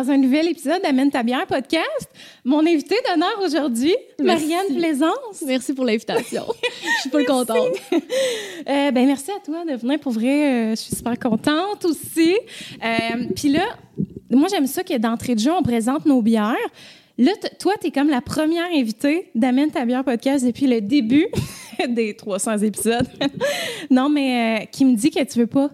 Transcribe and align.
dans 0.00 0.10
un 0.10 0.16
nouvel 0.16 0.48
épisode 0.48 0.80
d'Amène 0.82 1.10
ta 1.10 1.22
bière 1.22 1.46
podcast. 1.46 2.08
Mon 2.42 2.60
invité 2.60 2.94
d'honneur 3.06 3.38
aujourd'hui. 3.44 3.94
Marianne 4.22 4.74
Plaisance. 4.74 5.44
Merci 5.46 5.74
pour 5.74 5.84
l'invitation. 5.84 6.44
Je 6.96 7.00
suis 7.00 7.10
pas 7.10 7.24
contente. 7.24 7.74
Euh, 7.92 8.90
ben 8.92 9.06
merci 9.06 9.30
à 9.30 9.40
toi 9.44 9.62
de 9.66 9.76
venir 9.76 10.00
pour 10.00 10.12
vrai. 10.12 10.52
euh, 10.52 10.70
je 10.70 10.76
suis 10.76 10.96
super 10.96 11.18
contente 11.18 11.84
aussi. 11.84 12.34
Euh, 12.82 13.24
Puis 13.36 13.50
là, 13.50 13.66
moi 14.30 14.48
j'aime 14.48 14.66
ça 14.66 14.82
que 14.84 14.96
d'entrée 14.96 15.34
de 15.34 15.40
jeu 15.40 15.52
on 15.52 15.62
présente 15.62 16.06
nos 16.06 16.22
bières. 16.22 16.56
Là, 17.18 17.32
toi, 17.58 17.74
tu 17.78 17.88
es 17.88 17.90
comme 17.90 18.08
la 18.08 18.22
première 18.22 18.70
invitée 18.74 19.30
d'Amène 19.34 19.70
ta 19.70 19.84
bière 19.84 20.04
podcast 20.04 20.46
depuis 20.46 20.66
le 20.66 20.80
début 20.80 21.26
des 21.88 22.14
300 22.16 22.58
épisodes. 22.58 23.08
non, 23.90 24.08
mais 24.08 24.66
qui 24.72 24.86
me 24.86 24.94
dit 24.96 25.10
que 25.10 25.22
tu 25.24 25.40
veux 25.40 25.46
pas 25.46 25.70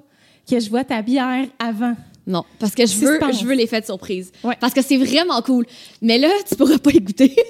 que 0.50 0.58
je 0.58 0.68
vois 0.68 0.82
ta 0.82 1.02
bière 1.02 1.46
avant. 1.60 1.95
Non, 2.26 2.44
parce 2.58 2.74
que 2.74 2.84
je 2.86 2.96
veux, 2.96 3.20
je 3.32 3.44
veux 3.44 3.54
les 3.54 3.68
fêtes 3.68 3.86
surprises. 3.86 4.32
Ouais. 4.42 4.56
Parce 4.60 4.74
que 4.74 4.82
c'est 4.82 4.96
vraiment 4.96 5.40
cool. 5.42 5.64
Mais 6.02 6.18
là, 6.18 6.28
tu 6.48 6.56
pourras 6.56 6.78
pas 6.78 6.90
écouter. 6.90 7.34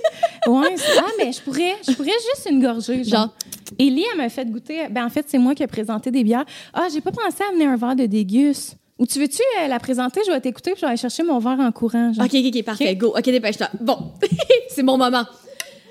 Ouais, 0.47 0.77
c'est- 0.77 0.99
ah, 0.99 1.07
mais 1.19 1.33
je 1.33 1.41
pourrais, 1.41 1.75
je 1.89 1.93
pourrais 1.93 2.11
juste 2.11 2.47
une 2.49 2.63
gorgée. 2.63 3.03
Genre. 3.03 3.21
Genre, 3.23 3.35
Élie, 3.81 4.05
elle 4.13 4.19
m'a 4.19 4.29
fait 4.29 4.45
goûter. 4.49 4.87
Ben, 4.91 5.05
en 5.05 5.09
fait, 5.09 5.25
c'est 5.29 5.39
moi 5.39 5.57
qui 5.57 5.65
ai 5.65 5.67
présenté 5.67 6.13
des 6.13 6.23
bières. 6.23 6.45
Ah, 6.73 6.87
j'ai 6.93 7.01
pas 7.01 7.11
pensé 7.11 7.43
à 7.43 7.49
amener 7.49 7.65
un 7.65 7.75
verre 7.77 7.97
de 7.97 8.07
dégus. 8.07 8.75
Ou 8.99 9.07
tu 9.07 9.19
veux-tu 9.19 9.43
euh, 9.61 9.67
la 9.67 9.81
présenter? 9.81 10.21
Je 10.25 10.31
vais 10.31 10.41
t'écouter 10.41 10.71
puis 10.71 10.81
je 10.83 10.87
vais 10.87 10.91
aller 10.91 10.97
chercher 10.97 11.25
mon 11.25 11.41
verre 11.41 11.59
en 11.59 11.73
courant. 11.73 12.13
genre. 12.13 12.25
OK, 12.27 12.33
OK, 12.33 12.45
OK, 12.55 12.63
parfait. 12.63 12.95
Go. 12.95 13.09
OK, 13.09 13.25
dépêche-toi. 13.25 13.69
Bon, 13.81 14.13
c'est 14.69 14.85
mon 14.85 14.97
moment. 14.97 15.25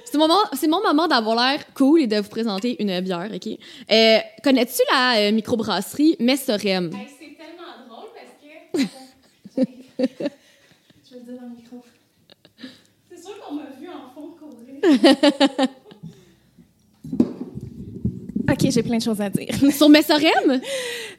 C'est 0.05 0.17
mon 0.17 0.27
moment, 0.29 0.39
c'est 0.53 0.67
mon 0.69 0.81
moment 0.81 1.07
d'avoir 1.09 1.35
l'air 1.35 1.59
cool 1.73 2.01
et 2.03 2.07
de 2.07 2.15
vous 2.17 2.29
présenter 2.29 2.81
une 2.81 2.97
bière, 3.01 3.29
OK? 3.35 3.47
Euh, 3.91 4.17
Connais-tu 4.41 4.81
la 4.93 5.17
euh, 5.17 5.31
microbrasserie 5.33 6.15
Messorem 6.21 6.91
tellement 6.91 7.75
drôle 7.89 8.09
parce 8.13 8.31
que. 8.41 8.64
Je 8.77 9.63
vais 9.63 9.67
le 11.19 11.23
dire 11.23 11.35
dans 11.41 11.47
le 11.47 11.55
micro. 11.55 11.81
C'est 13.09 13.21
sûr 13.21 13.39
qu'on 13.41 13.55
m'a 13.55 13.63
vu 13.79 13.87
en 13.89 14.09
fond 14.13 14.35
courir. 14.39 14.81
OK, 18.47 18.69
j'ai 18.69 18.83
plein 18.83 18.97
de 18.97 19.01
choses 19.01 19.21
à 19.21 19.29
dire. 19.29 19.49
Sur 19.71 19.89
Messorem? 19.89 20.61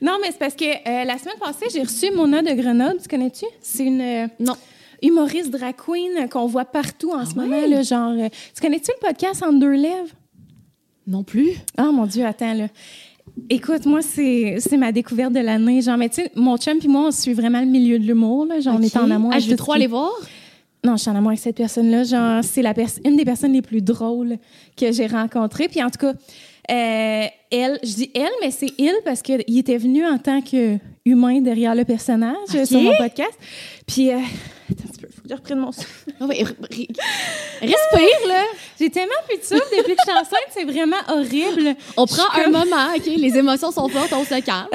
Non, 0.01 0.19
mais 0.21 0.29
c'est 0.31 0.39
parce 0.39 0.55
que 0.55 0.65
euh, 0.65 1.05
la 1.05 1.19
semaine 1.19 1.39
passée, 1.41 1.67
j'ai 1.73 1.83
reçu 1.83 2.11
Mona 2.13 2.41
de 2.43 2.53
Grenoble. 2.53 3.01
Tu 3.03 3.09
connais-tu? 3.09 3.45
C'est 3.61 3.85
une 3.85 4.01
euh, 4.01 4.27
Non. 4.39 4.55
humoriste 5.03 5.51
drag 5.51 5.75
queen 5.75 6.29
qu'on 6.29 6.47
voit 6.47 6.65
partout 6.67 7.11
en 7.13 7.25
ce 7.25 7.35
ouais? 7.35 7.43
moment. 7.47 7.67
Là, 7.67 7.83
genre, 7.83 8.13
euh, 8.13 8.29
tu 8.55 8.61
connais-tu 8.63 8.93
le 9.01 9.07
podcast 9.09 9.43
En 9.43 9.53
deux 9.53 9.73
lèvres? 9.73 10.11
Non 11.07 11.25
plus. 11.25 11.51
Oh 11.79 11.91
mon 11.93 12.07
Dieu, 12.07 12.25
attends, 12.25 12.55
là. 12.55 12.69
Écoute, 13.51 13.85
moi, 13.87 14.01
c'est 14.03 14.59
ma 14.79 14.93
découverte 14.93 15.33
de 15.33 15.41
l'année. 15.41 15.83
Genre, 15.83 15.97
mais 15.97 16.09
tu 16.09 16.17
sais, 16.23 16.31
mon 16.35 16.57
chum 16.57 16.79
puis 16.79 16.89
moi, 16.89 17.09
on 17.09 17.11
suit 17.11 17.35
vraiment 17.35 17.61
le 17.61 17.67
milieu 17.67 17.99
de 17.99 18.05
l'humour. 18.05 18.47
Genre, 18.61 18.75
on 18.79 18.83
est 18.83 18.97
en 18.97 19.11
amour. 19.11 19.31
Ah, 19.35 19.39
je 19.39 19.49
veux 19.51 19.57
trop 19.57 19.73
aller 19.73 19.87
voir? 19.87 20.11
Non, 20.85 20.97
je 20.97 21.03
suis 21.03 21.11
en 21.11 21.17
amour 21.17 21.31
avec 21.31 21.41
cette 21.41 21.57
personne-là. 21.57 22.05
Genre, 22.05 22.43
c'est 22.45 22.63
la 22.63 22.73
pers- 22.75 22.89
une 23.05 23.17
des 23.17 23.25
personnes 23.25 23.53
les 23.53 23.63
plus 23.63 23.83
drôles 23.83 24.37
que 24.77 24.93
j'ai 24.93 25.07
rencontrées. 25.07 25.69
Puis 25.69 25.83
en 25.83 25.91
tout 25.91 25.99
cas, 25.99 26.13
euh, 26.71 27.27
elle, 27.51 27.79
je 27.83 27.95
dis 27.95 28.11
elle, 28.15 28.31
mais 28.41 28.51
c'est 28.51 28.73
il 28.79 28.93
parce 29.05 29.21
qu'il 29.23 29.43
était 29.59 29.77
venu 29.79 30.05
en 30.07 30.19
tant 30.19 30.41
que 30.41 30.79
humain 31.05 31.41
derrière 31.41 31.75
le 31.75 31.85
personnage 31.85 32.35
euh, 32.55 32.65
sur 32.65 32.81
mon 32.81 32.97
podcast. 32.97 33.35
Puis, 33.87 34.11
euh, 34.13 34.19
attends 34.71 34.85
un 34.85 34.89
petit 34.93 35.01
peu, 35.01 35.09
faut 35.15 35.23
que 35.23 35.29
je 35.29 35.35
reprenne 35.35 35.59
mon 35.59 35.73
souffle. 35.73 36.11
Ah 36.21 36.27
respire, 37.61 38.29
là. 38.29 38.43
J'ai 38.79 38.91
tellement 38.91 39.13
plus 39.29 39.39
de 39.39 39.43
souffle 39.43 39.75
depuis 39.77 39.95
que 39.95 40.03
je 40.07 40.11
suis 40.11 40.19
enceinte, 40.21 40.51
c'est 40.51 40.65
vraiment 40.65 40.97
horrible. 41.09 41.77
On 41.97 42.07
prend 42.07 42.23
un 42.35 42.45
comme- 42.45 42.53
moment, 42.53 42.89
OK? 42.97 43.07
Les 43.17 43.37
émotions 43.37 43.71
sont 43.71 43.89
fortes, 43.89 44.13
on 44.13 44.25
se 44.25 44.41
calme. 44.41 44.69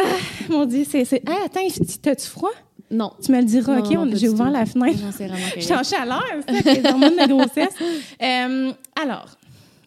Mon 0.49 0.65
Dieu, 0.65 0.85
c'est. 0.89 1.05
Ah, 1.27 1.45
attends, 1.45 1.61
t'as-tu 2.01 2.27
froid? 2.27 2.51
Non. 2.89 3.13
Tu 3.23 3.31
me 3.31 3.37
le 3.37 3.45
diras, 3.45 3.75
Non, 3.77 3.85
OK? 3.85 3.95
on- 3.97 4.15
J'ai 4.15 4.27
ouvert 4.29 4.47
tout. 4.47 4.51
la 4.53 4.65
fenêtre. 4.65 4.99
Non, 5.01 5.11
c'est 5.15 5.27
vraiment 5.27 5.45
Je 5.55 5.61
suis 5.61 5.73
en 5.73 5.83
chaleur, 5.83 6.23
c'est 6.47 6.81
les 6.81 6.89
hormones 6.89 7.15
de 7.15 7.27
grossesse. 7.27 7.73
Euh, 8.21 8.71
alors, 9.01 9.25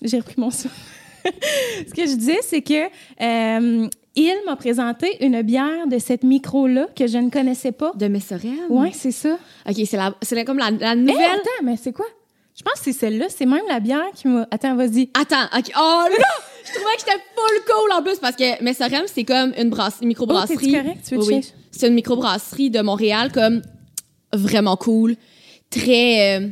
j'ai 0.03 0.19
repris 0.19 0.35
mon 0.39 0.51
souffle. 0.51 0.75
Ce 1.25 1.95
que 1.95 2.03
je 2.07 2.15
disais, 2.17 2.41
c'est 2.43 2.63
que 2.63 2.85
euh, 3.21 3.89
il 4.17 4.35
m'a 4.47 4.57
présenté 4.57 5.25
une 5.25 5.43
bière 5.43 5.87
de 5.89 5.99
cette 5.99 6.23
micro-là 6.23 6.87
que 6.97 7.07
je 7.07 7.19
ne 7.19 7.31
connaissais 7.31 7.73
pas. 7.73 7.93
De 7.97 8.07
Messorem? 8.09 8.57
Oui, 8.69 8.91
c'est 8.93 9.11
ça. 9.11 9.37
OK, 9.69 9.75
c'est 9.87 9.97
la, 9.97 10.15
c'est 10.23 10.45
comme 10.45 10.59
la, 10.59 10.71
la 10.71 10.93
Eh, 10.93 10.97
nouvelle... 10.97 11.17
attends, 11.33 11.65
mais 11.65 11.77
c'est 11.77 11.93
quoi? 11.93 12.07
Je 12.57 12.63
pense 12.63 12.75
que 12.75 12.85
c'est 12.85 12.93
celle-là. 12.93 13.27
C'est 13.29 13.47
même 13.47 13.65
la 13.69 13.81
bière 13.81 14.05
qui 14.15 14.29
m'a. 14.29 14.47
Attends, 14.53 14.77
vas-y. 14.77 15.11
Attends, 15.15 15.45
OK. 15.59 15.73
Oh 15.77 16.05
là! 16.09 16.25
Je 16.65 16.71
trouvais 16.73 16.95
que 16.95 17.01
j'étais 17.01 17.21
full 17.35 17.61
cool 17.67 17.93
en 17.99 18.03
plus 18.03 18.19
parce 18.21 18.37
que 18.37 18.63
Messorem, 18.63 19.03
c'est 19.07 19.25
comme 19.25 19.53
une, 19.59 19.71
brasse, 19.71 19.95
une 20.01 20.07
Oh, 20.07 20.09
microbrasserie. 20.09 20.57
t'es-tu 20.59 20.73
correct? 20.83 21.01
Tu 21.09 21.15
veux 21.17 21.21
Oui, 21.21 21.27
oui. 21.29 21.43
check? 21.43 21.55
C'est 21.73 21.89
une 21.89 21.95
microbrasserie 21.95 22.71
de 22.71 22.81
Montréal 22.81 23.33
comme 23.33 23.61
vraiment 24.33 24.77
cool, 24.77 25.17
très... 25.71 26.39
euh, 26.41 26.49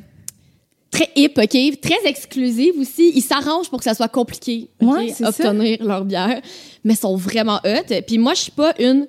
Très 0.93 1.09
hip, 1.17 1.33
OK? 1.39 1.81
Très 1.81 2.07
exclusive 2.07 2.75
aussi. 2.79 3.11
Ils 3.17 3.23
s'arrangent 3.23 3.69
pour 3.71 3.79
que 3.79 3.85
ça 3.85 3.95
soit 3.95 4.09
compliqué, 4.09 4.69
OK? 4.81 4.93
Ouais, 4.97 5.09
c'est 5.09 5.25
ça. 5.33 5.51
obtenir 5.51 5.83
leur 5.85 6.05
bière. 6.05 6.41
Mais 6.85 6.95
sont 6.95 7.17
vraiment 7.17 7.59
hot. 7.65 7.95
Puis 8.07 8.19
moi, 8.19 8.35
je 8.35 8.43
suis 8.43 8.53
pas 8.53 8.75
une 8.79 9.09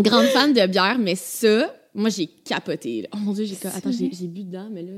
grande 0.00 0.24
fan 0.26 0.52
de 0.52 0.66
bière, 0.66 0.98
mais 0.98 1.14
ça, 1.14 1.72
moi, 1.94 2.08
j'ai 2.08 2.26
capoté. 2.26 3.02
là. 3.02 3.08
Oh 3.14 3.18
mon 3.18 3.32
Dieu, 3.32 3.44
j'ai... 3.44 3.56
Attends, 3.66 3.92
j'ai 3.92 4.10
j'ai 4.12 4.26
bu 4.26 4.44
dedans, 4.44 4.68
mais 4.72 4.82
là... 4.82 4.92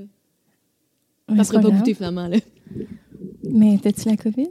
Ouais, 1.28 1.36
Ça 1.38 1.44
serait 1.44 1.60
pas 1.60 1.68
grave. 1.68 1.78
goûté, 1.80 1.94
finalement, 1.94 2.28
là. 2.28 2.36
Mais 3.44 3.78
t'as-tu 3.82 4.08
la 4.08 4.16
COVID? 4.16 4.48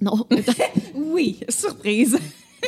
Non. 0.00 0.26
Oui, 0.94 1.38
surprise. 1.48 2.18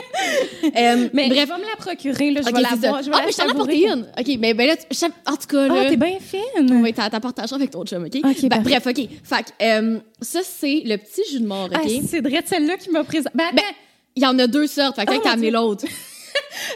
Euh, 0.77 1.09
Mais 1.13 1.29
bref, 1.29 1.49
vais 1.49 1.55
me 1.59 1.61
la 1.69 1.77
procurer, 1.79 2.31
là. 2.33 2.41
Je 2.43 2.49
Ok, 2.49 2.57
vais 2.57 2.61
la 2.63 2.77
boire. 2.77 3.03
Je 3.03 3.09
vais 3.09 3.17
ah, 3.17 3.21
la 3.21 3.27
mais 3.27 3.33
je 3.33 3.37
t'en 3.37 3.49
apporté 3.49 3.85
une. 3.87 4.07
OK, 4.19 4.39
ben, 4.39 4.57
ben 4.57 4.67
là, 4.67 4.77
tu- 4.77 5.05
en 5.05 5.37
tout 5.37 5.47
cas, 5.49 5.67
Ah, 5.71 5.75
là... 5.85 5.89
t'es 5.91 5.97
bien 5.97 6.19
fine. 6.21 6.83
oui, 6.83 6.93
t'as 6.93 7.09
partagé 7.21 7.55
avec 7.55 7.71
ton 7.71 7.85
chum, 7.85 8.05
OK? 8.05 8.17
Ok, 8.25 8.49
Ben, 8.49 8.61
bref, 8.63 8.87
OK. 8.87 8.97
Fait 8.97 9.43
que, 9.45 9.51
euh, 9.63 9.99
ça, 10.21 10.41
c'est 10.43 10.83
le 10.85 10.97
petit 10.97 11.23
jus 11.31 11.41
de 11.41 11.47
mort, 11.47 11.67
OK? 11.67 11.73
Ah, 11.75 11.89
c'est 12.07 12.21
vrai 12.21 12.43
celle-là 12.45 12.77
qui 12.77 12.91
m'a 12.91 13.05
présenté. 13.05 13.31
Ben, 13.35 13.51
Ben, 13.55 13.63
Il 14.17 14.23
y 14.23 14.27
en 14.27 14.39
a 14.39 14.47
deux 14.47 14.67
sortes, 14.67 14.97
fait 14.97 15.07
que 15.07 15.13
Oh, 15.15 15.21
t'as 15.23 15.33
amené 15.33 15.51
l'autre. 15.51 15.85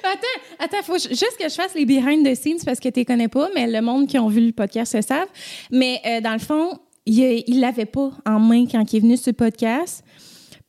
Attends, 0.05 0.43
attends, 0.59 0.83
faut 0.83 0.99
ju- 0.99 1.09
juste 1.11 1.37
que 1.39 1.49
je 1.49 1.55
fasse 1.55 1.75
les 1.75 1.85
behind 1.85 2.25
the 2.27 2.35
scenes 2.35 2.59
parce 2.65 2.79
que 2.81 2.89
tu 2.89 3.01
les 3.01 3.05
connais 3.05 3.29
pas, 3.29 3.49
mais 3.55 3.67
le 3.67 3.81
monde 3.83 4.07
qui 4.07 4.19
ont 4.19 4.29
vu 4.29 4.41
le 4.47 4.53
podcast 4.53 4.93
se 4.93 5.01
savent. 5.03 5.29
Mais 5.71 6.01
euh, 6.07 6.21
dans 6.21 6.33
le 6.33 6.39
fond, 6.39 6.79
il 7.07 7.61
l'avait 7.61 7.87
pas 7.87 8.11
en 8.27 8.39
main 8.39 8.67
quand 8.71 8.91
il 8.93 8.97
est 8.97 9.01
venu 9.01 9.17
sur 9.17 9.31
le 9.31 9.37
podcast. 9.37 10.05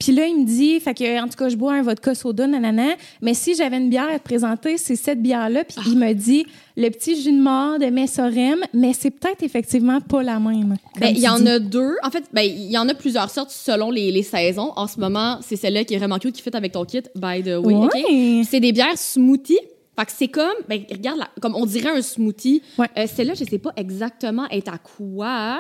Puis 0.02 0.14
là, 0.14 0.26
il 0.26 0.36
me 0.40 0.46
dit, 0.46 0.80
fait 0.80 0.96
que, 0.96 1.22
en 1.24 1.28
tout 1.28 1.38
cas, 1.38 1.48
je 1.48 1.56
bois 1.56 1.74
un 1.74 1.84
vodka 1.84 2.16
soda, 2.16 2.48
nanana. 2.48 2.96
Mais 3.22 3.36
si 3.36 3.54
j'avais 3.54 3.78
une 3.78 3.92
bière 3.92 4.10
à 4.10 4.18
te 4.18 4.24
présenter, 4.24 4.78
c'est 4.80 4.96
cette 4.96 5.22
bière-là. 5.22 5.64
Puis 5.64 5.78
il 5.86 5.96
me 5.96 6.12
dit, 6.14 6.44
le 6.76 6.90
petit 6.90 7.22
jus 7.22 7.32
de 7.32 7.40
mort 7.40 7.78
de 7.78 7.86
Messorem, 7.86 8.62
mais 8.74 8.94
c'est 8.94 9.12
peut-être 9.12 9.44
effectivement 9.44 10.02
pas 10.02 10.24
la 10.24 10.40
même. 10.40 10.76
Ben, 11.00 11.14
il 11.16 11.20
y 11.20 11.30
en 11.30 11.46
a 11.46 11.60
deux. 11.60 11.98
En 12.02 12.10
fait, 12.10 12.24
ben, 12.34 12.42
il 12.42 12.72
y 12.72 12.80
en 12.80 12.90
a 12.90 12.96
plusieurs 12.96 13.30
sortes 13.30 13.52
selon 13.52 13.92
les, 13.92 14.12
les 14.12 14.24
saisons. 14.24 14.74
En 14.76 14.88
ce 14.88 15.00
moment, 15.00 15.38
c'est 15.42 15.56
celle-là 15.56 15.84
qui 15.84 15.94
est 15.94 16.00
vraiment 16.00 16.18
cute, 16.18 16.36
qui 16.36 16.42
fit 16.42 16.56
avec 16.56 16.72
ton 16.72 16.84
kit, 16.84 17.04
by 17.14 17.44
the 17.44 17.58
way. 17.64 18.44
C'est 18.50 18.60
des 18.60 18.72
bières 18.72 18.98
smoothie. 18.98 19.60
Fait 20.00 20.06
que 20.06 20.12
c'est 20.18 20.30
comme, 20.30 20.48
ben, 20.68 20.82
regarde, 20.90 21.20
là, 21.20 21.28
comme 21.42 21.56
on 21.56 21.68
dirait 21.68 21.96
un 21.96 22.02
smoothie. 22.02 22.64
Ouais. 22.80 22.88
Euh, 22.98 23.06
Celle-là, 23.14 23.36
je 23.36 23.44
sais 23.44 23.60
pas 23.60 23.72
exactement 23.76 24.48
est 24.50 24.68
à 24.68 24.80
quoi. 24.80 25.60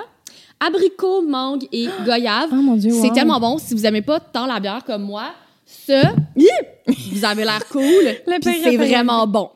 Abricot, 0.65 1.23
mangue 1.23 1.67
et 1.71 1.87
goyave. 2.05 2.49
Oh 2.51 2.55
mon 2.55 2.75
Dieu, 2.75 2.91
C'est 3.01 3.11
tellement 3.11 3.39
bon. 3.39 3.57
Si 3.57 3.73
vous 3.73 3.85
aimez 3.85 4.01
pas 4.01 4.19
tant 4.19 4.45
la 4.45 4.59
bière 4.59 4.83
comme 4.85 5.03
moi, 5.03 5.25
ça, 5.65 6.13
vous 6.35 7.25
avez 7.25 7.43
l'air 7.43 7.65
cool. 7.69 7.83
C'est 8.43 8.77
vraiment 8.77 9.25
bon. 9.27 9.49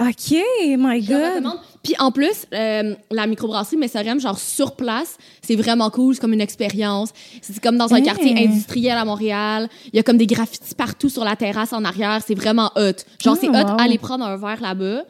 OK, 0.00 0.36
my 0.76 1.00
God. 1.02 1.44
Puis 1.82 1.94
en 2.00 2.10
plus, 2.10 2.46
euh, 2.52 2.94
la 3.12 3.26
microbrasserie 3.28 3.76
Messorem, 3.76 4.18
genre 4.18 4.38
sur 4.38 4.74
place, 4.74 5.16
c'est 5.40 5.54
vraiment 5.54 5.88
cool. 5.90 6.14
C'est 6.14 6.20
comme 6.20 6.32
une 6.32 6.40
expérience. 6.40 7.10
C'est 7.42 7.60
comme 7.60 7.76
dans 7.76 7.92
un 7.92 7.98
Hey. 7.98 8.02
quartier 8.02 8.34
industriel 8.44 8.96
à 8.98 9.04
Montréal. 9.04 9.68
Il 9.92 9.96
y 9.96 10.00
a 10.00 10.02
comme 10.02 10.16
des 10.16 10.26
graffitis 10.26 10.74
partout 10.74 11.08
sur 11.08 11.24
la 11.24 11.36
terrasse 11.36 11.72
en 11.72 11.84
arrière. 11.84 12.20
C'est 12.26 12.34
vraiment 12.34 12.72
hot. 12.74 13.04
Genre, 13.22 13.36
Ah, 13.36 13.38
c'est 13.40 13.48
hot 13.48 13.52
wow. 13.52 13.76
aller 13.80 13.98
prendre 13.98 14.24
un 14.24 14.36
verre 14.36 14.60
là-bas. 14.62 15.04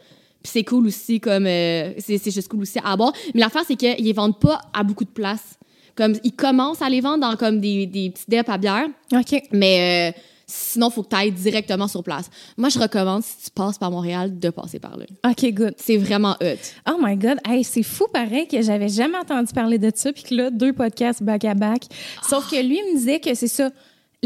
Puis 0.45 0.53
c'est 0.53 0.63
cool 0.65 0.87
aussi, 0.87 1.21
comme. 1.21 1.47
euh, 1.47 1.95
c'est 1.99 2.19
c'est 2.19 2.31
juste 2.31 2.49
cool 2.49 2.61
aussi 2.61 2.79
à 2.85 2.97
boire. 2.97 3.15
Mais 3.35 3.41
l'affaire, 3.41 3.63
c'est 3.67 3.77
qu'ils 3.77 3.97
les 4.05 4.13
vendent 4.13 4.39
pas 4.39 4.61
à 4.75 4.85
beaucoup 4.85 5.05
de 5.05 5.11
places. 5.11 5.59
Comme, 5.97 6.15
ils 6.23 6.33
commencent 6.33 6.83
à 6.83 6.91
les 6.91 7.01
vendre 7.01 7.27
dans 7.27 7.37
comme 7.37 7.61
des, 7.61 7.87
des 7.87 8.11
petits 8.11 8.27
depes 8.29 8.49
à 8.51 8.59
bière. 8.59 8.87
OK. 9.13 9.43
Mais 9.53 10.13
euh, 10.13 10.21
sinon, 10.47 10.91
faut 10.91 11.03
que 11.03 11.09
tu 11.09 11.17
ailles 11.17 11.33
directement 11.33 11.89
sur 11.89 12.03
place. 12.03 12.29
Moi, 12.59 12.69
je 12.69 12.79
recommande, 12.79 13.23
si 13.23 13.45
tu 13.45 13.51
passes 13.51 13.79
par 13.79 13.91
Montréal, 13.91 14.39
de 14.39 14.51
passer 14.51 14.79
par 14.79 14.99
là. 14.99 15.07
OK, 15.27 15.55
good. 15.55 15.75
C'est 15.79 15.97
vraiment 15.97 16.37
hot. 16.43 16.59
Oh 16.91 16.97
my 17.01 17.17
God, 17.17 17.39
hey, 17.49 17.65
c'est 17.65 17.83
fou 17.83 18.05
pareil 18.13 18.47
que 18.47 18.61
j'avais 18.61 18.91
jamais 18.91 19.17
entendu 19.17 19.53
parler 19.55 19.79
de 19.79 19.91
ça, 19.95 20.13
puis 20.13 20.25
que 20.25 20.35
là, 20.35 20.51
deux 20.51 20.75
podcasts 20.75 21.23
back 21.23 21.45
à 21.47 21.55
back. 21.55 21.85
Sauf 22.29 22.51
que 22.51 22.57
lui 22.57 22.79
il 22.85 22.93
me 22.93 22.99
disait 22.99 23.21
que 23.21 23.33
c'est 23.35 23.49
ça, 23.49 23.71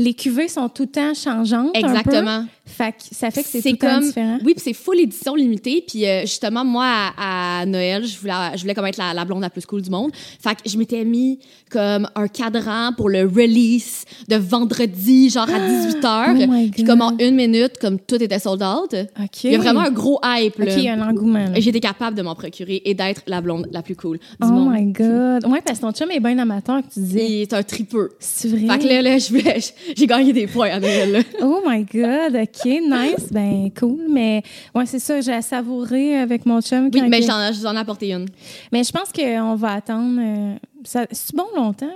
les 0.00 0.15
cuvées 0.15 0.49
sont 0.49 0.69
tout 0.69 0.85
le 0.85 0.89
temps 0.89 1.12
changeantes. 1.15 1.77
un 1.77 1.81
peu. 1.81 1.87
Exactement. 1.89 2.45
Fait 2.65 2.93
que 2.93 2.99
ça 3.12 3.31
fait 3.31 3.43
que 3.43 3.49
c'est 3.49 3.62
tout 3.62 3.69
le 3.71 3.77
temps 3.79 3.95
comme- 3.95 4.05
différent. 4.05 4.39
Oui, 4.45 4.53
puis 4.55 4.62
c'est 4.62 4.73
full 4.75 5.00
édition 5.00 5.35
limitée. 5.35 5.83
Puis 5.87 6.06
euh, 6.06 6.21
justement, 6.23 6.65
moi, 6.65 6.85
à, 7.17 7.61
à 7.61 7.67
Noël, 7.67 8.05
je 8.05 8.19
voulais, 8.19 8.33
je 8.56 8.61
voulais 8.61 8.75
comme 8.75 8.85
être 8.87 8.99
la, 8.99 9.15
la 9.15 9.25
blonde 9.25 9.41
la 9.41 9.49
plus 9.50 9.65
cool 9.67 9.81
du 9.83 9.89
monde. 9.91 10.11
Fait 10.15 10.55
que 10.55 10.69
je 10.69 10.77
m'étais 10.77 11.03
mis 11.05 11.39
comme 11.71 12.09
un 12.15 12.29
cadran 12.29 12.93
pour 12.97 13.09
le 13.09 13.23
release 13.23 14.05
de 14.29 14.37
vendredi, 14.37 15.31
genre 15.31 15.49
à 15.49 15.59
18h. 15.59 16.37
Oh 16.43 16.47
my 16.53 16.71
puis 16.71 16.85
comme 16.85 17.01
en 17.01 17.17
une 17.19 17.35
minute, 17.35 17.79
comme 17.81 17.99
tout 17.99 18.23
était 18.23 18.39
sold 18.39 18.62
out. 18.62 18.94
OK. 19.19 19.44
Il 19.44 19.53
y 19.53 19.55
a 19.55 19.59
vraiment 19.59 19.81
un 19.81 19.91
gros 19.91 20.21
hype, 20.23 20.59
là. 20.59 20.67
OK, 20.67 20.73
il 20.77 20.85
y 20.85 20.89
a 20.89 20.94
un 20.94 21.09
engouement. 21.09 21.47
j'étais 21.56 21.81
capable 21.81 22.17
de 22.17 22.23
m'en 22.23 22.35
procurer 22.35 22.83
et 22.85 22.94
d'être 22.94 23.23
la 23.27 23.41
blonde 23.41 23.67
la 23.73 23.83
plus 23.83 23.97
cool 23.97 24.19
du 24.19 24.25
Oh 24.43 24.47
monde. 24.47 24.75
my 24.75 24.85
God. 24.93 25.47
Ouais, 25.51 25.61
parce 25.65 25.79
que 25.79 25.87
ton 25.87 25.93
chum 25.93 26.11
est 26.11 26.21
bien 26.21 26.39
amateur, 26.39 26.83
que 26.83 26.93
tu 26.93 27.01
disais. 27.01 27.27
Il 27.29 27.41
est 27.43 27.53
un 27.55 27.62
tripeux. 27.62 28.11
C'est 28.21 28.49
vrai? 28.49 28.67
Fait 28.67 28.79
que 28.79 28.87
là, 28.89 29.03
là, 29.03 29.19
je 29.19 29.29
voulais- 29.31 29.59
j'ai 29.96 30.06
gagné 30.06 30.32
des 30.32 30.46
points 30.46 30.70
à 30.70 30.81
Noël, 30.81 31.12
là. 31.12 31.20
Oh 31.43 31.62
my 31.67 31.85
God, 31.85 32.35
OK, 32.37 32.64
nice, 32.64 33.31
ben 33.32 33.70
cool. 33.79 34.06
Mais 34.08 34.43
ouais, 34.75 34.87
c'est 34.87 34.99
ça, 34.99 35.20
j'ai 35.20 35.32
à 35.32 35.43
savourer 35.43 36.17
avec 36.19 36.46
mon 36.46 36.61
chum. 36.61 36.90
Oui, 36.93 37.02
mais 37.08 37.23
j'en 37.23 37.52
je 37.52 37.58
vous 37.58 37.67
en 37.67 37.75
ai 37.76 37.79
apporté 37.79 38.12
une. 38.12 38.26
mais 38.73 38.85
je 38.85 38.93
pense 38.93 39.12
qu'on 39.12 39.55
va 39.55 39.73
attendre. 39.75 40.20
euh, 40.20 40.55
ça, 40.85 41.06
c'est 41.11 41.35
bon 41.35 41.46
longtemps? 41.56 41.87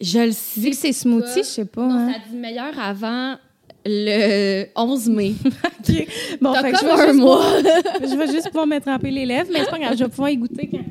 Je 0.00 0.18
le 0.20 0.26
Vu 0.28 0.32
sais. 0.32 0.70
que 0.70 0.76
c'est 0.76 0.92
smoothie, 0.92 1.38
je 1.38 1.42
sais 1.42 1.64
pas. 1.64 1.82
Non, 1.86 1.94
hein. 1.94 2.12
ça 2.12 2.18
dit 2.30 2.36
meilleur 2.36 2.78
avant 2.78 3.34
le 3.84 4.66
11 4.76 5.08
mai. 5.08 5.34
OK. 5.44 6.06
Bon, 6.40 6.54
fait 6.54 6.72
que 6.72 6.78
je 6.78 6.84
vais 6.84 6.90
un 6.92 7.06
juste 7.06 7.14
mois. 7.18 7.36
pouvoir- 7.36 7.82
je 8.10 8.16
vais 8.16 8.26
juste 8.32 8.46
pouvoir 8.48 8.66
me 8.66 8.78
tremper 8.78 9.10
les 9.10 9.26
lèvres, 9.26 9.48
mais 9.52 9.60
c'est 9.64 9.70
pas 9.70 9.78
grave, 9.78 9.96
je 9.98 10.04
vais 10.04 10.10
pouvoir 10.10 10.30
y 10.30 10.36
goûter 10.36 10.68
quand. 10.70 10.84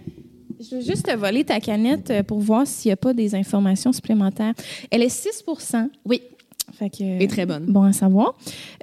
Je 0.60 0.76
vais 0.76 0.82
juste 0.82 1.06
te 1.06 1.16
voler 1.16 1.44
ta 1.44 1.60
canette 1.60 2.10
euh, 2.10 2.24
pour 2.24 2.40
voir 2.40 2.66
s'il 2.66 2.90
n'y 2.90 2.94
a 2.94 2.98
pas 2.98 3.14
des 3.14 3.36
informations 3.36 3.92
supplémentaires. 3.92 4.54
Elle 4.90 5.04
est 5.04 5.28
6% 5.46 5.90
Oui, 6.06 6.22
Fait 6.74 6.90
que, 6.90 7.22
et 7.22 7.28
très 7.28 7.46
bonne. 7.46 7.66
Bon 7.68 7.84
à 7.84 7.94
savoir. 7.94 8.36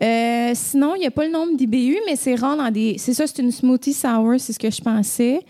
Euh, 0.03 0.53
sinon, 0.55 0.95
il 0.95 1.01
n'y 1.01 1.07
a 1.07 1.11
pas 1.11 1.25
le 1.27 1.33
nombre 1.33 1.57
d'IBU, 1.57 1.97
mais 2.07 2.17
c'est 2.17 2.37
rare 2.37 2.57
dans 2.57 2.71
des. 2.71 2.97
C'est 2.99 3.15
ça, 3.15 3.27
c'est 3.27 3.43
une 3.43 3.51
smoothie 3.51 3.93
sour, 3.93 4.35
c'est 4.39 4.53
ce 4.53 4.59
que 4.59 4.71
je 4.71 4.81
pensais. 4.81 5.41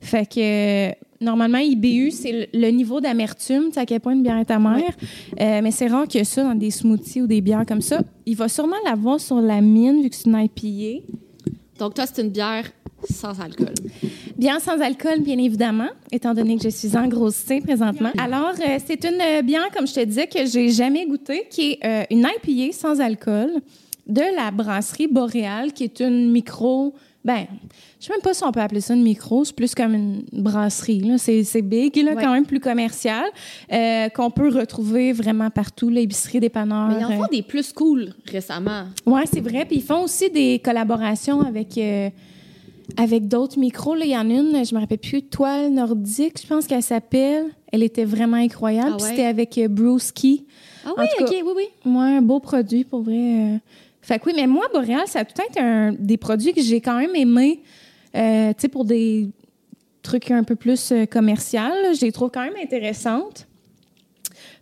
Fait 0.00 0.26
que 0.26 0.92
normalement, 1.22 1.58
IBU, 1.58 2.10
c'est 2.10 2.32
le, 2.32 2.60
le 2.60 2.68
niveau 2.70 3.00
d'amertume, 3.00 3.64
tu 3.68 3.72
sais, 3.74 3.80
à 3.80 3.86
quel 3.86 4.00
point 4.00 4.12
une 4.12 4.22
bière 4.22 4.38
est 4.38 4.50
amère. 4.50 4.82
Euh, 5.40 5.60
mais 5.62 5.70
c'est 5.70 5.86
rare 5.86 6.06
qu'il 6.06 6.18
y 6.18 6.22
ait 6.22 6.24
ça 6.24 6.42
dans 6.44 6.54
des 6.54 6.70
smoothies 6.70 7.22
ou 7.22 7.26
des 7.26 7.40
bières 7.40 7.64
comme 7.66 7.80
ça. 7.82 8.00
Il 8.26 8.36
va 8.36 8.48
sûrement 8.48 8.76
l'avoir 8.86 9.20
sur 9.20 9.40
la 9.40 9.60
mine, 9.60 10.02
vu 10.02 10.10
que 10.10 10.16
c'est 10.16 10.28
une 10.28 10.38
IPA. 10.38 11.04
Donc, 11.84 11.92
toi, 11.92 12.06
c'est 12.06 12.22
une 12.22 12.30
bière 12.30 12.64
sans 13.10 13.38
alcool. 13.38 13.74
Bière 14.38 14.58
sans 14.58 14.80
alcool, 14.80 15.20
bien 15.20 15.36
évidemment, 15.36 15.90
étant 16.10 16.32
donné 16.32 16.56
que 16.56 16.62
je 16.62 16.70
suis 16.70 16.96
en 16.96 17.06
grosse 17.08 17.34
C 17.34 17.60
présentement. 17.60 18.08
Alors, 18.16 18.54
euh, 18.58 18.78
c'est 18.86 19.04
une 19.04 19.20
euh, 19.20 19.42
bière, 19.42 19.68
comme 19.70 19.86
je 19.86 19.92
te 19.92 20.00
disais, 20.00 20.26
que 20.26 20.46
j'ai 20.46 20.70
jamais 20.70 21.04
goûtée, 21.04 21.46
qui 21.50 21.72
est 21.72 21.84
euh, 21.84 22.04
une 22.10 22.26
IPA 22.42 22.72
sans 22.72 23.02
alcool 23.02 23.50
de 24.06 24.22
la 24.34 24.50
brasserie 24.50 25.08
Boréal, 25.08 25.74
qui 25.74 25.84
est 25.84 26.00
une 26.00 26.32
micro. 26.32 26.94
Ben, 27.24 27.46
je 28.00 28.04
sais 28.06 28.12
même 28.12 28.20
pas 28.20 28.34
si 28.34 28.44
on 28.44 28.52
peut 28.52 28.60
appeler 28.60 28.82
ça 28.82 28.92
une 28.94 29.02
micro, 29.02 29.44
c'est 29.46 29.56
plus 29.56 29.74
comme 29.74 29.94
une 29.94 30.24
brasserie. 30.30 31.00
là. 31.00 31.16
C'est 31.16 31.62
big, 31.62 31.96
là, 31.96 32.12
Ouais. 32.12 32.22
quand 32.22 32.32
même 32.32 32.44
plus 32.44 32.60
commercial, 32.60 33.24
euh, 33.72 34.08
qu'on 34.10 34.30
peut 34.30 34.50
retrouver 34.50 35.12
vraiment 35.12 35.48
partout, 35.48 35.88
l'épicerie, 35.88 36.38
dépanneurs. 36.40 36.88
Mais 36.88 36.96
ils 37.00 37.04
en 37.06 37.12
euh, 37.12 37.16
font 37.16 37.28
des 37.32 37.42
plus 37.42 37.72
cool 37.72 38.12
récemment. 38.30 38.84
oui, 39.06 39.22
c'est 39.32 39.40
vrai. 39.40 39.64
Puis 39.64 39.76
ils 39.76 39.82
font 39.82 40.02
aussi 40.04 40.28
des 40.28 40.58
collaborations 40.62 41.40
avec, 41.40 41.78
euh, 41.78 42.10
avec 42.98 43.26
d'autres 43.26 43.58
micros. 43.58 43.94
Là, 43.94 44.04
il 44.04 44.10
y 44.10 44.16
en 44.18 44.28
a 44.28 44.32
une, 44.34 44.62
je 44.64 44.74
me 44.74 44.80
rappelle 44.80 44.98
plus, 44.98 45.22
Toile 45.22 45.72
Nordique, 45.72 46.38
je 46.42 46.46
pense 46.46 46.66
qu'elle 46.66 46.82
s'appelle. 46.82 47.46
Elle 47.72 47.82
était 47.82 48.04
vraiment 48.04 48.36
incroyable. 48.36 48.90
Ah 48.92 48.96
Puis 48.98 49.04
ouais? 49.04 49.10
c'était 49.12 49.24
avec 49.26 49.56
euh, 49.56 49.68
Brewski. 49.68 50.44
Ah 50.84 50.90
oui, 50.98 51.06
OK, 51.20 51.30
oui, 51.30 51.52
oui. 51.56 51.90
Ouais, 51.90 52.16
un 52.18 52.20
beau 52.22 52.38
produit, 52.38 52.84
pour 52.84 53.00
vrai. 53.00 53.60
Fait 54.04 54.18
que 54.18 54.26
oui, 54.26 54.32
mais 54.36 54.46
moi, 54.46 54.66
Boréal, 54.72 55.06
ça 55.06 55.20
a 55.20 55.24
tout 55.24 55.40
été 55.48 55.58
un, 55.60 55.92
des 55.98 56.18
produits 56.18 56.52
que 56.52 56.60
j'ai 56.60 56.80
quand 56.82 56.98
même 56.98 57.14
aimés. 57.16 57.62
Euh, 58.14 58.50
tu 58.50 58.60
sais, 58.60 58.68
pour 58.68 58.84
des 58.84 59.30
trucs 60.02 60.30
un 60.30 60.44
peu 60.44 60.56
plus 60.56 60.92
euh, 60.92 61.06
commerciaux, 61.06 61.58
là, 61.60 61.94
je 61.94 62.02
les 62.02 62.12
trouve 62.12 62.30
quand 62.30 62.42
même 62.44 62.52
intéressantes. 62.62 63.46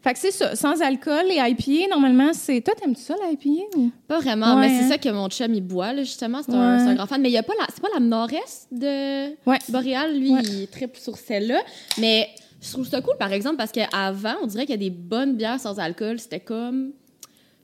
Fait 0.01 0.13
que 0.13 0.19
c'est 0.21 0.31
ça, 0.31 0.55
sans 0.55 0.81
alcool 0.81 1.25
et 1.31 1.39
IPA, 1.39 1.89
normalement, 1.91 2.33
c'est... 2.33 2.61
Toi, 2.61 2.75
t'aimes-tu 2.81 3.03
ça, 3.03 3.15
l'IPA? 3.29 3.77
Ou... 3.79 3.91
Pas 4.07 4.21
vraiment, 4.21 4.55
Ouais, 4.55 4.61
mais 4.63 4.69
c'est 4.79 4.85
hein. 4.85 4.89
ça 4.91 4.99
que 4.99 5.09
mon 5.09 5.29
chum, 5.29 5.53
il 5.55 5.61
boit, 5.61 5.93
là, 5.93 6.03
justement. 6.05 6.41
C'est 6.45 6.53
un, 6.53 6.77
Ouais. 6.77 6.85
c'est 6.85 6.91
un 6.91 6.95
grand 6.95 7.07
fan. 7.07 7.21
Mais 7.21 7.29
il 7.29 7.33
y 7.33 7.39
a 7.39 7.43
pas 7.43 7.53
la, 7.59 7.67
c'est 7.73 7.81
pas 7.83 7.89
la 7.95 8.01
nord-est 8.01 8.69
de 8.73 9.31
Ouais. 9.49 9.59
Boréal. 9.69 10.17
Lui, 10.19 10.31
il 10.33 10.69
tripe 10.69 10.97
sur 10.97 11.17
celle-là. 11.17 11.61
Mais 11.99 12.29
je 12.61 12.71
trouve 12.73 12.87
ça 12.87 13.01
cool, 13.01 13.17
par 13.19 13.33
exemple, 13.33 13.57
parce 13.57 13.73
qu'avant, 13.73 14.35
on 14.43 14.47
dirait 14.47 14.67
qu'il 14.67 14.75
y 14.75 14.87
a 14.87 14.89
des 14.89 14.91
bonnes 14.91 15.35
bières 15.37 15.59
sans 15.61 15.79
alcool. 15.81 16.19
C'était 16.21 16.41
comme... 16.41 16.93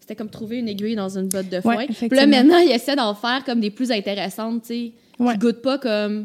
C'était 0.08 0.16
comme 0.16 0.30
trouver 0.30 0.56
une 0.56 0.68
aiguille 0.68 0.96
dans 0.96 1.18
une 1.18 1.28
botte 1.28 1.50
de 1.50 1.60
foin. 1.60 1.84
Puis 1.86 2.08
là, 2.12 2.26
maintenant, 2.26 2.56
il 2.56 2.70
essaie 2.70 2.96
d'en 2.96 3.14
faire 3.14 3.44
comme 3.44 3.60
des 3.60 3.70
plus 3.70 3.92
intéressantes, 3.92 4.62
tu 4.62 4.68
sais. 4.68 4.92
Ouais. 5.18 5.34
Qui 5.34 5.38
goûtent 5.38 5.60
pas 5.60 5.76
comme 5.76 6.24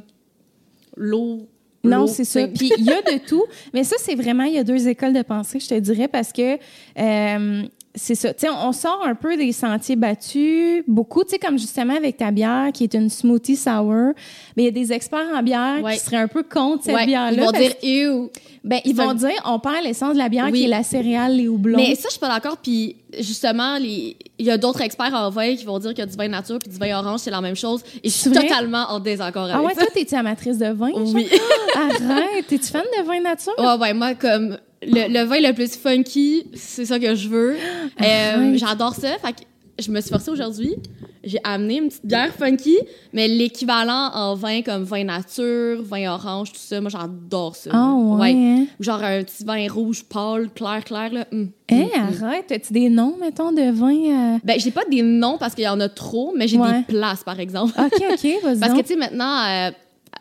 l'eau. 0.96 1.50
Non, 1.84 2.08
c'est 2.08 2.24
ça. 2.24 2.48
Puis 2.48 2.72
il 2.78 2.86
y 2.86 2.94
a 2.94 3.02
de 3.02 3.18
tout. 3.28 3.44
Mais 3.74 3.84
ça, 3.84 3.98
c'est 4.00 4.16
vraiment, 4.16 4.46
il 4.46 4.54
y 4.54 4.58
a 4.58 4.64
deux 4.64 4.88
écoles 4.88 5.12
de 5.12 5.22
pensée, 5.22 5.60
je 5.60 5.68
te 5.68 5.78
dirais, 5.78 6.08
parce 6.08 6.32
que 6.32 6.54
euh, 6.98 7.64
c'est 7.96 8.16
ça. 8.16 8.34
Tu 8.34 8.48
sais, 8.48 8.50
on 8.52 8.72
sort 8.72 9.02
un 9.06 9.14
peu 9.16 9.38
des 9.38 9.52
sentiers 9.52 9.96
battus, 9.96 10.84
beaucoup, 10.88 11.24
tu 11.24 11.32
sais, 11.32 11.40
comme 11.40 11.60
justement 11.60 11.96
avec 11.96 12.18
ta 12.18 12.32
bière, 12.32 12.72
qui 12.74 12.84
est 12.84 12.94
une 12.96 13.10
smoothie 13.10 13.56
sour. 13.56 14.14
Mais 14.58 14.64
il 14.64 14.66
y 14.66 14.68
a 14.68 14.72
des 14.72 14.92
experts 14.94 15.28
en 15.36 15.44
bière 15.44 15.82
Ouais. 15.84 15.94
qui 15.94 16.00
seraient 16.00 16.18
un 16.18 16.28
peu 16.28 16.42
contre 16.44 16.86
cette 16.86 16.96
Ouais, 16.96 17.06
bière-là. 17.06 17.32
ils 17.32 17.40
vont 17.40 17.52
dire 17.52 17.74
«Ew». 17.84 18.30
ben, 18.64 18.80
ils 18.86 18.96
vont 18.96 19.14
dire, 19.14 19.30
on 19.46 19.60
perd 19.60 19.84
l'essence 19.84 20.14
de 20.14 20.18
la 20.18 20.30
bière 20.30 20.46
Oui. 20.52 20.60
qui 20.60 20.66
est 20.66 20.70
la 20.70 20.82
céréale, 20.84 21.36
les 21.36 21.48
houblons. 21.48 21.78
Mais 21.78 21.94
ça, 21.96 22.04
je 22.06 22.12
suis 22.12 22.20
pas 22.20 22.30
d'accord. 22.30 22.58
Puis 22.58 22.96
justement, 23.20 23.78
les- 23.78 24.16
il 24.40 24.46
y 24.46 24.50
a 24.52 24.58
d'autres 24.58 24.82
experts 24.82 25.14
en 25.14 25.30
vin 25.30 25.56
qui 25.56 25.66
vont 25.66 25.78
dire 25.80 25.94
que 25.94 26.02
du 26.04 26.16
vin 26.16 26.28
nature 26.30 26.58
puis 26.60 26.70
du 26.72 26.78
vin 26.80 26.98
orange, 26.98 27.20
c'est 27.20 27.30
la 27.32 27.42
même 27.42 27.56
chose. 27.56 27.84
Et 28.04 28.10
je 28.10 28.14
suis 28.14 28.32
totalement 28.32 28.86
en 28.90 29.00
désaccord 29.00 29.48
ah 29.52 29.56
avec 29.58 29.68
ouais, 29.68 29.74
ça. 29.76 29.82
toi, 29.82 29.90
t'es-tu 29.94 30.16
amatrice 30.16 30.58
de 30.58 30.68
vin? 30.72 30.90
Oui. 31.14 31.28
Arrête, 31.76 32.48
t'es-tu 32.48 32.68
fan 32.68 32.84
de 32.98 33.04
vin 33.06 33.20
nature? 33.22 33.54
ouais, 33.58 33.78
ouais, 33.80 33.94
moi, 33.94 34.16
comme 34.16 34.58
le, 34.88 35.14
le 35.14 35.24
vin 35.26 35.40
le 35.40 35.54
plus 35.54 35.76
funky, 35.76 36.46
c'est 36.54 36.86
ça 36.86 37.00
que 37.00 37.16
je 37.16 37.28
veux. 37.30 37.56
Euh, 38.02 38.36
Arrête. 38.36 38.58
J'adore 38.58 38.96
ça. 38.96 39.10
Fait 39.20 39.34
que 39.34 39.40
je 39.80 39.92
me 39.92 40.02
suis 40.02 40.10
forcée 40.10 40.32
aujourd'hui. 40.32 40.76
J'ai 41.24 41.40
amené 41.44 41.78
une 41.78 41.88
petite 41.88 42.06
bière 42.06 42.34
funky, 42.34 42.76
mais 43.14 43.28
l'équivalent 43.30 44.10
en 44.14 44.36
vin 44.36 44.62
comme 44.62 44.84
vin 44.84 45.04
nature, 45.06 45.82
vin 45.84 46.12
orange, 46.14 46.52
tout 46.52 46.60
ça, 46.60 46.82
moi, 46.82 46.90
j'adore 46.90 47.56
ça. 47.56 47.70
Ah 47.74 47.94
ouais. 47.94 48.34
hein? 48.34 48.66
Genre 48.80 49.02
un 49.02 49.24
petit 49.24 49.46
vin 49.46 49.68
rouge 49.72 50.04
pâle, 50.04 50.50
clair, 50.54 50.84
clair, 50.84 51.14
là. 51.14 51.26
Hum, 51.32 51.50
Hé, 51.70 51.84
hum, 51.84 51.90
hum. 52.10 52.24
arrête, 52.24 52.52
as-tu 52.52 52.74
des 52.74 52.90
noms, 52.90 53.16
mettons, 53.22 53.52
de 53.54 53.72
vin? 53.72 54.36
euh? 54.36 54.38
Ben, 54.44 54.60
j'ai 54.60 54.72
pas 54.72 54.84
des 54.90 55.02
noms 55.02 55.38
parce 55.38 55.56
qu'il 55.56 55.64
y 55.64 55.68
en 55.70 55.80
a 55.80 55.88
trop, 55.88 56.34
mais 56.36 56.48
j'ai 56.48 56.58
Ouais. 56.58 56.80
des 56.80 56.96
places, 56.96 57.24
par 57.24 57.40
exemple. 57.40 57.74
OK, 57.80 58.04
OK, 58.12 58.28
vas-y. 58.44 58.60
Parce 58.60 58.74
que, 58.74 58.82
tu 58.82 58.88
sais, 58.88 58.96
maintenant, 58.98 59.46
euh, 59.48 59.72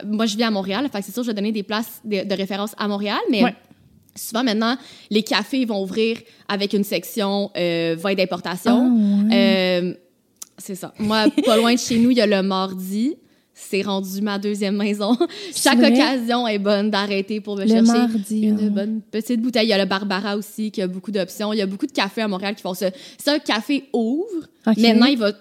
moi, 0.06 0.26
je 0.26 0.36
vis 0.36 0.44
à 0.44 0.50
Montréal, 0.52 0.88
fait 0.92 1.00
que 1.00 1.04
c'est 1.06 1.12
sûr, 1.12 1.22
je 1.24 1.28
vais 1.28 1.34
donner 1.34 1.52
des 1.52 1.62
places 1.64 2.00
de, 2.04 2.22
de 2.28 2.34
référence 2.34 2.74
à 2.78 2.86
Montréal, 2.86 3.19
mais 3.31 3.42
Ouais. 3.44 3.54
Souvent, 4.14 4.44
maintenant, 4.44 4.76
les 5.10 5.22
cafés 5.22 5.64
vont 5.64 5.82
ouvrir 5.82 6.19
avec 6.48 6.72
une 6.72 6.84
section 6.84 7.50
euh, 7.56 7.96
vin 7.98 8.14
d'importation. 8.14 8.92
Ah. 9.31 9.34
Euh, 9.34 9.94
c'est 10.58 10.74
ça. 10.74 10.92
Moi, 10.98 11.24
pas 11.44 11.56
loin 11.56 11.74
de 11.74 11.78
chez 11.78 11.98
nous, 11.98 12.10
il 12.10 12.19
y 12.19 12.20
a 12.20 12.26
le 12.26 12.42
mardi. 12.42 13.16
C'est 13.54 13.82
rendu 13.82 14.22
ma 14.22 14.38
deuxième 14.38 14.76
maison. 14.76 15.16
Chaque 15.54 15.78
vrai? 15.78 15.92
occasion 15.92 16.48
est 16.48 16.58
bonne 16.58 16.90
d'arrêter 16.90 17.40
pour 17.40 17.56
me 17.56 17.62
Le 17.62 17.69
chercher 17.69 17.92
mardi, 17.92 18.42
une 18.44 18.58
ah. 18.66 18.70
bonne 18.70 19.00
petite 19.02 19.40
bouteille. 19.40 19.66
Il 19.66 19.70
y 19.70 19.74
a 19.74 19.78
le 19.78 19.84
Barbara 19.84 20.36
aussi 20.36 20.70
qui 20.70 20.81
a 20.81 20.86
beaucoup 20.86 21.10
d'options. 21.10 21.52
Il 21.52 21.58
y 21.58 21.62
a 21.62 21.66
beaucoup 21.66 21.86
de 21.86 21.92
cafés 21.92 22.22
à 22.22 22.28
Montréal 22.28 22.54
qui 22.54 22.62
font 22.62 22.74
ça. 22.74 22.90
Si 23.19 23.28
un 23.28 23.38
café 23.38 23.84
ouvre, 23.92 24.46
maintenant, 24.66 25.06
il 25.06 25.19
va, 25.19 25.32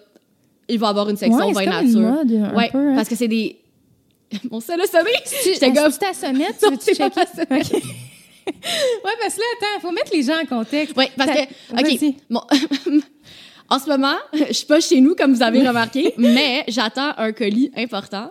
il 0.68 0.78
va 0.78 0.90
avoir 0.90 1.10
une 1.10 1.18
section 1.18 1.48
Ouais, 1.48 1.54
vin 1.54 1.62
une 1.64 1.88
nature. 1.88 2.00
mode, 2.00 2.32
un 2.34 2.56
ouais, 2.56 2.70
peu, 2.70 2.78
hein. 2.78 2.96
parce 2.96 3.08
que 3.08 3.16
c'est 3.16 3.28
des. 3.30 3.58
Mon 4.52 4.60
le 4.60 4.88
sommeil! 4.88 5.16
Tu, 5.26 5.54
J'étais 5.54 5.74
comme. 5.74 5.92
tu 5.92 5.98
ta 5.98 6.14
sonnette, 6.14 6.58
tu 6.86 6.94
c'est 6.94 7.10
pas 7.10 7.26
checker? 7.26 7.46
ma 7.50 7.58
OK. 7.58 7.84
ouais, 8.48 9.12
parce 9.22 9.36
que 9.36 9.40
là, 9.40 9.46
attends, 9.58 9.82
faut 9.82 9.92
mettre 9.92 10.12
les 10.14 10.24
gens 10.24 10.40
en 10.42 10.46
contexte. 10.46 10.94
Oui, 10.98 11.06
parce 11.18 11.32
que. 11.32 11.44
OK. 11.74 12.16
Bon. 12.30 12.42
En 13.72 13.80
ce 13.80 13.88
moment, 13.88 14.18
je 14.34 14.52
suis 14.52 14.66
pas 14.66 14.82
chez 14.82 15.00
nous, 15.00 15.16
comme 15.16 15.34
vous 15.34 15.42
avez 15.42 15.66
remarqué, 15.66 16.14
mais 16.18 16.66
j'attends 16.68 17.14
un 17.18 17.32
colis 17.32 17.72
important. 17.78 18.30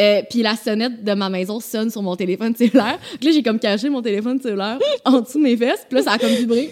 Euh, 0.00 0.22
puis 0.28 0.42
la 0.42 0.56
sonnette 0.56 1.04
de 1.04 1.12
ma 1.12 1.28
maison 1.28 1.60
sonne 1.60 1.90
sur 1.90 2.02
mon 2.02 2.16
téléphone 2.16 2.56
cellulaire. 2.56 2.98
Puis 3.20 3.28
là, 3.28 3.32
j'ai 3.32 3.42
comme 3.44 3.60
caché 3.60 3.88
mon 3.88 4.02
téléphone 4.02 4.40
cellulaire 4.40 4.80
en 5.04 5.20
dessous 5.20 5.38
de 5.38 5.44
mes 5.44 5.56
fesses. 5.56 5.86
Puis 5.88 5.96
là, 5.96 6.02
ça 6.02 6.12
a 6.14 6.18
comme 6.18 6.30
vibré. 6.30 6.70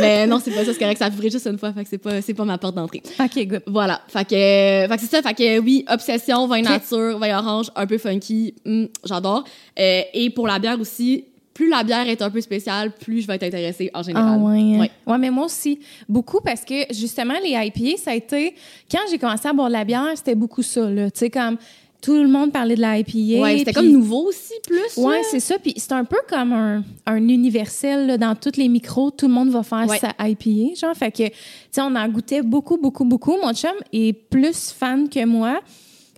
Mais 0.00 0.28
non, 0.28 0.38
c'est 0.38 0.52
pas 0.52 0.64
ça, 0.64 0.72
c'est 0.72 0.78
correct. 0.78 0.98
Ça 0.98 1.06
a 1.06 1.08
vibré 1.08 1.28
juste 1.28 1.48
une 1.48 1.58
fois. 1.58 1.72
Fait 1.72 1.82
que 1.82 1.90
c'est 1.90 1.98
pas, 1.98 2.22
c'est 2.22 2.34
pas 2.34 2.44
ma 2.44 2.56
porte 2.56 2.76
d'entrée. 2.76 3.02
OK, 3.18 3.46
good. 3.48 3.62
Voilà. 3.66 4.00
Fait 4.06 4.24
que, 4.24 4.30
fait 4.30 4.94
que 4.94 5.00
c'est 5.00 5.10
ça. 5.10 5.22
Fait 5.22 5.34
que 5.34 5.58
oui, 5.58 5.84
obsession, 5.88 6.46
vin 6.46 6.62
nature, 6.62 7.18
vin 7.18 7.36
orange, 7.36 7.72
un 7.74 7.86
peu 7.88 7.98
funky. 7.98 8.54
hum, 8.64 8.86
J'adore. 9.04 9.42
Euh, 9.76 10.02
et 10.14 10.30
pour 10.30 10.46
la 10.46 10.60
bière 10.60 10.78
aussi, 10.80 11.24
plus 11.56 11.70
la 11.70 11.82
bière 11.82 12.06
est 12.06 12.20
un 12.20 12.28
peu 12.28 12.42
spéciale, 12.42 12.92
plus 12.92 13.22
je 13.22 13.26
vais 13.26 13.36
être 13.36 13.44
intéressée 13.44 13.90
en 13.94 14.02
général. 14.02 14.38
Ah 14.38 14.44
ouais, 14.44 14.58
hein. 14.58 14.80
Ouais. 14.80 14.90
ouais, 15.06 15.18
mais 15.18 15.30
moi 15.30 15.46
aussi, 15.46 15.80
beaucoup 16.06 16.40
parce 16.44 16.66
que 16.66 16.74
justement, 16.92 17.32
les 17.42 17.52
IPA, 17.52 17.96
ça 17.96 18.10
a 18.10 18.14
été... 18.14 18.54
Quand 18.90 18.98
j'ai 19.10 19.16
commencé 19.16 19.48
à 19.48 19.54
boire 19.54 19.68
de 19.68 19.72
la 19.72 19.84
bière, 19.84 20.12
c'était 20.16 20.34
beaucoup 20.34 20.62
ça, 20.62 20.90
là. 20.90 21.10
Tu 21.10 21.20
sais, 21.20 21.30
comme 21.30 21.56
tout 22.02 22.14
le 22.14 22.28
monde 22.28 22.52
parlait 22.52 22.74
de 22.76 22.82
la 22.82 22.98
IPA. 22.98 23.40
Ouais, 23.42 23.58
c'était 23.58 23.72
comme 23.72 23.88
nouveau 23.90 24.28
aussi, 24.28 24.52
plus. 24.66 25.02
Ouais, 25.02 25.22
c'est 25.30 25.40
ça. 25.40 25.58
Puis 25.58 25.72
c'est 25.78 25.92
un 25.92 26.04
peu 26.04 26.18
comme 26.28 26.52
un, 26.52 26.84
un 27.06 27.16
universel 27.16 28.06
là, 28.06 28.18
dans 28.18 28.34
tous 28.34 28.56
les 28.58 28.68
micros. 28.68 29.10
Tout 29.10 29.26
le 29.26 29.32
monde 29.32 29.48
va 29.48 29.62
faire 29.62 29.86
Ouais. 29.88 29.98
sa 29.98 30.12
IPA, 30.28 30.74
genre. 30.78 30.94
Fait 30.94 31.10
que, 31.10 31.26
tu 31.28 31.32
sais, 31.70 31.80
on 31.80 31.96
en 31.96 32.06
goûtait 32.08 32.42
beaucoup, 32.42 32.76
beaucoup, 32.76 33.06
beaucoup. 33.06 33.36
Mon 33.42 33.54
chum 33.54 33.72
est 33.94 34.12
plus 34.12 34.72
fan 34.72 35.08
que 35.08 35.24
moi. 35.24 35.60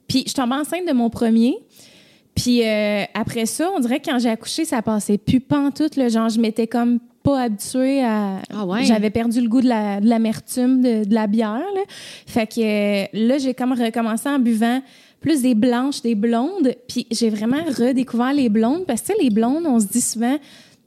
Puis 0.09 0.25
je 0.27 0.35
tombais 0.35 0.57
enceinte 0.57 0.87
de 0.89 0.93
mon 0.93 1.11
premier. 1.11 1.57
Puis 2.41 2.63
euh, 2.65 3.03
après 3.15 3.47
ça, 3.47 3.69
on 3.77 3.81
dirait 3.81 3.99
que 4.01 4.11
quand 4.11 4.19
j'ai 4.21 4.29
accouché, 4.31 4.65
ça 4.65 4.81
passait 4.81 5.19
plus 5.19 5.41
pantoute. 5.41 5.97
Là, 5.97 6.09
genre, 6.09 6.29
je 6.29 6.41
m'étais 6.41 6.69
comme 6.69 7.01
pas 7.25 7.41
habituée 7.43 8.03
à... 8.05 8.37
Ah 8.55 8.65
ouais. 8.65 8.85
J'avais 8.85 9.11
perdu 9.11 9.41
le 9.41 9.49
goût 9.49 9.61
de 9.61 9.69
la- 9.69 10.01
de 10.01 10.09
l'amertume 10.09 10.81
de, 10.81 11.05
de 11.05 11.15
la 11.15 11.27
bière. 11.27 11.59
Là. 11.75 11.81
Fait 12.27 12.47
que 12.47 12.61
euh, 12.61 13.07
là, 13.13 13.39
j'ai 13.39 13.55
comme 13.55 13.73
recommencé 13.73 14.29
en 14.29 14.39
buvant 14.39 14.81
plus 15.21 15.43
des 15.43 15.57
blanches, 15.57 16.01
des 16.01 16.15
blondes. 16.15 16.75
Puis 16.89 17.09
j'ai 17.11 17.29
vraiment 17.29 17.63
redécouvert 17.77 18.33
les 18.33 18.49
blondes 18.49 18.87
parce 18.87 19.01
que 19.03 19.07
tu 19.09 19.13
sais, 19.15 19.19
les 19.23 19.31
blondes, 19.31 19.65
on 19.67 19.81
se 19.81 19.87
dit 19.87 20.01
souvent 20.01 20.37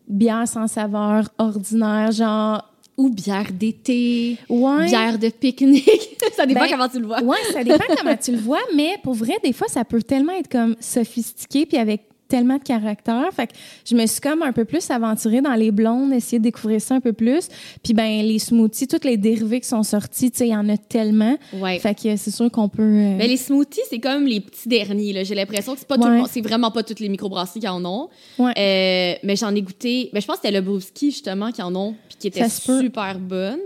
bière 0.07 0.47
sans 0.47 0.67
saveur, 0.67 1.27
ordinaire, 1.37 2.11
genre... 2.11 2.65
Ou 3.01 3.09
bière 3.09 3.47
d'été, 3.51 4.37
Ouais. 4.49 4.85
bière 4.85 5.17
de 5.17 5.29
pique-nique. 5.29 6.17
ça 6.35 6.45
dépend 6.45 6.61
Ben, 6.61 6.67
comment 6.69 6.87
tu 6.89 6.99
le 6.99 7.07
vois. 7.07 7.21
Ouais, 7.23 7.37
ça 7.51 7.63
dépend 7.63 7.83
comment 7.97 8.15
tu 8.15 8.31
le 8.31 8.37
vois, 8.37 8.59
mais 8.75 8.95
pour 9.01 9.13
vrai, 9.13 9.33
des 9.43 9.53
fois, 9.53 9.67
ça 9.67 9.83
peut 9.83 10.01
tellement 10.03 10.33
être 10.33 10.49
comme 10.49 10.75
sophistiqué 10.79 11.65
puis 11.65 11.77
avec 11.77 12.01
tellement 12.31 12.57
de 12.57 12.63
caractère. 12.63 13.25
Fait 13.33 13.47
que 13.47 13.53
je 13.85 13.93
me 13.95 14.05
suis 14.05 14.21
comme 14.21 14.41
un 14.41 14.53
peu 14.53 14.63
plus 14.65 14.89
aventurée 14.89 15.41
dans 15.41 15.53
les 15.53 15.69
blondes, 15.71 16.13
essayer 16.13 16.39
de 16.39 16.43
découvrir 16.45 16.79
ça 16.81 16.95
un 16.95 17.01
peu 17.01 17.11
plus. 17.13 17.49
Puis 17.83 17.93
ben 17.93 18.23
les 18.25 18.39
smoothies, 18.39 18.87
toutes 18.87 19.03
les 19.05 19.17
dérivés 19.17 19.59
qui 19.59 19.67
sont 19.67 19.83
sortis, 19.83 20.31
tu 20.31 20.37
sais, 20.37 20.47
il 20.47 20.51
y 20.51 20.55
en 20.55 20.67
a 20.69 20.77
tellement. 20.77 21.37
Ouais. 21.53 21.77
Fait 21.79 21.93
que 21.93 22.15
c'est 22.15 22.31
sûr 22.31 22.49
qu'on 22.49 22.69
peut. 22.69 22.81
euh, 22.83 23.15
Mais 23.17 23.27
les 23.27 23.37
smoothies, 23.37 23.81
c'est 23.89 23.99
comme 23.99 24.25
les 24.25 24.39
petits 24.39 24.69
derniers. 24.69 25.11
là. 25.13 25.23
J'ai 25.25 25.35
l'impression 25.35 25.73
que 25.73 25.79
c'est 25.79 25.87
pas 25.87 25.97
tout 25.97 26.07
le 26.07 26.17
monde, 26.17 26.27
c'est 26.31 26.41
vraiment 26.41 26.71
pas 26.71 26.83
toutes 26.83 26.99
les 27.01 27.09
microbrasseries 27.09 27.59
qui 27.59 27.67
en 27.67 27.83
ont. 27.85 28.09
Ouais. 28.39 28.53
Euh, 28.57 29.19
mais 29.23 29.35
j'en 29.35 29.53
ai 29.53 29.61
goûté. 29.61 30.09
Mais 30.13 30.21
je 30.21 30.25
pense 30.27 30.37
que 30.37 30.41
c'était 30.47 30.57
le 30.57 30.61
Brewski 30.65 31.11
justement 31.11 31.51
qui 31.51 31.61
en 31.61 31.75
ont, 31.75 31.95
puis 32.07 32.17
qui 32.17 32.27
était 32.27 32.47
super 32.49 33.19
bonne. 33.19 33.59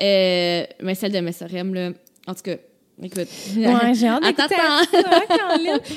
Euh, 0.00 0.64
mais 0.82 0.94
celle 0.94 1.12
de 1.12 1.20
Messerem, 1.20 1.74
là, 1.74 1.90
en 2.26 2.34
tout 2.34 2.42
cas, 2.42 2.56
écoute. 3.06 3.28
Ouais, 3.56 3.94
j'ai 3.94 4.08
hâte 4.08 4.22
d'écouter 4.24 4.54
ça. 4.56 4.80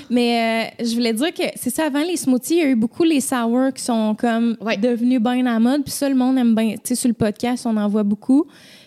Mais 0.09 0.71
euh, 0.79 0.85
je 0.85 0.93
voulais 0.93 1.13
dire 1.13 1.33
que 1.33 1.43
c'est 1.55 1.69
ça, 1.69 1.85
avant 1.85 2.03
les 2.03 2.17
smoothies, 2.17 2.55
il 2.55 2.59
y 2.59 2.63
a 2.63 2.67
eu 2.69 2.75
beaucoup 2.75 3.03
les 3.03 3.21
sour 3.21 3.73
qui 3.73 3.83
sont 3.83 4.15
comme 4.15 4.57
Ouais. 4.61 4.77
devenus 4.77 5.19
bien 5.19 5.45
à 5.45 5.53
la 5.53 5.59
mode. 5.59 5.83
Puis 5.83 5.91
ça, 5.93 6.07
le 6.09 6.15
monde 6.15 6.37
aime 6.37 6.55
bien. 6.55 6.73
Tu 6.75 6.79
sais, 6.85 6.95
sur 6.95 7.07
le 7.07 7.13
podcast, 7.13 7.65
on 7.65 7.77
en 7.77 7.87
voit 7.87 8.03
beaucoup. 8.03 8.45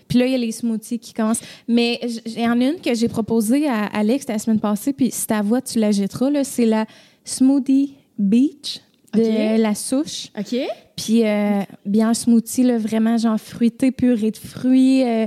Puis 0.08 0.18
là, 0.18 0.26
il 0.26 0.32
y 0.32 0.34
a 0.34 0.38
les 0.38 0.52
smoothies 0.52 0.98
qui 0.98 1.12
commencent. 1.14 1.40
Mais 1.66 1.98
j- 2.02 2.20
il 2.26 2.40
y 2.42 2.46
en 2.48 2.60
a 2.60 2.64
une 2.64 2.80
que 2.80 2.94
j'ai 2.94 3.08
proposée 3.08 3.66
à 3.68 3.86
Alex 3.86 4.26
la 4.28 4.38
semaine 4.38 4.60
passée, 4.60 4.92
puis 4.92 5.10
si 5.10 5.26
ta 5.26 5.40
voix, 5.42 5.60
tu 5.62 5.78
la 5.78 5.90
jetteras, 5.92 6.30
là, 6.30 6.44
c'est 6.44 6.66
la 6.66 6.84
Smoothie 7.24 7.94
Beach 8.18 8.80
de 9.14 9.20
Ok. 9.22 9.58
la 9.60 9.74
souche. 9.74 10.28
OK. 10.38 10.56
Puis 10.96 11.24
euh, 11.24 11.60
bien 11.86 12.14
smoothie, 12.14 12.62
là, 12.64 12.78
vraiment 12.78 13.16
genre 13.16 13.38
fruité, 13.40 13.90
purée 13.90 14.30
de 14.30 14.36
fruits. 14.36 15.02
euh, 15.02 15.26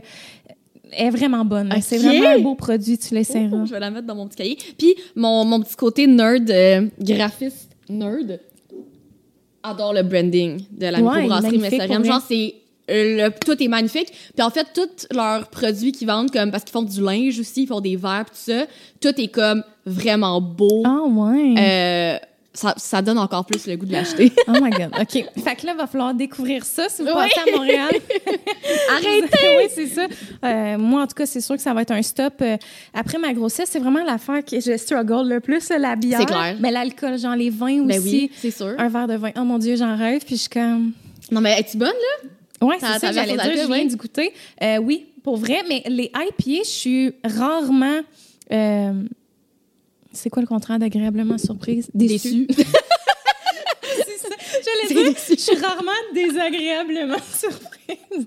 est 0.92 1.10
vraiment 1.10 1.46
bonne. 1.46 1.74
C'est 1.82 1.98
vraiment 1.98 2.30
un 2.30 2.40
beau 2.40 2.56
produit, 2.56 2.98
tu 2.98 3.14
l'essaieras. 3.14 3.66
Je 3.66 3.72
vais 3.72 3.80
la 3.80 3.92
mettre 3.92 4.08
dans 4.08 4.16
mon 4.16 4.28
petit 4.28 4.38
cahier. 4.38 4.58
Puis 4.78 4.96
mon, 5.16 5.46
mon 5.46 5.62
petit 5.62 5.76
côté 5.76 6.08
nerd, 6.08 6.50
euh, 6.50 6.88
graphiste 7.00 7.70
nerd, 7.90 8.40
adore 9.64 9.94
le 9.94 10.04
branding 10.04 10.62
de 10.72 10.88
la 10.88 11.00
Ouais, 11.02 11.22
microbrasserie 11.22 11.58
vrai. 11.58 12.04
Genre, 12.04 12.22
c'est 12.28 12.56
euh, 12.90 13.28
le, 13.28 13.32
tout 13.46 13.62
est 13.62 13.68
magnifique. 13.68 14.12
Puis 14.34 14.44
en 14.46 14.50
fait, 14.50 14.68
tous 14.74 15.08
leurs 15.14 15.48
produits 15.50 15.92
qu'ils 15.92 16.08
vendent, 16.08 16.32
comme 16.32 16.52
parce 16.52 16.64
qu'ils 16.64 16.72
font 16.72 16.84
du 16.84 17.02
linge 17.02 17.40
aussi, 17.40 17.64
ils 17.64 17.68
font 17.68 17.82
des 17.82 17.96
verres, 17.96 18.26
tout 18.26 18.32
ça, 18.34 18.66
tout 19.02 19.20
est 19.20 19.28
comme 19.28 19.64
vraiment 19.86 20.40
beau. 20.42 20.84
Ah 20.86 21.02
ouais. 21.04 21.56
Euh, 21.58 22.18
ça, 22.58 22.74
ça 22.78 23.02
donne 23.04 23.20
encore 23.20 23.46
plus 23.46 23.68
le 23.68 23.76
goût 23.76 23.86
de 23.86 23.92
l'acheter. 23.92 24.32
Oh 24.48 24.52
my 24.54 24.70
God. 24.72 24.90
OK. 25.00 25.12
Fait 25.44 25.56
que 25.56 25.66
là, 25.66 25.74
il 25.74 25.78
va 25.78 25.86
falloir 25.88 26.14
découvrir 26.14 26.66
ça 26.66 26.90
si 26.90 27.02
vous 27.04 27.08
Oui. 27.10 27.14
passez 27.14 27.50
à 27.52 27.56
Montréal. 27.56 27.92
Arrêtez! 28.92 29.58
oui, 29.58 29.64
c'est 29.74 29.88
ça. 29.88 30.08
Euh, 30.44 30.78
moi, 30.78 31.04
en 31.04 31.08
tout 31.08 31.16
cas, 31.16 31.26
c'est 31.26 31.42
sûr 31.42 31.56
que 31.56 31.62
ça 31.62 31.74
va 31.74 31.82
être 31.84 31.92
un 31.92 32.02
stop. 32.02 32.34
Euh, 32.42 32.58
après 32.94 33.18
ma 33.18 33.34
grossesse, 33.34 33.70
c'est 33.72 33.80
vraiment 33.80 34.04
l'affaire 34.04 34.44
que 34.44 34.60
je 34.60 34.76
struggle 34.78 35.28
le 35.30 35.40
plus, 35.40 35.70
la 35.70 35.96
bière. 35.96 36.20
C'est 36.20 36.26
clair. 36.26 36.56
Mais 36.60 36.72
l'alcool, 36.72 37.18
genre 37.20 37.36
les 37.36 37.50
vins 37.50 37.80
aussi. 37.82 37.88
Ben 37.88 38.02
oui, 38.04 38.32
c'est 38.38 38.52
sûr. 38.52 38.74
Un 38.78 38.90
verre 38.90 39.08
de 39.08 39.16
vin. 39.16 39.32
Oh 39.38 39.44
mon 39.44 39.58
Dieu, 39.60 39.76
j'en 39.76 39.96
rêve. 39.96 40.24
Puis 40.26 40.36
je 40.36 40.42
suis 40.42 40.50
comme... 40.50 40.92
Non, 41.32 41.42
mais 41.42 41.60
es-tu 41.60 41.78
bonne, 41.78 41.90
là? 41.90 42.66
Ouais, 42.68 42.80
Ça- 42.80 42.94
c'est 42.94 43.08
ça 43.08 43.12
j'allais 43.12 43.34
dire. 43.34 43.64
Je 43.68 43.72
viens 43.72 43.86
d'y 43.86 43.96
goûter. 43.96 44.34
Euh, 44.64 44.78
oui, 44.78 45.06
pour 45.24 45.38
vrai. 45.38 45.60
Mais 45.70 45.84
les 45.88 46.06
IPA, 46.16 46.64
je 46.64 46.70
suis 46.70 47.14
rarement... 47.24 48.00
euh, 48.52 48.94
c'est 50.18 50.30
quoi 50.30 50.42
le 50.42 50.48
contraire 50.48 50.80
d'agréablement 50.80 51.38
surprise? 51.38 51.90
Déçue. 51.94 52.48
C'est 54.06 54.18
ça. 54.18 54.28
C'est 54.40 54.62
J'allais 54.64 55.04
dire, 55.04 55.14
déçu. 55.14 55.34
je 55.34 55.40
suis 55.40 55.56
rarement 55.56 55.92
désagréablement 56.14 57.18
surprise. 57.34 58.26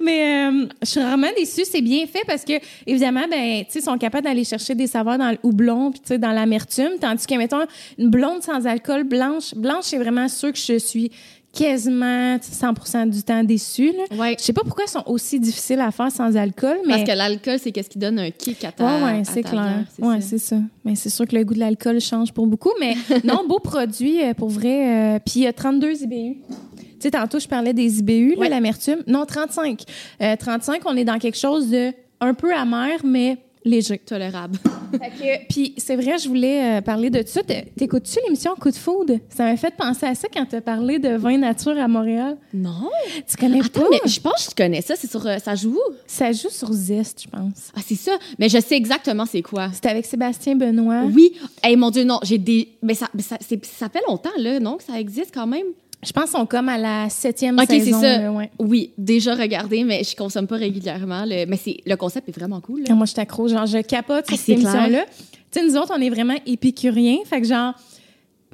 Mais 0.00 0.48
euh, 0.48 0.66
je 0.82 0.86
suis 0.86 1.00
rarement 1.00 1.28
déçue. 1.36 1.64
C'est 1.64 1.80
bien 1.82 2.06
fait 2.06 2.22
parce 2.26 2.44
que, 2.44 2.54
évidemment, 2.86 3.26
ben, 3.30 3.64
tu 3.70 3.80
sont 3.80 3.98
capables 3.98 4.24
d'aller 4.24 4.44
chercher 4.44 4.74
des 4.74 4.86
saveurs 4.86 5.18
dans 5.18 5.30
le 5.30 5.38
houblon 5.42 5.90
puis, 5.90 6.00
tu 6.00 6.08
sais, 6.08 6.18
dans 6.18 6.32
l'amertume. 6.32 6.92
Tandis 7.00 7.26
que, 7.26 7.34
mettons, 7.34 7.66
une 7.98 8.10
blonde 8.10 8.42
sans 8.42 8.66
alcool 8.66 9.04
blanche, 9.04 9.54
blanche, 9.54 9.84
c'est 9.84 9.98
vraiment 9.98 10.28
sûr 10.28 10.52
que 10.52 10.58
je 10.58 10.78
suis 10.78 11.10
quasiment 11.52 12.36
100% 12.38 13.10
du 13.10 13.22
temps 13.22 13.44
déçue. 13.44 13.92
Là. 13.92 14.16
Ouais. 14.16 14.36
Je 14.38 14.44
sais 14.44 14.52
pas 14.52 14.62
pourquoi 14.64 14.84
ils 14.86 14.90
sont 14.90 15.02
aussi 15.06 15.38
difficiles 15.38 15.80
à 15.80 15.90
faire 15.90 16.10
sans 16.10 16.36
alcool, 16.36 16.78
mais. 16.86 16.94
Parce 16.94 17.10
que 17.10 17.16
l'alcool, 17.16 17.58
c'est 17.58 17.72
qu'est-ce 17.72 17.90
qui 17.90 17.98
donne 17.98 18.18
un 18.18 18.30
kick 18.30 18.64
à 18.64 18.72
ta 18.72 18.84
Ouais, 18.84 19.02
ouais, 19.04 19.22
c'est 19.24 19.42
clair. 19.42 19.84
bière, 19.98 20.18
c'est 20.20 20.38
ça. 20.38 20.56
Mais 20.84 20.94
c'est 20.94 21.10
sûr 21.10 21.26
que 21.26 21.36
le 21.36 21.44
goût 21.44 21.54
de 21.54 21.60
l'alcool 21.60 22.00
change 22.00 22.32
pour 22.32 22.46
beaucoup. 22.46 22.72
Mais 22.80 22.94
non, 23.24 23.46
beau 23.46 23.58
produit, 23.58 24.22
euh, 24.22 24.34
pour 24.34 24.48
vrai. 24.48 25.16
euh, 25.16 25.18
Puis 25.24 25.40
il 25.40 25.42
y 25.42 25.46
a 25.46 25.52
32 25.52 26.02
IBU. 26.02 26.36
Tu 26.78 27.08
sais, 27.08 27.10
tantôt, 27.10 27.38
je 27.40 27.48
parlais 27.48 27.72
des 27.72 27.98
IBU, 27.98 28.34
là, 28.34 28.40
Ouais. 28.42 28.48
l'amertume. 28.48 28.98
Non, 29.06 29.26
35. 29.26 29.82
Euh, 30.22 30.36
35, 30.36 30.82
on 30.86 30.96
est 30.96 31.04
dans 31.04 31.18
quelque 31.18 31.38
chose 31.38 31.68
de 31.70 31.92
un 32.20 32.34
peu 32.34 32.54
amer, 32.54 32.98
mais 33.04 33.38
léger. 33.64 33.98
Tolérable. 33.98 34.58
Puis 35.48 35.74
c'est 35.78 35.96
vrai, 35.96 36.18
je 36.18 36.28
voulais 36.28 36.78
euh, 36.78 36.80
parler 36.80 37.10
de 37.10 37.22
ça. 37.26 37.42
T'é- 37.42 37.72
T'écoutes-tu 37.76 38.18
l'émission 38.24 38.54
Coup 38.56 38.70
de 38.70 38.76
foudre? 38.76 39.14
Ça 39.30 39.44
m'a 39.44 39.56
fait 39.56 39.74
penser 39.74 40.06
à 40.06 40.14
ça 40.14 40.28
quand 40.32 40.44
t'as 40.48 40.60
parlé 40.60 40.98
de 40.98 41.10
vin 41.16 41.38
nature 41.38 41.78
à 41.78 41.88
Montréal. 41.88 42.36
Non. 42.52 42.90
Tu 43.28 43.36
connais 43.36 43.60
Attends, 43.60 43.80
pas? 43.82 43.86
mais 43.90 44.00
je 44.10 44.20
pense 44.20 44.44
que 44.46 44.50
je 44.50 44.54
connais 44.56 44.82
ça. 44.82 44.94
C'est 44.96 45.10
sur. 45.10 45.26
euh, 45.26 45.38
ça 45.38 45.54
joue 45.54 45.74
où? 45.74 45.94
Ça 46.06 46.30
joue 46.32 46.50
sur 46.50 46.72
Zest, 46.72 47.22
je 47.24 47.28
pense. 47.28 47.70
Ah, 47.76 47.80
c'est 47.86 47.94
ça. 47.94 48.12
Mais 48.38 48.48
je 48.48 48.58
sais 48.58 48.76
exactement 48.76 49.24
c'est 49.26 49.42
quoi. 49.42 49.70
C'était 49.72 49.88
avec 49.90 50.04
Sébastien 50.06 50.56
Benoît. 50.56 51.02
Oui. 51.12 51.32
Hey, 51.62 51.76
mon 51.76 51.90
Dieu, 51.90 52.04
non. 52.04 52.18
J'ai 52.22 52.38
des. 52.38 52.68
Mais 52.82 52.94
ça, 52.94 53.08
mais 53.14 53.22
ça, 53.22 53.36
ça 53.62 53.88
fait 53.88 54.02
longtemps, 54.08 54.30
là, 54.38 54.60
non? 54.60 54.76
Que 54.76 54.82
ça 54.84 54.98
existe 55.00 55.32
quand 55.32 55.46
même? 55.46 55.66
Je 56.04 56.10
pense 56.12 56.24
qu'ils 56.30 56.38
sont 56.40 56.46
comme 56.46 56.68
à 56.68 56.78
la 56.78 57.08
septième 57.08 57.56
Ok, 57.58 57.66
c'est 57.68 57.80
saison. 57.80 58.00
ça. 58.00 58.18
là, 58.18 58.32
ouais. 58.32 58.50
Oui, 58.58 58.90
déjà 58.98 59.34
regardé, 59.36 59.84
mais 59.84 60.02
je 60.02 60.16
consomme 60.16 60.46
pas 60.48 60.56
régulièrement. 60.56 61.24
le- 61.24 61.46
Mais 61.46 61.56
c'est 61.56 61.76
le 61.86 61.94
concept 61.96 62.28
est 62.28 62.32
vraiment 62.36 62.60
cool. 62.60 62.80
là. 62.80 62.86
Ah, 62.90 62.94
moi, 62.94 63.06
je 63.06 63.14
t'accro. 63.14 63.46
Genre, 63.46 63.66
je 63.66 63.78
capote 63.78 64.26
sur 64.26 64.34
Ah, 64.34 64.36
cette 64.36 64.46
c'est 64.46 64.52
émission-là. 64.52 65.04
Tu 65.52 65.60
sais, 65.60 65.64
nous 65.64 65.76
autres, 65.76 65.92
on 65.96 66.00
est 66.00 66.10
vraiment 66.10 66.34
épicuriens. 66.46 67.18
Fait 67.24 67.40
que, 67.40 67.46
genre, 67.46 67.74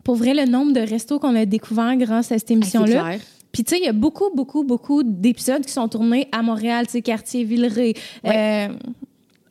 pour 0.05 0.17
vrai, 0.17 0.35
le 0.35 0.45
nombre 0.45 0.73
de 0.73 0.81
restos 0.81 1.19
qu'on 1.19 1.35
a 1.37 1.47
découvert 1.47 1.97
grâce 1.97 2.33
à 2.33 2.39
cette 2.39 2.43
Ah, 2.43 2.47
c'est 2.49 2.55
émission-là. 2.55 3.03
clair. 3.05 3.21
Puis, 3.51 3.65
tu 3.65 3.71
sais, 3.75 3.81
il 3.81 3.85
y 3.85 3.89
a 3.89 3.93
beaucoup, 3.95 4.29
beaucoup, 4.35 4.63
beaucoup 4.63 5.03
d'épisodes 5.03 5.65
qui 5.65 5.73
sont 5.73 5.89
tournés 5.89 6.29
à 6.33 6.43
Montréal, 6.43 6.85
tu 6.87 6.93
sais, 6.93 7.03
quartier 7.03 7.45
Villeray. 7.45 7.95
Euh, 8.27 8.69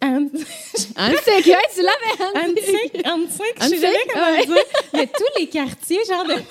Anne- 0.01 0.29
Hein, 0.97 1.11
c'est 1.23 1.41
tu 1.41 1.49
l'avais. 1.81 2.47
Antique, 2.47 3.07
Antique, 3.07 3.55
je 3.59 3.65
sais 3.67 3.77
jamais 3.79 3.95
comment 4.13 4.31
ouais. 4.37 4.45
dire. 4.45 4.55
Mais 4.93 5.07
tous 5.07 5.39
les 5.39 5.47
quartiers, 5.47 5.97
genre 6.07 6.25
de... 6.25 6.33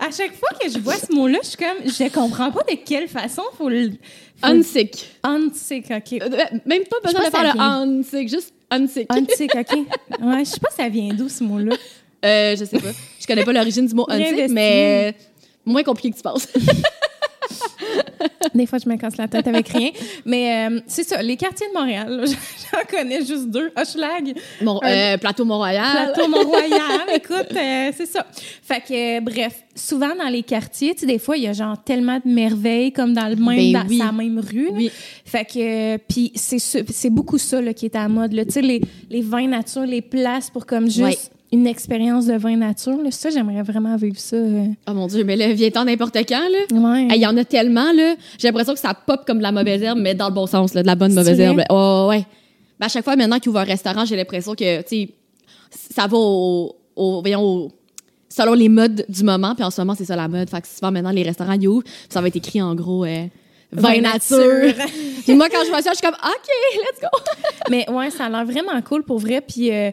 à 0.00 0.10
chaque 0.10 0.34
fois 0.34 0.48
que 0.60 0.68
je 0.70 0.78
vois 0.78 0.96
ce 0.96 1.12
mot-là, 1.12 1.38
je 1.42 1.48
suis 1.48 1.56
comme, 1.56 1.84
je 1.84 2.12
comprends 2.12 2.50
pas 2.50 2.62
de 2.70 2.76
quelle 2.84 3.08
façon 3.08 3.42
faut 3.56 3.68
le... 3.68 3.90
faut 3.90 4.46
le- 4.48 4.58
Unsick. 4.58 5.06
Antique, 5.22 5.86
OK. 5.90 6.12
Euh, 6.22 6.28
Même 6.66 6.82
pas 6.84 6.96
besoin 7.04 7.24
de 7.26 7.30
faire 7.30 7.54
le 7.54 7.60
unsick, 7.60 8.28
juste 8.28 8.52
unsick. 8.70 9.12
Antique, 9.12 9.54
OK. 9.54 9.78
Ouais, 10.22 10.44
je 10.44 10.50
sais 10.50 10.60
pas 10.60 10.70
ça 10.70 10.88
vient 10.88 11.12
d'où, 11.14 11.28
ce 11.28 11.42
mot-là. 11.44 11.76
Euh, 12.24 12.56
je 12.56 12.64
sais 12.64 12.78
pas. 12.78 12.90
Je 13.20 13.26
connais 13.26 13.44
pas 13.44 13.52
l'origine 13.52 13.86
du 13.86 13.94
mot 13.94 14.06
unsick, 14.08 14.48
mais 14.50 15.14
moins 15.64 15.82
compliqué 15.82 16.10
que 16.10 16.16
tu 16.16 16.22
penses. 16.22 16.46
Des 18.54 18.66
fois, 18.66 18.78
je 18.82 18.88
me 18.88 18.96
casse 18.96 19.16
la 19.16 19.28
tête 19.28 19.46
avec 19.46 19.68
rien. 19.68 19.90
Mais 20.24 20.68
euh, 20.68 20.80
c'est 20.86 21.04
ça, 21.04 21.22
les 21.22 21.36
quartiers 21.36 21.66
de 21.68 21.78
Montréal, 21.78 22.24
j'en 22.72 22.98
connais 22.98 23.24
juste 23.24 23.50
deux. 23.50 23.70
Hochelag, 23.76 24.34
Mon, 24.62 24.80
euh, 24.82 25.16
Plateau 25.18 25.44
Mont-Royal. 25.44 26.12
Plateau 26.12 26.28
Mont-Royal. 26.28 27.14
Écoute, 27.14 27.56
euh, 27.56 27.90
c'est 27.96 28.06
ça. 28.06 28.26
Fait 28.62 28.80
que, 28.80 29.20
bref, 29.20 29.62
souvent 29.74 30.14
dans 30.16 30.28
les 30.28 30.42
quartiers, 30.42 30.94
tu 30.94 31.00
sais, 31.00 31.06
des 31.06 31.18
fois, 31.18 31.36
il 31.36 31.44
y 31.44 31.48
a 31.48 31.52
genre 31.52 31.82
tellement 31.82 32.18
de 32.24 32.30
merveilles 32.30 32.92
comme 32.92 33.12
dans 33.12 33.28
le 33.28 33.36
même, 33.36 33.72
Ben 33.72 33.84
dans 33.86 34.06
sa 34.06 34.12
même 34.12 34.38
rue. 34.38 34.70
Oui. 34.72 34.90
Fait 35.24 35.44
que, 35.44 35.96
puis 35.98 36.32
c'est 36.34 37.10
beaucoup 37.10 37.38
ça 37.38 37.60
là, 37.60 37.74
qui 37.74 37.86
est 37.86 37.96
à 37.96 38.02
la 38.02 38.08
mode. 38.08 38.30
Tu 38.30 38.50
sais, 38.50 38.62
les, 38.62 38.80
les 39.08 39.22
vins 39.22 39.46
nature, 39.46 39.82
les 39.82 40.02
places 40.02 40.50
pour 40.50 40.66
comme 40.66 40.90
juste. 40.90 41.30
Une 41.52 41.66
expérience 41.66 42.26
de 42.26 42.34
vin 42.34 42.56
nature. 42.56 42.96
Là. 43.02 43.10
Ça, 43.10 43.30
j'aimerais 43.30 43.62
vraiment 43.62 43.96
vivre 43.96 44.18
ça. 44.18 44.36
euh. 44.36 44.66
Oh 44.88 44.92
mon 44.94 45.06
Dieu, 45.08 45.24
mais 45.24 45.34
là, 45.36 45.52
viens-t'en 45.52 45.84
n'importe 45.84 46.16
quand, 46.28 46.48
là. 46.48 46.78
Ouais. 46.92 47.02
Hey, 47.10 47.16
Il 47.16 47.22
y 47.22 47.26
en 47.26 47.36
a 47.36 47.44
tellement, 47.44 47.92
là. 47.92 48.14
J'ai 48.38 48.48
l'impression 48.48 48.72
que 48.74 48.78
ça 48.80 48.94
pop 48.94 49.22
comme 49.26 49.38
de 49.38 49.42
la 49.42 49.50
mauvaise 49.52 49.82
herbe, 49.82 49.98
mais 50.00 50.14
dans 50.14 50.28
le 50.28 50.34
bon 50.34 50.46
sens, 50.46 50.74
là, 50.74 50.82
de 50.82 50.86
la 50.86 50.94
bonne 50.94 51.12
mauvaise 51.12 51.34
vrai? 51.36 51.44
herbe. 51.46 51.58
là. 51.58 51.64
Oh, 51.70 52.06
ouais. 52.10 52.24
Ben, 52.78 52.86
à 52.86 52.88
chaque 52.88 53.04
fois, 53.04 53.16
maintenant 53.16 53.38
qu'il 53.40 53.48
ouvre 53.50 53.58
un 53.58 53.64
restaurant, 53.64 54.04
j'ai 54.04 54.16
l'impression 54.16 54.54
que, 54.54 54.80
tu 54.82 54.88
sais, 54.88 55.08
ça 55.94 56.06
va 56.06 56.16
au, 56.16 56.76
au- 56.96 57.20
voyons, 57.20 57.42
au- 57.42 57.72
selon 58.28 58.54
les 58.54 58.68
modes 58.68 59.04
du 59.08 59.24
moment. 59.24 59.54
Puis 59.56 59.64
en 59.64 59.70
ce 59.70 59.80
moment, 59.80 59.94
c'est 59.98 60.04
ça 60.04 60.14
la 60.16 60.28
mode. 60.28 60.48
Fait 60.48 60.60
que 60.60 60.68
souvent, 60.68 60.92
maintenant, 60.92 61.10
les 61.10 61.22
restaurants, 61.24 61.56
ils 61.60 61.66
ouvrent. 61.66 61.84
ça 62.08 62.20
va 62.20 62.28
être 62.28 62.36
écrit 62.36 62.62
en 62.62 62.74
gros, 62.76 63.04
euh, 63.04 63.24
vin 63.72 64.00
nature. 64.00 64.72
Puis 65.24 65.34
moi, 65.34 65.48
quand 65.48 65.64
je 65.64 65.70
vois 65.70 65.82
ça, 65.82 65.90
je 65.90 65.96
suis 65.98 66.06
comme, 66.06 66.14
OK, 66.14 66.48
let's 66.76 67.00
go. 67.00 67.18
Mais 67.70 67.88
ouais, 67.90 68.10
ça 68.10 68.26
a 68.26 68.28
l'air 68.30 68.44
vraiment 68.44 68.80
cool 68.82 69.02
pour 69.02 69.18
vrai. 69.18 69.40
Puis 69.40 69.70
euh, 69.72 69.90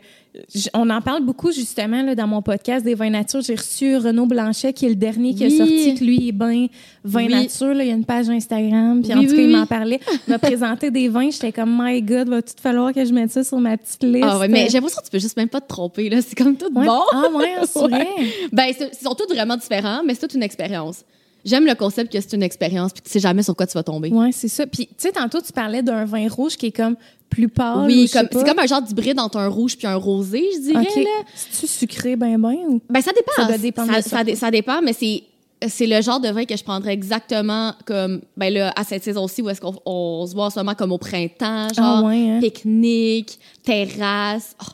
on 0.74 0.90
en 0.90 1.02
parle 1.02 1.24
beaucoup 1.24 1.52
justement 1.52 2.02
là, 2.02 2.16
dans 2.16 2.28
mon 2.28 2.42
podcast 2.42 2.84
des 2.86 2.96
vins 2.96 3.10
nature. 3.10 3.42
J'ai 3.42 3.56
reçu 3.56 3.98
Renaud 3.98 4.26
Blanchet 4.26 4.74
qui 4.74 4.86
est 4.86 4.90
le 4.90 4.96
dernier 4.96 5.34
qui 5.34 5.46
Oui. 5.46 5.54
a 5.54 5.58
sorti 5.58 5.96
que 5.96 6.04
lui 6.04 6.30
est 6.30 6.32
ben 6.32 6.68
vin 7.04 7.26
Oui. 7.26 7.32
nature. 7.32 7.74
Là. 7.74 7.84
Il 7.84 7.88
y 7.88 7.92
a 7.92 7.96
une 7.96 8.06
page 8.06 8.30
Instagram. 8.30 9.02
Puis 9.02 9.14
en 9.14 9.22
tout 9.24 9.36
cas, 9.36 9.42
il 9.42 9.50
m'en 9.50 9.66
parlait. 9.66 10.00
Il 10.28 10.32
m'a 10.32 10.40
présenté 10.40 10.92
des 10.92 11.08
vins. 11.10 11.30
J'étais 11.30 11.52
comme 11.52 11.78
my 11.82 12.02
God, 12.02 12.30
va 12.30 12.42
tout 12.42 12.54
falloir 12.62 12.94
que 12.94 13.04
je 13.06 13.14
mette 13.14 13.32
ça 13.32 13.44
sur 13.44 13.58
ma 13.60 13.78
petite 13.78 14.04
liste. 14.04 14.26
Ah 14.28 14.40
ouais, 14.40 14.48
mais 14.48 14.68
j'ai 14.68 14.74
l'impression 14.74 15.00
que 15.02 15.06
tu 15.06 15.12
peux 15.12 15.20
juste 15.20 15.38
même 15.38 15.50
pas 15.50 15.62
te 15.62 15.68
tromper, 15.68 16.10
là. 16.10 16.22
C'est 16.22 16.36
comme 16.38 16.56
tout 16.56 16.66
Ouais. 16.74 16.86
bon. 16.86 17.02
Ah 17.14 17.30
ouais, 17.34 17.54
c'est 17.66 17.80
vrai. 17.88 18.08
Ben, 18.52 18.72
c'est- 18.78 18.92
ils 19.00 19.04
sont 19.06 19.16
tous 19.16 19.34
vraiment 19.34 19.56
différents, 19.58 20.02
mais 20.06 20.14
c'est 20.14 20.22
toute 20.22 20.34
une 20.34 20.44
expérience. 20.44 21.04
J'aime 21.48 21.66
le 21.66 21.74
concept 21.76 22.12
que 22.12 22.20
c'est 22.22 22.34
une 22.34 22.44
expérience 22.44 22.92
puis 22.94 23.02
tu 23.02 23.10
sais 23.10 23.20
jamais 23.20 23.42
sur 23.42 23.56
quoi 23.56 23.66
tu 23.66 23.74
vas 23.74 23.84
tomber. 23.84 24.10
Ouais, 24.10 24.32
c'est 24.32 24.48
ça. 24.50 24.68
Puis 24.68 24.86
tu 24.88 24.94
sais, 24.98 25.12
tantôt 25.12 25.42
tu 25.42 25.52
parlais 25.54 25.82
d'un 25.82 26.06
vin 26.06 26.28
rouge 26.30 26.58
qui 26.58 26.68
est 26.68 26.72
comme 26.72 26.96
plus 27.30 27.48
pâle. 27.48 27.78
ou 27.80 27.86
oui, 27.86 28.10
comme, 28.12 28.28
c'est 28.32 28.46
comme 28.46 28.60
un 28.60 28.66
genre 28.68 28.82
d'hybride 28.82 29.20
entre 29.20 29.38
un 29.38 29.48
rouge 29.48 29.78
puis 29.78 29.88
un 29.88 29.96
rosé, 29.96 30.44
je 30.56 30.60
dirais. 30.62 30.82
Ok. 30.88 30.96
Là. 31.04 31.24
C'est-tu 31.36 31.68
sucré 31.68 32.16
ben 32.16 32.38
ben 32.40 32.56
ou? 32.68 32.82
Ben, 32.90 33.02
ça 33.02 33.12
dépend. 33.14 33.32
Ça 33.36 33.46
doit 33.46 33.58
dépendre 33.58 33.92
Ça, 33.92 33.98
de 34.00 34.04
ça. 34.04 34.10
ça 34.18 34.24
dé- 34.24 34.36
ça 34.36 34.52
dépend, 34.52 34.82
mais 34.82 34.94
c'est 34.94 35.24
c'est 35.68 35.88
le 35.88 36.00
genre 36.04 36.20
de 36.20 36.28
vin 36.30 36.46
que 36.46 36.56
je 36.56 36.64
prendrais 36.64 36.94
exactement 36.94 37.74
comme 37.86 38.22
ben 38.38 38.54
là 38.54 38.72
à 38.76 38.84
cette 38.84 39.04
saison-ci 39.04 39.42
où 39.42 39.50
est-ce 39.50 39.60
qu'on 39.60 39.74
on 39.88 40.28
se 40.28 40.36
voit 40.36 40.46
en 40.46 40.50
ce 40.52 40.60
moment 40.60 40.76
comme 40.76 40.92
au 40.92 41.00
printemps 41.00 41.68
genre 41.74 42.04
Ah 42.04 42.04
ouais, 42.04 42.30
hein? 42.30 42.40
pique-nique 42.40 43.40
terrasse 43.64 44.56
oh, 44.62 44.66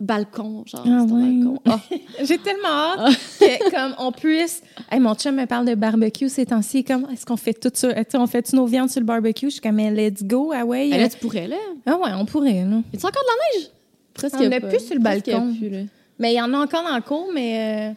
balcon 0.00 0.64
genre 0.66 0.84
Ah 0.86 1.04
balcon 1.04 1.58
Oh. 1.66 1.72
J'ai 2.24 2.38
tellement 2.38 2.68
hâte 2.68 3.16
que 3.40 3.70
comme 3.70 3.94
on 3.98 4.12
puisse. 4.12 4.62
Hey, 4.90 5.00
mon 5.00 5.14
chum 5.14 5.34
me 5.36 5.46
parle 5.46 5.66
de 5.66 5.74
barbecue 5.74 6.28
ces 6.28 6.46
temps-ci. 6.46 6.84
Comme 6.84 7.06
est-ce 7.12 7.26
qu'on 7.26 7.36
fait 7.36 7.54
tout 7.54 7.70
ça 7.72 7.92
Tu 7.92 8.02
sais, 8.10 8.18
On 8.18 8.26
fait 8.26 8.52
nos 8.52 8.66
viandes 8.66 8.90
sur 8.90 9.00
le 9.00 9.06
barbecue? 9.06 9.46
Je 9.46 9.52
suis 9.52 9.60
comme 9.60 9.74
mais 9.76 9.90
let's 9.90 10.22
go 10.22 10.52
ah 10.54 10.64
ouais. 10.64 10.90
Ben 10.90 10.98
euh, 10.98 11.02
là 11.02 11.08
tu 11.08 11.18
pourrais 11.18 11.48
là 11.48 11.56
Ah 11.86 11.96
ouais, 11.96 12.10
on 12.16 12.24
pourrait 12.24 12.52
là. 12.52 12.58
y 12.60 12.64
a 12.64 12.70
encore 12.70 12.82
de 12.94 13.00
la 13.02 13.58
neige? 13.60 13.70
Presque 14.14 14.36
On 14.38 14.46
en 14.46 14.52
a 14.52 14.60
pas. 14.60 14.66
plus 14.68 14.80
sur 14.86 14.94
le 14.94 15.00
Presque 15.00 15.26
balcon. 15.26 15.54
plus, 15.58 15.68
là. 15.68 15.78
Mais 16.18 16.32
il 16.32 16.36
y 16.36 16.40
en 16.40 16.52
a 16.54 16.58
encore 16.58 16.82
dans 16.82 16.96
le 16.96 17.02
cours, 17.02 17.28
mais 17.32 17.90
euh, 17.90 17.94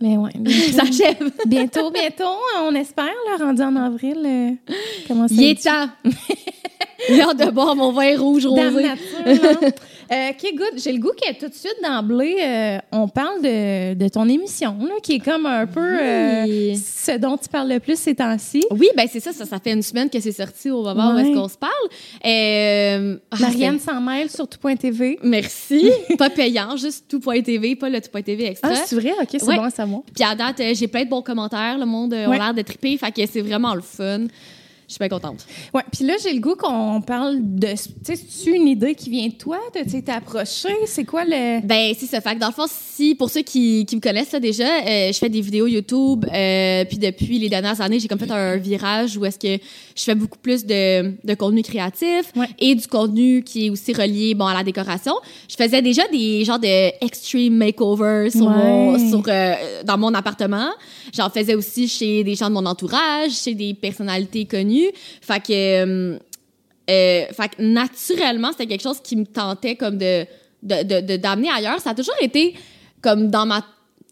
mais 0.00 0.16
ouais. 0.16 0.32
ça 0.72 0.82
achève 0.82 1.30
bientôt, 1.46 1.90
bientôt, 1.90 2.24
on 2.60 2.74
espère 2.74 3.06
là, 3.06 3.44
rendu 3.44 3.62
en 3.62 3.76
avril. 3.76 4.18
euh, 4.24 4.50
comment 5.08 5.28
ça 5.28 5.34
il 5.34 5.44
est 5.44 5.62
temps 5.62 5.88
j'ai 7.08 7.20
hâte 7.22 7.38
de 7.38 7.50
boire 7.50 7.74
mon 7.74 7.92
vin 7.92 8.16
rouge 8.18 8.44
Dame 8.44 8.74
rosé 8.74 8.82
nature, 8.88 9.04
hein? 9.62 9.70
Euh, 10.10 10.30
OK, 10.30 10.54
good. 10.56 10.78
J'ai 10.82 10.92
le 10.92 10.98
goût 10.98 11.10
que 11.12 11.32
tout 11.38 11.48
de 11.48 11.54
suite, 11.54 11.76
d'emblée, 11.82 12.36
euh, 12.42 12.78
on 12.92 13.08
parle 13.08 13.42
de, 13.42 13.94
de 13.94 14.08
ton 14.08 14.28
émission, 14.28 14.76
là, 14.80 14.94
qui 15.02 15.14
est 15.14 15.18
comme 15.18 15.46
un 15.46 15.66
peu 15.66 15.80
euh, 15.80 16.74
ce 16.74 17.16
dont 17.18 17.36
tu 17.36 17.48
parles 17.48 17.68
le 17.70 17.80
plus 17.80 17.98
ces 17.98 18.14
temps-ci. 18.14 18.64
oui, 18.70 18.88
ben 18.96 19.06
c'est 19.10 19.20
ça, 19.20 19.32
ça, 19.32 19.44
ça 19.46 19.58
fait 19.58 19.72
une 19.72 19.82
semaine 19.82 20.10
que 20.10 20.18
c'est 20.20 20.32
sorti 20.32 20.70
au 20.70 20.82
moment 20.82 21.12
où 21.12 21.16
Ouais. 21.16 21.22
est-ce 21.22 21.34
qu'on 21.38 21.48
se 21.48 21.56
parle. 21.56 21.72
Euh, 22.26 23.16
ah, 23.30 23.36
Marianne 23.40 23.78
s'en 23.78 24.00
mêle 24.00 24.30
sur 24.30 24.48
tout.tv. 24.48 25.18
Merci. 25.22 25.90
pas 26.18 26.30
payant, 26.30 26.76
juste 26.76 27.04
tout.tv, 27.08 27.76
pas 27.76 27.88
le 27.88 28.00
tout.tv 28.00 28.46
extra. 28.46 28.70
Ah, 28.72 28.82
c'est 28.86 28.96
vrai? 28.96 29.12
OK, 29.20 29.28
c'est 29.30 29.42
Ouais. 29.44 29.56
bon 29.56 29.62
à 29.64 29.70
savoir. 29.70 30.02
Puis 30.14 30.24
à 30.24 30.34
date, 30.34 30.60
j'ai 30.74 30.88
plein 30.88 31.04
de 31.04 31.10
bons 31.10 31.22
commentaires. 31.22 31.78
Le 31.78 31.86
monde 31.86 32.12
Ouais. 32.12 32.24
a 32.24 32.30
l'air 32.38 32.54
de 32.54 32.62
triper. 32.62 32.96
Fait 32.96 33.12
que 33.12 33.22
c'est 33.30 33.40
vraiment 33.40 33.74
le 33.74 33.80
fun. 33.82 34.26
Je 34.92 34.96
suis 34.96 35.08
bien 35.08 35.08
contente. 35.08 35.46
Ouais, 35.72 35.80
puis 35.90 36.04
là, 36.04 36.12
j'ai 36.22 36.34
le 36.34 36.40
goût 36.40 36.54
qu'on 36.54 37.00
parle 37.00 37.38
de... 37.40 37.68
Tu 37.68 37.76
sais, 38.04 38.14
c'est 38.28 38.50
une 38.50 38.68
idée 38.68 38.94
qui 38.94 39.08
vient 39.08 39.26
de 39.26 39.32
toi? 39.32 39.58
De 39.74 39.90
t'es 39.90 40.12
approché? 40.12 40.68
C'est 40.84 41.06
quoi 41.06 41.24
le... 41.24 41.64
Ben, 41.66 41.94
c'est 41.98 42.04
ça. 42.04 42.20
Fait 42.20 42.34
que 42.34 42.40
dans 42.40 42.48
le 42.48 42.52
fond, 42.52 42.66
si, 42.68 43.14
pour 43.14 43.30
ceux 43.30 43.40
qui, 43.40 43.86
qui 43.86 43.96
me 43.96 44.02
connaissent 44.02 44.32
là, 44.32 44.38
déjà, 44.40 44.64
euh, 44.86 45.10
je 45.10 45.16
fais 45.18 45.30
des 45.30 45.40
vidéos 45.40 45.66
YouTube. 45.66 46.26
euh, 46.30 46.84
puis 46.84 46.98
depuis 46.98 47.38
les 47.38 47.48
dernières 47.48 47.80
années, 47.80 48.00
j'ai 48.00 48.06
comme 48.06 48.18
fait 48.18 48.30
un 48.30 48.58
virage 48.58 49.16
où 49.16 49.24
est-ce 49.24 49.38
que 49.38 49.62
je 49.96 50.02
fais 50.02 50.14
beaucoup 50.14 50.38
plus 50.38 50.66
de, 50.66 51.14
de 51.26 51.34
contenu 51.34 51.62
créatif 51.62 52.30
Ouais. 52.36 52.48
et 52.58 52.74
du 52.74 52.86
contenu 52.86 53.42
qui 53.42 53.68
est 53.68 53.70
aussi 53.70 53.94
relié 53.94 54.34
bon, 54.34 54.44
à 54.44 54.52
la 54.52 54.62
décoration. 54.62 55.14
Je 55.48 55.56
faisais 55.56 55.80
déjà 55.80 56.06
des 56.08 56.44
genres 56.44 56.58
de 56.58 57.02
extreme 57.02 57.54
makeovers 57.56 58.30
sur 58.30 58.50
mon, 58.50 58.98
sur, 59.08 59.22
euh, 59.26 59.54
dans 59.84 59.96
mon 59.96 60.12
appartement. 60.12 60.68
J'en 61.14 61.30
faisais 61.30 61.54
aussi 61.54 61.88
chez 61.88 62.24
des 62.24 62.34
gens 62.34 62.50
de 62.50 62.54
mon 62.54 62.66
entourage, 62.66 63.30
chez 63.42 63.54
des 63.54 63.72
personnalités 63.72 64.44
connues. 64.44 64.81
Fait 65.20 65.40
que, 65.40 65.52
euh, 65.52 66.18
euh, 66.90 67.24
fait 67.32 67.48
que 67.56 67.62
naturellement, 67.62 68.50
c'était 68.52 68.66
quelque 68.66 68.82
chose 68.82 69.00
qui 69.02 69.16
me 69.16 69.24
tentait 69.26 69.76
comme 69.76 69.98
de 69.98 70.24
de- 70.62 71.16
d'amener 71.16 71.48
ailleurs. 71.50 71.80
Ça 71.80 71.90
a 71.90 71.94
toujours 71.94 72.14
été 72.20 72.54
comme 73.00 73.28
dans 73.28 73.44
ma... 73.46 73.64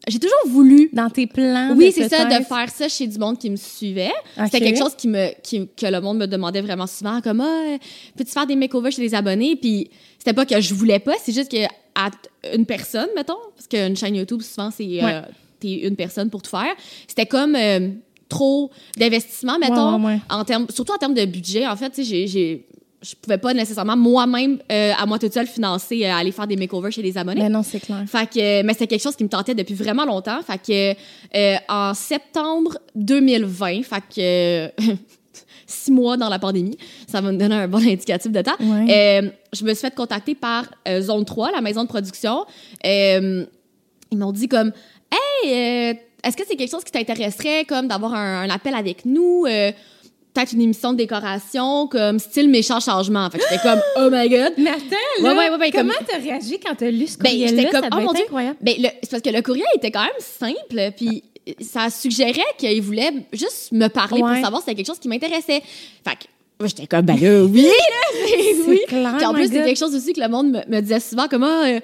J'ai 0.09 0.19
toujours 0.19 0.41
voulu... 0.49 0.89
Dans 0.93 1.09
tes 1.11 1.27
plans? 1.29 1.75
Oui, 1.77 1.93
c'est 1.93 2.09
ça, 2.09 2.25
de 2.41 2.45
faire 2.45 2.71
ça 2.71 2.89
chez 2.89 3.07
du 3.07 3.19
monde 3.19 3.39
qui 3.39 3.51
me 3.51 3.57
suivait. 3.57 4.11
C'était 4.47 4.59
quelque 4.65 4.79
chose 4.79 4.95
qui 4.97 5.07
me, 5.09 5.29
qui- 5.43 5.69
que 5.77 5.87
le 5.87 6.01
monde 6.01 6.19
me 6.19 6.27
demandait 6.27 6.61
vraiment 6.63 6.89
souvent, 6.89 7.21
comme 7.21 7.41
ah, 7.41 7.77
peux-tu 8.17 8.33
faire 8.33 8.47
des 8.47 8.57
makeovers 8.57 8.91
chez 8.91 9.03
des 9.03 9.15
abonnés? 9.15 9.55
Puis 9.57 9.91
c'était 10.19 10.33
pas 10.33 10.45
que 10.45 10.61
je 10.61 10.75
voulais 10.75 10.99
pas, 10.99 11.13
c'est 11.23 11.33
juste 11.33 11.51
que 11.53 11.65
à 11.95 12.11
une 12.55 12.67
personne, 12.67 13.09
mettons, 13.15 13.37
parce 13.55 13.69
qu'une 13.69 13.97
chaîne 13.97 14.17
YouTube 14.17 14.41
souvent 14.43 14.71
c'est 14.71 14.89
euh, 15.05 15.21
t'es 15.61 15.87
une 15.87 15.95
personne 15.97 16.31
pour 16.31 16.43
tout 16.43 16.51
faire. 16.51 16.75
C'était 17.07 17.27
comme 17.27 17.55
euh, 17.55 17.91
trop 18.31 18.71
d'investissement, 18.97 19.59
mettons, 19.59 19.97
Ouais, 19.99 20.05
ouais, 20.07 20.13
ouais. 20.15 20.21
en 20.31 20.45
termes, 20.45 20.67
surtout 20.71 20.93
en 20.95 20.99
termes 20.99 21.15
de 21.15 21.27
budget. 21.27 21.67
En 21.67 21.77
fait, 21.77 21.93
j'ai- 22.03 22.27
j'ai 22.27 22.67
je 23.03 23.15
pouvais 23.15 23.39
pas 23.39 23.55
nécessairement 23.55 23.97
moi-même 23.97 24.59
euh, 24.71 24.93
à 24.95 25.07
moi 25.07 25.19
toute 25.19 25.33
seule 25.33 25.47
financer 25.47 26.05
euh, 26.05 26.13
aller 26.13 26.33
faire 26.33 26.47
des 26.47 26.57
makeovers 26.57 26.93
chez 26.93 27.01
des 27.03 27.17
abonnés. 27.17 27.41
Mais 27.41 27.49
non, 27.49 27.63
c'est 27.63 27.81
clair. 27.81 28.05
Fait 28.07 28.29
que, 28.29 28.63
mais 28.63 28.75
c'était 28.75 28.89
quelque 28.89 29.03
chose 29.03 29.17
qui 29.17 29.25
me 29.25 29.31
tentait 29.31 29.55
depuis 29.55 29.73
vraiment 29.75 30.05
longtemps. 30.05 30.41
Fait 30.43 30.59
que, 30.59 30.95
euh, 31.35 31.57
en 31.71 31.95
septembre 31.95 32.77
2020, 32.95 33.83
fait 33.85 34.03
que, 34.15 34.71
six 35.67 35.91
mois 35.93 36.19
dans 36.19 36.29
la 36.29 36.39
pandémie, 36.39 36.77
ça 37.07 37.23
va 37.23 37.33
me 37.33 37.39
donner 37.39 37.55
un 37.55 37.69
bon 37.69 37.79
indicatif 37.79 38.31
de 38.33 38.43
temps. 38.43 38.57
Ouais. 38.61 39.21
Euh, 39.23 39.31
je 39.55 39.65
me 39.65 39.73
suis 39.73 39.81
fait 39.81 39.95
contacter 39.95 40.35
par 40.35 40.65
euh, 40.87 41.01
Zone 41.01 41.25
3, 41.25 41.53
la 41.53 41.63
maison 41.63 41.85
de 41.85 41.89
production. 41.89 42.45
Euh, 42.85 43.47
ils 44.11 44.19
m'ont 44.19 44.33
dit 44.33 44.47
comme, 44.49 44.73
hey, 45.11 45.53
euh, 45.55 45.95
est-ce 46.25 46.37
que 46.37 46.43
c'est 46.49 46.57
quelque 46.57 46.71
chose 46.71 46.85
qui 46.85 46.93
t'intéresserait, 46.93 47.65
comme 47.65 47.89
d'avoir 47.89 48.15
un, 48.15 48.43
un 48.43 48.51
appel 48.51 48.75
avec 48.75 49.05
nous? 49.05 49.45
euh, 49.47 49.73
peut-être 50.33 50.53
une 50.53 50.61
émission 50.61 50.93
de 50.93 50.99
décoration, 50.99 51.89
comme 51.89 52.19
style 52.21 52.49
méchant 52.49 52.79
changement? 52.79 53.29
Fait 53.31 53.39
que 53.39 53.45
j'étais 53.51 53.63
comme, 53.63 53.81
oh 53.97 54.09
my 54.13 54.29
god. 54.29 54.53
Mais 54.59 54.71
attends, 54.71 55.23
là, 55.23 55.35
ouais, 55.35 55.51
ouais, 55.51 55.57
ouais, 55.57 55.71
comment 55.73 55.93
comme- 55.93 56.07
t'as 56.07 56.19
réagi 56.19 56.61
quand 56.65 56.75
t'as 56.77 56.91
lu 56.91 57.07
ce 57.09 57.19
Ben, 57.19 57.31
courriel 57.31 57.49
j'étais 57.49 57.69
comme, 57.71 57.89
oh 57.93 58.01
mon 58.01 58.13
Dieu. 58.13 58.23
incroyable. 58.25 58.57
Ben, 58.61 58.75
c'est 59.03 59.11
parce 59.11 59.23
que 59.23 59.31
le 59.31 59.43
courriel 59.43 59.67
était 59.77 59.91
quand 59.91 60.03
même 60.05 60.11
simple, 60.21 60.93
puis 60.97 61.25
ça 61.61 61.91
suggérait 61.91 62.41
qu'il 62.59 62.81
voulait 62.81 63.11
juste 63.33 63.73
me 63.73 63.89
parler 63.89 64.21
pour 64.21 64.35
savoir 64.37 64.59
si 64.59 64.67
c'était 64.67 64.77
quelque 64.77 64.87
chose 64.87 65.01
qui 65.01 65.09
m'intéressait. 65.09 65.63
Fait 66.07 66.17
que 66.17 66.67
j'étais 66.67 66.87
comme, 66.87 67.03
ben 67.07 67.19
là, 67.19 67.43
oui, 67.45 67.63
là, 67.63 67.73
oui. 68.69 68.81
clair, 68.87 69.15
Puis 69.17 69.27
en 69.27 69.35
plus, 69.35 69.49
c'est 69.49 69.65
quelque 69.65 69.79
chose 69.79 69.95
aussi 69.97 70.13
que 70.13 70.21
le 70.21 70.29
monde 70.29 70.51
me, 70.53 70.61
me 70.77 70.81
disait 70.81 71.01
souvent, 71.01 71.27
comme, 71.27 71.43
ah, 71.43 71.65
euh, 71.67 71.81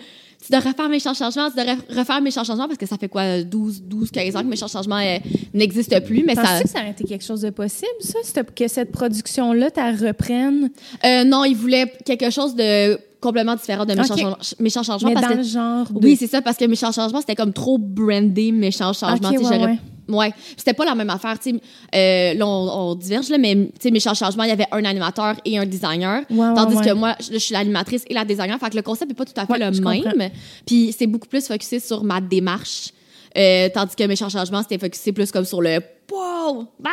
tu 0.47 0.53
devrais 0.53 0.73
faire 0.73 0.89
mes 0.89 0.99
changements, 1.01 1.29
tu 1.51 1.57
devrais 1.57 1.77
refaire 1.91 2.21
mes 2.21 2.31
changements, 2.31 2.67
parce 2.67 2.79
que 2.79 2.87
ça 2.87 2.97
fait 2.97 3.09
quoi, 3.09 3.43
12, 3.43 3.83
12 3.83 4.11
15 4.11 4.37
ans 4.37 4.41
que 4.43 4.47
mes 4.47 4.57
changements 4.57 4.97
euh, 4.99 5.19
n'existent 5.55 6.01
plus, 6.01 6.23
mais 6.25 6.35
ça... 6.35 6.43
Penses-tu 6.43 6.63
que 6.65 6.69
ça 6.71 6.79
aurait 6.81 6.91
été 6.91 7.05
quelque 7.05 7.25
chose 7.25 7.41
de 7.43 7.51
possible, 7.51 7.87
ça? 8.01 8.19
Que 8.45 8.69
cette 8.69 8.93
production-là, 8.93 9.71
tu 9.71 9.81
reprenne, 9.81 10.71
Euh, 11.05 11.25
non, 11.25 11.45
il 11.45 11.55
voulait 11.57 11.93
quelque 12.05 12.31
chose 12.31 12.55
de 12.55 12.99
complètement 13.21 13.57
différent 13.57 13.85
de 13.85 13.95
mes, 13.95 14.01
Ok. 14.01 14.07
changements, 14.09 14.37
mes 14.61 14.71
changements, 14.71 14.99
mais 15.09 15.15
parce 15.15 15.27
dans 15.27 15.33
que 15.33 15.37
le 15.39 15.43
genre 15.43 15.91
de... 15.93 16.07
Oui, 16.07 16.17
c'est 16.17 16.27
ça, 16.29 16.43
parce 16.43 16.57
que 16.57 16.65
mes 16.67 16.77
changements, 16.77 17.21
c'était 17.21 17.35
comme 17.35 17.53
trop 17.53 17.79
brandé, 17.79 18.53
mes 18.53 18.71
changements. 18.71 19.13
Ok, 19.15 19.21
tu 19.21 19.27
sais, 19.29 19.37
ouais, 19.39 19.43
j'aurais- 19.43 19.65
ouais. 19.65 19.79
Ouais, 20.09 20.33
c'était 20.57 20.73
pas 20.75 20.85
la 20.85 20.95
même 20.95 21.11
affaire, 21.11 21.39
tu 21.39 21.51
sais. 21.51 21.57
Euh, 21.95 22.35
là, 22.39 22.47
on, 22.47 22.91
on 22.91 22.95
diverge, 22.95 23.29
là, 23.29 23.39
mais 23.39 23.55
tu 23.55 23.71
sais, 23.81 23.91
mes 23.91 23.99
changements, 24.01 24.45
il 24.45 24.49
y 24.51 24.53
avait 24.53 24.67
un 24.71 24.85
animateur 24.85 25.35
et 25.45 25.59
un 25.59 25.67
designer. 25.67 26.23
Ouais, 26.31 26.37
ouais, 26.49 26.55
tandis 26.55 26.77
ouais. 26.77 26.85
que 26.85 26.93
moi, 26.93 27.17
je, 27.21 27.33
je 27.33 27.39
suis 27.39 27.53
l'animatrice 27.55 28.05
et 28.09 28.15
la 28.15 28.25
designer. 28.25 28.59
Fait 28.59 28.71
que 28.71 28.77
le 28.77 28.83
concept 28.83 29.11
est 29.11 29.15
pas 29.15 29.25
tout 29.25 29.33
à 29.37 29.47
fait 29.47 29.53
Ouais, 29.53 29.59
le 29.59 29.65
même. 29.71 30.03
comprends. 30.05 30.29
Puis 30.65 30.95
c'est 30.97 31.07
beaucoup 31.09 31.27
plus 31.29 31.47
focusé 31.47 31.81
sur 31.81 32.05
ma 32.05 32.21
démarche. 32.21 32.91
Euh, 33.37 33.69
tandis 33.75 33.95
que 33.97 34.05
mes 34.05 34.17
changements, 34.17 34.63
c'était 34.63 34.79
focusé 34.79 35.13
plus 35.13 35.31
comme 35.31 35.45
sur 35.45 35.61
le 35.61 35.81
wow, 36.11 36.67
bah, 36.79 36.91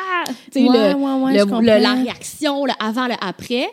tu 0.51 0.59
sais, 0.63 0.67
Ouais, 0.67 0.93
le, 0.93 0.95
ouais, 0.95 1.23
ouais, 1.23 1.33
le- 1.45 1.61
le- 1.77 1.81
la 1.81 1.93
réaction, 1.93 2.65
le 2.65 2.73
avant, 2.79 3.07
le 3.07 3.13
après. 3.21 3.67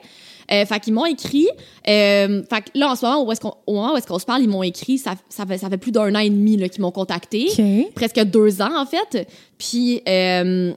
Euh, 0.52 0.64
fait 0.66 0.80
qu'ils 0.80 0.94
m'ont 0.94 1.06
écrit. 1.06 1.48
Euh, 1.88 2.42
fait 2.48 2.62
que 2.62 2.70
là, 2.74 2.90
en 2.90 2.96
ce 2.96 3.06
moment, 3.06 3.24
où 3.24 3.32
est-ce 3.32 3.40
qu'on, 3.40 3.54
au 3.66 3.74
moment 3.74 3.94
où 3.94 3.96
est-ce 3.96 4.06
qu'on 4.06 4.18
se 4.18 4.24
parle, 4.26 4.42
ils 4.42 4.48
m'ont 4.48 4.62
écrit. 4.62 4.98
Ça, 4.98 5.14
ça, 5.28 5.46
fait, 5.46 5.58
ça 5.58 5.68
fait 5.68 5.78
plus 5.78 5.92
d'un 5.92 6.14
an 6.14 6.18
et 6.18 6.30
demi 6.30 6.56
là, 6.56 6.68
qu'ils 6.68 6.82
m'ont 6.82 6.90
contacté. 6.90 7.48
Presque 7.94 8.20
deux 8.24 8.60
ans, 8.60 8.76
en 8.76 8.86
fait. 8.86 9.28
Puis, 9.58 10.02
euh, 10.08 10.72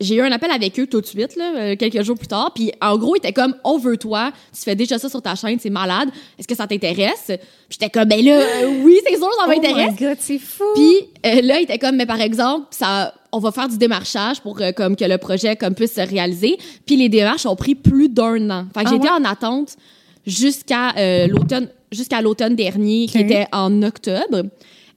j'ai 0.00 0.16
eu 0.16 0.20
un 0.22 0.32
appel 0.32 0.50
avec 0.50 0.78
eux 0.80 0.86
tout 0.88 1.00
de 1.00 1.06
suite, 1.06 1.36
là, 1.36 1.52
euh, 1.56 1.76
quelques 1.76 2.02
jours 2.02 2.16
plus 2.18 2.26
tard. 2.26 2.52
Puis, 2.54 2.72
en 2.82 2.98
gros, 2.98 3.14
ils 3.14 3.18
étaient 3.18 3.32
comme, 3.32 3.54
on 3.62 3.78
veut 3.78 3.96
toi. 3.96 4.32
Tu 4.52 4.60
fais 4.62 4.74
déjà 4.74 4.98
ça 4.98 5.08
sur 5.08 5.22
ta 5.22 5.34
chaîne, 5.36 5.58
c'est 5.60 5.70
malade. 5.70 6.08
Est-ce 6.38 6.48
que 6.48 6.54
ça 6.56 6.66
t'intéresse? 6.66 7.26
Puis, 7.28 7.38
j'étais 7.70 7.90
comme, 7.90 8.08
ben 8.08 8.22
là, 8.24 8.40
euh, 8.40 8.82
oui, 8.82 8.98
c'est 9.06 9.16
sûr, 9.16 9.30
ça 9.38 9.44
Oh 9.46 9.48
my 9.50 9.56
m'intéresse. 9.56 9.94
God, 9.98 10.16
c'est 10.18 10.38
fou! 10.38 10.64
Puis 10.74 10.96
euh, 11.24 11.40
là, 11.42 11.60
il 11.60 11.64
était 11.64 11.78
comme, 11.78 11.94
mais 11.96 12.06
par 12.06 12.20
exemple, 12.20 12.66
ça, 12.70 13.14
on 13.30 13.38
va 13.38 13.52
faire 13.52 13.68
du 13.68 13.78
démarchage 13.78 14.40
pour 14.40 14.60
euh, 14.60 14.72
comme 14.72 14.96
que 14.96 15.04
le 15.04 15.16
projet 15.18 15.54
comme 15.56 15.74
puisse 15.74 15.94
se 15.94 16.00
réaliser. 16.00 16.58
Puis 16.86 16.96
les 16.96 17.08
démarches 17.08 17.46
ont 17.46 17.56
pris 17.56 17.74
plus 17.76 18.08
d'un 18.08 18.50
an. 18.50 18.66
Fait 18.74 18.82
que 18.84 18.88
Ah 18.88 18.92
j'étais 18.92 19.08
ouais? 19.08 19.20
en 19.20 19.24
attente 19.24 19.76
jusqu'à 20.26 20.92
l'automne, 21.28 21.68
jusqu'à 21.92 22.20
l'automne 22.20 22.56
dernier, 22.56 23.06
qui 23.06 23.18
était 23.18 23.46
en 23.52 23.82
octobre. 23.82 24.42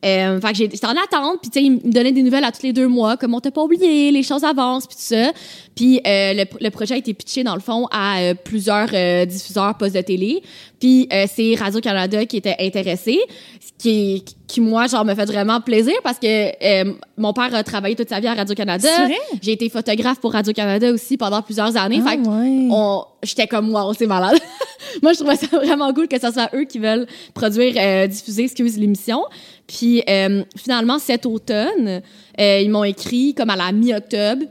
Euh, 0.05 0.39
fait 0.39 0.49
que 0.49 0.55
j'ai- 0.57 0.69
j'étais 0.71 0.85
en 0.85 0.91
attente, 0.91 1.39
puis 1.41 1.49
tu 1.49 1.59
sais, 1.59 1.65
il 1.65 1.71
me 1.71 1.91
donnait 1.91 2.11
des 2.11 2.21
nouvelles 2.21 2.43
à 2.43 2.51
tous 2.51 2.61
les 2.63 2.71
deux 2.71 2.87
mois, 2.87 3.17
comme 3.17 3.33
on 3.33 3.39
t'a 3.39 3.49
pas 3.49 3.63
oublié, 3.63 4.11
les 4.11 4.21
choses 4.21 4.43
avancent, 4.43 4.85
puis 4.85 4.95
tout 4.95 5.01
ça. 5.15 5.31
Puis 5.75 5.99
euh, 6.05 6.33
le, 6.33 6.43
le 6.61 6.69
projet 6.69 6.93
a 6.93 6.97
été 6.97 7.13
pitché, 7.15 7.43
dans 7.43 7.55
le 7.55 7.61
fond, 7.61 7.87
à 7.91 8.19
euh, 8.19 8.33
plusieurs 8.35 8.89
euh, 8.93 9.25
diffuseurs 9.25 9.75
postes 9.75 9.95
de 9.95 10.01
télé. 10.01 10.43
Puis 10.79 11.09
c'est 11.35 11.55
Radio-Canada 11.55 12.25
qui 12.27 12.37
était 12.37 12.55
intéressé, 12.59 13.17
ce 13.59 13.71
qui, 13.79 14.23
qui, 14.47 14.61
moi, 14.61 14.85
genre, 14.85 15.03
me 15.05 15.15
fait 15.15 15.25
vraiment 15.25 15.59
plaisir 15.59 15.95
parce 16.03 16.19
que 16.19 16.85
mon 17.19 17.33
père 17.33 17.53
a 17.55 17.63
travaillé 17.63 17.95
toute 17.95 18.09
sa 18.09 18.19
vie 18.19 18.27
à 18.27 18.35
Radio-Canada. 18.35 18.87
C'est 18.87 19.05
vrai? 19.05 19.17
J'ai 19.41 19.53
été 19.53 19.69
photographe 19.69 20.19
pour 20.19 20.33
Radio-Canada 20.33 20.91
aussi 20.93 21.17
pendant 21.17 21.41
plusieurs 21.41 21.75
années. 21.77 21.99
Ah, 22.05 22.11
fait 22.11 22.17
que 22.17 22.27
ouais. 22.27 22.67
on- 22.71 23.03
j'étais 23.23 23.47
comme 23.47 23.73
wow, 23.73 23.91
c'est 23.93 24.05
malade. 24.05 24.37
Moi, 25.01 25.13
je 25.13 25.17
trouvais 25.17 25.35
ça 25.35 25.47
vraiment 25.51 25.91
cool 25.93 26.07
que 26.07 26.19
ce 26.21 26.31
soit 26.31 26.49
eux 26.53 26.65
qui 26.65 26.77
veulent 26.77 27.07
produire, 27.33 28.07
diffuser, 28.07 28.43
excuse 28.43 28.77
l'émission. 28.77 29.23
Puis 29.67 30.01
euh, 30.09 30.43
finalement, 30.55 30.97
cet 30.97 31.25
automne, 31.25 32.01
euh, 32.39 32.59
ils 32.61 32.69
m'ont 32.69 32.83
écrit 32.85 33.33
comme 33.33 33.49
à 33.49 33.55
la 33.55 33.71
mi-octobre. 33.71 34.43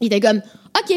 Ils 0.00 0.06
étaient 0.06 0.20
comme 0.20 0.40
OK, 0.78 0.94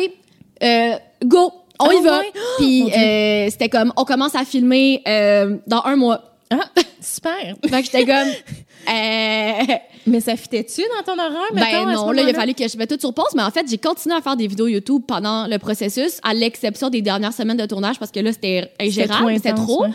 euh, 0.63 0.91
go, 1.25 1.51
on 1.79 1.85
Ah 1.89 1.93
y 1.93 2.03
va. 2.03 2.19
ouais? 2.19 2.31
Puis 2.59 2.91
euh, 2.93 3.47
c'était 3.49 3.69
comme 3.69 3.91
on 3.97 4.03
commence 4.05 4.35
à 4.35 4.45
filmer 4.45 5.01
euh, 5.07 5.57
dans 5.67 5.81
un 5.85 5.95
mois. 5.95 6.21
Ah, 6.51 6.69
super. 7.01 7.55
Fait 7.69 7.79
que 7.81 7.85
j'étais 7.85 8.05
comme 8.05 8.27
euh, 8.89 9.75
Mais 10.07 10.19
ça 10.19 10.35
fitait-tu 10.35 10.81
dans 10.97 11.03
ton 11.13 11.19
horaire, 11.19 11.53
mettons, 11.53 11.85
ben 11.85 11.87
à 11.89 11.95
ce 11.95 11.99
non, 12.01 12.11
là, 12.11 12.21
il 12.23 12.29
a 12.29 12.33
fallu 12.33 12.53
que 12.53 12.67
je 12.67 12.77
mette 12.77 12.89
tout 12.89 12.99
sur 12.99 13.13
pause, 13.13 13.33
mais 13.35 13.43
en 13.43 13.51
fait, 13.51 13.65
j'ai 13.69 13.77
continué 13.77 14.15
à 14.15 14.21
faire 14.21 14.35
des 14.35 14.47
vidéos 14.47 14.67
YouTube 14.67 15.03
pendant 15.07 15.47
le 15.47 15.57
processus, 15.59 16.19
à 16.23 16.33
l'exception 16.33 16.89
des 16.89 17.01
dernières 17.01 17.33
semaines 17.33 17.57
de 17.57 17.65
tournage, 17.65 17.97
parce 17.99 18.11
que 18.11 18.19
là, 18.19 18.31
c'était 18.33 18.71
ingérable, 18.79 19.33
c'était 19.35 19.53
trop. 19.53 19.83
ouais. 19.83 19.89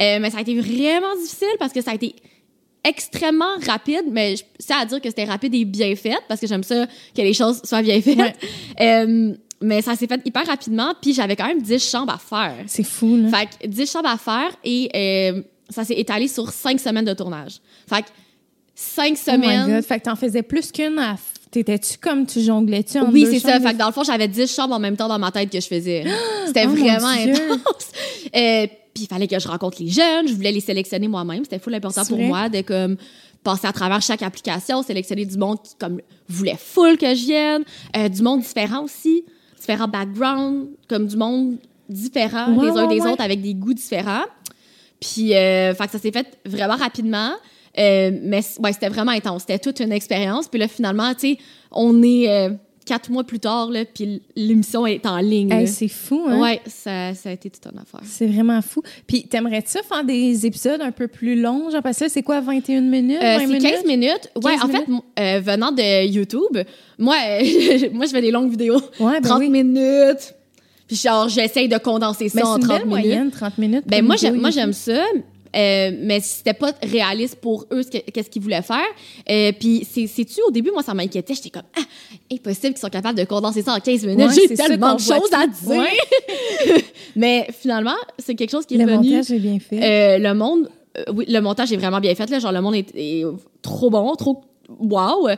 Euh, 0.00 0.18
mais 0.20 0.30
ça 0.30 0.38
a 0.38 0.40
été 0.40 0.58
vraiment 0.58 1.14
difficile 1.22 1.54
parce 1.58 1.72
que 1.72 1.80
ça 1.82 1.92
a 1.92 1.94
été 1.94 2.14
extrêmement 2.84 3.56
rapide, 3.66 4.04
mais 4.10 4.34
sais 4.58 4.74
à 4.74 4.84
dire 4.84 5.00
que 5.00 5.08
c'était 5.08 5.24
rapide 5.24 5.54
et 5.54 5.64
bien 5.64 5.94
fait, 5.96 6.16
parce 6.28 6.40
que 6.40 6.46
j'aime 6.46 6.64
ça 6.64 6.86
que 6.86 7.22
les 7.22 7.32
choses 7.34 7.60
soient 7.64 7.82
bien 7.82 8.00
faites. 8.00 8.18
Ouais. 8.18 8.34
Euh, 8.80 9.34
mais 9.64 9.80
ça 9.80 9.94
s'est 9.94 10.08
fait 10.08 10.20
hyper 10.24 10.44
rapidement, 10.44 10.92
puis 11.00 11.14
j'avais 11.14 11.36
quand 11.36 11.46
même 11.46 11.62
10 11.62 11.78
chambres 11.88 12.12
à 12.12 12.18
faire. 12.18 12.64
C'est 12.66 12.82
fou, 12.82 13.16
là. 13.16 13.28
Fait 13.28 13.46
que 13.46 13.66
10 13.68 13.90
chambres 13.92 14.08
à 14.08 14.16
faire 14.18 14.50
et 14.64 14.90
euh, 14.92 15.42
ça 15.70 15.84
s'est 15.84 15.94
étalé 15.94 16.26
sur 16.26 16.50
5 16.50 16.80
semaines 16.80 17.04
de 17.04 17.14
tournage. 17.14 17.60
Fait 17.88 18.02
que 18.02 18.08
5 18.74 19.12
Oh 19.12 19.30
semaines. 19.30 19.66
my 19.66 19.72
God. 19.74 19.84
Fait 19.84 20.00
que 20.00 20.04
t'en 20.04 20.16
faisais 20.16 20.42
plus 20.42 20.72
qu'une 20.72 20.98
à... 20.98 21.14
T'étais-tu 21.52 21.98
comme 21.98 22.26
tu 22.26 22.40
jonglais-tu 22.40 22.98
en 22.98 23.12
Oui, 23.12 23.26
c'est 23.30 23.38
ça. 23.38 23.60
Fait 23.60 23.72
que 23.74 23.78
dans 23.78 23.86
le 23.86 23.92
fond, 23.92 24.02
j'avais 24.02 24.26
10 24.26 24.52
chambres 24.52 24.74
en 24.74 24.80
même 24.80 24.96
temps 24.96 25.06
dans 25.06 25.18
ma 25.18 25.30
tête 25.30 25.50
que 25.50 25.60
je 25.60 25.66
faisais. 25.68 26.02
C'était 26.46 26.64
Oh 26.66 26.70
vraiment 26.70 27.06
intense. 27.08 27.90
Euh, 28.34 28.66
puis 28.94 29.04
il 29.04 29.06
fallait 29.06 29.26
que 29.28 29.38
je 29.38 29.48
rencontre 29.48 29.82
les 29.82 29.88
jeunes. 29.88 30.28
Je 30.28 30.34
voulais 30.34 30.52
les 30.52 30.60
sélectionner 30.60 31.08
moi-même. 31.08 31.44
C'était 31.44 31.58
full 31.58 31.74
important 31.74 32.04
pour 32.04 32.16
vrai? 32.16 32.26
moi 32.26 32.48
de 32.48 32.60
comme 32.60 32.96
passer 33.42 33.66
à 33.66 33.72
travers 33.72 34.00
chaque 34.02 34.22
application, 34.22 34.82
sélectionner 34.82 35.24
du 35.26 35.36
monde 35.36 35.58
qui 35.62 35.74
comme 35.78 36.00
voulait 36.28 36.58
full 36.58 36.96
que 36.96 37.14
je 37.14 37.24
vienne, 37.26 37.64
Euh, 37.96 38.08
du 38.08 38.22
monde 38.22 38.40
différent 38.42 38.84
aussi, 38.84 39.24
différents 39.58 39.88
backgrounds, 39.88 40.68
comme 40.88 41.06
du 41.06 41.16
monde 41.16 41.56
différent 41.88 42.54
Ouais, 42.54 42.66
les 42.66 42.70
uns 42.72 42.86
ouais, 42.86 42.94
des 42.96 43.00
ouais. 43.02 43.10
autres 43.12 43.22
avec 43.22 43.40
des 43.42 43.54
goûts 43.54 43.74
différents. 43.74 44.24
Puis, 45.00 45.34
euh, 45.34 45.74
fait 45.74 45.86
que 45.86 45.92
ça 45.92 45.98
s'est 45.98 46.12
fait 46.12 46.38
vraiment 46.46 46.76
rapidement. 46.76 47.32
Euh, 47.78 48.10
mais 48.22 48.42
ouais, 48.60 48.72
c'était 48.72 48.88
vraiment 48.88 49.12
intense. 49.12 49.42
C'était 49.42 49.58
toute 49.58 49.80
une 49.80 49.92
expérience. 49.92 50.46
Puis 50.46 50.60
là, 50.60 50.68
finalement, 50.68 51.12
tu 51.14 51.20
sais, 51.32 51.38
on 51.72 52.02
est 52.02 52.28
euh, 52.30 52.50
quatre 52.84 53.10
mois 53.10 53.24
plus 53.24 53.38
tard, 53.40 53.70
là, 53.70 53.84
puis 53.84 54.22
l'émission 54.36 54.86
est 54.86 55.06
en 55.06 55.18
ligne. 55.18 55.52
Hey, 55.52 55.66
c'est 55.68 55.88
fou, 55.88 56.24
hein? 56.28 56.40
ouais, 56.40 56.60
ça, 56.66 57.14
ça 57.14 57.28
a 57.28 57.32
été 57.32 57.48
toute 57.50 57.64
une 57.72 57.78
affaire. 57.78 58.00
C'est 58.04 58.26
vraiment 58.26 58.60
fou. 58.62 58.82
Puis, 59.06 59.24
t'aimerais-tu 59.24 59.78
faire 59.86 60.04
des 60.04 60.46
épisodes 60.46 60.80
un 60.80 60.90
peu 60.92 61.08
plus 61.08 61.40
longs? 61.40 61.70
Genre, 61.70 61.82
parce 61.82 61.98
que 61.98 62.08
c'est 62.08 62.22
quoi, 62.22 62.40
21 62.40 62.80
minutes? 62.82 63.18
Euh, 63.22 63.38
20 63.38 63.38
c'est 63.38 63.46
minutes? 63.46 63.62
15 63.62 63.84
minutes. 63.86 64.30
15 64.42 64.62
en 64.62 64.68
fait, 64.68 64.84
euh, 65.20 65.40
venant 65.40 65.72
de 65.72 66.06
YouTube, 66.06 66.58
moi, 66.98 67.16
moi, 67.92 68.06
je 68.06 68.10
fais 68.10 68.20
des 68.22 68.30
longues 68.30 68.50
vidéos. 68.50 68.80
Ouais, 69.00 69.20
ben 69.20 69.22
30 69.22 69.38
oui. 69.40 69.50
minutes. 69.50 70.34
Puis 70.86 70.96
genre, 70.96 71.28
j'essaye 71.28 71.68
de 71.68 71.78
condenser 71.78 72.28
ça 72.28 72.40
Mais 72.40 72.42
en 72.42 72.54
c'est 72.56 72.60
une 72.62 72.68
30 72.68 72.68
belle 72.68 72.86
minutes. 72.88 73.04
moyenne, 73.06 73.30
30 73.30 73.58
minutes. 73.58 73.84
Ben 73.86 74.04
moi 74.04 74.16
j'aime 74.16 74.72
ça. 74.72 75.04
Euh, 75.54 75.90
mais 76.00 76.20
c'était 76.20 76.54
pas 76.54 76.72
réaliste 76.82 77.36
pour 77.36 77.66
eux 77.72 77.82
ce 77.82 77.90
que- 77.90 78.10
qu'est-ce 78.10 78.30
qu'ils 78.30 78.42
voulaient 78.42 78.62
faire. 78.62 78.84
Euh, 79.30 79.52
puis 79.58 79.86
c'est 79.90 80.06
c'est-tu 80.06 80.40
au 80.46 80.50
début 80.50 80.70
moi 80.70 80.82
ça 80.82 80.94
m'inquiétait, 80.94 81.34
j'étais 81.34 81.50
comme 81.50 81.62
ah, 81.78 81.82
impossible 82.32 82.74
qu'ils 82.74 82.80
sont 82.80 82.88
capables 82.88 83.18
de 83.18 83.24
condenser 83.24 83.62
ça 83.62 83.74
en 83.74 83.80
15 83.80 84.04
minutes. 84.06 84.28
Ouais, 84.28 84.46
J'ai 84.48 84.54
tellement 84.54 84.94
de 84.94 85.00
choses 85.00 85.32
à 85.32 85.46
dire. 85.46 85.68
Ouais. 85.78 86.82
mais 87.16 87.48
finalement, 87.58 87.96
c'est 88.18 88.34
quelque 88.34 88.50
chose 88.50 88.66
qui 88.66 88.74
est 88.74 88.78
Le 88.78 88.84
revenu. 88.92 89.10
montage 89.10 89.30
est 89.30 89.38
bien 89.38 89.58
fait. 89.58 89.82
Euh, 89.82 90.18
le 90.18 90.34
monde, 90.34 90.70
euh, 90.98 91.04
oui, 91.14 91.24
le 91.28 91.40
montage 91.40 91.72
est 91.72 91.76
vraiment 91.76 92.00
bien 92.00 92.14
fait. 92.14 92.28
Là, 92.30 92.38
genre, 92.38 92.52
le 92.52 92.60
monde 92.60 92.74
est, 92.74 92.94
est 92.94 93.24
trop 93.62 93.90
bon, 93.90 94.14
trop 94.14 94.42
wow. 94.78 95.28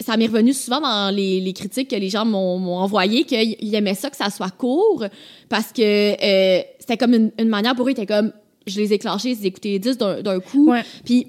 Ça 0.00 0.16
m'est 0.16 0.26
revenu 0.26 0.52
souvent 0.52 0.80
dans 0.80 1.14
les, 1.14 1.40
les 1.40 1.52
critiques 1.52 1.88
que 1.88 1.96
les 1.96 2.08
gens 2.10 2.24
m'ont 2.24 2.76
envoyées, 2.78 3.24
qu'ils 3.24 3.74
aimaient 3.74 3.94
ça 3.94 4.10
que 4.10 4.16
ça 4.16 4.28
soit 4.28 4.50
court 4.50 5.04
parce 5.48 5.72
que 5.72 5.80
euh, 5.80 6.62
c'était 6.80 6.96
comme 6.96 7.14
une, 7.14 7.30
une 7.38 7.48
manière 7.48 7.74
pour 7.76 7.86
eux, 7.86 7.90
c'était 7.90 8.04
comme 8.06 8.32
je 8.66 8.80
les 8.80 8.92
ai 8.92 8.98
clenchés, 8.98 9.36
écoutaient 9.42 9.70
les 9.70 9.78
10 9.78 9.98
d'un 9.98 10.40
coup. 10.40 10.70
Ouais. 10.70 10.82
Puis, 11.04 11.26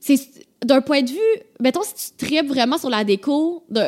c'est 0.00 0.18
d'un 0.64 0.80
point 0.80 1.02
de 1.02 1.10
vue, 1.10 1.18
mettons, 1.60 1.82
si 1.82 2.12
tu 2.16 2.26
tripes 2.26 2.48
vraiment 2.48 2.78
sur 2.78 2.88
la 2.90 3.04
déco, 3.04 3.64
de, 3.70 3.82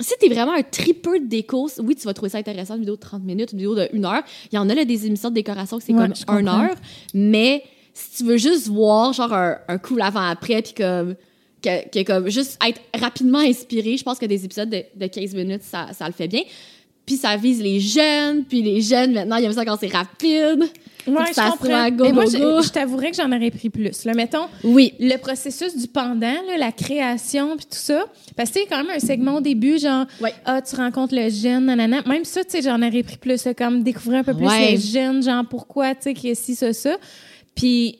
si 0.00 0.12
t'es 0.20 0.28
vraiment 0.28 0.52
un 0.52 0.62
tripeux 0.62 1.18
de 1.20 1.26
déco, 1.26 1.68
oui, 1.78 1.94
tu 1.96 2.04
vas 2.04 2.14
trouver 2.14 2.30
ça 2.30 2.38
intéressant, 2.38 2.74
une 2.74 2.80
vidéo 2.80 2.96
de 2.96 3.00
30 3.00 3.22
minutes, 3.24 3.52
une 3.52 3.58
vidéo 3.58 3.74
de 3.74 3.88
1 3.94 4.04
heure. 4.04 4.22
Il 4.52 4.56
y 4.56 4.58
en 4.58 4.68
a 4.68 4.74
là, 4.74 4.84
des 4.84 5.06
émissions 5.06 5.30
de 5.30 5.34
décoration 5.34 5.78
que 5.78 5.84
c'est 5.84 5.92
Ouais, 5.92 6.06
comme 6.06 6.14
je 6.14 6.22
1 6.26 6.36
comprends. 6.42 6.62
heure. 6.64 6.74
Mais 7.14 7.62
si 7.94 8.18
tu 8.18 8.24
veux 8.24 8.36
juste 8.38 8.68
voir, 8.68 9.12
genre, 9.12 9.32
un, 9.32 9.58
un 9.68 9.78
coup 9.78 9.96
l'avant-après, 9.96 10.62
puis 10.62 10.74
comme, 10.74 11.14
que, 11.62 11.88
que 11.88 12.02
comme, 12.04 12.28
juste 12.28 12.58
être 12.66 12.80
rapidement 12.98 13.38
inspiré, 13.38 13.96
je 13.96 14.02
pense 14.02 14.18
que 14.18 14.26
des 14.26 14.44
épisodes 14.44 14.68
de, 14.68 14.82
de 14.96 15.06
15 15.06 15.34
minutes, 15.34 15.62
ça, 15.62 15.88
ça 15.92 16.06
le 16.06 16.12
fait 16.12 16.28
bien. 16.28 16.42
Puis 17.06 17.16
ça 17.16 17.36
vise 17.36 17.62
les 17.62 17.80
jeunes, 17.80 18.44
puis 18.44 18.62
les 18.62 18.80
jeunes, 18.80 19.12
maintenant, 19.12 19.36
ils 19.36 19.44
aiment 19.44 19.52
ça 19.52 19.64
quand 19.64 19.78
c'est 19.78 19.92
rapide. 19.92 20.64
Ouais, 21.06 21.22
que 21.24 21.28
je 21.28 21.32
ça 21.34 21.90
go, 21.90 22.04
Mais 22.04 22.12
moi, 22.12 22.24
go, 22.24 22.30
je, 22.30 22.38
go. 22.38 22.62
je 22.62 22.68
t'avouerais 22.70 23.10
que 23.10 23.16
j'en 23.16 23.30
aurais 23.30 23.50
pris 23.50 23.68
plus. 23.70 24.04
Là, 24.04 24.14
mettons, 24.14 24.46
Oui. 24.62 24.94
le 24.98 25.16
processus 25.16 25.76
du 25.76 25.86
pendant, 25.86 26.20
là, 26.20 26.56
la 26.58 26.72
création, 26.72 27.56
puis 27.56 27.66
tout 27.66 27.76
ça. 27.78 28.04
Parce 28.36 28.50
que 28.50 28.60
c'est 28.60 28.66
quand 28.66 28.78
même 28.84 28.96
un 28.96 28.98
segment 29.00 29.36
au 29.36 29.40
début, 29.40 29.78
genre, 29.78 30.06
Ouais. 30.20 30.32
ah, 30.44 30.62
tu 30.62 30.76
rencontres 30.76 31.14
le 31.14 31.28
jeune, 31.30 31.66
nanana. 31.66 32.02
Même 32.06 32.24
ça, 32.24 32.42
tu 32.44 32.50
sais, 32.50 32.62
j'en 32.62 32.80
aurais 32.80 33.02
pris 33.02 33.16
plus, 33.18 33.44
là, 33.44 33.54
comme 33.54 33.82
découvrir 33.82 34.20
un 34.20 34.24
peu 34.24 34.34
plus 34.34 34.46
Ouais. 34.46 34.72
les 34.72 34.76
jeunes, 34.78 35.22
genre, 35.22 35.44
pourquoi, 35.48 35.94
tu 35.94 36.02
sais, 36.02 36.14
que 36.14 36.34
si, 36.34 36.54
ça, 36.54 36.72
ça. 36.72 36.96
Puis, 37.54 37.98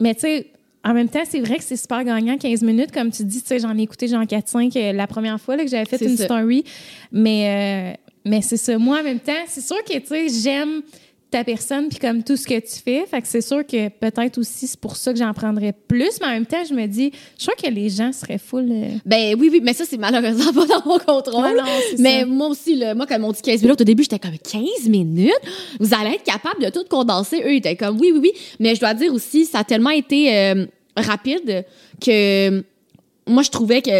mais 0.00 0.14
tu 0.14 0.20
sais, 0.22 0.46
en 0.84 0.94
même 0.94 1.08
temps, 1.08 1.22
c'est 1.28 1.40
vrai 1.40 1.56
que 1.58 1.64
c'est 1.64 1.76
super 1.76 2.02
gagnant, 2.04 2.38
15 2.38 2.62
minutes, 2.62 2.92
comme 2.92 3.10
tu 3.10 3.24
dis, 3.24 3.42
tu 3.42 3.48
sais, 3.48 3.58
j'en 3.58 3.76
ai 3.76 3.82
écouté, 3.82 4.08
genre, 4.08 4.24
4-5 4.24 4.74
euh, 4.76 4.92
la 4.92 5.06
première 5.06 5.40
fois, 5.40 5.56
là, 5.56 5.64
que 5.64 5.70
j'avais 5.70 5.84
fait 5.84 6.02
une 6.04 6.16
ça. 6.16 6.24
story. 6.24 6.64
Mais, 7.12 7.94
euh, 7.94 8.10
mais 8.24 8.42
c'est 8.42 8.56
ça. 8.56 8.78
Moi, 8.78 9.00
en 9.00 9.02
même 9.02 9.20
temps, 9.20 9.32
c'est 9.48 9.60
sûr 9.60 9.76
que, 9.84 9.98
tu 9.98 10.06
sais, 10.06 10.28
j'aime 10.42 10.82
ta 11.30 11.44
personne 11.44 11.88
puis 11.88 11.98
comme 11.98 12.22
tout 12.24 12.36
ce 12.36 12.46
que 12.46 12.58
tu 12.58 12.80
fais. 12.82 13.04
Fait 13.06 13.20
que 13.20 13.28
c'est 13.28 13.40
sûr 13.42 13.66
que 13.66 13.88
peut-être 13.88 14.38
aussi 14.38 14.66
c'est 14.66 14.80
pour 14.80 14.96
ça 14.96 15.12
que 15.12 15.18
j'en 15.18 15.32
prendrais 15.34 15.72
plus, 15.72 16.18
mais 16.20 16.26
en 16.26 16.30
même 16.30 16.46
temps, 16.46 16.64
je 16.68 16.72
me 16.74 16.86
dis, 16.86 17.12
je 17.38 17.46
crois 17.46 17.54
que 17.54 17.72
les 17.72 17.90
gens 17.90 18.12
seraient 18.12 18.38
full. 18.38 18.68
euh, 18.70 18.88
Ben 19.04 19.34
oui, 19.38 19.48
oui, 19.52 19.60
mais 19.62 19.72
ça, 19.74 19.84
c'est 19.84 19.98
malheureusement 19.98 20.52
pas 20.54 20.66
dans 20.66 20.86
mon 20.86 20.98
contrôle. 20.98 21.56
Non, 21.56 21.64
mais 21.98 22.20
ça. 22.20 22.26
moi 22.26 22.48
aussi, 22.48 22.76
là, 22.76 22.94
moi, 22.94 23.06
quand 23.06 23.16
ils 23.16 23.20
m'ont 23.20 23.32
dit 23.32 23.42
15 23.42 23.62
minutes, 23.62 23.80
au 23.80 23.84
début, 23.84 24.02
j'étais 24.04 24.18
comme 24.18 24.38
15 24.38 24.88
minutes? 24.88 25.32
Vous 25.80 25.94
allez 25.94 26.14
être 26.14 26.24
capable 26.24 26.62
de 26.64 26.70
tout 26.70 26.84
condenser. 26.88 27.42
Eux, 27.44 27.52
ils 27.52 27.58
étaient 27.58 27.76
comme 27.76 27.98
oui, 28.00 28.10
oui, 28.12 28.20
oui. 28.22 28.32
Mais 28.58 28.74
je 28.74 28.80
dois 28.80 28.94
dire 28.94 29.12
aussi, 29.12 29.44
ça 29.44 29.58
a 29.60 29.64
tellement 29.64 29.90
été 29.90 30.34
euh, 30.34 30.66
rapide 30.96 31.64
que 32.04 32.64
moi, 33.26 33.42
je 33.42 33.50
trouvais 33.50 33.82
que, 33.82 33.90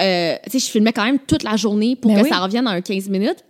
euh, 0.00 0.36
tu 0.44 0.52
sais, 0.52 0.58
je 0.66 0.70
filmais 0.70 0.92
quand 0.92 1.04
même 1.04 1.18
toute 1.18 1.42
la 1.42 1.56
journée 1.56 1.96
pour 1.96 2.10
Ben 2.12 2.18
que 2.20 2.24
oui. 2.24 2.30
ça 2.30 2.38
revienne 2.38 2.66
un 2.66 2.80
15 2.80 3.08
minutes. 3.10 3.44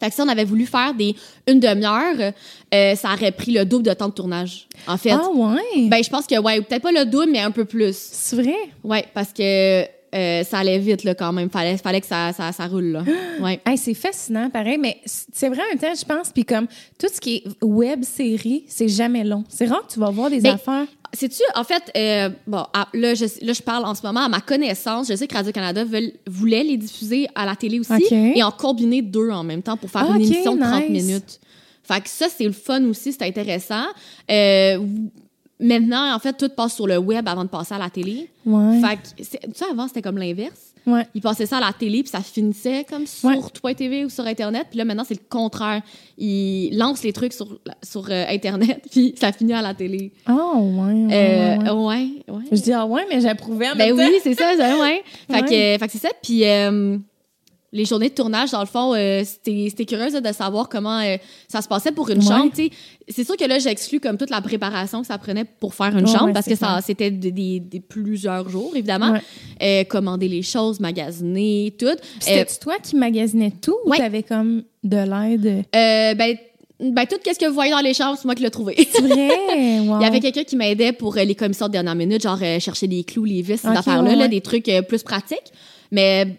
Fait 0.00 0.08
que 0.08 0.14
si 0.14 0.20
on 0.20 0.28
avait 0.28 0.44
voulu 0.44 0.66
faire 0.66 0.92
des 0.94 1.14
une 1.46 1.60
demi-heure, 1.60 2.32
euh, 2.74 2.94
ça 2.96 3.12
aurait 3.14 3.32
pris 3.32 3.52
le 3.52 3.64
double 3.64 3.84
de 3.84 3.92
temps 3.92 4.08
de 4.08 4.14
tournage, 4.14 4.66
en 4.86 4.96
fait. 4.96 5.12
Ah 5.12 5.28
ouais? 5.32 5.88
Ben, 5.88 6.02
je 6.02 6.10
pense 6.10 6.26
que, 6.26 6.38
ouais, 6.38 6.60
peut-être 6.62 6.82
pas 6.82 6.92
le 6.92 7.04
double, 7.04 7.28
mais 7.30 7.40
un 7.40 7.50
peu 7.50 7.64
plus. 7.64 7.96
c'est 7.96 8.36
vrai? 8.36 8.54
Ouais, 8.82 9.04
parce 9.14 9.32
que 9.32 9.82
euh, 10.14 10.44
ça 10.44 10.58
allait 10.58 10.78
vite, 10.78 11.02
là, 11.04 11.14
quand 11.14 11.32
même. 11.32 11.50
Fallait, 11.50 11.76
fallait 11.76 12.00
que 12.00 12.06
ça, 12.06 12.32
ça, 12.32 12.52
ça 12.52 12.66
roule, 12.66 12.84
là. 12.92 13.04
Ouais. 13.40 13.60
Hey, 13.66 13.76
c'est 13.76 13.94
fascinant, 13.94 14.48
pareil, 14.48 14.78
mais 14.78 14.98
c'est 15.04 15.48
vrai 15.48 15.58
même 15.70 15.78
temps, 15.78 15.92
je 15.98 16.04
pense, 16.04 16.30
puis 16.30 16.44
comme 16.44 16.66
tout 16.98 17.08
ce 17.12 17.20
qui 17.20 17.36
est 17.36 17.64
web 17.64 18.04
série, 18.04 18.64
c'est 18.68 18.88
jamais 18.88 19.24
long. 19.24 19.42
C'est 19.48 19.66
rare 19.66 19.84
que 19.86 19.92
tu 19.92 19.98
vas 20.00 20.10
voir 20.10 20.30
des 20.30 20.40
Ben, 20.40 20.54
affaires. 20.54 20.86
Sais-tu, 21.14 21.42
en 21.54 21.64
fait, 21.64 21.82
euh, 21.96 22.28
bon, 22.46 22.64
là, 22.92 23.14
je, 23.14 23.24
là, 23.44 23.52
je 23.52 23.62
parle 23.62 23.84
en 23.84 23.94
ce 23.94 24.02
moment 24.06 24.20
à 24.24 24.28
ma 24.28 24.40
connaissance. 24.40 25.08
Je 25.08 25.14
sais 25.16 25.26
que 25.26 25.34
Radio-Canada 25.34 25.84
voulait 26.28 26.64
les 26.64 26.76
diffuser 26.76 27.26
à 27.34 27.46
la 27.46 27.56
télé 27.56 27.78
aussi 27.80 27.92
et 28.36 28.42
en 28.42 28.50
combiner 28.50 29.00
deux 29.02 29.30
en 29.30 29.44
même 29.44 29.62
temps 29.62 29.76
pour 29.76 29.90
faire 29.90 30.06
Ah, 30.10 30.16
une 30.16 30.22
émission 30.22 30.56
de 30.56 30.60
30 30.60 30.88
nice. 30.90 31.02
minutes. 31.04 31.40
Fait 31.82 32.00
que 32.00 32.08
ça, 32.08 32.26
c'est 32.34 32.44
le 32.44 32.52
fun 32.52 32.82
aussi, 32.84 33.12
c'est 33.12 33.22
intéressant. 33.22 33.84
Euh, 34.30 34.78
maintenant, 35.60 36.14
en 36.14 36.18
fait, 36.18 36.32
tout 36.36 36.48
passe 36.48 36.74
sur 36.74 36.86
le 36.86 36.98
web 36.98 37.28
avant 37.28 37.44
de 37.44 37.48
passer 37.50 37.74
à 37.74 37.78
la 37.78 37.90
télé. 37.90 38.28
Ouais. 38.46 38.80
Fait 38.80 38.96
que, 38.96 39.22
tu 39.22 39.24
sais, 39.24 39.64
avant, 39.70 39.86
c'était 39.88 40.02
comme 40.02 40.18
l'inverse. 40.18 40.73
Ouais. 40.86 41.06
Ils 41.14 41.20
passaient 41.22 41.46
ça 41.46 41.56
à 41.56 41.60
la 41.60 41.72
télé, 41.72 42.02
puis 42.02 42.10
ça 42.10 42.20
finissait 42.20 42.84
comme 42.88 43.06
sur 43.06 43.28
Ouais. 43.30 43.36
Twitch.tv 43.54 44.04
ou 44.04 44.10
sur 44.10 44.26
Internet. 44.26 44.66
Puis 44.70 44.78
là, 44.78 44.84
maintenant, 44.84 45.04
c'est 45.06 45.14
le 45.14 45.24
contraire. 45.28 45.80
Ils 46.18 46.76
lancent 46.76 47.02
les 47.02 47.12
trucs 47.12 47.32
sur, 47.32 47.58
sur 47.82 48.06
euh, 48.10 48.24
Internet, 48.28 48.82
puis 48.90 49.14
ça 49.18 49.32
finit 49.32 49.52
à 49.54 49.62
la 49.62 49.74
télé. 49.74 50.12
Oh, 50.28 50.32
ouais. 50.58 50.92
ouais, 51.06 51.58
Euh, 51.68 51.74
ouais. 51.74 52.08
Je 52.52 52.60
dis, 52.60 52.72
ah 52.72 52.84
ouais, 52.86 53.02
mais 53.08 53.20
j'approuvais 53.20 53.70
en 53.70 53.76
Ben 53.76 53.92
oui, 53.92 54.10
c'est 54.22 54.34
ça, 54.34 54.56
ça, 54.56 54.78
ouais. 54.78 55.02
Fait, 55.30 55.42
que, 55.42 55.48
fait 55.48 55.86
que 55.86 55.92
c'est 55.92 55.98
ça. 55.98 56.10
Puis 56.22 56.44
euh, 56.46 56.98
les 57.74 57.84
journées 57.84 58.08
de 58.08 58.14
tournage, 58.14 58.52
dans 58.52 58.60
le 58.60 58.66
fond, 58.66 58.94
euh, 58.94 59.22
c'était 59.24 59.66
c'était 59.68 59.84
curieuse 59.84 60.12
là, 60.14 60.20
de 60.20 60.32
savoir 60.32 60.68
comment 60.68 61.00
euh, 61.00 61.16
ça 61.48 61.60
se 61.60 61.68
passait 61.68 61.90
pour 61.92 62.08
une 62.08 62.18
Ouais. 62.20 62.24
chambre. 62.24 62.50
C'est 63.08 63.24
sûr 63.24 63.36
que 63.36 63.44
là, 63.44 63.58
j'exclus 63.58 63.98
comme 64.00 64.16
toute 64.16 64.30
la 64.30 64.40
préparation 64.40 65.00
que 65.02 65.06
ça 65.08 65.18
prenait 65.18 65.44
pour 65.44 65.74
faire 65.74 65.94
une 65.98 66.06
Ouais, 66.06 66.12
chambre 66.12 66.26
ouais, 66.26 66.32
parce 66.32 66.46
que 66.46 66.54
ça 66.54 66.78
c'était 66.82 67.10
des, 67.10 67.32
des- 67.32 67.60
des 67.60 67.80
plusieurs 67.80 68.48
jours, 68.48 68.72
évidemment. 68.76 69.10
Ouais. 69.12 69.20
Euh, 69.60 69.84
commander 69.84 70.28
les 70.28 70.42
choses, 70.42 70.78
magasiner, 70.80 71.74
tout. 71.78 71.86
Puis 71.96 72.18
C'était-tu 72.20 72.58
toi 72.60 72.76
qui 72.82 72.96
magasinais 72.96 73.52
tout 73.60 73.76
ou 73.84 73.94
t'avais 73.94 74.22
comme 74.22 74.62
de 74.84 74.96
l'aide? 74.96 75.64
Ben, 75.72 76.36
ben, 76.80 77.06
tout 77.06 77.16
ce 77.24 77.38
que 77.38 77.46
vous 77.46 77.54
voyez 77.54 77.72
dans 77.72 77.80
les 77.80 77.94
chambres, 77.94 78.16
c'est 78.18 78.24
moi 78.24 78.34
qui 78.34 78.42
l'ai 78.42 78.50
trouvé. 78.50 78.74
C'est 78.92 79.02
vrai? 79.02 79.28
Wow. 79.84 79.98
Il 80.00 80.04
y 80.04 80.06
avait 80.06 80.20
quelqu'un 80.20 80.44
qui 80.44 80.56
m'aidait 80.56 80.92
pour 80.92 81.14
les 81.16 81.34
commissions 81.34 81.66
de 81.66 81.72
dernière 81.72 81.94
minute, 81.94 82.22
genre 82.22 82.38
chercher 82.38 82.86
les 82.86 83.04
clous, 83.04 83.24
les 83.24 83.42
vis, 83.42 83.58
ces 83.60 83.68
affaires-là, 83.68 84.14
là, 84.16 84.28
des 84.28 84.40
trucs 84.40 84.70
plus 84.88 85.02
pratiques. 85.02 85.52
Mais 85.90 86.36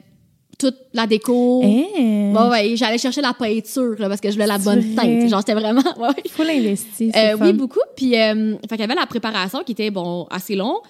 toute 0.57 0.77
la 0.93 1.07
déco. 1.07 1.61
Hein? 1.63 2.33
Ouais, 2.33 2.49
ouais, 2.49 2.75
j'allais 2.75 2.97
chercher 2.97 3.21
la 3.21 3.33
peinture 3.33 3.95
là, 3.99 4.07
parce 4.07 4.21
que 4.21 4.29
je 4.29 4.35
voulais 4.35 4.47
la 4.47 4.57
bonne 4.57 4.79
vrai. 4.79 5.19
teinte. 5.19 5.29
Genre, 5.29 5.39
c'était 5.39 5.53
vraiment. 5.53 5.81
Ouais. 5.97 6.09
Faut 6.29 6.43
l'investir. 6.43 7.11
Euh, 7.15 7.37
oui, 7.39 7.53
beaucoup. 7.53 7.79
Puis, 7.95 8.19
euh, 8.19 8.57
fait 8.69 8.75
qu'il 8.75 8.79
y 8.79 8.83
avait 8.83 8.95
la 8.95 9.05
préparation 9.05 9.63
qui 9.63 9.71
était, 9.71 9.91
bon, 9.91 10.27
assez 10.29 10.55
long. 10.55 10.81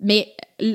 Mais 0.00 0.28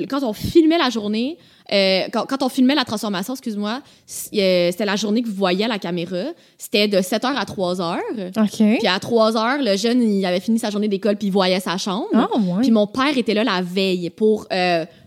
quand 0.08 0.22
on 0.22 0.32
filmait 0.32 0.78
la 0.78 0.90
journée, 0.90 1.38
euh, 1.72 2.02
quand, 2.12 2.26
quand 2.26 2.42
on 2.42 2.48
filmait 2.48 2.74
la 2.74 2.84
transformation, 2.84 3.34
excuse-moi, 3.34 3.80
euh, 3.80 4.70
c'était 4.70 4.84
la 4.84 4.96
journée 4.96 5.22
que 5.22 5.28
vous 5.28 5.34
voyez 5.34 5.64
à 5.64 5.68
la 5.68 5.78
caméra. 5.78 6.24
C'était 6.58 6.88
de 6.88 6.98
7h 6.98 7.26
à 7.26 7.44
3h. 7.44 7.98
OK. 8.36 8.78
Puis 8.78 8.86
à 8.86 8.98
3h, 8.98 9.62
le 9.62 9.76
jeune, 9.76 10.02
il 10.02 10.24
avait 10.26 10.40
fini 10.40 10.58
sa 10.58 10.70
journée 10.70 10.88
d'école 10.88 11.16
puis 11.16 11.28
il 11.28 11.32
voyait 11.32 11.60
sa 11.60 11.78
chambre. 11.78 12.08
Ah, 12.14 12.28
ouais. 12.36 12.62
Puis 12.62 12.70
mon 12.70 12.86
père 12.86 13.16
était 13.16 13.34
là 13.34 13.44
la 13.44 13.62
veille 13.62 14.10
pour 14.10 14.46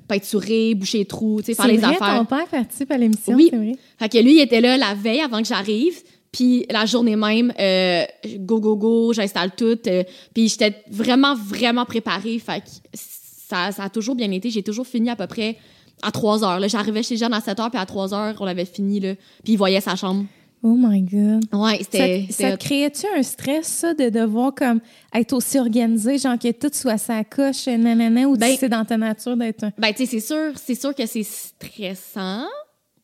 peinturer, 0.08 0.76
boucher 0.76 1.00
les 1.00 1.06
trous, 1.06 1.40
tu 1.42 1.48
sais, 1.48 1.54
faire 1.56 1.66
C'est 1.66 1.72
les 1.72 1.78
vrai, 1.78 1.96
affaires. 1.96 2.20
ton 2.20 2.26
père 2.26 2.48
participe 2.48 2.92
à 2.92 2.98
l'émission, 2.98 3.36
Oui. 3.36 3.48
c'est 3.52 3.58
vrai. 3.58 3.76
Fait 4.00 4.10
que 4.10 4.18
lui, 4.20 4.36
il 4.36 4.42
était 4.42 4.62
là 4.62 4.78
la 4.78 4.94
veille 4.94 5.22
avant 5.22 5.42
que 5.42 5.48
j'arrive. 5.48 5.96
Puis 6.32 6.66
la 6.70 6.86
journée 6.86 7.16
même, 7.16 7.54
euh, 7.60 8.04
go, 8.40 8.60
go, 8.60 8.76
go, 8.76 9.14
j'installe 9.14 9.52
tout. 9.56 9.78
euh, 9.88 10.04
puis 10.34 10.50
j'étais 10.50 10.76
vraiment, 10.92 11.34
vraiment 11.34 11.86
préparée. 11.86 12.40
Fait 12.40 12.60
que 12.60 12.66
ça, 12.94 13.72
ça 13.72 13.84
a 13.84 13.90
toujours 13.90 14.16
bien 14.16 14.30
été. 14.32 14.50
J'ai 14.50 14.64
toujours 14.64 14.86
fini 14.86 15.10
à 15.10 15.16
peu 15.16 15.28
près 15.28 15.56
à 16.02 16.12
3 16.12 16.44
heures. 16.44 16.68
J'arrivais 16.68 17.04
chez 17.04 17.16
Jeanne 17.16 17.34
à 17.34 17.40
7 17.40 17.58
heures, 17.62 17.72
puis 17.72 17.80
à 17.80 17.86
3 17.86 18.14
heures, 18.14 18.36
on 18.42 18.46
avait 18.48 18.66
fini. 18.66 19.00
Là, 19.00 19.16
puis 19.46 19.54
il 19.54 19.56
voyait 19.58 19.80
sa 19.80 19.96
chambre. 19.96 20.26
Oh 20.68 20.74
my 20.76 21.00
God. 21.02 21.44
Ouais, 21.54 21.78
Ça, 21.78 21.84
c'était... 21.92 22.26
ça 22.32 22.58
te 22.58 22.64
créait-tu 22.66 23.06
un 23.16 23.22
stress, 23.22 23.68
ça, 23.68 23.94
de 23.94 24.10
devoir 24.10 24.56
comme 24.56 24.80
être 25.14 25.34
aussi 25.34 25.60
organisé, 25.60 26.18
genre 26.18 26.40
que 26.40 26.52
tout 26.52 26.72
soit 26.74 26.98
sa 26.98 27.24
coche, 27.24 27.68
nanana, 27.68 28.28
ou 28.28 28.36
Ben- 28.36 28.56
c'est 28.60 28.68
dans 28.70 28.84
ta 28.84 28.98
nature 28.98 29.38
d'être 29.38 29.66
un... 29.66 29.72
Ben, 29.78 29.92
tu 29.94 29.98
sais, 29.98 30.20
c'est 30.20 30.20
sûr, 30.26 30.54
c'est 30.56 30.74
sûr 30.74 30.96
que 30.96 31.06
c'est 31.06 31.22
stressant 31.22 32.46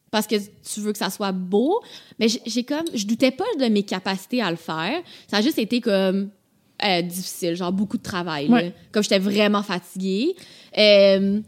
parce 0.09 0.25
que 0.25 0.35
tu 0.37 0.79
veux 0.79 0.91
que 0.91 0.97
ça 0.97 1.11
soit 1.11 1.31
beau, 1.31 1.79
mais 2.19 2.27
j'ai- 2.47 2.63
comme, 2.63 2.85
je 2.95 3.05
doutais 3.05 3.29
pas 3.31 3.45
de 3.59 3.65
mes 3.65 3.83
capacités 3.83 4.41
à 4.41 4.49
le 4.49 4.57
faire. 4.57 4.99
Ça 5.29 5.37
a 5.37 5.41
juste 5.41 5.59
été 5.59 5.81
comme 5.81 6.31
euh, 6.83 7.01
difficile, 7.03 7.55
genre 7.55 7.71
beaucoup 7.71 7.97
de 7.97 8.01
travail. 8.03 8.49
Ouais. 8.49 8.73
Comme 8.91 9.03
j'étais 9.03 9.19
vraiment 9.19 9.61
fatiguée. 9.61 10.35
Euh, 10.79 11.39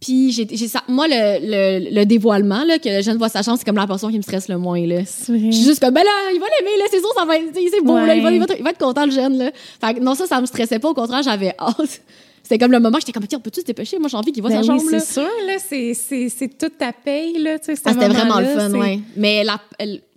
puis 0.00 0.30
j'ai, 0.32 0.46
j'ai 0.50 0.68
ça, 0.68 0.82
moi 0.88 1.06
le, 1.08 1.38
le, 1.40 1.90
le 1.94 2.04
dévoilement 2.06 2.62
là 2.64 2.78
que 2.78 2.88
le 2.88 3.02
jeune 3.02 3.18
voit 3.18 3.28
sa 3.28 3.42
chance, 3.42 3.58
c'est 3.60 3.64
comme 3.64 3.76
la 3.76 3.86
portion 3.86 4.08
qui 4.10 4.16
me 4.16 4.22
stresse 4.22 4.48
le 4.48 4.56
moins 4.58 4.86
là. 4.86 5.00
C'est 5.04 5.32
vrai. 5.32 5.50
Je 5.50 5.56
suis 5.56 5.64
juste 5.64 5.80
comme, 5.80 5.94
ben 5.94 6.04
là, 6.04 6.10
il 6.32 6.38
va 6.40 6.46
l'aimer, 6.46 6.78
là, 6.78 6.84
c'est 6.90 7.00
sûr, 7.00 7.12
ça 7.16 7.24
va 7.24 7.36
être, 7.36 7.46
c'est 7.54 7.80
beau, 7.84 7.94
Ouais. 7.94 8.06
là, 8.06 8.14
il 8.14 8.22
va, 8.22 8.30
il, 8.30 8.38
va 8.38 8.44
être, 8.44 8.54
il 8.58 8.62
va 8.64 8.70
être 8.70 8.78
content, 8.78 9.04
le 9.06 9.10
jeune, 9.12 9.36
là. 9.38 9.50
Fait 9.80 9.94
que 9.94 10.00
non, 10.00 10.14
ça, 10.14 10.26
ça 10.26 10.40
me 10.40 10.46
stressait 10.46 10.78
pas, 10.78 10.88
au 10.90 10.94
contraire, 10.94 11.22
j'avais 11.22 11.54
hâte. 11.58 12.00
C'était 12.42 12.58
comme 12.58 12.72
le 12.72 12.80
moment, 12.80 12.98
j'étais 12.98 13.12
comme, 13.12 13.26
tiens, 13.26 13.38
on 13.38 13.42
peut-tu 13.42 13.60
se 13.60 13.66
dépêcher? 13.66 13.98
Moi, 13.98 14.08
j'ai 14.08 14.16
envie 14.16 14.32
qu'il 14.32 14.40
voit 14.42 14.50
Ben 14.50 14.62
sa 14.62 14.72
oui, 14.72 14.78
chambre, 14.78 14.90
c'est 14.90 15.12
sûr, 15.12 15.28
là, 15.46 15.54
c'est, 15.58 15.92
c'est, 15.94 16.28
c'est 16.30 16.48
toute 16.56 16.78
ta 16.78 16.92
paye, 16.94 17.36
là, 17.38 17.58
tu 17.58 17.66
sais, 17.74 17.80
Ah, 17.84 17.92
c'était 17.92 18.08
vraiment 18.08 18.38
le 18.40 18.46
fun, 18.46 18.70
ouais. 18.72 19.00
Mais 19.16 19.44
la, 19.44 19.60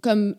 comme, 0.02 0.36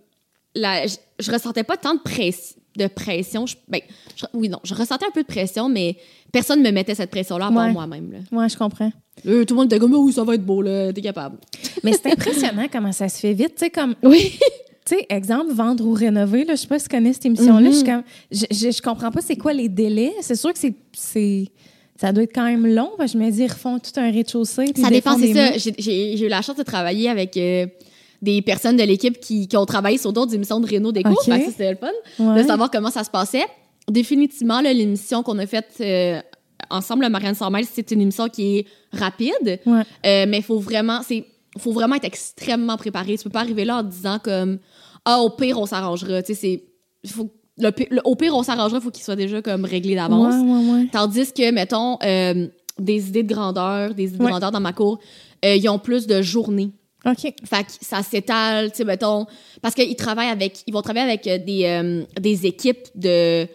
la, 0.54 0.86
je, 0.86 0.96
je 1.18 1.30
ressentais 1.30 1.64
pas 1.64 1.76
tant 1.76 1.94
de, 1.94 2.00
press- 2.00 2.54
de 2.76 2.86
pression. 2.86 3.46
Je- 3.46 3.56
ben, 3.68 3.80
je- 4.16 4.26
oui, 4.34 4.48
non, 4.48 4.58
je 4.64 4.74
ressentais 4.74 5.06
un 5.06 5.10
peu 5.10 5.22
de 5.22 5.26
pression, 5.26 5.68
mais 5.68 5.96
personne 6.32 6.62
me 6.62 6.70
mettait 6.70 6.94
cette 6.94 7.10
pression-là 7.10 7.46
à 7.46 7.52
part 7.52 7.66
Ouais. 7.66 7.72
moi-même. 7.72 8.24
Ouais, 8.32 8.48
je 8.48 8.56
comprends. 8.56 8.90
Euh, 9.26 9.44
tout 9.44 9.54
le 9.54 9.60
monde 9.60 9.66
était 9.72 9.78
comme, 9.78 9.94
oui, 9.94 10.12
ça 10.12 10.24
va 10.24 10.34
être 10.34 10.44
beau, 10.44 10.62
là, 10.62 10.92
t'es 10.92 11.02
capable. 11.02 11.36
Mais 11.84 11.92
c'est 11.92 12.12
impressionnant 12.12 12.66
comment 12.72 12.92
ça 12.92 13.08
se 13.08 13.18
fait 13.20 13.34
vite, 13.34 13.54
tu 13.56 13.64
sais, 13.64 13.70
comme... 13.70 13.94
Oui. 14.02 14.38
Tu 14.84 14.96
sais, 14.96 15.06
exemple, 15.10 15.52
vendre 15.52 15.86
ou 15.86 15.92
rénover, 15.92 16.44
là, 16.44 16.56
je 16.56 16.62
sais 16.62 16.66
pas 16.66 16.76
si 16.76 16.88
tu 16.88 16.96
connais 16.96 17.12
cette 17.12 17.24
émission-là, 17.26 17.68
Mhm. 17.70 17.72
je, 17.72 17.84
comme, 17.84 18.02
je, 18.32 18.44
je, 18.50 18.70
je 18.72 18.82
comprends 18.82 19.12
pas 19.12 19.20
c'est 19.20 19.36
quoi 19.36 19.52
les 19.52 19.68
délais. 19.68 20.12
C'est 20.22 20.34
sûr 20.34 20.52
que 20.52 20.58
c'est, 20.58 21.52
ça 21.96 22.12
doit 22.12 22.24
être 22.24 22.34
quand 22.34 22.44
même 22.46 22.66
long, 22.66 22.90
je 22.98 23.16
me 23.16 23.30
dis, 23.30 23.42
ils 23.44 23.46
refont 23.52 23.78
tout 23.78 23.92
un 24.00 24.10
rez-de-chaussée. 24.10 24.72
Ça 24.76 24.90
dépend, 24.90 25.16
c'est 25.16 25.34
ça. 25.34 25.70
j'ai 25.78 26.24
eu 26.24 26.28
la 26.28 26.42
chance 26.42 26.56
de 26.56 26.64
travailler 26.64 27.08
avec 27.08 27.36
euh, 27.36 27.66
des 28.22 28.40
personnes 28.40 28.76
de 28.76 28.82
l'équipe 28.84 29.18
qui, 29.20 29.48
qui 29.48 29.56
ont 29.56 29.66
travaillé 29.66 29.98
sur 29.98 30.12
d'autres 30.12 30.34
émissions 30.34 30.60
de 30.60 30.66
Réno 30.66 30.92
Déco. 30.92 31.10
Ok. 31.10 31.24
Fait 31.24 31.38
que 31.40 31.44
ça, 31.46 31.50
c'était 31.50 31.70
le 31.72 31.76
fun 31.76 31.90
Ouais. 32.20 32.42
de 32.42 32.46
savoir 32.46 32.70
comment 32.70 32.90
ça 32.90 33.02
se 33.04 33.10
passait. 33.10 33.44
Définitivement, 33.90 34.60
l'émission 34.60 35.22
qu'on 35.22 35.38
a 35.38 35.46
faite 35.46 35.72
euh, 35.80 36.20
ensemble, 36.70 37.02
le 37.04 37.10
Marianne 37.10 37.34
Miles, 37.50 37.66
c'est 37.70 37.90
une 37.90 38.00
émission 38.00 38.28
qui 38.28 38.58
est 38.58 38.66
rapide, 38.92 39.58
Ouais. 39.66 39.82
euh, 40.06 40.24
mais 40.28 40.38
il 40.38 40.42
faut 40.42 40.60
vraiment, 40.60 41.00
c'est, 41.06 41.24
faut 41.58 41.72
vraiment 41.72 41.96
être 41.96 42.04
extrêmement 42.04 42.76
préparé. 42.76 43.18
Tu 43.18 43.24
peux 43.24 43.30
pas 43.30 43.40
arriver 43.40 43.64
là 43.64 43.78
en 43.78 43.82
disant 43.82 44.18
comme 44.22 44.58
ah 45.04 45.18
au 45.20 45.30
pire 45.30 45.58
on 45.58 45.66
s'arrangera. 45.66 46.22
Tu 46.22 46.34
sais, 46.34 46.62
c'est 47.04 47.10
faut 47.10 47.28
le, 47.58 47.70
le- 47.90 48.00
au 48.04 48.14
pire 48.14 48.34
on 48.36 48.42
s'arrangera, 48.44 48.80
faut 48.80 48.90
qu'il 48.92 49.02
soit 49.04 49.16
déjà 49.16 49.42
comme 49.42 49.64
réglé 49.64 49.96
d'avance. 49.96 50.34
Ouais, 50.34 50.48
ouais, 50.52 50.72
ouais. 50.82 50.88
Tandis 50.92 51.32
que, 51.32 51.50
mettons, 51.50 51.98
euh, 52.04 52.46
des 52.78 53.08
idées 53.08 53.24
de 53.24 53.34
grandeur, 53.34 53.94
des 53.94 54.04
idées 54.04 54.18
de 54.18 54.24
grandeur 54.24 54.52
dans 54.52 54.60
ma 54.60 54.72
cour, 54.72 55.00
euh, 55.44 55.56
ils 55.56 55.68
ont 55.68 55.78
plus 55.80 56.06
de 56.06 56.22
journées. 56.22 56.70
OK. 57.04 57.20
Fait 57.20 57.64
que 57.64 57.70
ça 57.80 58.02
s'étale, 58.02 58.70
tu 58.70 58.78
sais, 58.78 58.84
mettons, 58.84 59.26
parce 59.60 59.74
qu'ils 59.74 59.96
travaillent 59.96 60.28
avec, 60.30 60.62
ils 60.66 60.72
vont 60.72 60.82
travailler 60.82 61.06
avec 61.10 61.26
euh, 61.26 61.38
des, 61.38 61.64
euh, 61.64 62.04
des 62.20 62.46
équipes 62.46 62.86
de, 62.94 63.46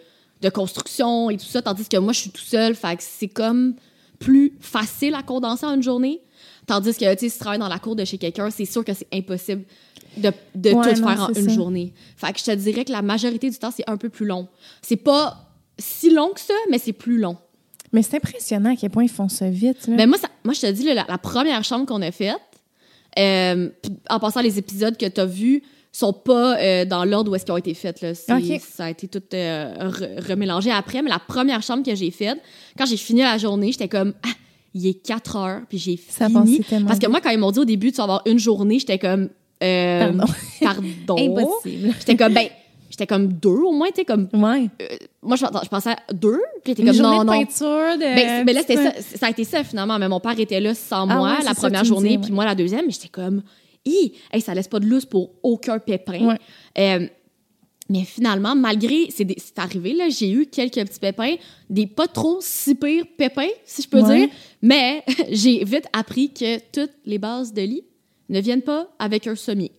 de 0.42 0.48
construction 0.50 1.30
et 1.30 1.36
tout 1.38 1.46
ça, 1.46 1.62
tandis 1.62 1.88
que 1.88 1.96
moi, 1.96 2.12
je 2.12 2.20
suis 2.20 2.30
tout 2.30 2.42
seul, 2.42 2.74
fait 2.74 2.96
que 2.96 3.02
c'est 3.02 3.28
comme 3.28 3.74
plus 4.18 4.52
facile 4.60 5.14
à 5.14 5.22
condenser 5.22 5.64
en 5.66 5.74
une 5.74 5.82
journée. 5.82 6.20
Tandis 6.66 6.92
que, 6.92 7.10
tu 7.14 7.20
sais, 7.20 7.28
si 7.28 7.32
tu 7.32 7.38
travailles 7.38 7.58
dans 7.58 7.68
la 7.68 7.78
cour 7.78 7.96
de 7.96 8.04
chez 8.04 8.18
quelqu'un, 8.18 8.50
c'est 8.50 8.66
sûr 8.66 8.84
que 8.84 8.92
c'est 8.92 9.06
impossible 9.14 9.64
de, 10.18 10.30
de 10.54 10.70
Ouais, 10.72 10.94
tout 10.94 11.00
non, 11.00 11.08
faire 11.08 11.22
en 11.22 11.28
une 11.32 11.48
ça. 11.48 11.54
journée. 11.54 11.94
Fait 12.16 12.32
que 12.32 12.38
je 12.40 12.44
te 12.44 12.50
dirais 12.50 12.84
que 12.84 12.92
la 12.92 13.00
majorité 13.02 13.48
du 13.48 13.56
temps, 13.56 13.70
c'est 13.74 13.88
un 13.88 13.96
peu 13.96 14.10
plus 14.10 14.26
long. 14.26 14.48
C'est 14.82 14.96
pas 14.96 15.48
si 15.78 16.10
long 16.10 16.30
que 16.34 16.40
ça, 16.40 16.52
mais 16.70 16.78
c'est 16.78 16.92
plus 16.92 17.18
long. 17.18 17.38
Mais 17.92 18.02
c'est 18.02 18.16
impressionnant 18.16 18.74
à 18.74 18.76
quel 18.76 18.90
point 18.90 19.04
ils 19.04 19.08
font 19.08 19.30
ça 19.30 19.48
vite. 19.48 19.88
Mais 19.88 20.06
moi, 20.06 20.18
ça- 20.18 20.28
moi, 20.44 20.52
je 20.52 20.60
te 20.60 20.70
dis, 20.70 20.82
là, 20.84 20.92
la, 20.92 21.06
la 21.08 21.16
première 21.16 21.64
chambre 21.64 21.86
qu'on 21.86 22.02
a 22.02 22.10
faite, 22.10 22.36
euh, 23.18 23.68
en 24.10 24.18
passant, 24.18 24.40
les 24.40 24.58
épisodes 24.58 24.96
que 24.96 25.06
tu 25.06 25.20
as 25.20 25.26
vus 25.26 25.62
sont 25.92 26.12
pas 26.12 26.58
euh, 26.58 26.84
dans 26.84 27.04
l'ordre 27.04 27.30
où 27.32 27.34
est-ce 27.34 27.44
qu'ils 27.44 27.54
ont 27.54 27.58
été 27.58 27.74
faits. 27.74 28.02
Là. 28.02 28.14
Ça 28.60 28.84
a 28.84 28.90
été 28.90 29.08
tout 29.08 29.22
euh, 29.34 29.74
re- 29.90 30.28
remélangé 30.28 30.70
après. 30.70 31.02
Mais 31.02 31.10
la 31.10 31.18
première 31.18 31.62
chambre 31.62 31.82
que 31.84 31.94
j'ai 31.94 32.10
faite, 32.10 32.38
quand 32.76 32.86
j'ai 32.86 32.96
fini 32.96 33.22
la 33.22 33.38
journée, 33.38 33.72
j'étais 33.72 33.88
comme, 33.88 34.12
ah, 34.24 34.28
il 34.74 34.86
est 34.86 35.02
4 35.04 35.36
heures, 35.36 35.60
puis 35.68 35.78
j'ai 35.78 35.96
fini. 35.96 36.60
Parce 36.86 36.98
que 36.98 37.06
moi, 37.08 37.20
quand 37.20 37.30
ils 37.30 37.38
m'ont 37.38 37.50
dit 37.50 37.58
au 37.60 37.64
début, 37.64 37.90
tu 37.90 37.96
vas 37.96 38.04
avoir 38.04 38.22
une 38.26 38.38
journée, 38.38 38.78
j'étais 38.78 38.98
comme, 38.98 39.30
Pardon. 39.60 40.24
pardon. 40.60 41.16
Impossible. 41.18 41.94
J'étais 41.98 42.16
comme, 42.16 42.34
ben, 42.34 42.46
j'étais 42.90 43.06
comme 43.06 43.32
deux 43.32 43.48
au 43.50 43.72
moins, 43.72 43.88
tu 43.88 43.96
sais, 43.96 44.04
comme, 44.04 44.28
Ouais. 44.32 44.68
euh, 44.82 44.86
moi, 45.22 45.36
je, 45.36 45.44
je 45.62 45.68
pensais 45.68 45.90
à 45.90 46.12
deux, 46.12 46.40
puis 46.62 46.74
j'étais 46.74 46.82
Une 46.82 46.88
comme, 46.88 46.96
journée 46.96 47.16
non, 47.16 47.22
de 47.24 47.26
non. 47.26 47.32
peinture, 47.32 47.96
de... 47.98 48.14
Ben, 48.14 48.44
ben 48.44 48.54
là, 48.54 48.60
c'était 48.62 48.76
ça. 48.76 48.92
ça, 49.18 49.26
a 49.26 49.30
été 49.30 49.44
ça 49.44 49.64
finalement. 49.64 49.98
Mais 49.98 50.08
mon 50.08 50.20
père 50.20 50.38
était 50.38 50.60
là 50.60 50.74
sans 50.74 51.08
Ah 51.08 51.14
moi 51.16 51.36
ouais, 51.38 51.44
la 51.44 51.54
première 51.54 51.84
journée, 51.84 52.18
puis 52.18 52.32
moi 52.32 52.44
la 52.44 52.54
deuxième. 52.54 52.86
Mais 52.86 52.92
j'étais 52.92 53.08
comme, 53.08 53.42
hi, 53.84 54.12
hey, 54.32 54.40
ça 54.40 54.54
laisse 54.54 54.68
pas 54.68 54.80
de 54.80 54.86
lousse 54.86 55.06
pour 55.06 55.30
aucun 55.42 55.78
pépin. 55.78 56.26
Ouais. 56.26 56.38
Euh, 56.78 57.06
mais 57.90 58.04
finalement, 58.04 58.54
malgré, 58.54 59.08
c'est 59.08 59.26
arrivé, 59.58 59.94
là, 59.94 60.10
j'ai 60.10 60.30
eu 60.30 60.44
quelques 60.46 60.74
petits 60.74 61.00
pépins, 61.00 61.36
des 61.70 61.86
pas 61.86 62.06
trop 62.06 62.38
si 62.42 62.74
pires 62.74 63.06
pépins, 63.16 63.48
si 63.64 63.80
je 63.82 63.88
peux 63.88 64.02
dire. 64.02 64.28
Mais 64.60 65.02
j'ai 65.30 65.64
vite 65.64 65.86
appris 65.94 66.30
que 66.32 66.58
toutes 66.70 66.92
les 67.06 67.18
bases 67.18 67.52
de 67.54 67.62
lit 67.62 67.84
ne 68.28 68.40
viennent 68.40 68.60
pas 68.62 68.88
avec 68.98 69.26
un 69.26 69.34
sommier. 69.34 69.72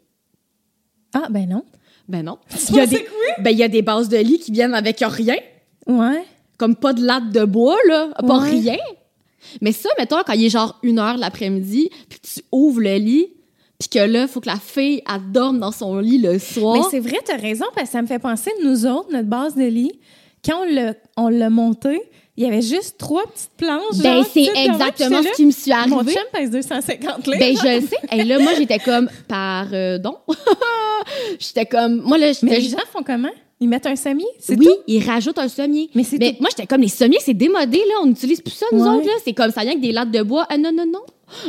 Ah, 1.13 1.27
ben 1.29 1.47
non. 1.47 1.63
Ben 2.09 2.23
non. 2.23 2.37
Il 2.69 2.75
y 2.75 2.79
a 2.81 2.85
des, 2.85 3.05
ben, 3.39 3.51
il 3.51 3.57
y 3.57 3.63
a 3.63 3.67
des 3.69 3.81
bases 3.81 4.09
de 4.09 4.17
lit 4.17 4.39
qui 4.39 4.51
viennent 4.51 4.73
avec 4.73 4.99
rien. 4.99 5.37
Ouais. 5.87 6.23
comme 6.57 6.75
pas 6.75 6.91
de 6.91 7.05
latte 7.05 7.29
de 7.31 7.45
bois, 7.45 7.77
là, 7.87 8.09
pas 8.27 8.39
Ouais. 8.41 8.49
rien. 8.49 8.77
Mais 9.61 9.71
ça, 9.71 9.87
mettons, 9.97 10.17
quand 10.27 10.33
il 10.33 10.45
est 10.45 10.49
genre 10.49 10.77
une 10.83 10.99
heure 10.99 11.15
de 11.15 11.21
l'après-midi, 11.21 11.89
puis 12.09 12.19
tu 12.19 12.41
ouvres 12.51 12.81
le 12.81 12.95
lit, 12.97 13.27
puis 13.79 13.87
que 13.87 13.99
là, 13.99 14.27
faut 14.27 14.41
que 14.41 14.47
la 14.49 14.57
fille, 14.59 15.01
elle 15.09 15.31
dorme 15.31 15.59
dans 15.59 15.71
son 15.71 15.99
lit 15.99 16.17
le 16.17 16.37
soir. 16.37 16.75
Mais 16.75 16.81
c'est 16.91 16.99
vrai, 16.99 17.17
t'as 17.25 17.37
raison, 17.37 17.65
parce 17.73 17.87
que 17.87 17.93
ça 17.93 18.01
me 18.01 18.07
fait 18.07 18.19
penser, 18.19 18.51
nous 18.63 18.85
autres, 18.85 19.07
notre 19.13 19.29
base 19.29 19.55
de 19.55 19.63
lit, 19.63 19.93
quand 20.43 20.61
on 20.61 20.65
l'a, 20.65 20.93
on 21.15 21.29
l'a 21.29 21.49
monté, 21.49 22.01
il 22.39 22.45
y 22.45 22.47
avait 22.47 22.61
juste 22.61 22.97
trois 22.97 23.23
petites 23.27 23.51
planches. 23.57 23.97
Ben, 24.01 24.23
c'est 24.33 24.47
exactement 24.55 25.21
ce 25.21 25.35
qui 25.35 25.45
me 25.45 25.51
suis 25.51 25.69
là, 25.69 25.85
Mon 25.87 25.97
arrivé. 25.97 26.13
chum 26.13 26.23
pèse 26.31 26.49
250 26.51 27.27
livres. 27.27 27.37
Ben, 27.37 27.57
je 27.57 27.81
le 27.81 27.81
sais. 27.85 27.97
Et 28.13 28.23
là, 28.23 28.39
moi, 28.39 28.53
j'étais 28.57 28.79
comme, 28.79 29.09
pardon. 29.27 30.15
j'étais 31.37 31.65
comme, 31.65 31.97
moi, 32.01 32.17
là, 32.17 32.31
Mais 32.43 32.59
les 32.59 32.69
gens 32.69 32.77
font 32.93 33.03
comment? 33.05 33.29
Ils 33.59 33.67
mettent 33.67 33.87
un 33.87 33.97
semi? 33.97 34.23
C'est 34.39 34.57
oui, 34.57 34.67
tout? 34.67 34.77
ils 34.87 35.05
rajoutent 35.05 35.37
un 35.37 35.49
sommier. 35.49 35.89
Mais 35.95 36.05
c'est 36.05 36.17
moi, 36.39 36.49
j'étais 36.49 36.65
comme, 36.65 36.79
les 36.79 36.87
sommiers, 36.87 37.17
c'est 37.19 37.33
démodé, 37.33 37.79
là. 37.79 37.95
On 38.03 38.05
n'utilise 38.05 38.39
plus 38.39 38.53
ça, 38.53 38.65
nous 38.71 38.83
Ouais. 38.85 38.89
autres, 38.89 39.07
là. 39.07 39.13
C'est 39.21 39.33
comme 39.33 39.51
ça 39.51 39.59
vient 39.63 39.71
avec 39.71 39.81
des 39.81 39.91
lattes 39.91 40.11
de 40.11 40.21
bois. 40.23 40.45
Ah, 40.49 40.57
non, 40.57 40.71
non, 40.71 40.85
non. 40.85 41.01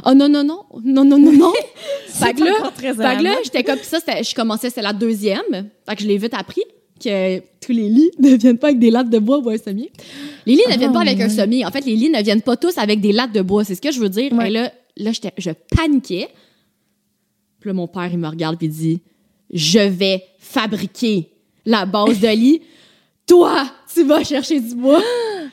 Oh, 0.05 0.13
non, 0.13 0.29
non, 0.29 0.43
non. 0.43 0.65
Non, 0.83 1.05
non, 1.05 1.19
non, 1.19 1.31
non. 1.31 1.53
fait 2.09 2.35
que 2.35 2.43
là, 2.43 3.23
là, 3.23 3.37
j'étais 3.45 3.63
comme, 3.63 3.79
ça, 3.81 3.99
je 4.21 4.35
commençais, 4.35 4.71
c'est 4.71 4.83
la 4.83 4.93
deuxième. 4.93 5.69
Fait 5.89 5.95
que 5.95 6.03
je 6.03 6.09
l'ai 6.09 6.19
vite 6.19 6.35
appris 6.35 6.63
que 7.03 7.41
tous 7.61 7.73
les 7.73 7.89
lits 7.89 8.11
ne 8.19 8.37
viennent 8.37 8.59
pas 8.59 8.69
avec 8.69 8.79
des 8.79 8.91
lattes 8.91 9.11
de 9.11 9.19
bois 9.19 9.39
ou 9.39 9.51
un 9.51 9.59
sommier. 9.59 9.91
Les 10.47 10.55
lits 10.55 10.63
ne 10.69 10.77
viennent 10.77 10.91
Ah, 10.91 10.95
pas 10.95 11.01
avec 11.01 11.21
un 11.21 11.29
sommier. 11.29 11.65
En 11.67 11.71
fait, 11.71 11.85
les 11.85 11.97
lits 11.97 12.11
ne 12.11 12.23
viennent 12.23 12.43
pas 12.43 12.57
tous 12.57 12.77
avec 12.79 13.01
des 13.01 13.13
lattes 13.13 13.33
de 13.33 13.43
bois. 13.43 13.65
C'est 13.65 13.75
ce 13.75 13.81
que 13.81 13.91
je 13.91 14.01
veux 14.01 14.09
dire. 14.09 14.33
Ouais. 14.33 14.49
Et 14.49 14.51
là, 14.51 14.71
je 15.39 15.51
paniquais. 15.75 16.29
Puis 17.61 17.69
là, 17.69 17.75
mon 17.75 17.87
père, 17.89 18.09
il 18.11 18.19
me 18.19 18.29
regarde 18.29 18.57
puis 18.57 18.67
il 18.67 18.73
dit, 18.73 19.01
je 19.53 19.81
vais 19.81 20.25
fabriquer 20.39 21.29
la 21.67 21.87
base 21.87 22.21
de 22.21 22.29
lit. 22.29 22.63
Toi, 23.27 23.71
tu 23.93 24.03
vas 24.05 24.25
chercher 24.25 24.59
du 24.61 24.75
bois. 24.75 25.03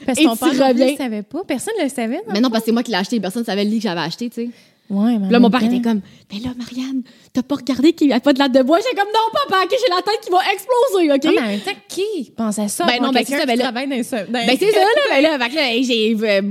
Parce 0.06 0.18
que 0.18 0.24
ton 0.24 0.36
père 0.36 0.74
le 0.74 0.96
savait 0.96 1.22
pas. 1.22 1.44
Personne 1.44 1.74
ne 1.78 1.84
le 1.84 1.90
savait. 1.90 2.22
Mais 2.34 2.40
non, 2.40 2.50
parce 2.50 2.64
que 2.64 2.68
c'est 2.68 2.72
moi 2.72 2.82
qui 2.82 2.92
l'ai 2.92 2.98
acheté. 2.98 3.20
Personne 3.20 3.42
ne 3.42 3.46
savait 3.46 3.64
le 3.64 3.70
lit 3.70 3.78
que 3.78 3.84
j'avais 3.84 4.02
acheté, 4.02 4.30
tu 4.30 4.36
sais. 4.46 4.50
Ouais, 4.90 5.18
mais 5.20 5.30
là, 5.30 5.40
mon 5.40 5.50
père 5.50 5.60
temps- 5.60 5.66
était 5.68 5.82
comme, 5.82 6.02
mais 6.32 6.40
là, 6.40 6.50
Marianne, 6.58 7.02
t'as 7.34 7.44
pas 7.44 7.56
regardé 7.56 7.92
qu'il 7.94 8.08
n'y 8.08 8.14
a 8.14 8.20
pas 8.22 8.32
de 8.32 8.40
latte 8.40 8.54
de 8.54 8.64
bois? 8.64 8.80
J'ai 8.80 8.96
comme, 8.98 9.10
non, 9.10 9.20
papa, 9.50 9.64
ok, 9.66 9.72
j'ai 9.72 9.94
la 9.94 10.02
tête 10.02 10.22
qui 10.24 10.32
va 10.32 10.40
exploser, 10.54 11.12
ok? 11.12 11.24
Non, 11.26 11.32
mais 11.36 11.42
en 11.48 11.52
même 11.52 11.60
temps, 11.60 11.72
qui 11.90 12.32
pense 12.38 12.58
à 12.60 12.68
ça? 12.70 12.86
Ben 12.86 13.02
non, 13.02 13.12
ben 13.12 13.24
c'est 13.26 13.34
ça, 13.34 13.42
qui 13.42 13.48
ben 13.48 13.58
là- 13.60 13.72
Ben, 13.72 13.90
c'est 13.92 14.04
ça, 14.04 14.18
là. 14.24 14.86
Ben 15.10 15.22
là, 15.22 15.38
que 15.50 15.56
là, 15.56 15.82
j'ai, 15.82 16.16
euh, 16.22 16.42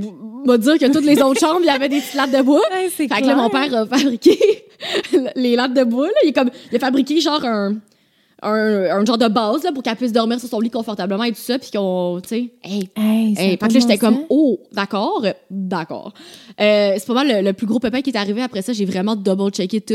m'a 0.45 0.59
dire 0.59 0.79
que 0.79 0.93
toutes 0.93 1.05
les 1.07 1.21
autres 1.23 1.41
chambres, 1.41 1.61
il 1.63 1.67
y 1.67 1.71
avait 1.71 1.89
des 1.89 2.01
petites 2.01 2.15
lattes 2.15 2.31
de 2.31 2.43
bois. 2.43 2.61
Ouais, 2.71 2.89
c'est 2.95 3.09
Fait 3.09 3.21
que 3.23 3.27
là, 3.27 3.35
mon 3.37 3.49
clair. 3.49 3.69
père 3.71 3.81
a 3.81 3.87
fabriqué 3.87 4.39
les 5.37 5.57
lattes 5.57 5.75
de 5.75 5.85
bois, 5.85 6.07
là. 6.09 6.13
Il, 6.25 6.29
est 6.29 6.33
comme, 6.33 6.51
il 6.71 6.77
a 6.77 6.79
fabriqué 6.79 7.21
genre 7.21 7.45
un, 7.45 7.75
un, 8.47 9.01
un 9.01 9.05
genre 9.05 9.19
de 9.19 9.29
base, 9.29 9.65
là, 9.65 9.73
pour 9.73 9.83
qu'elle 9.83 9.97
puisse 9.97 10.13
dormir 10.13 10.39
sur 10.41 10.49
son 10.49 10.61
lit 10.61 10.71
confortablement 10.71 11.25
et 11.25 11.33
tout 11.33 11.41
ça, 11.41 11.59
puis 11.59 11.71
qu'on, 11.71 12.21
tu 12.23 12.29
sais, 12.29 12.51
hey, 12.63 12.89
Hey, 12.97 13.35
Hey, 13.37 13.51
fait 13.51 13.69
que 13.69 13.75
là, 13.75 13.81
j'étais 13.81 13.99
comme, 13.99 14.21
oh, 14.31 14.61
d'accord, 14.73 15.25
d'accord. 15.51 16.13
Euh, 16.61 16.95
c'est 16.97 17.07
pas 17.07 17.15
mal 17.15 17.29
le, 17.29 17.43
le 17.43 17.53
plus 17.53 17.67
gros 17.67 17.79
pépin 17.81 18.01
qui 18.01 18.11
est 18.11 18.17
arrivé. 18.17 18.41
Après 18.43 18.63
ça, 18.63 18.73
j'ai 18.73 18.85
vraiment 18.85 19.17
double-checké 19.17 19.81
tout. 19.81 19.95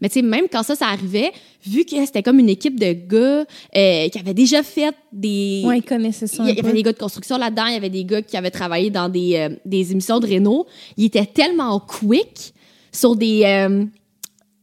Mais 0.00 0.08
tu 0.08 0.14
sais, 0.14 0.22
même 0.22 0.46
quand 0.50 0.62
ça, 0.62 0.74
ça 0.74 0.86
arrivait, 0.86 1.32
vu 1.64 1.84
que 1.84 1.96
c'était 2.04 2.22
comme 2.22 2.38
une 2.38 2.48
équipe 2.48 2.78
de 2.78 2.92
gars 2.92 3.44
euh, 3.76 4.08
qui 4.08 4.18
avaient 4.18 4.34
déjà 4.34 4.62
fait 4.62 4.94
des... 5.12 5.62
Ouais, 5.64 5.78
ils 5.78 5.84
connaissaient 5.84 6.26
ça. 6.26 6.42
il 6.46 6.54
y 6.54 6.60
avait 6.60 6.72
des 6.72 6.82
gars 6.82 6.92
de 6.92 6.98
construction 6.98 7.38
là-dedans, 7.38 7.66
il 7.66 7.74
y 7.74 7.76
avait 7.76 7.90
des 7.90 8.04
gars 8.04 8.22
qui 8.22 8.36
avaient 8.36 8.50
travaillé 8.50 8.90
dans 8.90 9.08
des, 9.08 9.36
euh, 9.36 9.56
des 9.64 9.92
émissions 9.92 10.18
de 10.20 10.26
Renault. 10.26 10.66
Ils 10.96 11.06
étaient 11.06 11.24
tellement 11.26 11.78
quick 11.80 12.52
sur 12.90 13.16
des... 13.16 13.68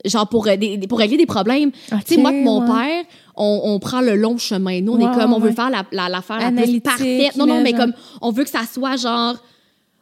genre 0.05 0.27
pour, 0.29 0.45
des, 0.45 0.77
pour 0.87 0.99
régler 0.99 1.17
des 1.17 1.25
problèmes. 1.25 1.71
Tu 1.71 2.15
sais, 2.15 2.17
moi 2.17 2.31
que 2.31 2.43
mon 2.43 2.61
ouais. 2.61 2.67
père, 2.67 3.05
on, 3.39 3.61
on 3.63 3.79
prend 3.79 4.01
le 4.01 4.15
long 4.15 4.37
chemin. 4.37 4.81
Nous, 4.81 4.91
on 4.93 4.97
Ouais, 4.97 5.11
est 5.11 5.17
comme, 5.19 5.33
on 5.33 5.39
veut 5.39 5.49
ouais. 5.49 5.55
faire 5.55 5.69
la, 5.71 5.83
la, 5.91 6.09
l'affaire 6.09 6.39
la 6.39 6.51
plus 6.51 6.79
parfaite. 6.81 7.35
Non, 7.37 7.47
non, 7.47 7.61
mais 7.61 7.71
genre. 7.71 7.79
comme, 7.79 7.93
on 8.21 8.31
veut 8.31 8.43
que 8.43 8.49
ça 8.49 8.61
soit 8.71 8.97
genre, 8.97 9.35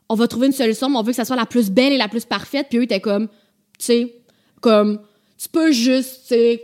on 0.10 0.15
va 0.15 0.28
trouver 0.28 0.47
une 0.47 0.54
solution, 0.54 0.89
mais 0.89 0.97
on 0.97 1.04
veut 1.04 1.12
que 1.12 1.15
ça 1.15 1.26
soit 1.26 1.36
la 1.36 1.45
plus 1.45 1.69
belle 1.69 1.93
et 1.93 1.97
la 1.97 2.08
plus 2.10 2.26
parfaite. 2.26 2.67
Puis 2.69 2.80
eux, 2.80 2.84
étaient 2.84 3.00
comme, 3.00 3.28
tu 3.28 3.86
sais, 3.86 4.15
comme, 4.60 5.00
tu 5.41 5.47
peux 5.50 5.71
juste, 5.71 6.21
tu 6.23 6.36
sais, 6.36 6.63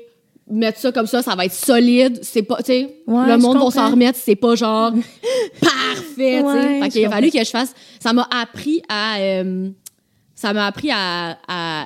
mettre 0.50 0.80
ça 0.80 0.92
comme 0.92 1.06
ça, 1.08 1.22
ça 1.22 1.36
va 1.36 1.46
être 1.46 1.54
solide. 1.54 2.20
C'est 2.24 2.44
pas, 2.44 2.58
tu 2.58 2.66
sais, 2.66 2.96
Ouais, 3.08 3.28
le 3.28 3.38
monde 3.38 3.58
va 3.64 3.70
s'en 3.72 3.92
remettre, 3.92 4.18
c'est 4.22 4.36
pas 4.36 4.56
genre 4.56 4.92
parfait, 5.62 6.40
tu 6.40 6.46
Ouais, 6.46 6.62
sais. 6.62 6.80
Fait 6.80 6.86
je 6.86 6.90
qu'il 6.90 7.06
a 7.06 7.10
fallu 7.10 7.32
que 7.32 7.40
je 7.44 7.50
fasse, 7.50 7.74
ça 8.00 8.14
m'a 8.14 8.28
appris 8.32 8.82
à, 8.90 9.18
euh, 9.20 9.70
ça 10.36 10.54
m'a 10.54 10.66
appris 10.66 10.90
à, 10.92 11.38
à 11.48 11.86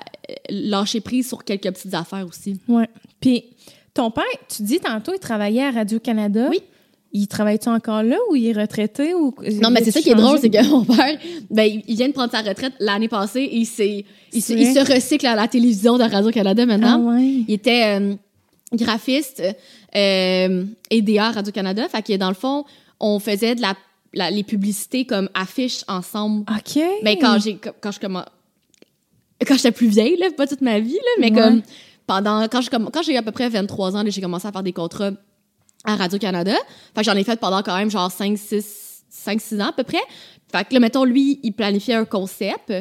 lâcher 0.49 1.01
prise 1.01 1.27
sur 1.27 1.43
quelques 1.43 1.71
petites 1.71 1.93
affaires 1.93 2.25
aussi. 2.27 2.59
Ouais. 2.67 2.87
Puis, 3.19 3.45
ton 3.97 4.11
père, 4.11 4.23
tu 4.55 4.63
dis 4.63 4.79
tantôt, 4.79 5.11
il 5.13 5.19
travaillait 5.19 5.63
à 5.65 5.71
Radio-Canada. 5.71 6.47
Oui. 6.49 6.61
Il 7.13 7.27
travaille-tu 7.27 7.69
encore 7.69 8.03
là 8.03 8.17
ou 8.29 8.35
il 8.35 8.47
est 8.47 8.53
retraité? 8.59 9.13
Ou... 9.13 9.33
Non, 9.61 9.69
mais 9.71 9.81
c'est 9.83 9.91
ça 9.91 10.01
qui 10.01 10.09
est 10.09 10.15
drôle, 10.15 10.39
c'est 10.39 10.49
que 10.49 10.65
mon 10.69 10.83
père, 10.83 11.17
ben, 11.49 11.63
il- 11.87 11.95
vient 11.95 12.07
de 12.09 12.13
prendre 12.13 12.31
sa 12.31 12.41
retraite 12.41 12.73
l'année 12.79 13.07
passée 13.07 13.41
et 13.41 13.55
il, 13.57 13.61
il, 14.33 14.41
se- 14.41 14.53
il 14.53 14.79
recycle 14.93 15.25
à 15.25 15.35
la 15.35 15.47
télévision 15.47 15.97
de 15.97 16.03
Radio-Canada 16.03 16.63
Ah 16.63 16.65
maintenant. 16.65 17.13
ouais. 17.15 17.23
Il 17.47 17.53
était 17.53 17.97
euh, 17.99 18.13
graphiste 18.73 19.41
euh, 19.95 20.65
et 20.91 21.01
DA 21.01 21.27
à 21.27 21.31
Radio-Canada. 21.31 21.87
Fait 21.89 22.01
que 22.01 22.17
dans 22.17 22.27
le 22.29 22.35
fond, 22.35 22.65
on 22.99 23.19
faisait 23.19 23.55
de 23.55 23.61
la, 23.61 23.73
la- 24.13 24.29
les 24.29 24.43
publicités 24.43 25.05
comme 25.05 25.29
affiches 25.33 25.83
ensemble. 25.87 26.41
OK. 26.51 26.83
Ben, 27.03 27.17
quand 27.19 27.39
j'ai, 27.41 27.57
quand 27.57 27.91
je 27.91 27.99
commence, 28.01 28.25
quand 29.47 29.55
j'étais 29.55 29.71
plus 29.71 29.87
vieille, 29.87 30.17
là, 30.17 30.27
pas 30.35 30.45
toute 30.45 30.61
ma 30.61 30.79
vie, 30.79 30.93
là, 30.93 31.11
mais 31.21 31.31
Ouais. 31.31 31.41
comme, 31.41 31.61
pendant, 32.07 32.43
quand 32.47 32.61
comm- 32.61 32.89
quand 32.91 33.03
j'ai 33.03 33.17
à 33.17 33.21
peu 33.21 33.31
près 33.31 33.49
23 33.49 33.95
ans, 33.95 34.03
j'ai 34.07 34.21
commencé 34.21 34.47
à 34.47 34.51
faire 34.51 34.63
des 34.63 34.73
contrats 34.73 35.11
à 35.85 35.95
Radio-Canada. 35.95 36.53
Fait 36.95 37.01
que 37.01 37.03
j'en 37.05 37.15
ai 37.15 37.23
fait 37.23 37.39
pendant 37.39 37.61
quand 37.61 37.75
même 37.77 37.91
genre 37.91 38.11
5, 38.11 38.37
6, 38.37 39.03
5, 39.09 39.39
6 39.39 39.61
ans 39.61 39.67
à 39.67 39.73
peu 39.73 39.83
près. 39.83 40.01
Fait 40.51 40.63
que 40.65 40.73
là, 40.73 40.79
mettons, 40.79 41.03
lui, 41.03 41.39
il 41.43 41.51
planifiait 41.51 41.95
un 41.95 42.05
concept. 42.05 42.73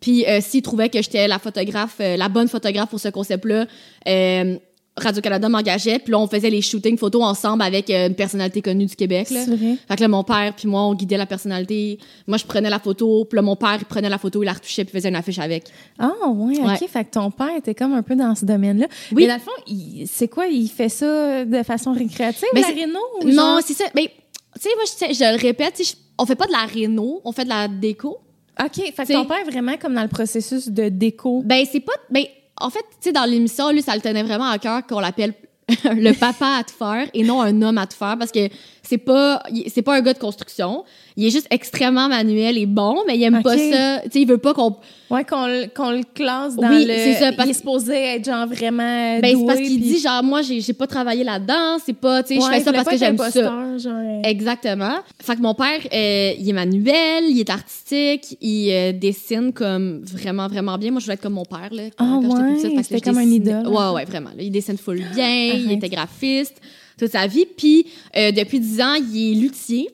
Puis 0.00 0.26
euh, 0.26 0.40
s'il 0.40 0.62
trouvait 0.62 0.88
que 0.88 1.00
j'étais 1.00 1.28
la 1.28 1.38
photographe, 1.38 1.96
euh, 2.00 2.16
la 2.16 2.28
bonne 2.28 2.48
photographe 2.48 2.90
pour 2.90 2.98
ce 3.00 3.08
concept-là, 3.08 3.66
euh, 4.08 4.58
Radio-Canada 4.96 5.48
m'engageait. 5.48 5.98
Puis 5.98 6.12
là, 6.12 6.18
on 6.18 6.26
faisait 6.26 6.50
les 6.50 6.60
shootings 6.60 6.98
photos 6.98 7.22
ensemble 7.22 7.62
avec 7.62 7.88
euh, 7.88 8.08
une 8.08 8.14
personnalité 8.14 8.60
connue 8.60 8.84
du 8.86 8.94
Québec. 8.94 9.30
Là. 9.30 9.44
C'est 9.44 9.54
vrai. 9.56 9.76
Fait 9.88 9.96
que 9.96 10.00
là, 10.02 10.08
mon 10.08 10.22
père 10.22 10.52
puis 10.54 10.68
moi, 10.68 10.82
on 10.82 10.94
guidait 10.94 11.16
la 11.16 11.24
personnalité. 11.26 11.98
Moi, 12.26 12.36
je 12.36 12.44
prenais 12.44 12.68
la 12.68 12.78
photo. 12.78 13.24
Puis 13.24 13.36
là, 13.36 13.42
mon 13.42 13.56
père, 13.56 13.76
il 13.78 13.84
prenait 13.86 14.10
la 14.10 14.18
photo, 14.18 14.42
il 14.42 14.46
la 14.46 14.52
retouchait 14.52 14.84
puis 14.84 14.92
faisait 14.92 15.08
une 15.08 15.16
affiche 15.16 15.38
avec. 15.38 15.64
Ah, 15.98 16.12
ouais, 16.28 16.58
OK. 16.60 16.88
Fait 16.88 17.04
que 17.04 17.10
ton 17.10 17.30
père 17.30 17.56
était 17.56 17.74
comme 17.74 17.94
un 17.94 18.02
peu 18.02 18.14
dans 18.16 18.34
ce 18.34 18.44
domaine-là. 18.44 18.86
Oui. 19.12 19.22
Mais 19.22 19.28
dans 19.28 19.34
le 19.34 19.40
fond, 19.40 20.06
c'est 20.10 20.28
quoi? 20.28 20.46
Il 20.46 20.68
fait 20.68 20.88
ça 20.90 21.44
de 21.46 21.62
façon 21.62 21.92
récréative, 21.92 22.48
Ben, 22.54 22.60
la 22.60 22.66
réno? 22.68 22.98
ou 23.22 23.28
Non, 23.28 23.32
genre- 23.34 23.60
c'est 23.64 23.74
ça. 23.74 23.84
Mais, 23.94 24.10
tu 24.54 24.60
sais, 24.60 24.68
moi, 24.76 24.84
je, 25.10 25.14
je 25.14 25.32
le 25.36 25.40
répète, 25.40 25.80
je- 25.82 25.94
on 26.18 26.26
fait 26.26 26.36
pas 26.36 26.46
de 26.46 26.52
la 26.52 26.66
réno, 26.66 27.22
on 27.24 27.32
fait 27.32 27.44
de 27.44 27.48
la 27.48 27.66
déco. 27.68 28.18
OK. 28.62 28.74
Fait 28.94 29.04
que 29.06 29.12
ton 29.14 29.24
père 29.24 29.38
est 29.38 29.50
vraiment 29.50 29.76
comme 29.78 29.94
dans 29.94 30.02
le 30.02 30.08
processus 30.08 30.68
de 30.68 30.90
déco. 30.90 31.42
Ben, 31.46 31.64
c'est 31.70 31.80
pas. 31.80 31.94
Ben, 32.10 32.24
en 32.60 32.70
fait, 32.70 32.80
tu 32.80 32.96
sais, 33.00 33.12
dans 33.12 33.24
l'émission, 33.24 33.70
lui, 33.70 33.82
ça 33.82 33.94
le 33.94 34.00
tenait 34.00 34.22
vraiment 34.22 34.48
à 34.48 34.58
cœur 34.58 34.86
qu'on 34.86 35.00
l'appelle 35.00 35.34
le 35.84 36.12
papa 36.12 36.56
à 36.58 36.64
te 36.64 36.72
faire 36.72 37.08
et 37.14 37.22
non 37.22 37.40
un 37.40 37.62
homme 37.62 37.78
à 37.78 37.86
te 37.86 37.94
faire 37.94 38.16
parce 38.18 38.32
que 38.32 38.48
c'est 38.92 38.98
pas 38.98 39.42
c'est 39.72 39.82
pas 39.82 39.94
un 39.96 40.00
gars 40.02 40.12
de 40.12 40.18
construction 40.18 40.84
il 41.16 41.26
est 41.26 41.30
juste 41.30 41.46
extrêmement 41.50 42.08
manuel 42.08 42.56
et 42.58 42.66
bon 42.66 42.96
mais 43.06 43.16
il 43.16 43.22
aime 43.22 43.42
pas 43.42 43.56
ça 43.56 44.00
tu 44.04 44.10
sais 44.12 44.20
il 44.22 44.26
veut 44.28 44.38
pas 44.38 44.52
qu'on 44.54 44.76
Ouais, 45.10 45.24
qu'on 45.24 45.46
le- 45.46 45.66
qu'on 45.76 45.90
le 45.90 46.00
classe 46.14 46.56
dans 46.56 46.70
Oui, 46.70 46.86
le... 46.86 46.94
c'est 46.94 47.14
ça, 47.16 47.32
parce- 47.32 47.46
Il 47.46 47.50
est 47.50 47.54
supposé 47.54 47.92
être 48.14 48.24
genre 48.24 48.46
vraiment 48.46 49.18
ben 49.20 49.36
c'est 49.38 49.46
parce 49.46 49.58
qu'il 49.60 49.78
puis- 49.80 49.90
dit 49.92 49.98
genre 49.98 50.22
moi 50.22 50.40
j'ai 50.40 50.62
j'ai 50.62 50.72
pas 50.72 50.86
travaillé 50.86 51.22
là-dedans 51.22 51.76
c'est 51.84 51.92
pas 51.92 52.22
tu 52.22 52.28
sais 52.34 52.40
Ouais, 52.40 52.46
je 52.50 52.54
fais 52.56 52.60
ça 52.64 52.72
parce 52.72 52.88
que 52.88 52.96
j'aime 52.96 53.18
ça 53.18 53.30
genre, 53.78 53.98
Exactement. 54.24 54.96
Fait 55.20 55.36
que 55.36 55.40
mon 55.42 55.54
père, 55.54 55.80
euh, 55.92 56.32
il 56.38 56.48
est 56.48 56.52
manuel, 56.52 57.24
il 57.28 57.38
est 57.40 57.50
artistique, 57.50 58.36
il 58.40 58.70
euh, 58.70 58.92
dessine 58.92 59.52
comme 59.52 60.02
vraiment, 60.04 60.46
vraiment 60.48 60.78
bien. 60.78 60.90
Moi, 60.92 61.00
je 61.00 61.06
voulais 61.06 61.14
être 61.14 61.22
comme 61.22 61.32
mon 61.34 61.44
père, 61.44 61.68
là. 61.72 61.82
Quand 61.98 62.20
plus 62.20 62.28
ouais, 62.28 62.54
petite, 62.54 62.74
parce 62.74 62.88
que 62.88 62.94
c'était 62.94 63.00
comme 63.10 63.18
un 63.18 63.22
idole. 63.22 63.66
Ouais, 63.66 63.90
ouais, 63.94 64.04
vraiment. 64.04 64.30
là. 64.30 64.42
Il 64.42 64.50
dessine 64.52 64.78
full 64.78 65.02
bien, 65.14 65.28
il 65.54 65.72
était 65.72 65.88
graphiste 65.88 66.56
toute 67.02 67.12
sa 67.12 67.26
vie. 67.26 67.46
Puis, 67.56 67.86
euh, 68.16 68.30
depuis 68.32 68.60
10 68.60 68.80
ans, 68.80 68.94
il 68.94 69.32
est 69.32 69.40
luthier. 69.40 69.90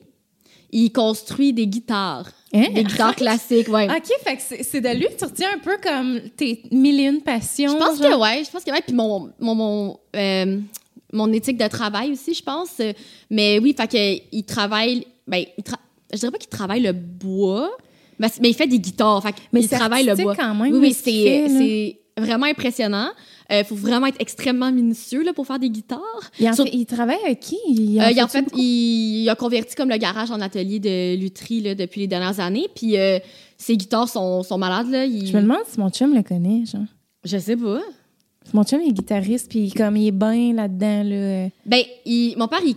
Il 0.71 0.91
construit 0.91 1.51
des 1.53 1.65
guitares. 1.67 2.29
Hein? 2.53 2.65
Des 2.73 2.83
guitares 2.83 3.15
classiques, 3.23 3.67
ouais. 3.69 3.87
OK, 3.89 4.11
fait 4.23 4.35
que 4.37 4.63
c'est 4.63 4.81
de 4.81 4.89
lui 4.89 5.05
que 5.05 5.17
tu 5.17 5.25
retiens 5.25 5.49
un 5.55 5.59
peu 5.59 5.77
comme 5.81 6.19
tes 6.35 6.63
mille 6.71 6.99
et 6.99 7.05
une 7.05 7.21
passions. 7.21 7.71
Je 7.71 7.77
pense 7.77 8.01
genre? 8.01 8.11
que 8.11 8.21
ouais, 8.21 8.43
je 8.45 8.51
pense 8.51 8.63
que 8.63 8.71
ouais. 8.71 8.81
Puis 8.85 8.95
mon, 8.95 9.31
mon, 9.39 9.55
mon, 9.55 9.99
euh, 10.15 10.59
mon 11.11 11.31
éthique 11.33 11.57
de 11.57 11.67
travail 11.67 12.11
aussi, 12.11 12.33
je 12.33 12.43
pense. 12.43 12.81
Mais 13.29 13.59
oui, 13.59 13.73
fait 13.75 13.87
que 13.87 14.21
il 14.31 14.43
travaille. 14.43 15.05
Ben, 15.27 15.43
il 15.57 15.63
tra- 15.63 15.77
je 16.11 16.17
dirais 16.17 16.31
pas 16.31 16.37
qu'il 16.39 16.49
travaille 16.49 16.81
le 16.81 16.91
bois, 16.93 17.69
mais, 18.19 18.29
il 18.43 18.53
fait 18.55 18.67
des 18.67 18.79
guitares. 18.79 19.21
Fait 19.23 19.33
Mais 19.53 19.61
il 19.61 19.69
travaille 19.69 20.05
le 20.05 20.15
bois. 20.15 20.35
quand 20.35 20.53
même, 20.55 20.73
oui, 20.73 20.79
oui, 20.79 20.93
c'est 20.93 21.99
vraiment 22.17 22.45
impressionnant. 22.47 23.11
Il 23.51 23.63
faut 23.65 23.75
vraiment 23.75 24.07
être 24.07 24.19
extrêmement 24.19 24.71
minutieux 24.71 25.23
là, 25.23 25.33
pour 25.33 25.47
faire 25.47 25.59
des 25.59 25.69
guitares. 25.69 25.99
Il, 26.39 26.47
en 26.49 26.53
Sur- 26.53 26.65
fait- 26.65 26.71
il 26.73 26.85
travaille 26.85 27.17
avec 27.25 27.39
qui? 27.39 27.57
Il 27.67 27.99
en 27.99 28.03
Euh, 28.05 28.23
en 28.23 28.27
fait, 28.27 28.45
il, 28.55 29.23
il 29.23 29.29
a 29.29 29.35
converti 29.35 29.75
comme 29.75 29.89
le 29.89 29.97
garage 29.97 30.31
en 30.31 30.39
atelier 30.41 30.79
de 30.79 31.15
lutherie 31.15 31.61
là, 31.61 31.75
depuis 31.75 32.01
les 32.01 32.07
dernières 32.07 32.39
années. 32.39 32.67
Puis 32.75 32.97
euh, 32.97 33.19
ses 33.57 33.75
guitares 33.77 34.07
sont, 34.09 34.43
sont 34.43 34.57
malades. 34.57 34.89
Là. 34.89 35.05
Il- 35.05 35.27
Je 35.27 35.35
me 35.35 35.41
demande 35.41 35.59
si 35.67 35.79
mon 35.79 35.89
chum 35.89 36.13
le 36.13 36.21
connaît, 36.23 36.65
genre. 36.65 36.81
Je 37.25 37.37
sais 37.37 37.57
pas. 37.57 37.81
Mon 38.53 38.63
chum 38.63 38.81
est 38.81 38.91
guitariste, 38.93 39.49
puis 39.49 39.71
comme 39.71 39.95
il 39.97 40.07
est 40.07 40.11
bien 40.11 40.53
là-dedans, 40.53 41.03
là. 41.03 41.49
Ben, 41.65 41.83
il- 42.05 42.35
mon 42.37 42.47
père, 42.47 42.61
il, 42.65 42.75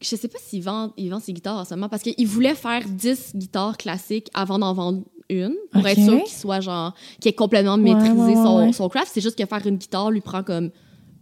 je 0.00 0.16
sais 0.16 0.28
pas 0.28 0.38
s'il 0.44 0.62
vend, 0.62 0.92
il 0.96 1.08
vend 1.10 1.20
ses 1.20 1.32
guitares 1.32 1.58
en 1.58 1.64
ce 1.64 1.74
moment 1.74 1.88
parce 1.88 2.02
qu'il 2.02 2.26
voulait 2.26 2.54
faire 2.54 2.82
10 2.88 3.32
guitares 3.36 3.76
classiques 3.76 4.28
avant 4.34 4.58
d'en 4.58 4.72
vendre 4.74 5.02
une 5.42 5.54
pour 5.72 5.86
être 5.86 6.00
sûr 6.00 6.22
qu'il 6.22 6.32
soit 6.32 6.60
genre, 6.60 6.94
qu'il 7.20 7.30
ait 7.30 7.34
complètement 7.34 7.76
maîtrisé 7.76 8.12
ouais, 8.14 8.34
son, 8.34 8.58
ouais. 8.58 8.72
son 8.72 8.88
craft. 8.88 9.10
C'est 9.12 9.20
juste 9.20 9.38
que 9.38 9.46
faire 9.46 9.66
une 9.66 9.76
guitare 9.76 10.10
lui 10.10 10.20
prend 10.20 10.42
comme 10.42 10.70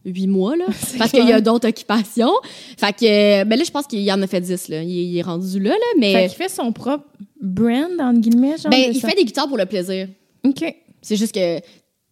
8 0.04 0.26
mois, 0.26 0.56
là. 0.56 0.66
Parce 0.98 1.10
qu'il 1.10 1.26
y 1.26 1.32
a 1.32 1.40
d'autres 1.40 1.68
occupations. 1.68 2.32
Fait 2.76 2.92
que, 2.92 3.44
ben 3.44 3.56
là, 3.58 3.64
je 3.64 3.70
pense 3.70 3.86
qu'il 3.86 4.10
en 4.12 4.20
a 4.20 4.26
fait 4.26 4.40
10, 4.40 4.68
là. 4.68 4.82
Il, 4.82 4.90
il 4.90 5.18
est 5.18 5.22
rendu 5.22 5.60
là, 5.60 5.70
là, 5.70 5.76
Fait 5.94 6.00
mais. 6.00 6.28
qu'il 6.28 6.36
fait 6.36 6.48
son 6.48 6.72
propre 6.72 7.04
brand, 7.40 7.90
entre 8.00 8.20
guillemets, 8.20 8.56
genre? 8.58 8.70
Ben, 8.70 8.90
il 8.92 9.00
ça? 9.00 9.08
fait 9.08 9.16
des 9.16 9.24
guitares 9.24 9.48
pour 9.48 9.58
le 9.58 9.66
plaisir. 9.66 10.08
OK. 10.44 10.74
C'est 11.00 11.16
juste 11.16 11.34
que 11.34 11.60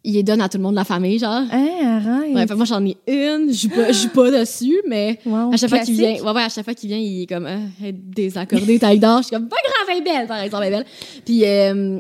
il 0.04 0.14
les 0.14 0.22
donne 0.22 0.40
à 0.40 0.48
tout 0.48 0.56
le 0.56 0.62
monde 0.62 0.72
de 0.72 0.78
la 0.78 0.84
famille, 0.84 1.18
genre. 1.18 1.42
Hein, 1.50 1.68
arrête. 2.06 2.34
Ouais, 2.34 2.46
fait 2.46 2.54
moi 2.54 2.64
j'en 2.64 2.84
ai 2.86 2.96
une, 3.06 3.52
je 3.52 3.62
joue 3.62 3.68
pas, 3.68 3.92
je 3.92 4.02
joue 4.02 4.08
pas 4.08 4.30
dessus, 4.30 4.80
mais 4.88 5.18
Wow, 5.26 5.52
à 5.52 5.56
chaque 5.56 5.68
fois 5.70 5.78
qu'il 5.80 5.94
vient, 5.94 6.06
classique. 6.08 6.24
ouais, 6.26 6.32
ouais, 6.32 6.42
à 6.42 6.48
chaque 6.48 6.64
fois 6.64 6.74
qu'il 6.74 6.88
vient, 6.88 6.98
il 6.98 7.22
est 7.22 7.26
comme 7.26 7.46
euh, 7.46 7.58
désaccordé, 7.92 8.78
taille 8.78 8.98
d'or. 8.98 9.18
Je 9.18 9.26
suis 9.28 9.36
comme 9.36 9.48
pas 9.48 9.56
grave, 9.62 9.88
elle 9.96 9.98
est 9.98 10.04
belle, 10.18 10.26
par 10.26 10.38
exemple, 10.40 10.64
elle 10.66 10.72
est 10.72 10.76
belle. 10.78 10.86
Puis 11.24 11.44
euh, 11.44 11.98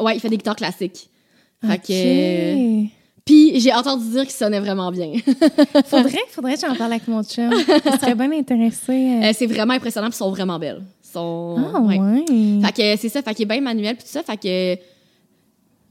ouais, 0.00 0.16
il 0.16 0.20
fait 0.20 0.28
des 0.28 0.36
guitares 0.36 0.56
classiques. 0.56 1.08
Fait 1.66 1.74
OK. 1.74 1.86
que 1.88 3.00
puis 3.24 3.60
j'ai 3.60 3.72
entendu 3.72 4.08
dire 4.10 4.22
qu'il 4.22 4.30
sonnait 4.32 4.58
vraiment 4.60 4.90
bien. 4.90 5.12
Faudrait, 5.86 6.18
faudrait 6.30 6.54
que 6.54 6.60
j'en 6.62 6.74
parle 6.74 6.92
avec 6.94 7.06
mon 7.06 7.22
chum. 7.22 7.50
Il 7.52 7.92
serait 8.00 8.14
bien 8.14 8.32
intéressé. 8.32 8.92
euh. 8.92 9.28
Euh, 9.28 9.32
c'est 9.36 9.46
vraiment 9.46 9.74
impressionnant, 9.74 10.08
puis 10.08 10.14
ils 10.16 10.18
sont 10.18 10.30
vraiment 10.30 10.58
belles. 10.58 10.82
Ils 11.04 11.12
sont 11.12 11.56
Ah, 11.74 11.80
ouais. 11.80 11.98
ouais. 11.98 12.24
Fait 12.64 12.72
que 12.72 13.00
c'est 13.00 13.08
ça, 13.08 13.22
fait 13.22 13.34
qu'il 13.34 13.42
est 13.44 13.46
bien 13.46 13.60
manuel 13.60 13.94
puis 13.96 14.04
tout 14.04 14.10
ça, 14.10 14.22
fait 14.22 14.36
que 14.36 14.80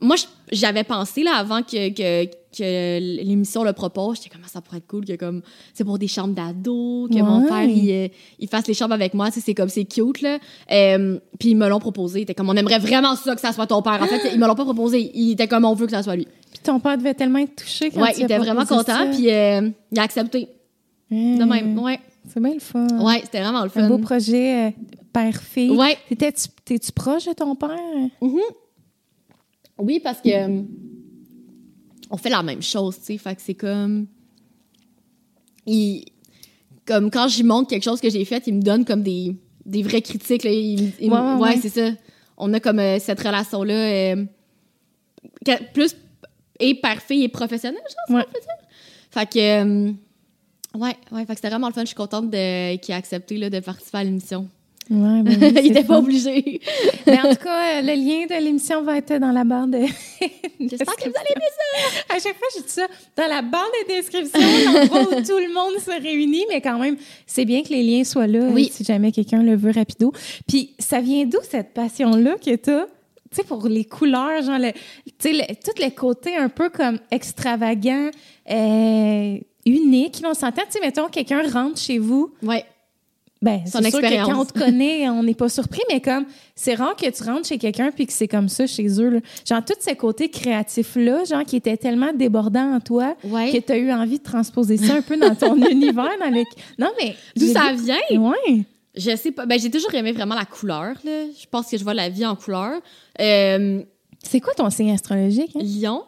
moi 0.02 0.16
j'avais 0.52 0.84
pensé 0.84 1.24
là 1.24 1.36
avant 1.36 1.62
que, 1.62 1.90
que, 1.90 2.26
que 2.58 3.00
l'émission 3.00 3.64
le 3.64 3.74
propose, 3.74 4.18
j'étais 4.18 4.30
comme 4.30 4.42
Ah, 4.46 4.50
ça 4.52 4.62
pourrait 4.62 4.78
être 4.78 4.88
cool 4.88 5.06
que 5.06 5.16
comme 5.16 5.42
c'est 5.74 5.84
pour 5.84 6.00
des 6.00 6.08
chambres 6.08 6.34
d'ados, 6.34 7.10
que 7.10 7.22
mon 7.22 7.46
père 7.48 7.64
il, 7.64 7.92
euh, 7.92 8.08
il 8.40 8.48
fasse 8.48 8.66
les 8.68 8.74
chambres 8.74 8.94
avec 8.94 9.14
moi, 9.14 9.28
tu 9.28 9.34
sais 9.36 9.42
c'est 9.42 9.54
comme 9.54 9.70
c'est 9.70 9.86
cute 9.86 10.22
là. 10.22 10.40
Euh, 10.72 11.20
puis 11.38 11.50
ils 11.50 11.56
me 11.58 11.68
l'ont 11.68 11.80
proposé, 11.80 12.22
c'était 12.22 12.34
comme 12.34 12.50
on 12.50 12.56
aimerait 12.56 12.80
vraiment 12.80 13.16
ça 13.16 13.36
que 13.36 13.42
ça 13.42 13.52
soit 13.52 13.68
ton 13.68 13.82
père. 13.82 14.00
En 14.02 14.08
fait, 14.08 14.32
ils 14.34 14.40
me 14.40 14.48
l'ont 14.48 14.56
pas 14.56 14.66
proposé, 14.66 15.12
il 15.14 15.32
était 15.34 15.48
comme 15.48 15.66
on 15.66 15.74
veut 15.74 15.86
que 15.86 15.92
ça 15.92 16.02
soit 16.04 16.16
lui. 16.16 16.28
Puis 16.52 16.60
ton 16.64 16.80
père 16.80 16.98
devait 16.98 17.14
tellement 17.14 17.40
être 17.40 17.56
touché 17.58 17.92
quand 17.92 18.02
ouais, 18.02 18.14
il 18.18 18.24
était 18.24 18.38
vraiment 18.38 18.66
content 18.66 19.12
puis 19.12 19.30
euh, 19.32 19.70
il 19.92 20.00
a 20.00 20.04
accepté 20.04 20.48
de 21.12 21.16
Hum, 21.42 21.50
même. 21.50 21.78
Ouais. 21.80 22.00
C'est 22.32 22.40
bien 22.40 22.54
le 22.54 22.60
fun. 22.60 22.86
Ouais, 23.00 23.22
c'était 23.24 23.42
vraiment 23.42 23.64
le 23.64 23.72
Un 23.76 23.88
beau 23.90 23.98
fun. 23.98 24.04
projet 24.04 24.68
euh, 24.68 24.72
père-fille. 25.12 25.72
Ouais. 25.72 25.98
T'étais-tu- 26.08 26.50
T'es-tu 26.64 26.92
proche 26.92 27.26
de 27.26 27.34
ton 27.34 27.56
père? 27.56 27.70
Oui, 29.80 30.00
parce 30.00 30.22
que 30.22 30.30
euh, 30.30 30.62
on 32.12 32.18
fait 32.18 32.30
la 32.30 32.44
même 32.44 32.62
chose, 32.62 32.98
tu 33.00 33.06
sais. 33.06 33.18
Fait 33.18 33.36
que 33.36 33.42
c'est 33.42 33.54
comme. 33.56 34.08
Il, 35.66 36.06
comme 36.86 37.10
quand 37.12 37.28
j'y 37.28 37.44
montre 37.44 37.70
quelque 37.70 37.84
chose 37.84 38.02
que 38.02 38.10
j'ai 38.10 38.26
fait, 38.26 38.46
il 38.48 38.56
me 38.56 38.62
donne 38.62 38.84
comme 38.86 39.04
des, 39.04 39.36
des 39.66 39.84
vraies 39.84 40.02
critiques. 40.02 40.44
Là. 40.44 40.52
Il, 40.52 40.92
il- 41.00 41.12
Ouais, 41.12 41.20
ouais, 41.20 41.36
ouais. 41.36 41.58
c'est 41.62 41.70
ça. 41.70 41.92
On 42.38 42.54
a 42.54 42.60
comme 42.60 42.80
euh, 42.80 43.00
cette 43.00 43.20
relation-là 43.20 43.74
euh, 44.16 44.26
plus 45.74 45.96
et 46.60 46.76
père-fille 46.76 47.24
et 47.24 47.30
professionnelle, 47.30 47.82
je 47.90 48.14
pense. 48.14 48.24
Fait 49.12 49.26
que. 49.30 49.40
euh, 49.40 49.92
ouais, 50.76 50.96
ouais, 51.12 51.26
fait 51.26 51.34
que 51.34 51.36
c'était 51.36 51.50
vraiment 51.50 51.68
le 51.68 51.74
fun. 51.74 51.82
Je 51.82 51.88
suis 51.88 51.96
contente 51.96 52.30
de, 52.30 52.76
qu'il 52.78 52.94
ait 52.94 52.98
accepté 52.98 53.38
là, 53.38 53.50
de 53.50 53.60
participer 53.60 53.98
à 54.00 54.04
l'émission. 54.04 54.50
Ouais, 54.90 55.22
ben 55.22 55.28
oui, 55.42 55.48
il 55.52 55.54
c'est 55.56 55.66
était 55.68 55.84
pas 55.84 56.00
obligé. 56.00 56.62
Mais 57.06 57.20
en 57.20 57.30
tout 57.30 57.44
cas, 57.44 57.78
euh, 57.78 57.82
le 57.82 57.94
lien 57.94 58.26
de 58.26 58.44
l'émission 58.44 58.82
va 58.82 58.98
être 58.98 59.18
dans 59.20 59.32
la 59.32 59.44
barre 59.44 59.68
de. 59.68 59.80
J'espère 60.60 60.96
que 60.96 61.04
vous 61.10 61.16
allez 61.16 61.34
aimer 61.36 61.46
À 62.10 62.14
chaque 62.20 62.38
fois, 62.38 62.48
je 62.58 62.64
dis 62.64 62.70
ça. 62.70 62.88
Dans 63.16 63.28
la 63.28 63.42
barre 63.44 63.70
de 63.84 63.88
description, 63.94 64.40
l'endroit 64.74 65.02
où 65.02 65.22
tout 65.22 65.38
le 65.38 65.54
monde 65.54 65.80
se 65.80 65.92
réunit, 66.02 66.46
mais 66.50 66.60
quand 66.62 66.80
même, 66.80 66.98
c'est 67.28 67.46
bien 67.46 67.62
que 67.62 67.70
les 67.70 67.84
liens 67.84 68.04
soient 68.04 68.28
là 68.28 68.48
Oui. 68.52 68.70
euh, 68.72 68.74
si 68.76 68.84
jamais 68.84 69.12
quelqu'un 69.12 69.44
le 69.44 69.56
veut 69.56 69.72
rapido. 69.72 70.12
Puis, 70.48 70.74
ça 70.80 71.02
vient 71.02 71.26
d'où 71.26 71.40
cette 71.48 71.74
passion-là 71.74 72.36
que 72.44 72.56
t'as? 72.56 72.86
Tu 72.86 73.36
sais, 73.36 73.44
pour 73.44 73.68
les 73.68 73.86
couleurs, 73.86 74.42
genre, 74.42 74.58
le, 74.58 74.72
tu 75.20 75.36
sais, 75.36 75.56
tout 75.64 75.80
le 75.84 75.90
côté 75.92 76.36
un 76.36 76.50
peu 76.50 76.70
comme 76.70 76.98
extravagant, 77.12 78.10
euh, 78.50 79.38
unique. 79.68 80.22
On 80.26 80.34
s'entend, 80.34 80.64
tu 80.64 80.72
sais, 80.72 80.80
mettons, 80.82 81.08
quelqu'un 81.10 81.48
rentre 81.48 81.80
chez 81.80 82.00
vous, 82.00 82.34
Ouais. 82.42 82.66
Ben, 83.42 83.62
Son 83.66 83.80
c'est 83.82 83.90
sûr 83.92 84.00
que 84.02 84.06
expérience. 84.06 84.28
quand 84.30 84.42
on 84.42 84.46
te 84.46 84.58
connaît, 84.60 85.08
on 85.10 85.24
n'est 85.24 85.34
pas 85.34 85.48
surpris, 85.50 85.82
mais 85.90 86.02
comme 86.02 86.26
c'est 86.56 86.76
rare 86.76 86.96
que 86.96 87.10
tu 87.10 87.24
rentres 87.24 87.48
chez 87.48 87.58
quelqu'un 87.58 87.90
puis 87.92 88.06
que 88.06 88.12
c'est 88.14 88.28
comme 88.28 88.50
ça 88.50 88.68
chez 88.68 88.88
eux. 89.02 89.10
là. 89.10 89.20
Genre, 89.48 89.64
tous 89.64 89.76
ces 89.80 89.96
côtés 89.96 90.30
créatifs-là, 90.30 91.24
genre, 91.24 91.44
qui 91.46 91.56
étaient 91.56 91.78
tellement 91.78 92.12
débordants 92.14 92.74
en 92.76 92.80
toi 92.82 93.16
Ouais. 93.24 93.52
que 93.52 93.58
tu 93.66 93.72
as 93.72 93.78
eu 93.78 93.92
envie 93.92 94.18
de 94.20 94.24
transposer 94.24 94.76
ça 94.78 94.96
un 94.96 95.02
peu 95.02 95.16
dans 95.18 95.36
ton 95.36 95.56
univers. 95.70 96.10
Dans. 96.20 96.44
Non, 96.78 96.92
mais. 97.02 97.16
D'où 97.38 97.48
ça 97.54 97.72
vient? 97.74 97.98
Ouais. 98.20 98.64
Je 98.96 99.16
sais 99.16 99.32
pas. 99.32 99.46
Ben, 99.46 99.58
j'ai 99.60 99.70
toujours 99.72 99.94
aimé 99.94 100.12
vraiment 100.12 100.36
la 100.36 100.46
couleur, 100.46 100.96
là. 101.06 101.24
Je 101.40 101.46
pense 101.50 101.70
que 101.70 101.78
je 101.78 101.84
vois 101.84 101.94
la 101.94 102.10
vie 102.10 102.26
en 102.26 102.36
couleur. 102.36 102.82
Euh, 103.22 103.82
C'est 104.22 104.42
quoi 104.42 104.54
ton 104.54 104.70
signe 104.70 104.92
astrologique? 104.92 105.56
hein? 105.56 105.62
Lion, 105.64 106.04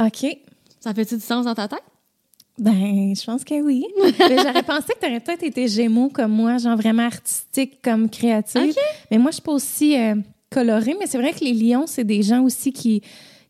OK. 0.00 0.26
ça 0.80 0.94
fait-tu 0.94 1.16
du 1.16 1.20
sens 1.20 1.44
dans 1.44 1.54
ta 1.54 1.68
tête? 1.68 1.82
Ben, 2.58 3.14
je 3.16 3.24
pense 3.24 3.42
que 3.44 3.60
oui. 3.60 3.84
J'aurais 4.18 4.62
pensé 4.62 4.92
que 4.94 5.00
tu 5.00 5.06
aurais 5.06 5.20
peut-être 5.20 5.42
été 5.42 5.66
gémeaux 5.66 6.08
comme 6.08 6.32
moi, 6.32 6.58
genre 6.58 6.76
vraiment 6.76 7.04
artistique 7.06 7.80
comme 7.82 8.08
créative. 8.08 8.74
Mais 9.10 9.18
moi, 9.18 9.30
je 9.30 9.34
suis 9.36 9.42
pas 9.42 9.52
aussi 9.52 9.98
euh, 9.98 10.14
colorée. 10.50 10.94
Mais 10.98 11.06
c'est 11.06 11.18
vrai 11.18 11.32
que 11.32 11.40
les 11.44 11.52
lions, 11.52 11.86
c'est 11.86 12.04
des 12.04 12.22
gens 12.22 12.42
aussi 12.42 12.72
qui, 12.72 13.00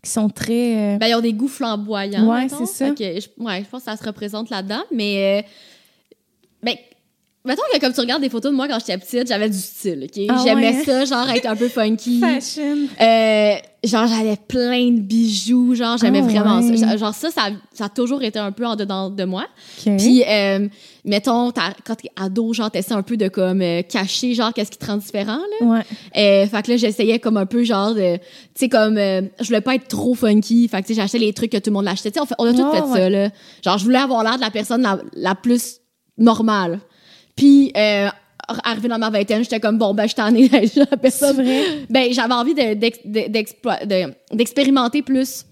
qui 0.03 0.11
sont 0.11 0.31
très. 0.31 0.95
euh, 0.95 0.99
Ben, 0.99 1.09
ils 1.09 1.15
ont 1.15 1.21
des 1.21 1.35
goûts 1.35 1.49
flamboyants. 1.49 2.27
Ouais, 2.27 2.49
c'est 2.49 2.67
ça. 2.67 2.91
Que 2.93 3.05
je, 3.21 3.29
ouais, 3.39 3.61
je 3.63 3.69
pense 3.69 3.85
que 3.85 3.91
ça 3.91 3.97
se 3.97 4.05
représente 4.05 4.49
là-dedans. 4.49 4.83
Mais, 4.91 5.43
euh, 5.45 5.49
ben, 6.63 6.75
mettons 7.45 7.63
que 7.73 7.79
comme 7.81 7.93
tu 7.93 8.01
regardes 8.01 8.23
des 8.23 8.31
photos 8.31 8.51
de 8.53 8.57
moi 8.57 8.67
quand 8.69 8.79
j'étais 8.79 8.97
petite, 8.99 9.29
j'avais 9.29 9.51
du 9.51 9.59
style, 9.59 10.05
OK? 10.05 10.25
Ah 10.29 10.43
J'aimais 10.45 10.77
ouais, 10.77 10.85
ça, 10.85 11.05
genre 11.05 11.29
être 11.29 11.47
un 11.47 11.57
peu 11.57 11.69
funky. 11.69 12.21
fashion. 12.21 12.87
Euh, 13.01 13.55
genre, 13.85 14.07
j'avais 14.07 14.37
plein 14.49 14.91
de 14.91 15.01
bijoux, 15.01 15.75
genre, 15.75 15.99
j'aimais 15.99 16.21
Ah 16.23 16.27
vraiment 16.27 16.61
ouais. 16.61 16.77
ça. 16.77 16.97
Genre, 16.97 17.15
ça, 17.15 17.31
ça, 17.31 17.43
ça 17.73 17.85
a 17.85 17.89
toujours 17.91 18.23
été 18.23 18.39
un 18.39 18.51
peu 18.53 18.65
en 18.67 18.77
dedans 18.77 19.11
de 19.11 19.25
moi. 19.25 19.45
OK. 19.87 19.97
Puis, 19.99 20.23
euh, 20.27 20.69
mettons, 21.05 21.53
quand 21.85 21.95
t'es 21.97 22.09
ado, 22.17 22.53
genre, 22.55 22.71
t'essaies 22.71 22.95
un 22.95 23.03
peu 23.03 23.17
de 23.19 23.29
comme 23.29 23.61
euh, 23.61 23.83
cacher, 23.83 24.33
genre, 24.35 24.53
qu'est-ce 24.55 24.71
qui 24.71 24.79
te 24.79 24.87
rend 24.87 24.97
différent, 24.97 25.41
là. 25.61 25.67
Ouais. 25.67 25.81
Euh, 26.17 26.47
fait 26.47 26.63
que 26.63 26.71
là, 26.71 26.77
j'essayais 26.79 27.19
comme 27.19 27.37
un 27.37 27.47
peu, 27.47 27.63
genre, 27.65 27.95
de, 27.95 28.17
tu 28.17 28.23
sais, 28.55 28.69
comme, 28.71 28.97
euh, 28.97 29.21
je 29.41 29.45
voulais 29.47 29.61
pas 29.61 29.75
être 29.75 29.89
trop 29.89 30.15
funky. 30.15 30.67
Fait 30.69 30.81
que, 30.81 30.87
tu 30.87 30.95
sais, 30.95 31.01
j'achetais 31.03 31.19
les 31.19 31.33
trucs 31.35 31.53
que 31.53 31.59
tout 31.59 31.69
le 31.71 31.75
monde 31.75 31.85
l'achetait. 31.85 32.11
Tu 32.11 32.19
sais, 32.21 32.27
on, 32.39 32.45
on 32.45 32.47
a 32.49 32.55
tout 32.55 32.63
Ouais, 32.63 32.79
fait 32.79 32.85
ouais. 32.85 32.99
ça, 33.01 33.11
là. 33.11 33.29
Genre, 33.63 33.77
je 33.79 33.85
voulais 33.85 33.99
avoir 33.99 34.23
l'air 34.25 34.37
de 34.37 34.41
la 34.41 34.51
personne 34.51 34.81
la, 34.83 34.99
la 35.15 35.35
plus 35.35 35.81
normale. 36.17 36.81
Puis, 37.37 37.73
euh, 37.77 38.09
arrivé 38.63 38.89
dans 38.89 38.99
ma 38.99 39.11
vingtaine, 39.11 39.43
j'étais 39.43 39.61
comme, 39.61 39.79
bon, 39.79 39.95
ben, 39.95 40.07
je 40.09 40.15
t'en 40.15 40.35
ai 40.35 40.49
C'est 40.69 40.97
personne. 41.01 41.37
vrai. 41.37 41.63
Ben, 41.91 42.13
j'avais 42.13 42.35
envie 42.35 42.55
de- 42.55 42.75
de- 42.75 44.35
d'expérimenter 44.37 45.03
plus 45.03 45.45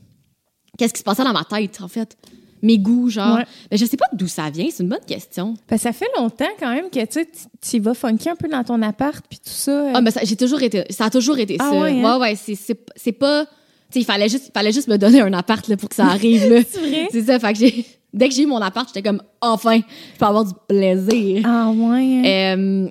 qu'est-ce 0.78 0.92
qui 0.92 0.98
se 1.00 1.04
passait 1.04 1.24
dans 1.24 1.32
ma 1.32 1.44
tête, 1.44 1.80
en 1.80 1.88
fait. 1.88 2.16
Mes 2.64 2.78
goûts, 2.78 3.08
genre. 3.10 3.38
Ouais. 3.38 3.44
Mais 3.72 3.76
je 3.76 3.84
sais 3.86 3.96
pas 3.96 4.06
d'où 4.12 4.28
ça 4.28 4.48
vient, 4.48 4.68
c'est 4.70 4.84
une 4.84 4.88
bonne 4.88 5.04
question. 5.04 5.54
Ben, 5.68 5.76
ça 5.78 5.92
fait 5.92 6.06
longtemps 6.16 6.44
quand 6.60 6.72
même 6.72 6.90
que 6.90 7.00
tu 7.00 7.06
sais, 7.10 7.28
tu 7.60 7.80
vas 7.80 7.92
funky 7.94 8.28
un 8.28 8.36
peu 8.36 8.46
dans 8.46 8.62
ton 8.62 8.80
appart 8.82 9.24
puis 9.28 9.38
tout 9.40 9.50
ça. 9.50 9.70
euh. 9.72 9.92
Ah, 9.94 10.10
ça, 10.12 10.20
j'ai 10.22 10.36
toujours 10.36 10.62
été, 10.62 10.84
ça 10.90 11.06
a 11.06 11.10
toujours 11.10 11.38
été 11.38 11.56
Ah 11.58 11.70
ça. 11.72 11.80
ouais, 11.80 12.00
hein? 12.04 12.18
ouais, 12.20 12.36
c'est, 12.36 12.54
c'est, 12.54 12.78
c'est 12.94 13.10
pas, 13.10 13.46
tu 13.46 13.50
sais, 13.94 14.00
il 14.00 14.04
fallait 14.04 14.28
juste, 14.28 14.44
il 14.48 14.52
fallait 14.52 14.70
juste 14.70 14.86
me 14.86 14.96
donner 14.96 15.20
un 15.22 15.32
appart, 15.32 15.66
là, 15.66 15.76
pour 15.76 15.88
que 15.88 15.96
ça 15.96 16.06
arrive, 16.06 16.48
là. 16.52 16.60
C'est 16.70 16.78
vrai? 16.78 17.08
C'est 17.10 17.22
ça, 17.22 17.40
fait 17.40 17.52
que 17.52 17.58
j'ai, 17.58 17.84
dès 18.12 18.28
que 18.28 18.34
j'ai 18.34 18.42
eu 18.42 18.46
mon 18.46 18.58
appart, 18.60 18.88
j'étais 18.88 19.02
comme, 19.06 19.22
enfin, 19.40 19.76
je 19.78 20.18
peux 20.18 20.24
avoir 20.26 20.44
du 20.44 20.52
plaisir. 20.68 21.42
Ah 21.46 21.70
ouais. 21.70 22.22
Euh, 22.56 22.88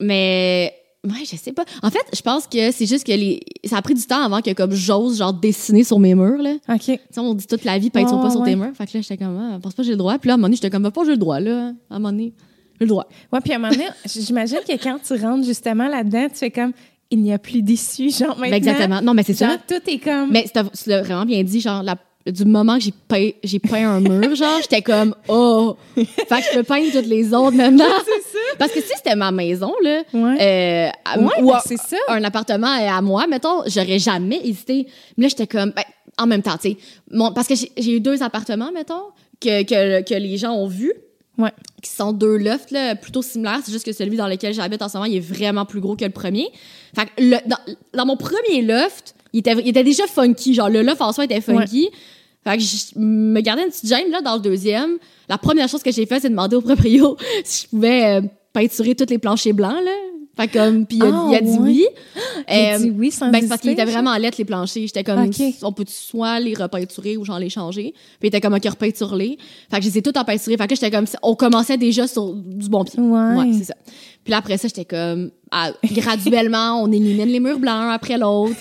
mais, 0.00 0.72
ouais, 1.04 1.24
je 1.30 1.36
sais 1.36 1.52
pas. 1.52 1.64
En 1.82 1.90
fait, 1.90 2.04
je 2.14 2.20
pense 2.22 2.46
que 2.46 2.70
c'est 2.70 2.86
juste 2.86 3.06
que 3.06 3.12
les, 3.12 3.40
ça 3.64 3.76
a 3.78 3.82
pris 3.82 3.94
du 3.94 4.02
temps 4.02 4.22
avant 4.22 4.40
que, 4.40 4.52
comme, 4.52 4.72
j'ose, 4.72 5.18
genre, 5.18 5.32
dessiner 5.32 5.84
sur 5.84 5.98
mes 5.98 6.14
murs, 6.14 6.40
là. 6.42 6.54
OK. 6.68 6.78
Tu 6.84 6.92
sais, 7.10 7.20
on 7.20 7.34
dit 7.34 7.46
toute 7.46 7.64
la 7.64 7.78
vie, 7.78 7.90
peinture 7.90 8.16
Ouais, 8.16 8.22
pas 8.22 8.30
sur 8.30 8.42
tes 8.44 8.56
murs. 8.56 8.72
Fait 8.74 8.86
que 8.86 8.96
là, 8.96 9.00
j'étais 9.02 9.16
comme, 9.16 9.38
ah, 9.38 9.58
pense 9.60 9.74
pas 9.74 9.82
que 9.82 9.86
j'ai 9.86 9.92
le 9.92 9.96
droit. 9.98 10.18
Puis 10.18 10.28
là, 10.28 10.34
à 10.34 10.34
un 10.34 10.36
moment 10.38 10.46
donné, 10.48 10.56
j'étais 10.56 10.70
comme, 10.70 10.82
va 10.82 10.90
pas, 10.90 11.04
j'ai 11.04 11.10
le 11.12 11.16
droit, 11.16 11.40
là. 11.40 11.72
À 11.90 11.96
un 11.96 11.98
moment 11.98 12.10
donné, 12.10 12.32
j'ai 12.78 12.84
le 12.84 12.88
droit. 12.88 13.06
Ouais, 13.32 13.40
puis 13.40 13.52
à 13.52 13.56
un 13.56 13.58
moment 13.58 13.72
donné, 13.72 13.86
j'imagine 14.06 14.58
que 14.66 14.72
quand 14.82 14.98
tu 15.04 15.14
rentres 15.14 15.44
justement 15.44 15.88
là-dedans, 15.88 16.28
tu 16.28 16.36
fais 16.36 16.50
comme 16.50 16.72
il 17.10 17.22
n'y 17.22 17.32
a 17.32 17.38
plus 17.38 17.62
d'issue, 17.62 18.10
genre 18.10 18.36
maintenant. 18.38 18.50
Ben, 18.50 18.54
exactement. 18.54 19.00
Non, 19.02 19.14
mais 19.14 19.22
c'est 19.22 19.34
ça. 19.34 19.56
Tout 19.66 19.80
est 19.90 19.98
comme. 19.98 20.30
Mais 20.30 20.44
l'as 20.54 21.02
vraiment 21.02 21.24
bien 21.24 21.42
dit, 21.42 21.60
genre, 21.60 21.82
la- 21.82 21.96
du 22.30 22.44
moment 22.44 22.76
que 22.78 22.84
j'ai 22.84 22.94
peint, 23.08 23.30
j'ai 23.44 23.58
peint 23.58 23.88
un 23.88 24.00
mur, 24.00 24.34
genre, 24.34 24.58
j'étais 24.60 24.82
comme, 24.82 25.14
oh, 25.28 25.76
fait 25.96 26.04
que 26.04 26.44
je 26.52 26.56
peux 26.58 26.62
peindre 26.62 26.90
toutes 26.92 27.06
les 27.06 27.32
autres 27.34 27.56
maintenant. 27.56 27.84
c'est 28.04 28.32
ça. 28.32 28.38
Parce 28.58 28.72
que 28.72 28.80
si 28.80 28.90
c'était 28.96 29.16
ma 29.16 29.30
maison, 29.30 29.72
là, 29.82 30.02
Ouais. 30.12 30.36
euh, 30.40 30.88
à- 31.04 31.18
Ouais, 31.18 31.42
ou 31.42 31.48
ben, 31.48 31.56
un, 31.56 31.60
c'est 31.64 31.76
ça. 31.76 31.96
un 32.08 32.22
appartement 32.24 32.66
à 32.68 33.00
moi, 33.02 33.26
mettons, 33.26 33.62
j'aurais 33.66 33.98
jamais 33.98 34.40
hésité. 34.44 34.86
Mais 35.16 35.24
là, 35.24 35.28
j'étais 35.28 35.46
comme, 35.46 35.70
ben, 35.70 35.84
en 36.18 36.26
même 36.26 36.42
temps, 36.42 36.56
tu 36.60 36.70
sais, 36.70 36.76
parce 37.34 37.46
que 37.48 37.54
j'ai- 37.54 37.72
j'ai 37.76 37.92
eu 37.92 38.00
deux 38.00 38.22
appartements, 38.22 38.70
mettons, 38.72 39.02
que, 39.40 39.62
que, 39.62 40.02
que 40.02 40.14
les 40.14 40.36
gens 40.36 40.52
ont 40.54 40.66
vus. 40.68 40.92
Ouais. 41.38 41.52
Qui 41.80 41.90
sont 41.90 42.12
deux 42.12 42.36
lofts, 42.36 42.72
là, 42.72 42.96
plutôt 42.96 43.22
similaires. 43.22 43.60
C'est 43.64 43.70
juste 43.70 43.86
que 43.86 43.92
celui 43.92 44.16
dans 44.16 44.26
lequel 44.26 44.52
j'habite 44.52 44.82
en 44.82 44.88
ce 44.88 44.96
moment, 44.96 45.04
il 45.08 45.18
est 45.18 45.20
vraiment 45.20 45.64
plus 45.64 45.80
gros 45.80 45.94
que 45.94 46.04
le 46.04 46.10
premier. 46.10 46.48
Fait 46.96 47.04
que 47.06 47.10
le- 47.22 47.36
dans, 47.48 47.58
dans 47.94 48.06
mon 48.06 48.16
premier 48.16 48.62
loft, 48.62 49.14
il 49.32 49.38
était, 49.38 49.52
il 49.52 49.68
était 49.68 49.84
déjà 49.84 50.04
funky. 50.08 50.54
Genre, 50.54 50.68
le 50.68 50.82
loft 50.82 51.00
en 51.00 51.12
soi 51.12 51.26
était 51.26 51.40
funky. 51.40 51.90
Fait 52.44 52.56
que 52.56 52.62
je 52.62 52.98
me 52.98 53.40
gardais 53.40 53.62
une 53.64 53.70
petite 53.70 53.86
gêne, 53.88 54.10
là, 54.10 54.20
dans 54.20 54.34
le 54.36 54.40
deuxième. 54.40 54.92
La 55.28 55.38
première 55.38 55.68
chose 55.68 55.82
que 55.82 55.90
j'ai 55.92 56.06
fait, 56.06 56.20
c'est 56.20 56.30
demander 56.30 56.56
au 56.56 56.60
proprio 56.62 57.16
si 57.44 57.64
je 57.64 57.68
pouvais 57.68 58.04
euh, 58.06 58.20
peinturer 58.52 58.94
tous 58.94 59.06
les 59.10 59.18
planchers 59.18 59.54
blancs, 59.54 59.82
là. 59.84 59.90
Fait 60.36 60.46
comme, 60.46 60.86
puis 60.86 60.98
il 60.98 61.02
a, 61.02 61.10
Ah, 61.12 61.26
il 61.30 61.34
a 61.34 61.40
dit 61.40 61.50
ouais. 61.50 61.58
oui. 61.58 61.86
Il 62.48 62.54
a 62.54 62.74
Euh, 62.74 62.78
dit 62.78 62.90
oui 62.96 63.10
sans 63.10 63.28
ben, 63.28 63.40
c'est 63.42 63.48
parce 63.48 63.60
qu'il 63.60 63.72
était 63.72 63.84
vraiment 63.84 64.16
lettre, 64.16 64.36
les 64.38 64.44
planchers. 64.44 64.84
J'étais 64.86 65.02
comme, 65.02 65.28
on 65.62 65.72
peut 65.72 65.84
soit 65.88 66.38
les 66.38 66.54
repeinturer 66.54 67.16
ou 67.16 67.24
genre 67.24 67.40
les 67.40 67.50
changer. 67.50 67.92
Puis 67.92 68.18
il 68.22 68.26
était 68.28 68.40
comme, 68.40 68.54
OK, 68.54 68.64
repeinture-les. 68.64 69.36
Fait 69.68 69.78
que 69.78 69.82
je 69.82 69.88
les 69.88 69.98
ai 69.98 70.02
tout 70.02 70.16
empeinturés. 70.16 70.56
Fait 70.56 70.68
que 70.68 70.74
là, 70.74 70.80
j'étais 70.80 70.92
comme, 70.92 71.06
on 71.24 71.34
commençait 71.34 71.76
déjà 71.76 72.06
sur 72.06 72.32
du 72.34 72.68
bon 72.68 72.84
pied. 72.84 73.00
Ouais. 73.00 73.34
Ouais, 73.36 73.52
c'est 73.52 73.64
ça. 73.64 73.74
Puis 74.28 74.32
là, 74.32 74.38
après 74.40 74.58
ça, 74.58 74.68
j'étais 74.68 74.84
comme, 74.84 75.30
ah, 75.50 75.70
graduellement, 75.90 76.82
on 76.82 76.92
élimine 76.92 77.28
les 77.30 77.40
murs 77.40 77.58
blancs 77.58 77.72
un 77.74 77.88
après 77.88 78.18
l'autre. 78.18 78.52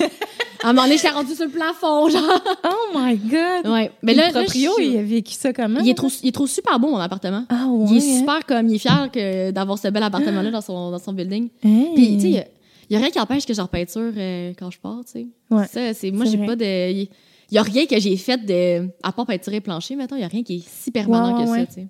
À 0.64 0.70
un 0.70 0.74
moment 0.74 0.84
donné, 0.88 0.96
j'étais 0.96 1.10
rendue 1.10 1.36
sur 1.36 1.44
le 1.44 1.52
plafond, 1.52 2.08
genre. 2.08 2.24
Oh 2.64 2.98
my 2.98 3.18
God! 3.18 3.68
Ouais. 3.70 3.92
Mais 4.02 4.14
le 4.14 4.20
là, 4.20 4.32
là, 4.32 4.44
proprio, 4.44 4.72
je- 4.78 4.84
il 4.84 4.98
a 4.98 5.04
vécu 5.04 5.34
ça 5.34 5.52
comment? 5.52 5.82
il 5.82 5.90
est 5.90 5.94
trop, 5.94 6.08
il 6.24 6.30
est 6.30 6.32
trop 6.32 6.48
super 6.48 6.80
beau, 6.80 6.88
mon 6.92 6.98
appartement. 7.00 7.44
Ah 7.50 7.68
ouais? 7.68 7.86
Il 7.92 7.98
est 7.98 8.16
hein? 8.16 8.20
super 8.20 8.46
comme, 8.46 8.70
il 8.70 8.76
est 8.76 8.80
fier 8.80 9.10
que, 9.12 9.52
d'avoir 9.52 9.78
ce 9.78 9.90
bel 9.90 10.04
appartement-là 10.04 10.52
dans 10.52 10.62
son, 10.62 10.90
dans 10.90 11.00
son 11.00 11.12
building. 11.12 11.50
Puis, 11.62 12.16
tu 12.16 12.22
sais, 12.22 12.46
il 12.90 12.94
y 12.94 12.96
a- 12.96 13.00
rien 13.00 13.10
qui 13.10 13.20
empêche 13.20 13.46
que 13.46 13.54
je 13.54 13.60
repeinture 13.62 14.14
euh, 14.16 14.54
quand 14.58 14.72
je 14.72 14.80
pars, 14.80 15.02
tu 15.06 15.12
sais. 15.12 15.28
Ouais, 15.52 15.68
Ça, 15.68 15.94
c'est, 15.94 16.12
moi, 16.12 16.24
j'ai 16.26 16.38
pas 16.38 16.56
de, 16.56 16.92
il 16.92 17.10
y 17.52 17.58
a 17.58 17.62
rien 17.62 17.86
que 17.86 18.00
j'ai 18.00 18.16
fait 18.16 18.38
de, 18.46 18.88
à 19.04 19.12
part 19.12 19.26
peinturer 19.26 19.58
le 19.58 19.62
plancher, 19.64 19.98
mettons, 19.98 20.16
il 20.16 20.22
y 20.22 20.26
a 20.26 20.30
rien 20.30 20.44
qui 20.44 20.56
est 20.60 20.64
si 20.66 20.92
permanent 20.92 21.44
que 21.44 21.50
ouais. 21.50 21.60
ça, 21.60 21.66
tu 21.66 21.74
sais. 21.74 21.88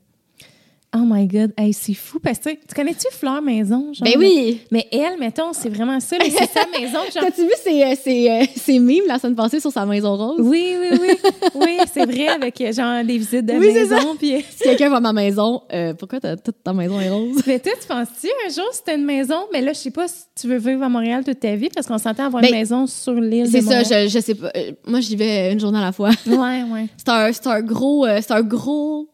Oh 0.96 1.04
my 1.06 1.28
God, 1.28 1.52
hey, 1.58 1.74
c'est 1.74 1.94
fou 1.94 2.18
parce 2.20 2.40
que 2.40 2.50
tu 2.52 2.74
connais-tu 2.74 3.08
Fleur 3.12 3.42
Maison? 3.42 3.92
Genre, 3.92 4.08
Ben 4.08 4.14
oui! 4.18 4.62
Mais 4.72 4.88
elle, 4.90 5.20
mettons, 5.20 5.52
c'est 5.52 5.68
vraiment 5.68 6.00
ça, 6.00 6.16
mais 6.18 6.30
c'est 6.30 6.50
sa 6.50 6.66
maison. 6.80 7.00
Genre... 7.14 7.24
T'as-tu 7.26 7.42
vu 7.42 7.52
ces, 7.62 7.84
euh, 7.84 8.46
euh, 8.70 8.80
mimes 8.80 9.04
la 9.06 9.20
semaine 9.20 9.36
passée 9.36 9.60
sur 9.60 9.70
sa 9.72 9.86
maison 9.86 10.16
rose? 10.16 10.38
Oui, 10.40 10.76
oui, 10.80 10.98
oui. 11.02 11.30
Oui, 11.56 11.78
c'est 11.94 12.06
vrai, 12.06 12.30
avec 12.30 12.62
euh, 12.62 12.72
genre 12.72 13.04
des 13.04 13.18
visites 13.18 13.46
de 13.46 13.54
Oui, 13.54 13.74
maison. 13.74 14.16
Puis... 14.18 14.46
Si 14.50 14.64
quelqu'un 14.64 14.90
va 14.90 14.98
à 14.98 15.00
ma 15.02 15.12
maison, 15.12 15.62
euh, 15.74 15.94
pourquoi 15.94 16.22
t'as, 16.22 16.38
toute 16.38 16.64
ta 16.64 16.72
maison 16.72 17.00
est 17.02 17.10
rose? 17.10 17.42
Mais 17.46 17.60
toi, 17.60 17.74
tu 17.80 17.86
penses-tu 17.88 18.28
un 18.48 18.50
jour 18.50 18.70
si 18.72 18.82
t'as 18.86 18.96
une 18.96 19.06
maison? 19.06 19.40
Mais 19.52 19.60
là, 19.60 19.74
je 19.74 19.80
sais 19.80 19.92
pas 19.92 20.08
si 20.08 20.24
tu 20.40 20.48
veux 20.48 20.58
vivre 20.58 20.84
à 20.84 20.90
Montréal 20.90 21.26
toute 21.26 21.42
ta 21.42 21.54
vie 21.56 21.70
parce 21.70 21.86
qu'on 21.86 21.98
s'entend 21.98 22.28
avoir 22.28 22.42
Ben, 22.42 22.48
une 22.48 22.56
maison 22.56 22.88
sur 22.88 23.14
l'île 23.14 23.50
C'est 23.52 23.62
ça, 23.62 23.84
je, 23.84 24.08
je 24.08 24.20
sais 24.20 24.36
pas. 24.36 24.54
Moi, 24.86 25.02
j'y 25.02 25.18
vais 25.18 25.52
une 25.52 25.60
journée 25.60 25.80
à 25.80 25.82
la 25.82 25.92
fois. 25.92 26.12
Ouais, 26.26 26.64
ouais. 26.64 26.88
C'est 26.98 27.10
un, 27.10 27.52
un 27.52 27.62
gros, 27.62 28.06
euh, 28.06 28.20
c'est 28.22 28.32
un 28.34 28.42
gros 28.42 29.10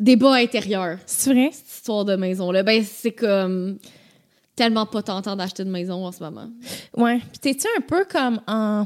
débat 0.00 0.34
intérieur, 0.34 0.98
C'est 1.06 1.32
vrai? 1.32 1.50
cette 1.52 1.68
histoire 1.68 2.04
de 2.04 2.16
maison-là. 2.16 2.62
Ben, 2.62 2.84
c'est 2.84 3.12
comme 3.12 3.78
tellement 4.56 4.86
pas 4.86 5.02
tentant 5.02 5.36
d'acheter 5.36 5.62
une 5.62 5.70
maison 5.70 6.04
en 6.06 6.12
ce 6.12 6.22
moment. 6.22 6.48
Ouais. 6.96 7.18
Puis 7.18 7.38
t'es-tu 7.40 7.66
un 7.76 7.80
peu 7.80 8.04
comme 8.04 8.40
en. 8.46 8.84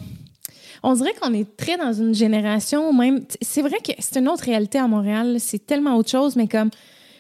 On 0.83 0.95
dirait 0.95 1.15
qu'on 1.21 1.33
est 1.33 1.57
très 1.57 1.77
dans 1.77 1.93
une 1.93 2.15
génération 2.15 2.89
où 2.89 2.93
même. 2.93 3.25
C'est 3.41 3.63
vrai 3.63 3.79
que 3.85 3.93
c'est 3.99 4.19
une 4.19 4.29
autre 4.29 4.45
réalité 4.45 4.79
à 4.79 4.87
Montréal. 4.89 5.37
C'est 5.39 5.65
tellement 5.67 5.97
autre 5.97 6.11
chose, 6.11 6.37
mais 6.37 6.49
comme. 6.49 6.71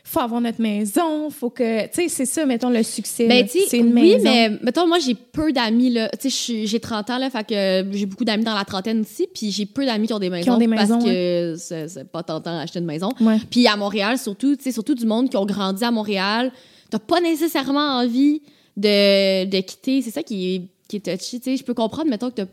Faut 0.05 0.19
avoir 0.21 0.41
notre 0.41 0.61
maison, 0.61 1.31
faut 1.31 1.49
que. 1.51 1.85
Tu 1.87 1.91
sais, 1.95 2.09
c'est 2.09 2.27
ça, 2.27 2.45
mettons, 2.45 2.71
le 2.71 2.83
succès. 2.83 3.29
Ben, 3.29 3.43
là. 3.43 3.45
tu 3.45 3.61
sais, 3.61 3.67
c'est 3.69 3.79
une 3.79 3.95
oui, 3.95 4.15
maison. 4.15 4.25
mais 4.25 4.51
mettons, 4.63 4.87
moi, 4.87 4.99
j'ai 4.99 5.15
peu 5.15 5.53
d'amis, 5.53 5.91
là. 5.91 6.11
Tu 6.21 6.29
sais, 6.29 6.67
j'ai 6.67 6.81
30 6.81 7.09
ans, 7.11 7.19
là, 7.19 7.31
fait 7.31 7.45
que 7.47 7.87
j'ai 7.97 8.07
beaucoup 8.07 8.25
d'amis 8.25 8.43
dans 8.45 8.55
la 8.55 8.65
trentaine 8.65 9.01
aussi, 9.03 9.29
puis 9.33 9.51
j'ai 9.53 9.65
peu 9.65 9.87
d'amis 9.87 10.09
qui 10.09 10.13
ont 10.13 10.19
des 10.19 10.29
maisons. 10.29 10.55
ont 10.55 10.59
des 10.59 10.67
maisons, 10.67 10.99
Parce 10.99 11.05
que 11.05 11.55
c'est 11.57 12.11
pas 12.11 12.23
tentant 12.25 12.59
d'acheter 12.59 12.81
une 12.81 12.85
maison. 12.85 13.11
Ouais. 13.21 13.39
Puis 13.49 13.67
à 13.69 13.77
Montréal, 13.77 14.19
surtout, 14.19 14.57
tu 14.57 14.65
sais, 14.65 14.73
surtout 14.73 14.95
du 14.97 15.07
monde 15.07 15.31
qui 15.31 15.37
ont 15.37 15.47
grandi 15.47 15.85
à 15.85 15.91
Montréal, 15.93 16.51
t'as 16.91 16.99
pas 16.99 17.21
nécessairement 17.21 17.99
envie 18.01 18.43
de, 18.77 19.45
de 19.45 19.61
quitter. 19.61 20.03
C'est 20.03 20.11
ça 20.11 20.23
qui 20.25 20.55
est, 20.57 20.63
qui 20.89 20.97
est 20.97 21.01
touchy, 21.17 21.39
tu 21.41 21.51
sais. 21.53 21.57
Je 21.57 21.63
peux 21.65 21.75
comprendre, 21.75 22.11
mettons, 22.11 22.31
que 22.31 22.35
t'as- 22.43 22.47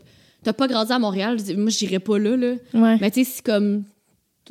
t'as 0.44 0.52
pas 0.52 0.68
grandi 0.68 0.92
à 0.92 0.98
Montréal. 0.98 1.36
Moi, 1.56 1.70
j'irais 1.70 1.98
pas 1.98 2.18
là, 2.18 2.36
là. 2.36 2.52
Ouais. 2.74 2.96
Mais 3.00 3.10
tu 3.10 3.24
sais, 3.24 3.30
si 3.30 3.42
comme 3.42 3.82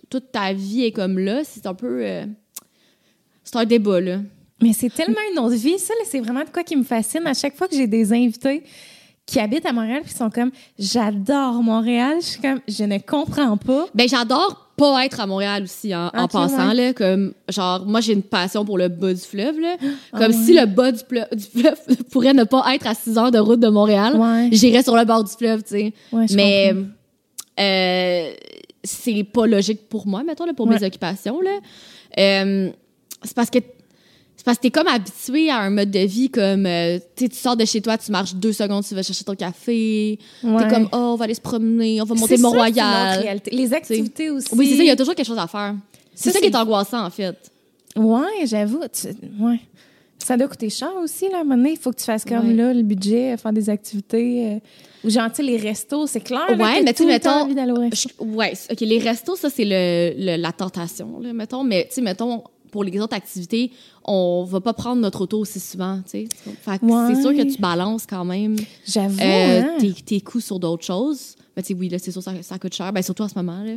toute 0.09 0.31
ta 0.31 0.53
vie 0.53 0.83
est 0.83 0.91
comme 0.91 1.17
là, 1.17 1.41
c'est 1.43 1.65
un 1.65 1.73
peu... 1.73 2.01
euh, 2.03 2.25
c'est 3.51 3.57
un 3.57 3.65
débat, 3.65 3.99
là. 3.99 4.19
Mais 4.61 4.73
c'est 4.73 4.93
tellement 4.93 5.17
une 5.31 5.39
autre 5.39 5.55
vie. 5.55 5.79
Ça, 5.79 5.93
c'est 6.05 6.19
vraiment 6.19 6.43
de 6.43 6.49
quoi 6.49 6.63
qui 6.63 6.75
me 6.75 6.83
fascine. 6.83 7.25
À 7.25 7.33
chaque 7.33 7.55
fois 7.55 7.67
que 7.67 7.75
j'ai 7.75 7.87
des 7.87 8.13
invités 8.13 8.63
qui 9.25 9.39
habitent 9.39 9.65
à 9.65 9.73
Montréal 9.73 10.01
puis 10.03 10.13
sont 10.13 10.29
comme 10.29 10.51
j'adore 10.77 11.63
Montréal, 11.63 12.17
je 12.19 12.25
suis 12.25 12.41
comme 12.41 12.59
je 12.67 12.83
ne 12.83 12.97
comprends 12.99 13.57
pas. 13.57 13.87
Ben, 13.95 14.07
j'adore 14.07 14.71
pas 14.75 15.03
être 15.05 15.19
à 15.19 15.25
Montréal 15.25 15.63
aussi, 15.63 15.95
en, 15.95 16.11
en 16.13 16.27
passant, 16.27 16.69
ouais. 16.69 16.75
là. 16.75 16.93
Comme, 16.93 17.33
genre, 17.47 17.85
moi, 17.87 18.01
j'ai 18.01 18.13
une 18.13 18.23
passion 18.23 18.63
pour 18.65 18.77
le 18.77 18.87
bas 18.87 19.13
du 19.13 19.21
fleuve, 19.21 19.59
là. 19.59 19.77
Ah 20.13 20.19
Comme 20.19 20.33
si 20.33 20.53
le 20.53 20.65
bas 20.65 20.91
du, 20.91 20.99
fleuve 20.99 21.79
pourrait 22.11 22.33
ne 22.33 22.43
pas 22.43 22.63
être 22.75 22.85
à 22.85 22.93
6 22.93 23.17
heures 23.17 23.31
de 23.31 23.39
route 23.39 23.59
de 23.59 23.69
Montréal. 23.69 24.15
Ouais. 24.15 24.49
J'irais 24.51 24.83
sur 24.83 24.95
le 24.95 25.05
bord 25.05 25.23
du 25.23 25.31
fleuve, 25.31 25.63
tu 25.63 25.69
sais. 25.69 25.93
Mais 26.35 26.75
euh, 27.59 28.33
c'est 28.83 29.23
pas 29.23 29.47
logique 29.47 29.89
pour 29.89 30.05
moi, 30.05 30.23
mettons, 30.23 30.45
là, 30.45 30.53
pour 30.53 30.67
mes 30.67 30.83
occupations. 30.83 31.41
Là. 31.41 31.59
Euh, 32.17 32.71
c'est 33.23 33.33
parce 33.35 33.49
que 33.49 33.59
c'est 34.35 34.45
parce 34.45 34.57
que 34.57 34.61
t'es 34.63 34.71
comme 34.71 34.87
habitué 34.87 35.49
à 35.49 35.57
un 35.59 35.69
mode 35.69 35.91
de 35.91 35.99
vie 35.99 36.29
comme 36.29 36.65
euh, 36.65 36.97
tu 37.15 37.27
sors 37.33 37.57
de 37.57 37.65
chez 37.65 37.81
toi, 37.81 37.97
tu 37.97 38.09
marches 38.11 38.33
deux 38.35 38.53
secondes, 38.53 38.85
tu 38.87 38.95
vas 38.95 39.03
chercher 39.03 39.25
ton 39.25 39.35
café. 39.35 40.17
Ouais. 40.43 40.63
T'es 40.63 40.73
comme 40.73 40.87
oh 40.93 40.97
on 40.97 41.15
va 41.15 41.25
aller 41.25 41.33
se 41.33 41.41
promener, 41.41 42.01
on 42.01 42.05
va 42.05 42.15
monter 42.15 42.37
C'est 42.37 42.41
Mont 42.41 42.51
ça, 42.53 42.57
c'est 42.63 42.69
une 42.69 42.77
autre 42.77 42.81
Royal. 42.87 43.19
réalité. 43.19 43.51
Les 43.51 43.73
activités 43.73 44.29
aussi. 44.29 44.47
Oui, 44.55 44.67
c'est 44.69 44.77
ça, 44.77 44.83
il 44.83 44.87
y 44.87 44.91
a 44.91 44.95
toujours 44.95 45.15
quelque 45.15 45.27
chose 45.27 45.37
à 45.37 45.47
faire. 45.47 45.75
C'est 46.15 46.29
Ça, 46.29 46.35
ça, 46.35 46.39
qui 46.39 46.45
est 46.47 46.55
angoissant 46.55 47.05
en 47.05 47.09
fait. 47.09 47.35
Ouais, 47.97 48.45
j'avoue. 48.45 48.81
tu- 48.93 49.07
Ouais. 49.43 49.59
Ça 50.21 50.35
doit 50.37 50.47
coûter 50.49 50.69
cher 50.69 50.91
aussi, 51.01 51.29
là. 51.29 51.37
À 51.37 51.41
un 51.41 51.43
moment 51.43 51.55
donné, 51.57 51.71
il 51.71 51.77
faut 51.77 51.91
que 51.91 51.97
tu 51.97 52.03
fasses 52.03 52.25
comme 52.25 52.47
Ouais. 52.49 52.53
là, 52.53 52.73
le 52.73 52.83
budget, 52.83 53.33
euh, 53.33 53.37
faire 53.37 53.53
des 53.53 53.69
activités. 53.69 54.47
euh, 54.47 54.59
ou 55.05 55.09
genre, 55.09 55.29
tu 55.29 55.35
sais, 55.37 55.43
les 55.43 55.55
restos, 55.57 56.07
c'est 56.07 56.19
clair. 56.19 56.45
Ouais, 56.49 56.81
mais 56.83 56.93
tu 56.93 57.05
mettons, 57.05 57.29
envie. 57.29 57.55
Je- 57.55 58.23
ouais, 58.23 58.53
OK, 58.69 58.79
les 58.81 58.99
restos, 58.99 59.37
ça, 59.37 59.49
c'est 59.49 59.63
le, 59.65 60.13
le- 60.17 60.35
la 60.41 60.51
tentation, 60.51 61.19
là, 61.21 61.31
mettons. 61.33 61.63
Mais, 61.63 61.85
tu 61.87 61.95
sais, 61.95 62.01
mettons, 62.01 62.43
pour 62.71 62.83
les 62.83 62.99
autres 62.99 63.15
activités, 63.15 63.71
on 64.05 64.43
va 64.47 64.61
pas 64.61 64.73
prendre 64.73 65.01
notre 65.01 65.21
auto 65.21 65.39
aussi 65.39 65.59
souvent, 65.59 65.97
tu 66.03 66.09
sais. 66.11 66.27
Fait 66.61 66.79
que 66.79 66.85
Ouais. 66.85 67.13
c'est 67.15 67.21
sûr 67.21 67.31
que 67.35 67.43
tu 67.53 67.59
balances 67.61 68.05
quand 68.05 68.25
même 68.25 68.55
J'avoue, 68.85 69.19
euh, 69.21 69.61
hein. 69.61 69.77
tes, 69.79 69.93
tes 69.93 70.21
coûts 70.21 70.39
sur 70.41 70.59
d'autres 70.59 70.85
choses. 70.85 71.35
Mais, 71.55 71.63
tu 71.63 71.73
sais, 71.73 71.79
oui, 71.79 71.89
là, 71.89 71.97
c'est 71.99 72.11
sûr, 72.11 72.21
ça, 72.23 72.31
ça 72.41 72.57
coûte 72.59 72.73
cher. 72.73 72.91
Ben, 72.93 73.01
surtout 73.01 73.23
en 73.23 73.27
ce 73.27 73.35
moment, 73.35 73.61
là. 73.63 73.73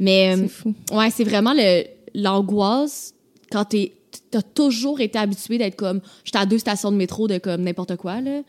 Mais, 0.00 0.34
C'est 0.36 0.42
euh, 0.42 0.48
fou. 0.48 0.74
ouais, 0.92 1.10
c'est 1.10 1.24
vraiment 1.24 1.54
le- 1.54 1.84
l'angoisse 2.14 3.14
quand 3.50 3.64
t'es 3.64 3.92
t'as 4.30 4.40
toujours 4.42 5.00
été 5.00 5.18
habitué 5.18 5.58
d'être 5.58 5.76
comme 5.76 6.00
j'étais 6.24 6.38
à 6.38 6.46
deux 6.46 6.56
stations 6.58 6.90
de 6.90 6.96
métro 6.96 7.28
de 7.28 7.36
comme 7.36 7.60
n'importe 7.62 7.96
quoi 7.96 8.20
là 8.22 8.40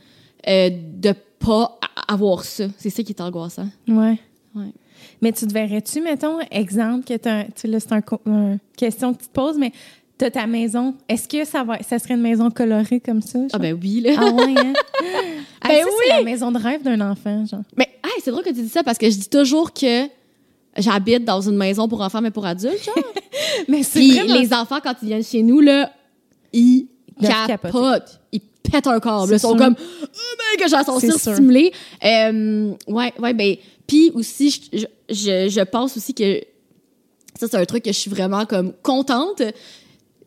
euh, 0.48 0.70
de 0.70 1.14
pas 1.40 1.78
avoir 2.08 2.46
ça 2.46 2.68
c'est 2.78 2.90
ça 2.90 3.04
qui 3.04 3.12
est 3.12 3.20
angoissant 3.22 3.68
Ouais. 3.88 4.18
Ouais. 4.56 4.72
Mais 5.22 5.32
tu 5.32 5.48
te 5.48 5.54
verrais-tu, 5.54 6.02
mettons, 6.02 6.38
exemple, 6.52 7.06
que 7.06 7.16
t'as, 7.18 7.32
un- 7.40 7.44
tu 7.46 7.52
sais, 7.56 7.68
là, 7.68 7.80
c'est 7.80 7.92
un 7.94 8.02
une 8.26 8.60
question 8.78 9.14
que 9.14 9.22
tu 9.22 9.28
te 9.28 9.34
poses, 9.34 9.58
mais 9.58 9.72
t'as 10.18 10.30
ta 10.32 10.46
maison. 10.48 10.94
Est-ce 11.10 11.28
que 11.28 11.44
ça, 11.46 11.64
va, 11.64 11.82
ça 11.82 11.98
serait 12.00 12.14
une 12.16 12.22
maison 12.22 12.50
colorée 12.52 13.00
comme 13.00 13.22
ça? 13.22 13.40
genre? 13.40 13.50
ah 13.54 13.60
ben 13.60 13.78
oui 13.82 14.02
là 14.02 14.12
Ah 14.18 14.32
ouais, 14.32 14.54
hein? 14.58 14.74
Ah, 15.62 15.68
Ben 15.70 15.84
ça, 15.84 15.90
c'est 16.04 16.10
la 16.18 16.24
maison 16.24 16.52
de 16.52 16.58
rêve 16.60 16.84
d'un 16.84 17.02
enfant, 17.02 17.46
genre. 17.46 17.62
mais 17.76 17.90
hey, 18.04 18.22
c'est 18.24 18.32
drôle 18.32 18.44
que 18.44 18.50
tu 18.50 18.62
dis 18.62 18.70
ça 18.70 18.84
parce 18.84 18.98
que 18.98 19.10
je 19.10 19.18
dis 19.18 19.30
toujours 19.30 19.74
que 19.74 20.06
j'habite 20.78 21.26
dans 21.26 21.42
une 21.42 21.58
maison 21.58 21.88
pour 21.88 22.02
enfants 22.02 22.22
mais 22.22 22.30
pour 22.32 22.46
adultes 22.46 22.84
genre 22.86 22.96
Mais 23.68 23.82
c'est 23.84 24.00
vraiment... 24.08 24.36
les 24.36 24.54
enfants 24.54 24.78
quand 24.84 24.94
ils 25.02 25.08
viennent 25.08 25.24
chez 25.24 25.42
nous 25.42 25.60
là 25.60 25.92
ils 26.54 26.88
capotent 27.48 28.20
ils 28.32 28.40
pètent 28.72 28.86
un 28.88 29.00
câble 29.00 29.34
ils 29.34 29.40
sont 29.40 29.56
sûr. 29.56 29.58
comme 29.58 29.76
oh 29.80 30.58
mec 30.60 30.68
j'ai 30.70 30.84
son 30.84 31.00
C'est 31.00 31.08
cire 31.12 31.20
sûr. 31.20 31.34
stimulé 31.34 31.72
euh, 32.04 32.74
ouais 32.88 33.14
ouais 33.20 33.34
ben 33.34 33.56
puis 33.88 34.12
aussi 34.14 34.70
je, 34.72 34.86
je, 35.10 35.50
je, 35.50 35.62
pense 35.62 35.98
aussi 35.98 36.14
que 36.14 36.42
ça 37.40 37.48
c'est 37.48 37.58
un 37.58 37.66
truc 37.66 37.84
que 37.84 37.92
je 37.92 37.98
suis 37.98 38.12
vraiment 38.12 38.46
comme 38.46 38.74
contente 38.84 39.42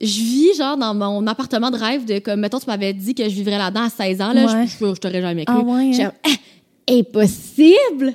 je 0.00 0.20
vis 0.20 0.56
genre 0.56 0.76
dans 0.76 0.94
mon 0.94 1.26
appartement 1.26 1.70
de 1.70 1.76
rêve 1.76 2.04
de 2.06 2.18
comme 2.18 2.40
mettons 2.40 2.58
tu 2.58 2.66
m'avais 2.66 2.92
dit 2.94 3.14
que 3.14 3.24
je 3.24 3.34
vivrais 3.34 3.58
là-dedans 3.58 3.82
à 3.84 3.90
16 3.90 4.20
ans 4.20 4.32
là 4.32 4.46
Ouais. 4.46 4.66
je, 4.66 4.72
je, 4.86 4.94
je 4.94 5.00
t'aurais 5.00 5.20
jamais 5.20 5.44
cru 5.44 5.56
Ah 5.58 5.62
ouais, 5.62 6.02
hein? 6.02 6.12
Ah, 6.24 6.28
impossible 6.88 8.14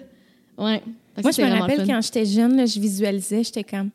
ouais 0.57 0.81
Moi, 1.21 1.31
je 1.31 1.41
me 1.41 1.59
rappelle 1.59 1.85
quand 1.87 2.01
j'étais 2.01 2.25
jeune, 2.25 2.57
là, 2.57 2.65
je 2.65 2.79
visualisais, 2.79 3.43
j'étais 3.43 3.63
comme. 3.63 3.89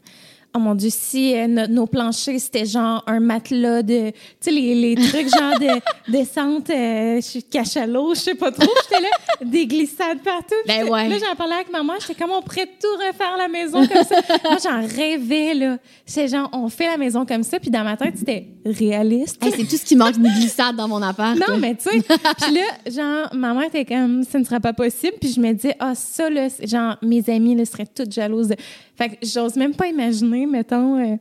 Oh 0.53 0.59
mon 0.59 0.74
Dieu, 0.74 0.88
si 0.90 1.34
euh, 1.36 1.46
no- 1.46 1.66
nos 1.68 1.86
planchers, 1.86 2.40
c'était 2.40 2.66
genre 2.66 3.05
un 3.07 3.20
matelas 3.20 3.82
de. 3.82 4.11
Tu 4.11 4.14
sais, 4.40 4.51
les, 4.51 4.74
les 4.74 4.94
trucs 4.96 5.28
genre 5.28 5.59
de 5.61 5.80
descente, 6.12 6.68
euh, 6.70 7.20
je 7.20 7.38
cachalot, 7.48 8.14
je 8.16 8.20
sais 8.20 8.34
pas 8.34 8.51
trop. 8.51 8.68
J'étais 8.82 9.01
là, 9.03 9.09
des 9.44 9.66
glissades 9.66 10.18
partout. 10.24 10.55
Ben 10.66 10.88
ouais. 10.88 11.09
Là, 11.09 11.16
j'en 11.18 11.36
parlais 11.36 11.55
avec 11.55 11.70
maman, 11.70 11.92
j'étais 12.01 12.14
comme, 12.20 12.32
on 12.32 12.42
pourrait 12.42 12.66
tout 12.66 12.88
refaire 13.07 13.36
la 13.38 13.46
maison 13.46 13.86
comme 13.86 14.03
ça. 14.05 14.16
Moi, 14.44 14.57
j'en 14.62 14.80
rêvais, 14.96 15.55
là. 15.55 15.78
C'est 16.05 16.26
genre, 16.26 16.48
on 16.53 16.68
fait 16.68 16.86
la 16.86 16.96
maison 16.96 17.24
comme 17.24 17.44
ça, 17.44 17.61
puis 17.61 17.70
dans 17.70 17.84
ma 17.84 17.96
tête, 17.96 18.14
c'était 18.18 18.48
réaliste. 18.64 19.42
Hey, 19.44 19.53
c'est 19.57 19.64
tout 19.68 19.76
ce 19.76 19.84
qui 19.84 19.94
manque 19.94 20.16
une 20.16 20.28
glissade 20.34 20.74
dans 20.74 20.88
mon 20.88 21.01
appart 21.01 21.38
Non, 21.38 21.59
mais 21.59 21.76
tu 21.76 21.90
sais, 21.90 22.01
puis 22.40 22.55
là, 22.55 22.90
genre, 22.90 23.34
maman 23.34 23.62
était 23.62 23.84
comme, 23.84 24.24
ça 24.24 24.38
ne 24.38 24.44
sera 24.44 24.59
pas 24.59 24.72
possible. 24.72 25.14
Puis 25.20 25.32
je 25.32 25.40
me 25.40 25.53
dis, 25.53 25.70
ah, 25.78 25.94
ça, 25.94 26.28
là, 26.28 26.48
genre, 26.64 26.96
mes 27.03 27.22
amis, 27.30 27.55
là, 27.55 27.64
seraient 27.64 27.86
toutes 27.86 28.12
jalouses. 28.12 28.53
Fait 28.96 29.11
que 29.11 29.14
j'ose 29.22 29.57
même 29.57 29.74
pas 29.74 29.86
imaginer, 29.86 30.39
mettons. 30.47 30.99
euh, 30.99 31.16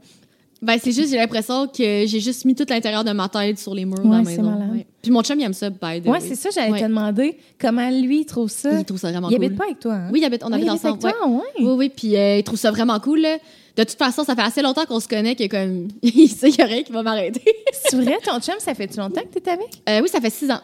Ben, 0.61 0.77
c'est 0.81 0.91
juste, 0.91 1.09
j'ai 1.11 1.17
l'impression 1.17 1.67
que 1.67 2.05
j'ai 2.05 2.19
juste 2.19 2.43
mis 2.45 2.53
tout 2.53 2.65
l'intérieur 2.69 3.03
de 3.05 3.11
ma 3.11 3.29
tête 3.29 3.57
sur 3.59 3.73
les 3.73 3.85
murs 3.85 4.03
Ouais, 4.05 4.17
la 4.17 4.21
maison. 4.23 4.71
Ouais. 4.73 4.85
Puis 5.01 5.09
mon 5.11 5.21
chum, 5.23 5.39
il 5.39 5.43
aime 5.45 5.53
ça, 5.53 5.69
by 5.69 6.01
the 6.01 6.07
Ouais, 6.07 6.19
c'est 6.19 6.35
ça, 6.35 6.49
j'allais 6.53 6.71
Ouais. 6.73 6.79
te 6.81 6.85
demander 6.85 7.37
comment 7.59 7.89
lui, 7.89 8.21
il 8.21 8.25
trouve 8.25 8.49
ça? 8.49 8.77
Il 8.77 8.83
trouve 8.83 8.99
ça 8.99 9.09
vraiment 9.11 9.29
Il 9.29 9.37
cool. 9.37 9.45
habite 9.45 9.57
pas 9.57 9.63
avec 9.65 9.79
toi, 9.79 9.93
hein? 9.93 10.09
Oui, 10.11 10.19
il 10.19 10.25
habite, 10.25 10.43
on 10.43 10.47
Ah, 10.51 10.55
habite 10.55 10.65
il 10.65 10.69
habite 10.69 10.85
ensemble. 10.85 11.05
avec 11.05 11.15
toi, 11.17 11.27
ouais. 11.29 11.41
Oui, 11.65 11.71
oui, 11.77 11.89
puis 11.95 12.17
euh, 12.17 12.37
il 12.39 12.43
trouve 12.43 12.59
ça 12.59 12.71
vraiment 12.71 12.99
cool. 12.99 13.21
Là. 13.21 13.37
De 13.77 13.83
toute 13.85 13.97
façon, 13.97 14.25
ça 14.25 14.35
fait 14.35 14.41
assez 14.41 14.61
longtemps 14.61 14.85
qu'on 14.85 14.99
se 14.99 15.07
connaît 15.07 15.35
que 15.35 15.47
comme 15.47 15.87
il 16.01 16.27
sait 16.27 16.49
qu'il 16.49 16.59
y 16.59 16.63
a 16.63 16.65
rien 16.65 16.83
qui 16.83 16.91
va 16.91 17.03
m'arrêter. 17.03 17.41
C'est 17.89 17.95
vrai, 17.95 18.17
ton 18.25 18.39
chum, 18.41 18.55
ça 18.59 18.73
fait-tu 18.73 18.97
longtemps 18.97 19.21
que 19.33 19.39
t'es 19.39 19.49
avec? 19.49 19.81
Euh, 19.87 20.01
oui, 20.03 20.09
ça 20.09 20.19
fait 20.19 20.29
six 20.29 20.51
ans. 20.51 20.59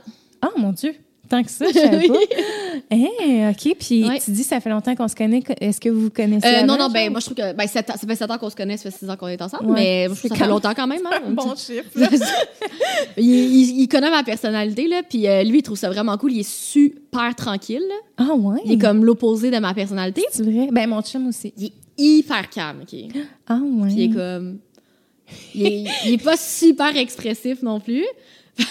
Oh, 0.45 0.49
mon 0.59 0.73
Dieu. 0.73 0.93
Tant 1.27 1.43
que 1.43 1.49
ça, 1.49 1.65
je 1.67 1.73
savais 1.79 2.07
pas. 2.07 2.19
Eh, 2.91 3.47
OK. 3.49 3.75
Puis 3.79 4.07
Ouais. 4.07 4.19
tu 4.23 4.31
dis, 4.31 4.43
ça 4.43 4.59
fait 4.59 4.69
longtemps 4.69 4.93
qu'on 4.95 5.07
se 5.07 5.15
connaît. 5.15 5.41
Est-ce 5.59 5.79
que 5.81 5.89
vous 5.89 6.01
vous 6.01 6.09
connaissez? 6.09 6.45
Euh, 6.47 6.61
non, 6.63 6.75
avant, 6.75 6.83
non, 6.87 6.89
ben, 6.93 7.09
moi, 7.11 7.19
je 7.19 7.25
trouve 7.25 7.37
que 7.37 7.53
ben, 7.53 7.63
ans- 7.65 7.67
ça 7.67 7.83
fait 8.07 8.15
7 8.15 8.29
ans 8.31 8.37
qu'on 8.37 8.49
se 8.49 8.55
connaît, 8.55 8.77
ça 8.77 8.89
fait 8.91 8.97
6 8.97 9.09
ans 9.09 9.15
qu'on 9.17 9.27
est 9.27 9.41
ensemble, 9.41 9.65
Ouais. 9.71 9.73
mais 9.75 10.07
je 10.09 10.19
trouve 10.19 10.29
ça 10.29 10.35
fait 10.35 10.47
longtemps 10.47 10.73
quand 10.75 10.85
même. 10.87 11.01
Hein, 11.05 11.19
Un 11.27 11.31
bon 11.31 11.55
chiffre. 11.57 11.89
il, 13.17 13.25
il- 13.25 13.81
il 13.81 13.87
connaît 13.87 14.11
ma 14.11 14.23
personnalité, 14.23 14.87
là, 14.87 15.01
puis 15.07 15.27
euh, 15.27 15.43
lui, 15.43 15.59
il 15.59 15.63
trouve 15.63 15.77
ça 15.77 15.89
vraiment 15.89 16.17
cool. 16.17 16.33
Il 16.33 16.39
est 16.41 16.49
super 16.49 17.33
tranquille. 17.35 17.83
là. 17.87 17.95
Ah, 18.29 18.33
ouais. 18.35 18.59
Il 18.65 18.73
est 18.73 18.77
comme 18.77 19.03
l'opposé 19.03 19.49
de 19.51 19.57
ma 19.57 19.73
personnalité. 19.73 20.23
C'est 20.31 20.43
vrai? 20.43 20.67
Ben, 20.71 20.87
mon 20.87 21.01
chum 21.01 21.27
aussi. 21.27 21.53
Il 21.57 21.65
est 21.65 21.73
hyper 21.97 22.49
calme, 22.49 22.79
OK? 22.81 22.87
Puis 22.89 23.09
Ah, 23.47 23.59
ouais. 23.63 23.89
il 23.91 24.01
est 24.03 24.13
comme... 24.15 24.59
Il 25.55 25.65
est, 25.65 25.85
il 26.05 26.13
est 26.13 26.23
pas 26.23 26.37
super 26.37 26.95
expressif 26.95 27.63
non 27.63 27.79
plus. 27.79 28.05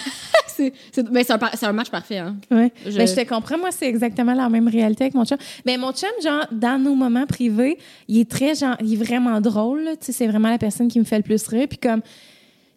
c'est, 0.55 0.73
c'est, 0.91 1.09
mais 1.11 1.23
c'est 1.23 1.33
un, 1.33 1.39
c'est 1.53 1.65
un 1.65 1.73
match 1.73 1.89
parfait, 1.89 2.17
hein. 2.19 2.35
Ouais. 2.51 2.71
Je- 2.85 2.97
Ben, 2.97 3.07
je 3.07 3.13
te 3.15 3.27
comprends. 3.27 3.57
Moi, 3.57 3.71
c'est 3.71 3.87
exactement 3.87 4.33
la 4.33 4.49
même 4.49 4.67
réalité 4.67 5.03
avec 5.05 5.13
mon 5.13 5.25
chum. 5.25 5.37
Ben, 5.65 5.79
mon 5.79 5.91
chum, 5.91 6.09
genre, 6.23 6.45
dans 6.51 6.81
nos 6.81 6.95
moments 6.95 7.25
privés, 7.25 7.77
il 8.07 8.19
est 8.19 8.29
très, 8.29 8.55
genre, 8.55 8.75
il 8.81 8.93
est 8.93 9.03
vraiment 9.03 9.41
drôle, 9.41 9.83
là. 9.83 9.91
Tu 9.95 10.05
sais, 10.07 10.11
c'est 10.11 10.27
vraiment 10.27 10.49
la 10.49 10.57
personne 10.57 10.87
qui 10.87 10.99
me 10.99 11.03
fait 11.05 11.17
le 11.17 11.23
plus 11.23 11.45
rire. 11.47 11.67
Puis 11.67 11.77
comme, 11.77 12.01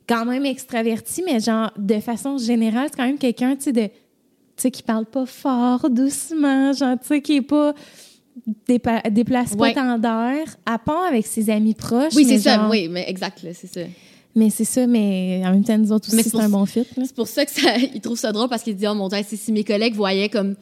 quand 0.09 0.25
même 0.25 0.45
extraverti, 0.47 1.23
mais 1.25 1.39
genre, 1.41 1.71
de 1.77 2.01
façon 2.01 2.39
générale, 2.39 2.89
c'est 2.91 2.97
quand 2.97 3.07
même 3.07 3.19
quelqu'un, 3.19 3.57
tu 3.57 3.65
sais, 3.65 3.73
de, 3.73 3.83
tu 3.87 3.93
sais, 4.57 4.71
qui 4.71 4.83
parle 4.83 5.05
pas 5.07 5.27
fort, 5.27 5.89
doucement, 5.91 6.73
genre, 6.73 6.97
tu 7.01 7.07
sais, 7.09 7.21
qui 7.23 7.37
est 7.37 7.43
pas, 7.43 7.75
déplace 8.67 9.53
Ouais. 9.53 9.75
pas 9.75 9.81
tant 9.83 9.99
d'air, 9.99 10.57
à 10.65 10.79
part 10.79 11.05
avec 11.09 11.27
ses 11.27 11.51
amis 11.51 11.75
proches. 11.75 12.15
Oui, 12.15 12.25
mais 12.27 12.39
c'est 12.39 12.49
ça. 12.51 12.69
Oui, 12.71 12.89
mais 12.91 13.05
exact, 13.09 13.43
là, 13.43 13.51
c'est 13.53 13.67
ça. 13.67 13.81
Mais 14.39 14.51
c'est 14.51 14.65
ça, 14.65 14.87
mais 14.87 15.43
en 15.45 15.51
même 15.51 15.65
temps, 15.65 15.77
nous 15.77 15.91
autres 15.91 16.09
aussi, 16.09 16.23
c'est 16.23 16.31
c'est 16.31 16.39
un 16.41 16.49
bon 16.49 16.65
fit. 16.65 16.85
C'est 16.97 17.15
pour 17.15 17.27
ça 17.27 17.45
que 17.45 17.51
ça, 17.51 17.77
il 17.95 18.01
trouve 18.01 18.17
ça 18.19 18.31
drôle 18.31 18.49
parce 18.49 18.63
qu'il 18.63 18.77
dit 18.77 18.87
oh 18.87 18.95
mon 18.95 19.09
dieu 19.09 19.19
si, 19.27 19.37
si 19.37 19.51
mes 19.51 19.65
collègues 19.65 19.95
voyaient 19.95 20.29
comme 20.29 20.55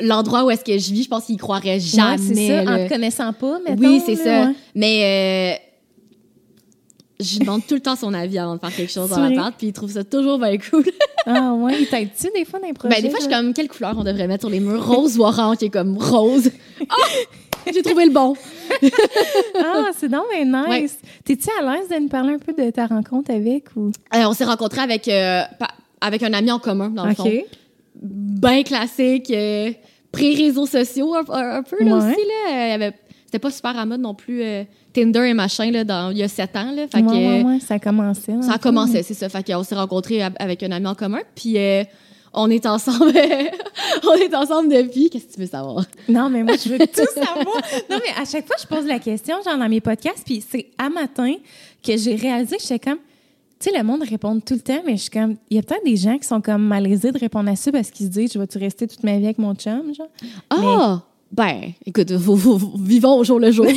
l'endroit 0.00 0.44
où 0.44 0.50
est-ce 0.50 0.64
que 0.64 0.78
je 0.78 0.92
vis 0.92 1.02
je 1.04 1.08
pense 1.08 1.24
qu'ils 1.26 1.36
croiraient 1.36 1.78
jamais 1.80 2.12
Ouais, 2.12 2.34
c'est 2.34 2.64
ça, 2.64 2.72
en 2.72 2.76
te 2.76 2.88
connaissant 2.88 3.32
pas, 3.34 3.58
mais 3.66 3.76
oui 3.78 4.00
c'est 4.04 4.16
ça 4.16 4.46
Ouais. 4.46 4.54
mais 4.74 5.58
euh, 5.60 7.24
je 7.24 7.38
demande 7.38 7.66
tout 7.66 7.74
le 7.74 7.80
temps 7.80 7.96
son 7.96 8.12
avis 8.12 8.38
avant 8.38 8.56
de 8.56 8.60
faire 8.60 8.74
quelque 8.74 8.92
chose 8.92 9.08
dans 9.10 9.26
la 9.28 9.34
part 9.34 9.52
puis 9.56 9.68
il 9.68 9.72
trouve 9.72 9.90
ça 9.90 10.04
toujours 10.04 10.38
bien 10.38 10.56
cool 10.58 10.84
Ah 11.26 11.54
ouais, 11.54 11.80
il 11.80 11.86
t'aide-tu 11.86 12.28
des 12.34 12.44
fois 12.44 12.60
dans 12.60 12.66
les 12.66 12.74
projets? 12.74 12.94
ben 12.94 13.02
des 13.02 13.08
fois 13.10 13.18
je 13.20 13.24
suis 13.24 13.32
comme 13.34 13.54
quelle 13.54 13.68
couleur 13.68 13.94
on 13.96 14.04
devrait 14.04 14.26
mettre 14.28 14.42
sur 14.42 14.50
les 14.50 14.60
murs? 14.60 14.86
Rose 14.86 15.18
ou 15.18 15.22
orange 15.22 15.56
qui 15.58 15.64
est 15.66 15.70
comme 15.70 15.96
rose 15.98 16.50
Ah! 16.88 16.94
j'ai 17.74 17.82
trouvé 17.82 18.06
le 18.06 18.12
bon 18.12 18.34
Ah, 19.58 19.90
c'est 19.96 20.08
donc 20.08 20.24
bien 20.32 20.44
nice. 20.44 20.98
Ouais. 21.02 21.08
T'es-tu 21.24 21.48
à 21.60 21.62
l'aise 21.76 21.88
de 21.88 21.96
nous 22.02 22.08
parler 22.08 22.34
un 22.34 22.38
peu 22.38 22.52
de 22.52 22.70
ta 22.70 22.86
rencontre 22.86 23.30
avec 23.32 23.64
ou... 23.76 23.90
Euh, 24.14 24.24
on 24.26 24.32
s'est 24.32 24.44
rencontrés 24.44 24.80
avec 24.82 25.08
euh, 25.08 25.42
avec 26.00 26.22
un 26.22 26.32
ami 26.32 26.50
en 26.50 26.58
commun 26.58 26.90
dans 26.90 27.06
le 27.06 27.14
fond 27.14 27.30
bien 28.00 28.62
classique, 28.62 29.30
euh, 29.30 29.70
pré-réseaux 30.12 30.66
sociaux 30.66 31.14
un, 31.14 31.62
peu 31.62 31.82
là 31.82 31.96
Ouais. 31.96 31.98
aussi. 31.98 32.20
Là. 32.20 32.66
Il 32.66 32.70
y 32.70 32.74
avait- 32.74 32.92
C'était 33.24 33.38
pas 33.38 33.50
super 33.50 33.76
à 33.78 33.86
mode 33.86 34.00
non 34.00 34.14
plus 34.14 34.42
Tinder 34.92 35.26
et 35.28 35.34
machin 35.34 35.70
là, 35.70 35.82
dans, 35.84 36.10
il 36.10 36.18
y 36.18 36.22
a 36.22 36.28
sept 36.28 36.54
ans. 36.56 36.70
Là, 36.72 36.86
fait 36.88 36.98
Ouais, 36.98 37.02
que, 37.02 37.10
ouais, 37.12 37.42
ouais, 37.42 37.60
ça 37.60 37.74
a 37.74 37.78
commencé. 37.78 38.26
Ça 38.26 38.32
a 38.32 38.36
le 38.36 38.52
fond. 38.52 38.58
commencé, 38.62 39.02
c'est 39.02 39.14
ça. 39.14 39.28
Fait 39.28 39.44
qu'on 39.44 39.62
s'est 39.62 39.74
rencontrés 39.74 40.22
avec 40.22 40.62
un 40.62 40.70
ami 40.72 40.86
en 40.86 40.94
commun. 40.94 41.20
Puis 41.34 41.56
on 42.36 42.50
est 42.50 42.66
ensemble. 42.66 43.12
on 44.04 44.14
est 44.14 44.34
ensemble 44.34 44.68
depuis. 44.68 45.10
Qu'est-ce 45.10 45.26
que 45.26 45.32
tu 45.34 45.40
veux 45.40 45.46
savoir? 45.46 45.84
Non, 46.08 46.28
mais 46.28 46.44
moi, 46.44 46.54
je 46.56 46.68
veux 46.68 46.78
tout 46.78 46.86
savoir. 47.14 47.56
Non, 47.90 47.98
mais 48.04 48.12
à 48.20 48.24
chaque 48.24 48.46
fois, 48.46 48.56
je 48.60 48.66
pose 48.66 48.86
la 48.86 48.98
question, 48.98 49.36
genre 49.44 49.58
dans 49.58 49.68
mes 49.68 49.80
podcasts, 49.80 50.24
puis 50.24 50.44
c'est 50.46 50.66
à 50.78 50.88
matin 50.88 51.34
que 51.82 51.96
j'ai 51.96 52.14
réalisé 52.14 52.56
que 52.56 52.62
j'étais 52.62 52.78
comme... 52.78 52.98
Tu 53.58 53.70
sais, 53.70 53.76
le 53.76 53.82
monde 53.82 54.02
répond 54.02 54.38
tout 54.38 54.54
le 54.54 54.60
temps, 54.60 54.82
mais 54.84 54.96
je 54.96 55.02
suis 55.02 55.10
comme... 55.10 55.36
Il 55.48 55.56
y 55.56 55.58
a 55.58 55.62
peut-être 55.62 55.84
des 55.84 55.96
gens 55.96 56.18
qui 56.18 56.28
sont 56.28 56.42
comme 56.42 56.62
malaisés 56.62 57.10
de 57.10 57.18
répondre 57.18 57.50
à 57.50 57.56
ça 57.56 57.72
parce 57.72 57.90
qu'ils 57.90 58.06
se 58.06 58.10
disent 58.10 58.32
«Je 58.34 58.38
vais-tu 58.38 58.58
rester 58.58 58.86
toute 58.86 59.02
ma 59.02 59.16
vie 59.18 59.24
avec 59.24 59.38
mon 59.38 59.54
chum?» 59.54 59.94
genre? 59.96 60.08
Ah! 60.50 61.02
Ben, 61.32 61.72
écoute, 61.84 62.12
vous- 62.12 62.36
vous- 62.36 62.56
vous- 62.58 62.72
vivons 62.78 63.18
au 63.18 63.24
jour 63.24 63.38
le 63.38 63.50
jour. 63.50 63.66
Mais 63.66 63.72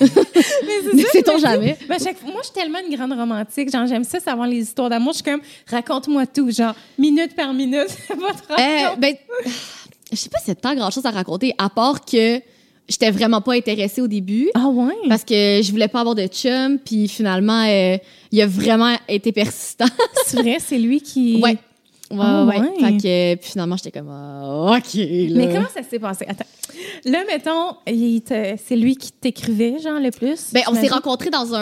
me 0.00 0.94
dis- 0.96 1.40
jamais? 1.40 1.76
Ben, 1.88 1.98
chaque 2.02 2.18
fois- 2.18 2.30
moi, 2.30 2.40
je 2.42 2.46
suis 2.50 2.54
tellement 2.54 2.78
une 2.88 2.94
grande 2.96 3.12
romantique. 3.12 3.70
Genre, 3.70 3.86
j'aime 3.86 4.04
ça, 4.04 4.20
savoir 4.20 4.46
les 4.48 4.58
histoires 4.62 4.88
d'amour. 4.90 5.12
Je 5.12 5.22
suis 5.22 5.24
comme, 5.24 5.40
raconte-moi 5.68 6.26
tout, 6.26 6.50
genre, 6.50 6.74
minute 6.98 7.34
par 7.36 7.52
minute, 7.52 7.88
votre 8.08 8.44
Euh, 8.58 8.96
ben, 8.98 9.14
je 10.10 10.16
sais 10.16 10.28
pas 10.28 10.38
si 10.38 10.44
c'est 10.46 10.60
tant 10.60 10.74
grand-chose 10.74 11.06
à 11.06 11.10
raconter, 11.10 11.54
à 11.58 11.68
part 11.68 12.04
que 12.04 12.40
j'étais 12.88 13.10
vraiment 13.10 13.40
pas 13.40 13.54
intéressée 13.54 14.00
au 14.00 14.08
début. 14.08 14.50
Ah 14.54 14.68
ouais? 14.68 14.92
Parce 15.08 15.24
que 15.24 15.60
je 15.62 15.70
voulais 15.70 15.88
pas 15.88 16.00
avoir 16.00 16.14
de 16.14 16.26
chum, 16.26 16.78
puis 16.78 17.08
finalement, 17.08 17.64
euh, 17.68 17.96
il 18.32 18.40
a 18.40 18.46
vraiment 18.46 18.96
été 19.08 19.30
persistant. 19.32 19.86
C'est 20.26 20.38
vrai, 20.40 20.56
c'est 20.58 20.78
lui 20.78 21.00
qui... 21.00 21.40
ouais. 21.42 21.58
Ouais, 22.18 22.24
Ah, 22.26 22.44
ouais. 22.44 22.58
ouais. 22.60 22.68
Fait 22.80 22.96
que, 22.96 23.34
puis 23.40 23.50
finalement, 23.50 23.76
j'étais 23.76 23.90
comme, 23.98 24.10
ah, 24.10 24.76
OK. 24.78 24.94
là. 24.94 25.06
Mais 25.34 25.46
comment 25.52 25.68
ça 25.74 25.82
s'est 25.88 25.98
passé? 25.98 26.24
Attends. 26.28 26.44
Là, 27.04 27.18
mettons, 27.26 27.76
c'est 27.86 28.76
lui 28.76 28.96
qui 28.96 29.12
t'écrivait, 29.12 29.78
genre, 29.78 30.00
le 30.00 30.10
plus? 30.10 30.52
Ben, 30.52 30.62
on 30.68 30.74
s'est 30.74 30.88
rencontrés 30.88 31.30
dans 31.30 31.54
un, 31.54 31.60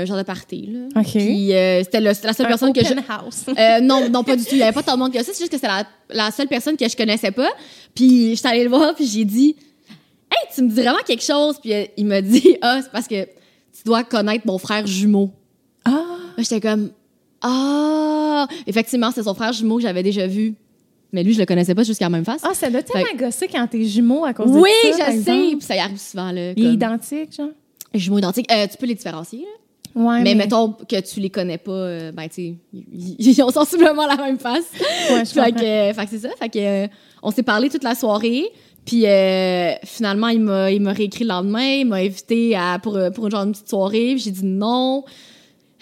un 0.00 0.04
genre 0.06 0.16
de 0.16 0.22
party, 0.22 0.70
là. 0.72 1.00
OK. 1.00 1.10
Puis 1.12 1.52
euh, 1.54 1.82
c'était 1.84 2.00
la 2.00 2.14
seule 2.14 2.30
Un 2.46 2.48
personne 2.48 2.72
que 2.72 2.84
je. 2.84 2.94
house. 3.08 3.44
Euh, 3.58 3.80
non, 3.80 4.08
non, 4.08 4.24
pas 4.24 4.36
du 4.36 4.42
tout. 4.44 4.50
Il 4.52 4.56
n'y 4.58 4.62
avait 4.62 4.72
pas 4.72 4.82
tant 4.82 4.94
de 4.94 4.98
monde 4.98 5.12
que 5.12 5.18
ça. 5.18 5.24
C'est 5.32 5.38
juste 5.38 5.50
que 5.50 5.56
c'était 5.56 5.68
la, 5.68 5.84
la 6.10 6.30
seule 6.30 6.48
personne 6.48 6.76
que 6.76 6.88
je 6.88 6.96
connaissais 6.96 7.30
pas. 7.30 7.50
Puis 7.94 8.34
j'étais 8.36 8.48
allée 8.48 8.64
le 8.64 8.70
voir, 8.70 8.94
puis 8.94 9.06
j'ai 9.06 9.24
dit 9.24 9.54
Hey, 10.30 10.48
tu 10.54 10.62
me 10.62 10.68
dis 10.70 10.80
vraiment 10.80 10.98
quelque 11.06 11.22
chose? 11.22 11.58
Puis 11.60 11.72
euh, 11.72 11.84
il 11.96 12.06
m'a 12.06 12.20
dit 12.20 12.56
Ah, 12.62 12.80
c'est 12.82 12.90
parce 12.90 13.06
que 13.06 13.24
tu 13.24 13.82
dois 13.84 14.02
connaître 14.04 14.46
mon 14.46 14.58
frère 14.58 14.86
jumeau. 14.86 15.30
Ah! 15.84 16.02
J'étais 16.38 16.60
comme 16.60 16.90
Ah 17.46 18.48
Effectivement, 18.66 19.10
c'est 19.10 19.22
son 19.22 19.34
frère 19.34 19.52
jumeau 19.52 19.76
que 19.76 19.82
j'avais 19.82 20.02
déjà 20.02 20.26
vu. 20.26 20.54
Mais 21.12 21.22
lui, 21.22 21.32
je 21.32 21.38
le 21.38 21.46
connaissais 21.46 21.74
pas 21.74 21.84
jusqu'à 21.84 22.06
la 22.06 22.10
même 22.10 22.24
face. 22.24 22.40
Ah, 22.42 22.54
ça 22.54 22.70
doit 22.70 22.82
tellement 22.82 23.06
gosser 23.16 23.46
quand 23.46 23.66
t'es 23.68 23.84
jumeaux 23.84 24.24
à 24.24 24.34
cause 24.34 24.50
oui, 24.50 24.70
de 24.84 24.92
ça, 24.92 25.04
par 25.04 25.14
je 25.14 25.20
sais. 25.20 25.46
Puis 25.50 25.60
ça 25.60 25.76
y 25.76 25.78
arrive 25.78 26.00
souvent. 26.00 26.32
Là, 26.32 26.52
Il 26.56 26.66
est 26.66 26.72
identique, 26.72 27.36
genre? 27.36 27.50
Jumeaux 27.92 28.18
identiques. 28.18 28.50
Euh, 28.50 28.66
tu 28.68 28.76
peux 28.76 28.86
les 28.86 28.94
différencier. 28.94 29.40
là. 29.40 29.64
Ouais, 29.94 30.22
mais, 30.22 30.34
mettons 30.34 30.72
que 30.72 31.00
tu 31.00 31.20
les 31.20 31.30
connais 31.30 31.58
pas, 31.58 31.70
euh, 31.70 32.12
ben, 32.12 32.28
tu 32.28 32.54
ils, 32.72 33.42
ont 33.42 33.50
sensiblement 33.50 34.06
la 34.06 34.16
même 34.16 34.38
face. 34.38 34.64
Ouais, 35.10 35.24
je 35.24 35.30
fait 35.30 35.52
que, 35.52 35.62
euh, 35.62 35.94
fait 35.94 36.04
que 36.04 36.10
c'est 36.10 36.18
ça. 36.18 36.30
Fait 36.36 36.48
que, 36.48 36.58
euh, 36.58 36.88
on 37.22 37.30
s'est 37.30 37.44
parlé 37.44 37.68
toute 37.68 37.84
la 37.84 37.94
soirée. 37.94 38.44
Puis 38.84 39.04
finalement, 39.84 40.28
il 40.28 40.40
m'a, 40.40 40.70
il 40.70 40.82
m'a 40.82 40.92
réécrit 40.92 41.24
le 41.24 41.28
lendemain. 41.28 41.76
Il 41.76 41.86
m'a 41.86 41.96
invité 41.96 42.54
à, 42.54 42.78
pour, 42.78 42.98
pour 43.14 43.26
une, 43.26 43.30
genre, 43.30 43.44
une 43.44 43.52
petite 43.52 43.68
soirée. 43.68 44.16
J'ai 44.18 44.30
dit 44.30 44.44
non. 44.44 45.04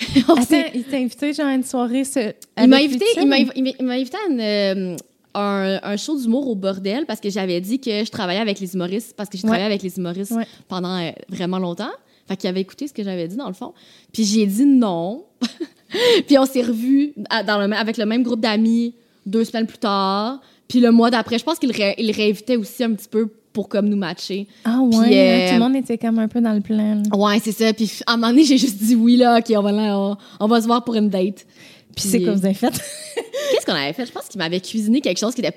Attends, 0.29 0.65
il 0.75 0.85
t'a 0.85 0.97
invité, 0.97 1.33
genre, 1.33 1.47
à 1.47 1.55
une 1.55 1.65
soirée... 1.65 2.05
Ce... 2.05 2.33
il 2.61 2.69
m'a 2.69 2.77
invité, 2.79 3.05
il 3.17 3.27
m'a, 3.27 3.93
invité 3.95 4.17
à 4.17 4.31
une, 4.31 4.41
euh, 4.41 4.97
un, 5.35 5.81
un 5.83 5.97
show 5.97 6.19
d'humour 6.19 6.49
au 6.49 6.55
bordel 6.55 7.07
parce 7.07 7.21
que 7.21 7.31
j'avais 7.31 7.61
dit 7.61 7.79
que 7.81 8.05
je 8.05 8.11
travaillais 8.11 8.41
avec 8.41 8.61
les 8.61 8.75
humoristes 8.75 9.15
parce 9.17 9.29
que 9.29 9.37
j'ai 9.39 9.45
Ouais. 9.45 9.49
travaillé 9.51 9.67
avec 9.67 9.83
les 9.83 9.97
humoristes 9.99 10.33
Ouais. 10.33 10.47
pendant 10.69 10.97
euh, 10.99 11.11
vraiment 11.29 11.59
longtemps. 11.59 11.91
Fait 12.29 12.37
qu'il 12.37 12.49
avait 12.49 12.61
écouté 12.61 12.87
ce 12.87 12.93
que 12.93 13.03
j'avais 13.03 13.27
dit 13.29 13.37
dans 13.37 13.49
le 13.49 13.55
fond. 13.55 13.73
Puis 14.13 14.25
j'ai 14.25 14.47
dit 14.47 14.65
non. 14.65 15.25
puis 16.27 16.39
on 16.39 16.47
s'est 16.47 16.63
revus 16.63 17.13
à- 17.31 17.43
dans 17.43 17.59
le, 17.59 17.73
avec 17.75 17.97
le 17.97 18.07
même 18.07 18.23
groupe 18.23 18.41
d'amis 18.41 18.95
deux 19.27 19.45
semaines 19.45 19.67
plus 19.67 19.79
tard. 19.79 20.41
Puis 20.69 20.81
le 20.81 20.91
mois 20.91 21.11
d'après, 21.11 21.39
je 21.39 21.45
pense 21.45 21.59
qu'il 21.59 21.73
ré- 21.73 21.95
il 21.99 22.11
réinvitait 22.13 22.57
aussi 22.57 22.83
un 22.85 22.93
petit 22.95 23.09
peu 23.09 23.29
pour 23.53 23.69
comme 23.69 23.89
nous 23.89 23.97
matcher. 23.97 24.47
Ah 24.65 24.81
ouais, 24.81 25.07
Puis, 25.07 25.19
euh, 25.19 25.49
tout 25.49 25.55
le 25.55 25.61
monde 25.61 25.77
était 25.77 25.99
comme 25.99 26.19
un 26.19 26.29
peu 26.29 26.41
dans 26.41 26.53
le 26.55 26.61
plan. 26.61 26.95
là. 26.97 27.17
Ouais, 27.17 27.39
c'est 27.43 27.53
ça. 27.53 27.73
Puis 27.73 27.91
à 28.07 28.13
un 28.13 28.17
moment 28.17 28.29
donné, 28.31 28.45
j'ai 28.47 28.59
juste 28.59 28.79
dit 28.83 28.95
oui 28.95 29.17
là, 29.17 29.39
ok, 29.39 29.53
on 29.57 29.63
va, 29.63 29.73
là, 29.73 29.99
on, 29.99 30.17
on 30.41 30.47
va 30.47 30.61
se 30.61 30.67
voir 30.67 30.83
pour 30.85 30.95
une 30.95 31.09
date. 31.09 31.47
Puis 31.95 32.07
c'est 32.09 32.23
quoi 32.23 32.33
vous 32.33 32.45
avez 32.45 32.55
fait? 32.55 32.71
Qu'est-ce 33.53 33.67
qu'on 33.67 33.73
avait 33.75 33.93
fait? 33.93 34.07
Je 34.07 34.13
pense 34.13 34.27
qu'il 34.29 34.39
m'avait 34.39 34.61
cuisiné 34.61 35.01
quelque 35.03 35.19
chose 35.19 35.35
qui 35.35 35.43
était 35.43 35.55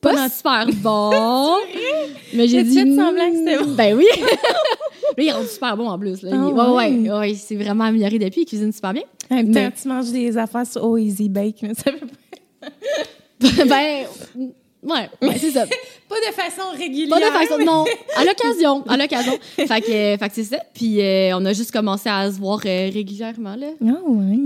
Pas 0.00 0.28
super 0.28 0.66
bon. 0.82 1.54
mais 2.34 2.46
j'ai 2.48 2.62
dit. 2.62 2.74
fait 2.74 2.94
semblant 2.94 3.30
que 3.30 3.36
c'était 3.38 3.58
hmm, 3.64 3.74
Ben 3.74 3.96
oui. 3.96 4.04
Lui, 5.16 5.24
il 5.24 5.28
est 5.28 5.32
rendu 5.32 5.48
super 5.48 5.76
bon 5.76 5.88
en 5.88 5.98
plus. 5.98 6.20
Là. 6.22 6.30
Il- 6.32 6.38
ouais, 6.52 6.90
ouais. 7.08 7.10
ouais, 7.18 7.34
s'est 7.34 7.56
vraiment 7.56 7.84
amélioré 7.84 8.18
depuis. 8.18 8.42
Il 8.42 8.46
cuisine 8.46 8.72
super 8.72 8.92
bien. 8.92 9.02
Mais- 9.30 9.72
tu 9.72 9.88
manges 9.88 10.10
des 10.10 10.36
affaires 10.36 10.66
sur 10.66 10.84
Oh 10.84 10.98
Easy 10.98 11.30
Bake, 11.30 11.56
mais 11.62 11.72
ça 11.74 11.84
fait 11.84 12.00
pas... 12.60 13.64
ben, 13.64 14.04
ouais, 14.82 15.10
ouais, 15.22 15.38
c'est 15.38 15.50
ça. 15.50 15.66
pas 16.08 16.16
de 16.16 16.34
façon 16.34 16.70
régulière. 16.76 17.18
Pas 17.18 17.20
de 17.20 17.46
façon, 17.48 17.58
non. 17.64 17.84
À 18.16 18.24
l'occasion, 18.24 18.84
à 18.86 18.96
l'occasion. 18.96 19.38
Fait 19.56 19.80
que, 19.80 20.16
fait 20.16 20.28
que 20.28 20.34
c'est 20.34 20.44
ça. 20.44 20.58
Puis 20.74 21.00
euh, 21.00 21.36
on 21.36 21.44
a 21.44 21.52
juste 21.52 21.72
commencé 21.72 22.08
à 22.08 22.30
se 22.30 22.38
voir 22.38 22.60
euh, 22.64 22.90
régulièrement, 22.92 23.56
là. 23.56 23.68
Ah 23.82 24.00
ouais. 24.06 24.38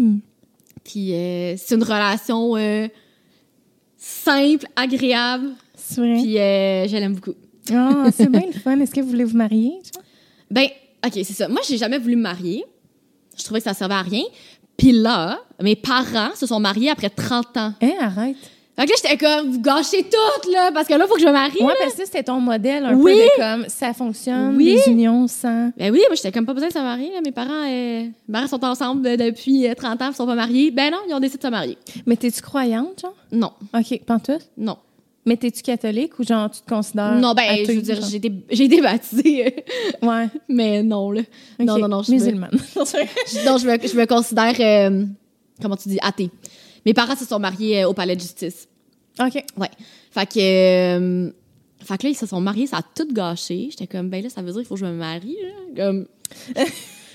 Puis 0.84 1.14
euh, 1.14 1.56
c'est 1.56 1.74
une 1.74 1.82
relation 1.82 2.56
euh, 2.56 2.88
simple, 3.96 4.66
agréable. 4.76 5.50
C'est 5.74 6.00
vrai. 6.00 6.20
Puis 6.20 6.38
euh, 6.38 6.88
je 6.88 6.96
l'aime 6.96 7.14
beaucoup. 7.14 7.34
Ah, 7.72 8.06
c'est 8.14 8.30
bien 8.30 8.46
le 8.52 8.58
fun. 8.58 8.78
Est-ce 8.80 8.94
que 8.94 9.00
vous 9.00 9.10
voulez 9.10 9.24
vous 9.24 9.36
marier? 9.36 9.72
Ben, 10.50 10.66
OK, 11.04 11.12
c'est 11.14 11.32
ça. 11.32 11.48
Moi, 11.48 11.60
j'ai 11.66 11.78
jamais 11.78 11.98
voulu 11.98 12.16
me 12.16 12.22
marier. 12.22 12.64
Je 13.36 13.44
trouvais 13.44 13.60
que 13.60 13.64
ça 13.64 13.74
servait 13.74 13.94
à 13.94 14.02
rien. 14.02 14.24
Puis 14.76 14.92
là, 14.92 15.40
mes 15.60 15.76
parents 15.76 16.34
se 16.34 16.46
sont 16.46 16.58
mariés 16.58 16.90
après 16.90 17.10
30 17.10 17.56
ans. 17.56 17.74
Hein, 17.80 17.92
arrête. 18.00 18.36
Fait 18.74 18.86
que 18.86 18.90
là, 18.90 18.96
j'étais 19.02 19.16
comme, 19.18 19.50
vous 19.50 19.60
gâchez 19.60 20.02
tout, 20.02 20.50
là, 20.50 20.70
parce 20.72 20.88
que 20.88 20.94
là, 20.94 21.04
il 21.04 21.08
faut 21.08 21.14
que 21.16 21.20
je 21.20 21.26
me 21.26 21.32
marie. 21.32 21.58
Ouais, 21.60 21.66
là. 21.66 21.74
parce 21.82 21.94
que 21.94 22.06
c'était 22.06 22.22
ton 22.22 22.40
modèle 22.40 22.86
un 22.86 22.94
Oui. 22.94 23.12
peu 23.12 23.18
de 23.20 23.28
comme 23.60 23.68
ça 23.68 23.92
fonctionne, 23.92 24.56
Oui. 24.56 24.76
des 24.76 24.90
unions 24.90 25.28
sans. 25.28 25.70
Ben 25.76 25.92
oui, 25.92 26.00
moi, 26.08 26.14
j'étais 26.16 26.32
comme 26.32 26.46
pas 26.46 26.54
besoin 26.54 26.68
de 26.68 26.72
se 26.72 26.78
marier. 26.78 27.10
là. 27.12 27.20
Mes 27.22 27.32
parents, 27.32 27.64
euh, 27.68 28.04
mes 28.04 28.32
parents 28.32 28.46
sont 28.46 28.64
ensemble 28.64 29.06
euh, 29.06 29.16
depuis 29.18 29.66
euh, 29.68 29.74
30 29.74 30.00
ans, 30.00 30.08
ils 30.10 30.14
sont 30.16 30.26
pas 30.26 30.34
mariés. 30.34 30.70
Ben 30.70 30.90
non, 30.90 30.98
ils 31.06 31.12
ont 31.14 31.20
décidé 31.20 31.38
de 31.38 31.42
se 31.44 31.50
marier. 31.50 31.76
Mais 32.06 32.16
t'es-tu 32.16 32.40
croyante, 32.40 33.02
genre? 33.02 33.14
Non, 33.30 33.52
OK, 33.74 34.00
pantoute? 34.06 34.48
non. 34.56 34.78
Mais 35.26 35.36
t'es-tu 35.36 35.62
catholique 35.62 36.18
ou 36.18 36.24
genre 36.24 36.50
tu 36.50 36.62
te 36.62 36.68
considères. 36.68 37.12
non, 37.14 37.32
ben, 37.34 37.44
athée, 37.48 37.64
je 37.66 37.72
veux 37.72 37.80
dire, 37.82 38.00
j'ai 38.10 38.16
été, 38.16 38.32
j'ai 38.50 38.64
été 38.64 38.80
baptisée, 38.80 39.46
euh, 39.46 39.50
Ouais. 40.08 40.26
mais 40.48 40.82
non, 40.82 41.12
là. 41.12 41.20
Non, 41.60 41.78
non, 41.78 41.86
non, 41.88 42.02
je 42.02 42.10
me- 42.10 42.16
Musulmane. 42.18 42.50
Je- 42.52 43.44
non, 43.46 43.56
je 43.58 43.68
me, 43.68 43.86
je 43.86 43.96
me 43.96 44.06
considère, 44.06 44.54
euh, 44.58 45.04
comment 45.60 45.76
tu 45.76 45.90
dis, 45.90 45.98
athée. 46.02 46.30
Mes 46.86 46.94
parents 46.94 47.16
se 47.16 47.24
sont 47.24 47.38
mariés 47.38 47.82
euh, 47.84 47.88
au 47.88 47.94
palais 47.94 48.16
de 48.16 48.20
justice. 48.20 48.68
OK. 49.20 49.44
Ouais. 49.56 49.70
Fait 50.10 50.26
que, 50.26 50.38
euh, 50.40 51.30
fait 51.84 51.98
que 51.98 52.02
là, 52.04 52.10
ils 52.10 52.16
se 52.16 52.26
sont 52.26 52.40
mariés, 52.40 52.66
ça 52.66 52.78
a 52.78 52.82
tout 52.82 53.08
gâché. 53.12 53.68
J'étais 53.70 53.86
comme, 53.86 54.08
ben 54.08 54.22
là, 54.22 54.28
ça 54.30 54.40
veut 54.42 54.48
dire 54.52 54.56
qu'il 54.60 54.66
faut 54.66 54.74
que 54.74 54.80
je 54.80 54.86
me 54.86 54.92
marie, 54.92 55.36
là. 55.42 55.84
Comme, 55.84 56.06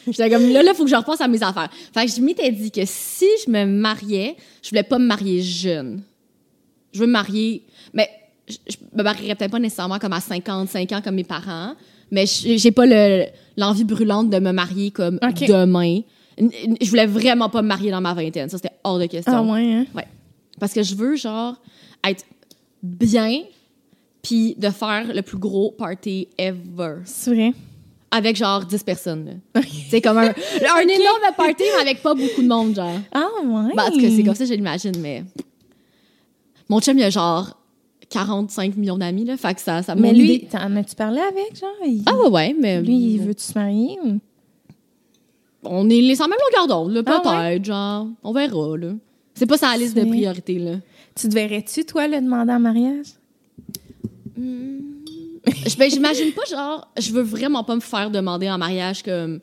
j'étais 0.07 0.29
comme, 0.29 0.49
là, 0.51 0.63
là, 0.63 0.73
faut 0.73 0.83
que 0.83 0.89
je 0.89 0.95
repasse 0.95 1.21
à 1.21 1.27
mes 1.27 1.41
affaires. 1.43 1.69
Fait 1.93 2.05
que 2.05 2.11
je 2.11 2.21
m'étais 2.21 2.51
dit 2.51 2.71
que 2.71 2.81
si 2.85 3.25
je 3.45 3.51
me 3.51 3.65
mariais, 3.65 4.35
je 4.63 4.69
voulais 4.69 4.83
pas 4.83 4.99
me 4.99 5.05
marier 5.05 5.41
jeune. 5.41 6.01
Je 6.93 6.99
veux 6.99 7.07
me 7.07 7.11
marier, 7.11 7.63
mais 7.93 8.09
je, 8.47 8.55
je 8.69 8.77
me 8.95 9.03
marierais 9.03 9.35
peut-être 9.35 9.51
pas 9.51 9.59
nécessairement 9.59 9.99
comme 9.99 10.13
à 10.13 10.21
55 10.21 10.91
ans 10.93 11.01
comme 11.01 11.15
mes 11.15 11.23
parents, 11.23 11.75
mais 12.11 12.25
j'ai 12.25 12.71
pas 12.71 12.85
le- 12.85 13.25
l'envie 13.57 13.83
brûlante 13.83 14.29
de 14.29 14.39
me 14.39 14.51
marier 14.51 14.91
comme 14.91 15.19
demain. 15.47 16.01
Je 16.39 16.89
voulais 16.89 17.05
vraiment 17.07 17.49
pas 17.49 17.61
me 17.61 17.67
marier 17.67 17.91
dans 17.91 18.01
ma 18.01 18.13
vingtaine. 18.13 18.49
Ça, 18.49 18.57
c'était 18.57 18.73
hors 18.83 18.99
de 18.99 19.05
question. 19.07 19.33
Ah 19.33 19.41
ouais, 19.41 19.73
hein? 19.73 19.85
Ouais. 19.95 20.07
Parce 20.59 20.73
que 20.73 20.83
je 20.83 20.95
veux, 20.95 21.15
genre, 21.15 21.55
être 22.07 22.23
bien, 22.83 23.41
puis 24.21 24.55
de 24.57 24.69
faire 24.69 25.13
le 25.13 25.21
plus 25.21 25.37
gros 25.37 25.71
party 25.71 26.27
ever. 26.37 26.97
C'est 27.05 27.33
vrai. 27.33 27.53
Avec, 28.11 28.35
genre, 28.37 28.63
10 28.65 28.83
personnes. 28.83 29.39
là. 29.53 29.61
C'est 29.89 29.99
comme 30.01 30.17
un, 30.17 30.29
un 30.75 30.81
énorme 30.81 31.33
party, 31.35 31.63
mais 31.75 31.81
avec 31.81 32.01
pas 32.01 32.13
beaucoup 32.13 32.41
de 32.41 32.47
monde, 32.47 32.75
genre. 32.75 32.99
Ah 33.11 33.27
ouais. 33.43 33.73
En 33.79 33.91
tout 33.91 33.99
cas, 33.99 34.09
c'est 34.15 34.23
comme 34.23 34.35
ça, 34.35 34.45
je 34.45 34.53
l'imagine, 34.53 34.93
mais... 34.99 35.23
Mon 36.69 36.79
chum, 36.81 36.97
il 36.97 37.03
a, 37.03 37.09
genre, 37.09 37.57
45 38.09 38.75
millions 38.77 38.97
d'amis, 38.97 39.25
là. 39.25 39.37
Fait 39.37 39.53
que 39.53 39.61
ça... 39.61 39.83
ça 39.83 39.95
Mais 39.95 40.13
lui, 40.13 40.47
t'en 40.47 40.75
as-tu 40.75 40.95
parlé 40.95 41.19
avec, 41.19 41.57
genre? 41.59 41.69
Il- 41.85 42.03
Ah 42.05 42.15
ouais, 42.17 42.29
ouais, 42.29 42.55
mais... 42.59 42.81
Lui, 42.81 42.95
il 43.13 43.19
veut-tu 43.21 43.43
se 43.43 43.57
marier? 43.57 43.97
ou- 44.05 44.19
On 45.69 45.89
est 45.89 46.01
les 46.01 46.15
sans 46.15 46.27
même 46.27 46.37
longueur 46.51 46.67
d'onde, 46.67 47.03
Ah 47.05 47.19
peut-être, 47.21 47.65
genre. 47.65 48.07
On 48.23 48.31
verra, 48.33 48.77
là. 48.77 48.89
C'est 49.33 49.45
pas 49.45 49.57
sa 49.57 49.75
liste 49.77 49.95
de 49.95 50.03
priorités, 50.03 50.57
là. 50.59 50.71
Tu 51.15 51.27
te 51.29 51.33
verrais-tu, 51.33 51.85
toi, 51.85 52.07
le 52.07 52.19
demander 52.21 52.53
en 52.53 52.59
mariage? 52.59 53.05
Je- 54.37 55.77
ben, 55.77 55.89
j'imagine 55.89 56.31
pas, 56.33 56.43
genre, 56.49 56.87
je 56.99 57.11
veux 57.11 57.21
vraiment 57.21 57.63
pas 57.63 57.75
me 57.75 57.79
faire 57.79 58.11
demander 58.11 58.49
en 58.49 58.57
mariage 58.57 59.01
comme, 59.03 59.39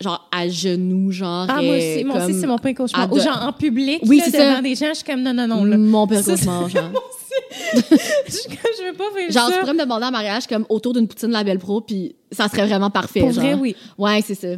genre, 0.00 0.28
à 0.30 0.48
genoux, 0.48 1.10
genre. 1.10 1.46
Ah, 1.48 1.60
moi 1.62 1.76
aussi, 1.76 2.04
moi 2.04 2.16
aussi, 2.16 2.26
comme 2.26 2.40
c'est 2.40 2.46
mon 2.46 2.58
pain 2.58 2.74
cauchemar. 2.74 3.12
Ou 3.12 3.18
genre 3.18 3.42
en 3.48 3.52
public, 3.52 4.00
Oui, 4.06 4.18
là, 4.18 4.26
devant 4.26 4.54
ça. 4.56 4.62
des 4.62 4.74
gens, 4.74 4.88
je 4.90 4.94
suis 4.94 5.04
comme 5.04 5.22
non, 5.22 5.32
non, 5.34 5.46
non. 5.48 5.64
Là. 5.64 5.76
Mon 5.76 6.06
pire 6.06 6.24
cauchemar, 6.24 6.68
genre. 6.70 6.90
je 7.74 8.90
veux 8.90 8.96
pas 8.96 9.04
faire 9.14 9.30
Genre, 9.32 9.46
tu 9.48 9.52
ça. 9.54 9.60
pourrais 9.60 9.74
me 9.74 9.80
demander 9.80 10.04
en 10.06 10.10
mariage 10.10 10.46
comme 10.46 10.64
autour 10.68 10.92
d'une 10.92 11.08
poutine 11.08 11.30
Label 11.30 11.58
Pro, 11.58 11.80
puis 11.80 12.14
ça 12.30 12.48
serait 12.48 12.66
vraiment 12.66 12.90
parfait, 12.90 13.20
Pour 13.20 13.32
genre. 13.32 13.42
vrai, 13.44 13.54
oui. 13.54 13.74
Ouais, 13.98 14.20
c'est 14.24 14.34
ça. 14.34 14.48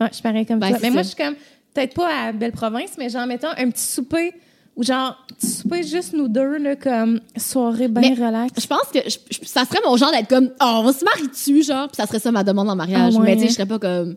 Ouais, 0.00 0.08
je 0.12 0.20
pareil 0.22 0.44
comme 0.46 0.58
Ben, 0.58 0.72
c'est 0.74 0.82
Mais 0.82 0.90
moi, 0.90 1.02
je 1.02 1.08
ça. 1.08 1.14
suis 1.14 1.24
comme, 1.24 1.34
peut-être 1.74 1.94
pas 1.94 2.08
à 2.26 2.32
Belle-Province, 2.32 2.92
mais 2.98 3.08
genre, 3.08 3.26
mettons, 3.26 3.48
un 3.56 3.70
petit 3.70 3.82
souper, 3.84 4.32
ou 4.76 4.82
genre, 4.84 5.16
petit 5.38 5.46
souper 5.46 5.82
juste 5.82 6.12
nous 6.12 6.28
deux, 6.28 6.58
là, 6.58 6.76
comme 6.76 7.20
soirée 7.36 7.88
bien 7.88 8.14
relax. 8.14 8.60
Je 8.60 8.66
pense 8.66 8.88
que 8.92 8.98
je- 9.08 9.18
je- 9.30 9.46
ça 9.48 9.64
serait 9.64 9.80
mon 9.86 9.96
genre 9.96 10.10
d'être 10.12 10.28
comme, 10.28 10.50
oh, 10.60 10.64
on 10.78 10.82
va 10.82 10.92
se 10.92 11.04
marier 11.04 11.28
dessus, 11.28 11.62
genre, 11.62 11.88
puis 11.88 11.96
ça 11.96 12.06
serait 12.06 12.18
ça 12.18 12.30
ma 12.30 12.44
demande 12.44 12.68
en 12.68 12.76
mariage. 12.76 13.14
Ah 13.16 13.20
ouais, 13.20 13.24
Mais 13.24 13.34
tu 13.36 13.42
sais, 13.42 13.48
je 13.48 13.52
serais 13.54 13.66
pas 13.66 13.78
comme, 13.78 14.16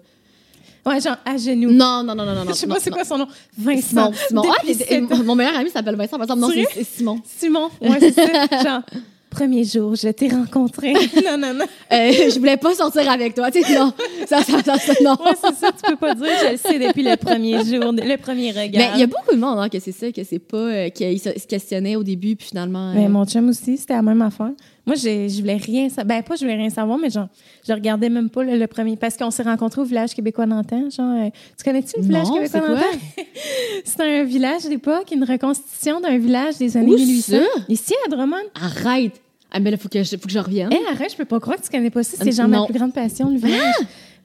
Ouais, 0.85 0.99
genre, 1.01 1.17
à 1.25 1.37
genoux. 1.37 1.71
non, 1.71 2.03
non, 2.03 2.15
non, 2.15 2.25
non, 2.25 2.33
non. 2.35 2.43
je 2.47 2.53
sais 2.53 2.65
non, 2.67 2.75
pas 2.75 2.81
c'est 2.81 2.89
quoi 2.89 3.03
son 3.05 3.17
nom. 3.19 3.27
Vincent. 3.57 4.11
Simon, 4.27 4.43
Simon. 4.43 5.07
Ah, 5.11 5.15
mon 5.23 5.35
meilleur 5.35 5.55
ami 5.57 5.69
s'appelle 5.69 5.95
Vincent, 5.95 6.17
par 6.17 6.23
exemple. 6.23 6.39
Non, 6.41 6.49
c'est 6.73 6.83
Simon. 6.83 7.21
Simon. 7.25 7.69
Ouais, 7.81 7.99
c'est 7.99 8.13
ça. 8.13 8.63
Genre, 8.63 8.81
premier 9.29 9.63
jour, 9.63 9.95
je 9.95 10.09
t'ai 10.09 10.27
rencontré. 10.29 10.93
non, 11.25 11.37
non, 11.37 11.53
non. 11.53 11.65
Euh, 11.91 12.11
je 12.11 12.37
voulais 12.39 12.57
pas 12.57 12.73
sortir 12.75 13.09
avec 13.09 13.35
toi, 13.35 13.51
tu 13.51 13.61
sais, 13.61 13.77
non. 13.77 13.93
Ça, 14.27 14.41
ça, 14.43 14.61
ça, 14.63 14.77
ça, 14.77 14.93
non. 15.03 15.11
Ouais, 15.23 15.31
c'est 15.41 15.55
ça, 15.55 15.71
tu 15.71 15.89
peux 15.91 15.95
pas 15.97 16.15
dire, 16.15 16.25
je 16.45 16.51
le 16.51 16.57
sais 16.57 16.79
depuis 16.79 17.03
le 17.03 17.15
premier 17.17 17.57
jour, 17.65 17.91
le 17.93 18.17
premier 18.17 18.51
regard. 18.51 18.69
Mais 18.73 18.89
il 18.95 18.99
y 18.99 19.03
a 19.03 19.07
beaucoup 19.07 19.33
de 19.35 19.39
monde 19.39 19.59
hein, 19.59 19.69
que 19.69 19.79
c'est 19.79 19.91
ça, 19.91 20.11
que 20.11 20.23
c'est 20.23 20.39
pas. 20.39 20.57
Euh, 20.57 20.89
qu'ils 20.89 21.19
se 21.19 21.29
questionnaient 21.47 21.95
au 21.95 22.03
début, 22.03 22.35
puis 22.35 22.47
finalement. 22.47 22.91
euh, 22.91 22.95
Ben, 22.95 23.09
mon 23.09 23.25
chum 23.25 23.49
aussi, 23.49 23.77
c'était 23.77 23.93
la 23.93 24.01
même 24.01 24.21
affaire. 24.21 24.51
Moi, 24.85 24.95
je 24.95 25.39
voulais 25.39 25.57
rien 25.57 25.89
savoir. 25.89 26.05
Ben, 26.05 26.23
pas 26.23 26.35
je 26.35 26.41
voulais 26.41 26.55
rien 26.55 26.69
savoir, 26.69 26.97
mais 26.97 27.09
genre, 27.09 27.27
je 27.67 27.73
regardais 27.73 28.09
même 28.09 28.29
pas 28.29 28.43
le, 28.43 28.57
le 28.57 28.67
premier. 28.67 28.95
Parce 28.97 29.17
qu'on 29.17 29.29
s'est 29.31 29.43
rencontrés 29.43 29.81
au 29.81 29.85
village 29.85 30.13
québécois 30.13 30.45
d'antan. 30.45 30.89
Genre, 30.89 31.25
euh, 31.25 31.29
tu 31.57 31.63
connais-tu 31.63 31.97
le 31.97 32.03
village 32.03 32.27
Non, 32.27 32.35
québécois 32.35 32.59
d'antan? 32.61 32.81
C'est 33.85 34.01
un 34.01 34.23
village 34.23 34.63
d'époque, 34.63 35.11
une 35.11 35.23
reconstitution 35.23 35.99
d'un 36.01 36.17
village 36.17 36.57
des 36.57 36.75
années 36.77 36.93
Où 36.93 36.97
1800. 36.97 37.33
ça? 37.37 37.43
Ici, 37.69 37.93
à 38.05 38.09
Drummond. 38.09 38.35
Arrête! 38.59 39.21
Ah, 39.51 39.59
mais 39.59 39.71
là, 39.71 39.77
faut 39.77 39.89
que 39.89 40.01
je, 40.03 40.09
faut 40.15 40.27
que 40.27 40.31
je 40.31 40.39
revienne. 40.39 40.69
Eh, 40.71 40.91
arrête, 40.91 41.11
je 41.11 41.17
peux 41.17 41.25
pas 41.25 41.39
croire 41.39 41.57
que 41.57 41.63
tu 41.63 41.69
connais 41.69 41.89
pas 41.89 42.03
ça. 42.03 42.17
C'est 42.21 42.27
Euh, 42.29 42.31
genre 42.31 42.47
ma 42.47 42.65
plus 42.65 42.73
grande 42.73 42.93
passion, 42.93 43.29
le 43.31 43.37
village. 43.37 43.73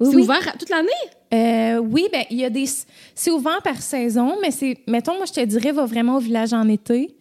Oui, 0.01 0.09
c'est 0.11 0.17
oui. 0.17 0.23
ouvert 0.23 0.57
toute 0.59 0.69
l'année? 0.71 0.89
Euh, 1.33 1.79
oui, 1.79 2.07
ben 2.13 2.25
il 2.31 2.39
y 2.39 2.45
a 2.45 2.51
des. 2.51 2.67
C'est 3.15 3.31
ouvert 3.31 3.63
par 3.63 3.81
saison, 3.81 4.35
mais 4.43 4.51
c'est. 4.51 4.77
Mettons, 4.87 5.15
moi, 5.17 5.25
je 5.27 5.33
te 5.33 5.41
dirais, 5.45 5.73
va 5.73 5.87
vraiment 5.87 6.17
au 6.17 6.21
village 6.21 6.53
en 6.53 6.69
été. 6.69 7.15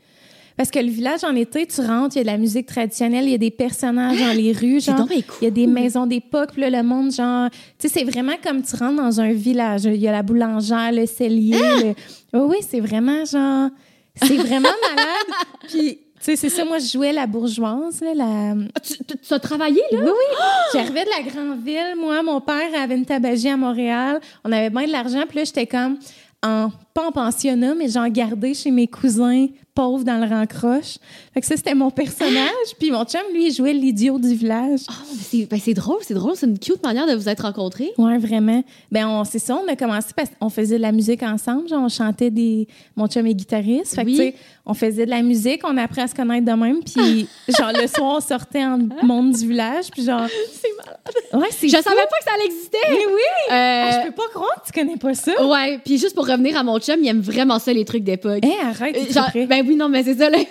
Parce 0.58 0.70
que 0.70 0.80
le 0.80 0.90
village 0.90 1.24
en 1.24 1.36
été, 1.36 1.66
tu 1.66 1.82
rentres, 1.82 2.16
il 2.16 2.20
y 2.20 2.22
a 2.22 2.24
de 2.24 2.28
la 2.30 2.38
musique 2.38 2.68
traditionnelle, 2.68 3.26
il 3.26 3.32
y 3.32 3.36
a 3.36 3.40
des 3.40 3.50
personnages 3.52 4.20
dans 4.20 4.34
les 4.36 4.52
rues, 4.52 4.80
genre. 4.86 5.08
cool. 5.08 5.18
Il 5.42 5.46
y 5.46 5.48
a 5.48 5.52
des 5.52 5.66
maisons 5.68 6.06
d'époque, 6.06 6.58
là, 6.58 6.70
le 6.70 6.84
monde, 6.84 7.12
genre. 7.12 7.50
Tu 7.80 7.88
sais, 7.88 8.00
c'est 8.00 8.04
vraiment 8.04 8.34
comme 8.44 8.62
tu 8.62 8.76
rentres 8.76 9.02
dans 9.02 9.20
un 9.20 9.34
village. 9.34 9.86
Il 9.86 9.96
y 9.98 10.08
a 10.08 10.12
la 10.12 10.22
boulangère, 10.24 10.92
le 10.92 11.06
cellier. 11.06 11.58
Ah! 11.62 11.80
le- 11.84 11.94
Oh, 12.36 12.48
oui, 12.50 12.58
c'est 12.68 12.80
vraiment, 12.80 13.26
genre. 13.26 13.70
C'est 14.16 14.38
vraiment 14.38 14.70
malade. 14.96 15.48
Puis, 15.70 15.96
tu 15.98 16.00
sais, 16.20 16.36
c'est 16.36 16.50
ça, 16.50 16.64
moi, 16.66 16.78
je 16.80 16.88
jouais 16.88 17.12
la 17.14 17.26
bourgeoise, 17.28 18.00
là, 18.02 18.14
la. 18.14 18.52
Ah, 18.76 18.80
tu, 18.80 18.94
tu- 18.98 19.18
tu 19.18 19.34
as 19.34 19.40
travaillé, 19.40 19.82
là? 19.92 20.00
Oui, 20.04 20.10
oui. 20.10 20.36
J'arrivais 20.74 21.04
de 21.06 21.10
la 21.10 21.32
grande 21.32 21.64
ville. 21.64 21.96
Moi, 22.00 22.22
mon 22.24 22.40
père 22.42 22.70
avait 22.80 22.96
une 22.96 23.06
tabagie 23.06 23.50
à 23.50 23.58
Montréal. 23.58 24.20
On 24.44 24.52
avait 24.52 24.70
bien 24.70 24.86
de 24.86 24.92
l'argent. 24.92 25.24
Puis 25.28 25.40
là, 25.40 25.44
j'étais 25.46 25.68
comme 25.68 25.98
en 26.44 26.70
pas 26.94 27.08
en 27.08 27.12
pensionnat, 27.12 27.74
mais 27.76 27.90
j'en 27.90 28.08
gardais 28.10 28.54
chez 28.54 28.72
mes 28.72 28.88
cousins 28.88 29.48
pauvres 29.76 30.04
dans 30.04 30.18
le 30.24 30.28
rang 30.30 30.46
croche. 30.46 30.98
Fait 31.34 31.42
que 31.42 31.48
ça, 31.48 31.56
c'était 31.58 31.74
mon 31.74 31.90
personnage. 31.90 32.76
Puis 32.80 32.92
mon 32.92 33.04
chum, 33.06 33.22
lui, 33.34 33.48
il 33.48 33.52
jouait 33.52 33.74
l'idiot 33.74 34.20
du 34.20 34.36
village. 34.36 34.82
Ah, 34.88 34.94
mais 35.12 35.18
c'est 35.20 35.46
ben, 35.50 35.60
c'est 35.60 35.74
drôle, 35.74 35.98
c'est 36.02 36.14
drôle. 36.14 36.34
C'est 36.36 36.46
une 36.46 36.60
cute 36.60 36.84
manière 36.84 37.08
de 37.08 37.16
vous 37.16 37.28
être 37.28 37.42
rencontrés. 37.42 37.92
Ouais, 37.98 38.20
vraiment. 38.20 38.64
Ben, 38.92 39.08
on, 39.08 39.24
c'est 39.24 39.40
ça, 39.40 39.56
on 39.56 39.68
a 39.68 39.76
commencé 39.76 40.10
parce 40.16 40.30
qu'on 40.40 40.50
faisait 40.50 40.78
de 40.78 40.82
la 40.84 40.92
musique 40.92 41.24
ensemble. 41.24 41.68
Genre, 41.68 41.82
on 41.82 41.90
chantait 41.90 42.30
des. 42.30 42.68
Mon 42.96 43.08
chum 43.08 43.26
est 43.26 43.34
guitariste. 43.34 43.96
Fait 43.96 44.04
Oui. 44.04 44.36
on 44.68 44.76
faisait 44.76 45.06
de 45.06 45.10
la 45.10 45.24
musique, 45.24 45.62
on 45.64 45.76
a 45.78 45.82
appris 45.84 46.02
à 46.02 46.08
se 46.08 46.14
connaître 46.14 46.46
de 46.46 46.52
même. 46.52 46.78
Puis, 46.84 47.28
genre, 47.58 47.72
le 47.74 47.88
soir, 47.88 48.18
on 48.18 48.20
sortait 48.22 48.64
en 48.64 48.78
monde 49.02 49.32
du 49.32 49.48
village. 49.48 49.86
Puis, 49.92 50.04
genre. 50.06 50.28
C'est 50.52 50.70
malade. 50.78 51.00
Ouais, 51.34 51.48
c'est 51.50 51.68
Je 51.68 51.76
fou. 51.78 51.82
savais 51.82 51.96
pas 51.96 52.18
que 52.20 52.24
ça 52.26 52.46
existait! 52.46 52.78
Mais 52.92 53.06
oui! 53.08 53.14
Euh, 53.52 53.86
Ah, 53.90 54.02
je 54.04 54.08
peux 54.08 54.14
pas 54.14 54.28
croire 54.32 54.62
que 54.62 54.68
tu 54.72 54.80
connais 54.80 54.98
pas 54.98 55.16
ça. 55.16 55.32
ouais, 55.48 55.80
puis 55.84 55.98
juste 55.98 56.14
pour 56.16 56.28
revenir 56.28 56.56
à 56.58 56.64
mon 56.64 56.78
chum, 56.84 57.00
il 57.02 57.08
aime 57.08 57.22
vraiment 57.22 57.60
ça, 57.60 57.72
les 57.74 57.86
trucs 57.86 58.04
d'époque. 58.04 58.44
Hé, 58.46 58.54
arrête, 58.64 58.98
Euh, 58.98 59.14
genre, 59.14 59.30
ben 59.48 59.64
oui, 59.68 59.76
non, 59.76 59.90
mais 59.90 60.04
c'est 60.04 60.16
ça, 60.16 60.30
là. 60.30 60.38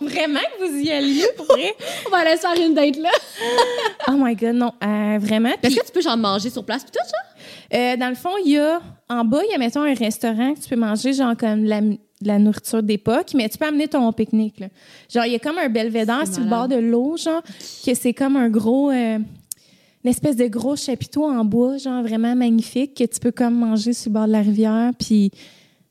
Vraiment 0.00 0.40
que 0.58 0.64
vous 0.68 0.78
y 0.78 0.90
alliez, 0.90 1.26
pour 1.36 1.46
vrai? 1.46 1.74
On 2.06 2.10
va 2.10 2.18
aller 2.18 2.36
se 2.36 2.42
faire 2.42 2.54
une 2.66 2.74
date, 2.74 2.96
là. 2.98 3.10
Oh 4.08 4.12
my 4.16 4.34
God, 4.34 4.54
non, 4.54 4.72
euh, 4.84 5.18
vraiment. 5.20 5.50
Est-ce 5.62 5.76
que 5.76 5.86
tu 5.86 5.92
peux, 5.92 6.00
genre, 6.02 6.16
manger 6.16 6.50
sur 6.50 6.64
place, 6.64 6.82
puis 6.84 6.92
tout, 6.92 7.06
ça? 7.08 7.76
euh, 7.76 7.96
dans 7.96 8.08
le 8.08 8.14
fond, 8.14 8.30
il 8.44 8.52
y 8.52 8.58
a, 8.58 8.80
en 9.08 9.24
bas, 9.24 9.40
il 9.48 9.50
y 9.50 9.54
a, 9.54 9.58
mettons, 9.58 9.82
un 9.82 9.94
restaurant 9.94 10.54
que 10.54 10.60
tu 10.60 10.68
peux 10.68 10.76
manger, 10.76 11.12
genre, 11.12 11.36
comme 11.36 11.64
de 11.64 11.68
la, 11.68 11.80
de 11.80 11.96
la 12.24 12.38
nourriture 12.38 12.82
d'époque, 12.82 13.28
mais 13.34 13.48
tu 13.48 13.58
peux 13.58 13.66
amener 13.66 13.88
ton 13.88 14.12
pique-nique, 14.12 14.60
là. 14.60 14.66
Genre, 15.12 15.24
il 15.26 15.32
y 15.32 15.36
a 15.36 15.38
comme 15.38 15.58
un 15.58 15.68
belvédère 15.68 16.26
sur 16.30 16.42
le 16.42 16.48
bord 16.48 16.68
de 16.68 16.76
l'eau, 16.76 17.16
genre, 17.16 17.42
que 17.84 17.94
c'est 17.94 18.12
comme 18.12 18.36
un 18.36 18.48
gros, 18.48 18.90
euh, 18.90 19.18
une 20.04 20.10
espèce 20.10 20.36
de 20.36 20.46
gros 20.46 20.76
chapiteau 20.76 21.24
en 21.24 21.44
bois, 21.44 21.76
genre, 21.78 22.02
vraiment 22.02 22.34
magnifique, 22.34 22.94
que 22.96 23.04
tu 23.04 23.20
peux 23.20 23.30
comme 23.32 23.54
manger 23.54 23.92
sur 23.92 24.10
le 24.10 24.14
bord 24.14 24.26
de 24.26 24.32
la 24.32 24.40
rivière, 24.40 24.92
puis... 24.98 25.30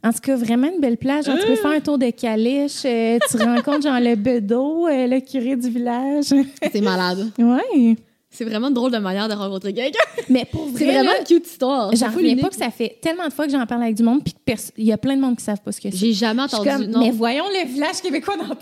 En 0.03 0.11
tout 0.11 0.19
cas, 0.19 0.35
vraiment 0.35 0.67
une 0.67 0.81
belle 0.81 0.97
plage. 0.97 1.25
Genre, 1.25 1.37
tu 1.39 1.45
peux 1.45 1.55
faire 1.55 1.69
un 1.69 1.79
tour 1.79 1.99
de 1.99 2.09
calèche. 2.09 2.85
euh, 2.85 3.19
tu 3.29 3.37
rencontres 3.37 3.83
genre 3.83 3.99
le 3.99 4.15
bedeau, 4.15 4.87
euh, 4.87 5.05
le 5.05 5.19
curé 5.19 5.55
du 5.55 5.69
village. 5.69 6.33
C'est 6.71 6.81
malade. 6.81 7.29
ouais. 7.37 7.95
C'est 8.33 8.45
vraiment 8.45 8.69
une 8.69 8.73
drôle 8.73 8.91
de 8.91 8.97
manière 8.97 9.27
de 9.27 9.33
rencontrer 9.33 9.73
quelqu'un. 9.73 9.99
Mais 10.29 10.45
pour 10.45 10.65
C'est 10.77 10.85
vrai, 10.85 10.93
vraiment 10.93 11.11
là, 11.11 11.19
une 11.19 11.25
cute 11.25 11.45
histoire. 11.45 11.91
j'en 11.91 11.97
C'est 11.97 12.15
reviens 12.15 12.37
pas 12.37 12.47
que 12.49 12.55
ça 12.55 12.71
fait 12.71 12.97
tellement 13.01 13.27
de 13.27 13.33
fois 13.33 13.45
que 13.45 13.51
j'en 13.51 13.65
parle 13.65 13.83
avec 13.83 13.95
du 13.95 14.03
monde, 14.03 14.23
puis 14.23 14.33
il 14.77 14.85
y 14.85 14.93
a 14.93 14.97
plein 14.97 15.17
de 15.17 15.21
monde 15.21 15.35
qui 15.37 15.43
savent 15.43 15.61
pas 15.61 15.71
ce 15.73 15.81
que 15.81 15.91
c'est. 15.91 15.97
J'ai 15.97 16.13
jamais 16.13 16.43
entendu. 16.43 16.69
comme, 16.69 16.85
non. 16.85 16.99
mais 16.99 17.11
voyons 17.11 17.43
le 17.49 17.67
village 17.67 18.01
québécois 18.01 18.37
d'antan. 18.37 18.55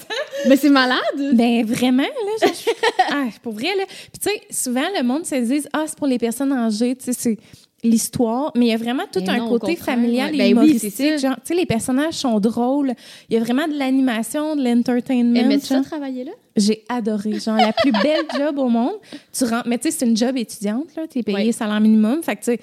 Mais 0.48 0.56
c'est 0.58 0.70
malade. 0.72 1.00
Ben 1.34 1.64
vraiment, 1.66 2.02
là. 2.04 2.48
je- 2.52 2.72
ah, 3.12 3.26
pour 3.44 3.54
vrai, 3.54 3.76
là. 3.78 3.84
Puis 3.88 4.20
tu 4.22 4.30
sais, 4.30 4.42
souvent, 4.50 4.86
le 4.98 5.04
monde 5.04 5.26
se 5.26 5.36
dit, 5.36 5.62
ah, 5.72 5.84
c'est 5.86 5.98
pour 5.98 6.08
les 6.08 6.18
personnes 6.18 6.52
âgées, 6.52 6.96
tu 6.96 7.06
sais, 7.06 7.14
c'est 7.14 7.38
l'histoire. 7.84 8.52
Mais 8.56 8.66
il 8.66 8.70
y 8.70 8.74
a 8.74 8.78
vraiment 8.78 9.04
tout 9.12 9.20
Mais 9.22 9.30
un 9.30 9.38
non, 9.38 9.50
côté 9.50 9.76
familial 9.76 10.30
ouais. 10.32 10.36
et 10.36 10.38
Ben 10.40 10.52
humoristique. 10.52 10.94
c'est 10.96 11.18
ça. 11.18 11.28
genre, 11.30 11.36
tu 11.38 11.42
sais, 11.48 11.56
les 11.56 11.66
personnages 11.66 12.14
sont 12.16 12.40
drôles. 12.40 12.94
Il 13.30 13.36
y 13.36 13.38
a 13.38 13.40
vraiment 13.44 13.68
de 13.68 13.78
l'animation, 13.78 14.56
de 14.56 14.64
l'entertainment. 14.64 15.48
Mais 15.48 15.60
tu 15.60 15.68
genre. 15.68 15.80
as 15.80 15.84
travaillé 15.84 16.24
là? 16.26 16.32
J'ai 16.56 16.84
adoré. 16.90 17.40
Genre, 17.40 17.56
la 17.58 17.74
plus 17.74 17.92
belle 17.92 18.26
job 18.38 18.58
au 18.60 18.68
monde. 18.70 18.96
Tu 19.32 19.44
rentres, 19.46 19.68
mais 19.68 19.78
tu 19.78 19.90
sais, 19.92 19.98
c'est 20.00 20.06
une 20.06 20.18
job 20.18 20.36
étudiante, 20.38 20.88
là. 20.96 21.04
Tu 21.10 21.20
es 21.20 21.24
payé 21.24 21.38
Ouais. 21.48 21.52
salaire 21.52 21.80
minimum. 21.80 22.22
Fait 22.24 22.36
que, 22.36 22.42
tu 22.42 22.52
sais, 22.52 22.60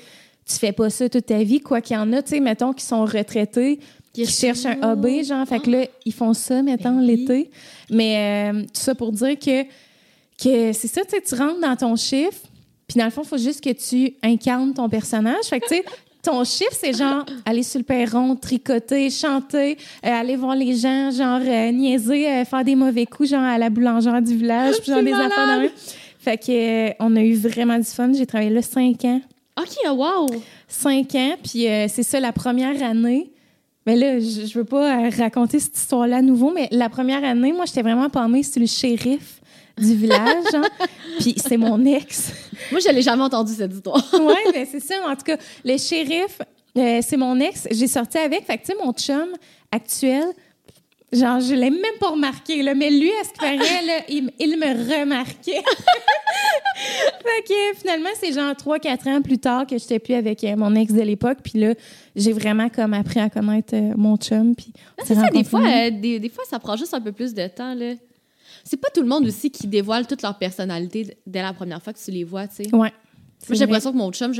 tu 0.49 0.55
fais 0.57 0.73
pas 0.73 0.91
ça 0.91 1.09
toute 1.09 1.27
ta 1.27 1.43
vie, 1.43 1.61
quoi 1.61 1.81
qu'il 1.81 1.97
y 1.97 1.99
en 1.99 2.12
a, 2.12 2.23
tu 2.23 2.31
sais, 2.31 2.41
mettons, 2.41 2.73
qui 2.73 2.85
sont 2.85 3.05
retraités, 3.05 3.81
qui 4.12 4.27
cherchent 4.27 4.67
un 4.67 4.81
hobby, 4.93 5.25
genre. 5.25 5.47
Fait 5.47 5.59
que 5.61 5.71
là, 5.71 5.87
ils 6.05 6.12
font 6.12 6.35
ça, 6.35 6.62
mettons, 6.62 6.91
Ben 6.91 6.99
oui. 7.01 7.07
l'été. 7.07 7.51
Mais 7.91 8.53
euh, 8.53 8.61
tout 8.62 8.69
ça 8.81 8.95
pour 8.95 9.12
dire 9.12 9.39
que, 9.39 9.62
que 9.64 10.73
c'est 10.73 10.89
ça, 10.89 11.03
tu 11.05 11.17
sais, 11.17 11.23
tu 11.23 11.35
rentres 11.35 11.61
dans 11.61 11.75
ton 11.77 11.97
chiffre, 11.97 12.39
puis 12.97 13.01
dans 13.03 13.05
le 13.05 13.11
fond, 13.11 13.20
il 13.24 13.28
faut 13.28 13.36
juste 13.36 13.62
que 13.62 13.72
tu 13.72 14.14
incarnes 14.22 14.72
ton 14.72 14.88
personnage. 14.88 15.44
Fait 15.51 15.61
que, 15.61 15.66
tu 15.66 15.74
sais, 15.74 15.84
ton 16.22 16.42
chiffre, 16.44 16.72
c'est 16.72 16.94
genre 16.94 17.26
aller 17.44 17.62
sur 17.62 17.78
le 17.78 17.84
perron, 17.84 18.34
tricoter, 18.36 19.11
chanter, 19.11 19.76
euh, 20.03 20.11
aller 20.11 20.34
voir 20.34 20.57
les 20.57 20.74
gens, 20.74 21.11
genre 21.11 21.42
euh, 21.47 21.72
niaiser, 21.72 22.26
euh, 22.26 22.44
faire 22.47 22.64
des 22.64 22.74
mauvais 22.74 23.05
coups, 23.05 23.28
genre 23.28 23.42
à 23.42 23.59
la 23.59 23.68
boulangère 23.68 24.22
du 24.22 24.34
village, 24.34 24.76
puis 24.80 24.86
genre 24.92 25.03
des 25.03 25.11
malade. 25.11 25.30
affaires 25.30 25.61
de. 25.61 25.70
Fait 26.18 26.38
que, 26.38 27.03
on 27.03 27.14
a 27.16 27.20
eu 27.20 27.34
vraiment 27.34 27.76
du 27.76 27.84
fun. 27.84 28.11
J'ai 28.14 28.24
travaillé 28.24 28.49
là 28.49 28.62
cinq 28.62 29.05
ans 29.05 29.20
OK, 29.61 29.76
ah, 29.86 29.92
wow! 29.92 30.26
cinq 30.66 31.14
ans, 31.16 31.34
puis 31.42 31.66
c'est 31.88 32.03
ça, 32.03 32.18
la 32.18 32.32
première 32.32 32.82
année. 32.82 33.30
Mais 33.84 33.94
là, 33.94 34.18
je, 34.20 34.47
je 34.47 34.59
veux 34.59 34.64
pas 34.64 35.11
raconter 35.11 35.59
cette 35.59 35.76
histoire-là 35.76 36.16
à 36.16 36.22
nouveau, 36.22 36.51
mais 36.51 36.66
la 36.72 36.88
première 36.88 37.22
année, 37.24 37.53
moi, 37.53 37.66
j'étais 37.66 37.82
vraiment 37.82 38.09
palmée 38.09 38.42
sur 38.42 38.59
le 38.61 38.66
shérif 38.66 39.42
du 39.79 39.95
village, 39.95 40.45
genre. 40.53 40.64
Puis 41.20 41.35
c'est 41.37 41.57
mon 41.57 41.85
ex. 41.85 42.33
Moi, 42.70 42.81
je 42.81 42.91
l'ai 42.91 43.03
jamais 43.03 43.22
entendu, 43.22 43.53
cette 43.55 43.72
histoire. 43.72 44.03
ouais, 44.14 44.45
mais 44.53 44.66
c'est 44.66 44.81
ça. 44.81 44.95
En 45.07 45.14
tout 45.14 45.24
cas, 45.24 45.37
le 45.64 45.77
shérif, 45.77 46.39
euh, 46.77 47.01
c'est 47.03 47.16
mon 47.16 47.39
ex. 47.41 47.66
J'ai 47.70 47.87
sorti 47.87 48.18
avec. 48.18 48.45
Fait 48.45 48.59
que, 48.59 48.66
tu 48.66 48.72
sais, 48.72 48.79
mon 48.83 48.93
chum 48.93 49.29
actuel, 49.70 50.24
genre, 51.12 51.41
je 51.41 51.55
l'ai 51.55 51.70
même 51.70 51.99
pas 52.01 52.11
remarqué, 52.11 52.62
là. 52.62 52.74
Mais 52.74 52.91
lui, 52.91 53.11
à 53.20 53.24
ce 53.24 53.31
qui 53.31 53.39
paraît, 53.39 53.87
là, 53.87 54.01
il, 54.09 54.31
il 54.39 54.59
me 54.59 55.01
remarquait. 55.01 55.62
fait 56.77 57.43
que, 57.47 57.79
finalement, 57.79 58.11
c'est 58.20 58.33
genre 58.33 58.53
3-4 58.53 59.09
ans 59.09 59.22
plus 59.22 59.39
tard 59.39 59.66
que 59.66 59.79
j'étais 59.79 59.99
plus 59.99 60.14
avec 60.14 60.43
euh, 60.45 60.57
mon 60.57 60.74
ex 60.74 60.93
de 60.93 61.03
l'époque. 61.03 61.39
Puis 61.43 61.59
là, 61.59 61.74
j'ai 62.14 62.33
vraiment 62.33 62.68
comme 62.68 62.95
appris 62.95 63.20
à 63.20 63.31
connaître 63.31 63.74
euh, 63.74 63.93
mon 63.97 64.16
chum. 64.16 64.55
Puis 64.55 64.72
s'est 64.99 65.14
C'est 65.14 65.14
ça, 65.14 65.29
des 65.29 65.45
fois, 65.45 65.91
des, 65.91 66.18
des 66.18 66.29
fois, 66.29 66.45
ça 66.49 66.59
prend 66.59 66.77
juste 66.77 66.95
un 66.95 67.01
peu 67.01 67.12
plus 67.12 67.35
de 67.35 67.47
temps, 67.47 67.74
là. 67.74 67.93
C'est 68.69 68.77
pas 68.79 68.89
tout 68.93 69.01
le 69.03 69.07
monde 69.09 69.25
aussi 69.27 69.51
qui 69.51 69.67
dévoile 69.69 70.07
toute 70.07 70.23
leur 70.23 70.37
personnalité 70.39 71.17
dès 71.27 71.41
la 71.43 71.53
première 71.53 71.81
fois 71.83 71.93
que 71.93 71.99
tu 72.05 72.11
les 72.11 72.25
vois, 72.25 72.49
tu 72.49 72.64
sais. 72.64 72.75
Ouais. 72.75 72.91
Moi, 73.49 73.51
j'ai 73.51 73.57
l'impression 73.61 73.93
que 73.93 73.97
mon 73.97 74.11
chum, 74.12 74.33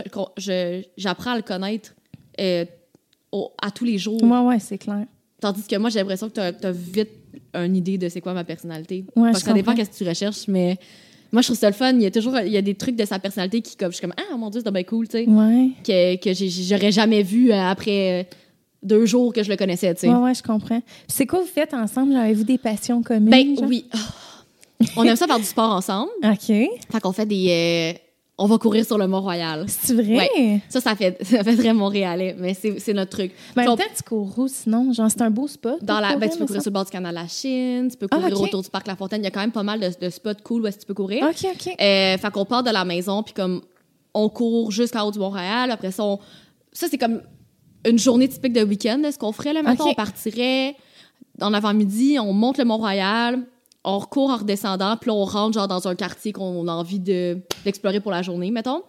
j'apprends 0.97 1.31
à 1.33 1.37
le 1.37 1.43
connaître 1.43 1.95
euh, 2.41 2.65
au- 3.31 3.53
à 3.63 3.71
tous 3.71 3.85
les 3.85 3.99
jours. 3.99 4.23
Ouais, 4.23 4.41
ouais, 4.41 4.59
c'est 4.59 4.79
clair. 4.79 5.05
Tandis 5.41 5.63
que 5.67 5.77
moi, 5.77 5.91
j'ai 5.91 6.01
l'impression 6.01 6.29
que 6.29 6.35
tu 6.51 6.67
as, 6.67 6.73
vite 6.73 7.11
une 7.55 7.77
idée 7.77 7.99
de 7.99 8.09
c'est 8.09 8.21
quoi 8.21 8.33
ma 8.35 8.43
personnalité. 8.45 9.05
Ouais, 9.15 9.29
je 9.33 9.39
que 9.39 9.45
ça 9.45 9.53
dépend 9.53 9.75
qu'est-ce 9.75 9.91
que 9.91 9.97
tu 10.05 10.09
recherches, 10.09 10.49
mais 10.49 10.77
moi, 11.31 11.43
je 11.43 11.49
trouve 11.49 11.59
ça 11.59 11.69
le 11.69 11.75
fun. 11.75 11.93
Il 11.93 12.03
y 12.03 12.07
a 12.07 12.11
toujours 12.11 12.37
il 12.41 12.51
y 12.51 12.57
a 12.57 12.63
des 12.63 12.75
trucs 12.75 12.97
de 12.97 13.05
sa 13.05 13.19
personnalité 13.19 13.61
qui, 13.61 13.77
comme, 13.77 13.93
je 13.93 13.99
suis 13.99 14.03
comme, 14.07 14.15
ah 14.17 14.37
mon 14.37 14.51
Dieu, 14.51 14.61
c'est 14.65 14.71
bien 14.73 14.83
cool, 14.85 15.07
tu 15.07 15.19
sais, 15.19 15.27
Ouais. 15.29 15.71
que, 15.85 16.17
que 16.17 16.31
j'aurais 16.69 16.91
jamais 16.93 17.23
vu 17.23 17.53
euh, 17.53 17.55
après 17.71 18.23
euh, 18.23 18.25
deux 18.83 19.07
jours 19.07 19.33
que 19.33 19.43
je 19.43 19.49
le 19.51 19.57
connaissais, 19.57 19.93
tu 19.95 20.03
sais. 20.03 20.09
Ouais, 20.09 20.15
ouais, 20.17 20.35
je 20.35 20.43
comprends. 20.43 20.81
Puis 20.81 20.93
c'est 21.09 21.27
quoi 21.27 21.41
vous 21.41 21.47
faites 21.47 21.75
ensemble? 21.75 22.15
Avez-vous 22.17 22.45
des 22.45 22.59
passions 22.59 23.03
communes? 23.03 23.31
Ben 23.31 23.57
genre? 23.57 23.65
oui. 23.69 23.85
On 24.97 25.05
aime 25.05 25.17
ça 25.17 25.27
faire 25.27 25.39
du 25.39 25.45
sport 25.45 25.73
ensemble. 25.73 26.11
OK. 26.25 26.47
Fait 26.47 27.01
qu'on 27.03 27.13
fait 27.13 27.27
des. 27.27 27.95
euh, 27.97 27.99
on 28.39 28.45
va 28.47 28.59
courir 28.59 28.85
sur 28.85 28.99
le 28.99 29.07
Mont-Royal. 29.09 29.65
C'est 29.67 29.95
vrai? 29.95 30.61
Ça, 30.69 30.83
ça 30.83 30.95
fait, 30.95 31.17
ça 31.25 31.43
fait 31.43 31.57
très 31.57 31.73
montréalais, 31.73 32.37
mais 32.39 32.53
c'est 32.53 32.93
notre 32.93 33.13
truc. 33.13 33.33
Mais 33.57 33.63
Puis 33.63 33.73
en 33.73 33.77
même 33.77 33.87
temps, 33.87 33.93
tu 33.97 34.03
cours 34.03 34.39
où 34.39 34.47
sinon? 34.47 34.93
Genre, 34.93 35.11
c'est 35.11 35.23
un 35.23 35.31
beau 35.31 35.49
spot. 35.49 35.83
dans 35.83 35.99
la, 36.01 36.17
ben, 36.17 36.29
tu 36.29 36.37
peux 36.37 36.45
courir 36.45 36.61
sur 36.61 36.71
le 36.71 36.75
bord 36.75 36.85
du 36.85 36.91
canal 36.91 37.15
de 37.15 37.21
la 37.21 37.27
Chine, 37.29 37.89
tu 37.91 37.97
peux 37.97 38.07
Ah, 38.11 38.17
courir 38.19 38.39
autour 38.43 38.63
du 38.63 38.69
parc 38.69 38.87
La 38.87 38.95
Fontaine. 38.97 39.23
Il 39.23 39.25
y 39.25 39.29
a 39.29 39.31
quand 39.31 39.41
même 39.41 39.53
pas 39.53 39.63
mal 39.63 39.81
de, 39.81 39.89
de 39.99 40.11
spots 40.11 40.35
cool 40.45 40.63
où 40.63 40.67
est-ce 40.67 40.77
que 40.77 40.81
tu 40.83 40.87
peux 40.87 40.93
courir. 40.95 41.25
OK, 41.25 41.47
OK. 41.51 41.75
Euh, 41.81 42.19
fait 42.19 42.31
qu'on 42.31 42.45
part 42.45 42.63
de 42.63 42.71
la 42.71 42.85
maison, 42.85 43.23
puis 43.23 43.33
comme 43.33 43.63
on 44.13 44.29
court 44.29 44.71
jusqu'en 44.71 45.09
haut 45.09 45.11
du 45.13 45.19
Mont-Royal. 45.19 45.71
Après 45.71 45.91
ça, 45.91 46.05
on- 46.05 46.19
ça 46.73 46.89
c'est 46.91 46.99
comme 46.99 47.23
une 47.87 47.99
journée 47.99 48.29
typique 48.29 48.53
de 48.53 48.63
week-end. 48.63 49.01
Ce 49.13 49.17
qu'on 49.19 49.33
ferait 49.33 49.53
là 49.53 49.63
maintenant, 49.63 49.89
on 49.91 49.95
partirait 49.95 50.75
en 51.41 51.53
avant-midi, 51.55 52.19
on 52.21 52.33
monte 52.33 52.59
le 52.59 52.65
Mont-Royal, 52.65 53.39
on 53.85 53.99
recourt 53.99 54.31
en 54.31 54.37
redescendant, 54.39 54.97
puis 54.97 55.09
là, 55.11 55.15
on 55.15 55.25
rentre 55.25 55.55
genre 55.55 55.69
dans 55.69 55.87
un 55.87 55.95
quartier 55.95 56.33
qu'on 56.33 56.67
a 56.67 56.73
envie 56.73 56.99
de- 56.99 57.39
d'explorer 57.65 58.01
pour 58.01 58.11
la 58.11 58.23
journée, 58.23 58.51
mettons. 58.51 58.83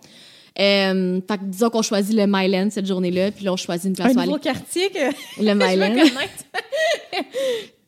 Euh, 0.60 1.20
fait 1.28 1.38
que 1.38 1.44
disons 1.44 1.70
qu'on 1.70 1.84
choisit 1.84 2.16
le 2.16 2.26
Myland 2.26 2.70
cette 2.72 2.88
journée-là, 2.88 3.32
puis 3.32 3.46
là, 3.46 3.54
on 3.54 3.58
choisit 3.58 3.86
une 3.90 3.96
place 3.96 4.14
Un 4.14 4.28
où 4.28 4.32
aller. 4.34 4.40
quartier 4.42 4.90
que 4.90 5.44
Le 5.44 5.54
Myland. 5.54 6.04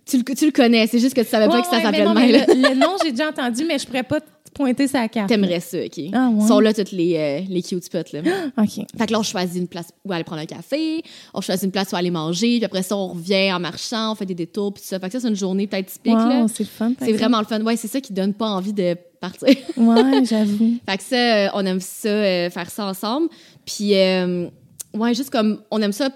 Tu 0.06 0.18
le, 0.18 0.24
tu 0.36 0.46
le 0.46 0.52
connais, 0.52 0.88
c'est 0.88 0.98
juste 1.00 1.16
que 1.16 1.22
tu 1.22 1.28
savais 1.28 1.48
pas 1.48 1.62
que 1.62 1.68
ça 1.68 1.78
ouais, 1.78 2.04
non, 2.04 2.14
mais 2.16 2.26
Myland. 2.28 2.46
le, 2.48 2.70
le 2.70 2.76
nom, 2.76 2.96
j'ai 3.04 3.12
déjà 3.12 3.30
entendu, 3.30 3.64
mais 3.66 3.78
je 3.78 3.86
pourrais 3.86 4.04
pas 4.04 4.20
pointer 4.54 4.88
sa 4.88 5.08
carte. 5.08 5.30
T'aimerais 5.30 5.60
ça, 5.60 5.78
OK? 5.80 6.00
Ah, 6.14 6.30
ouais. 6.30 6.48
Sont 6.48 6.60
là, 6.60 6.74
toutes 6.74 6.92
les, 6.92 7.16
euh, 7.16 7.42
les 7.50 7.62
cute 7.62 7.84
spots, 7.84 8.14
là. 8.14 8.22
OK. 8.58 8.86
Fait 8.98 9.08
que 9.08 9.12
là, 9.12 9.20
on 9.20 9.24
choisit 9.24 9.58
une 9.58 9.68
place 9.68 9.92
où 10.04 10.12
aller 10.12 10.24
prendre 10.24 10.42
un 10.42 10.46
café, 10.46 11.02
on 11.34 11.42
choisit 11.42 11.66
une 11.66 11.72
place 11.72 11.92
où 11.92 11.96
aller 11.96 12.12
manger, 12.12 12.58
puis 12.58 12.66
après 12.66 12.84
ça, 12.84 12.96
on 12.96 13.08
revient 13.08 13.52
en 13.54 13.60
marchant, 13.60 14.12
on 14.12 14.16
fait 14.16 14.26
des 14.26 14.36
détours, 14.36 14.74
puis 14.74 14.82
tout 14.82 14.90
ça. 14.90 15.00
Fait 15.00 15.08
que 15.08 15.14
ça, 15.14 15.20
c'est 15.20 15.28
une 15.28 15.36
journée 15.36 15.68
peut-être 15.68 15.92
typique, 15.92 16.14
là. 16.14 16.46
C'est 16.48 16.64
le 16.64 16.70
fun. 16.70 16.94
C'est 17.00 17.14
vraiment 17.14 17.40
le 17.40 17.46
fun. 17.46 17.62
Ouais, 17.62 17.76
c'est 17.76 17.88
ça 17.88 18.02
qui 18.02 18.14
donne 18.14 18.34
pas 18.34 18.48
envie 18.48 18.74
de 18.74 18.96
partir. 19.20 19.50
Ouais, 19.78 20.26
j'avoue. 20.26 20.78
fait 20.88 20.98
que 20.98 21.04
ça, 21.04 21.16
euh, 21.16 21.50
on 21.54 21.66
aime 21.66 21.80
ça, 21.80 22.10
euh, 22.10 22.50
faire 22.50 22.70
ça 22.70 22.86
ensemble. 22.86 23.30
Puis, 23.66 23.96
euh, 23.96 24.48
ouais, 24.94 25.14
juste 25.14 25.30
comme, 25.30 25.62
on 25.72 25.82
aime 25.82 25.92
ça 25.92 26.10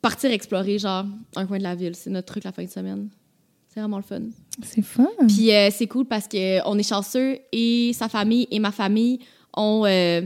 partir 0.00 0.30
explorer, 0.30 0.78
genre, 0.78 1.04
un 1.36 1.46
coin 1.46 1.58
de 1.58 1.62
la 1.62 1.74
ville. 1.74 1.94
C'est 1.94 2.10
notre 2.10 2.26
truc 2.26 2.44
la 2.44 2.52
fin 2.52 2.64
de 2.64 2.70
semaine. 2.70 3.08
C'est 3.68 3.80
vraiment 3.80 3.98
le 3.98 4.02
fun. 4.02 4.22
C'est 4.62 4.82
fun. 4.82 5.08
Puis 5.28 5.52
euh, 5.52 5.70
c'est 5.70 5.86
cool 5.86 6.04
parce 6.04 6.28
que 6.28 6.66
on 6.66 6.78
est 6.78 6.88
chanceux 6.88 7.38
et 7.52 7.92
sa 7.94 8.08
famille 8.08 8.46
et 8.50 8.58
ma 8.58 8.70
famille 8.70 9.20
ont, 9.56 9.84
euh, 9.86 10.20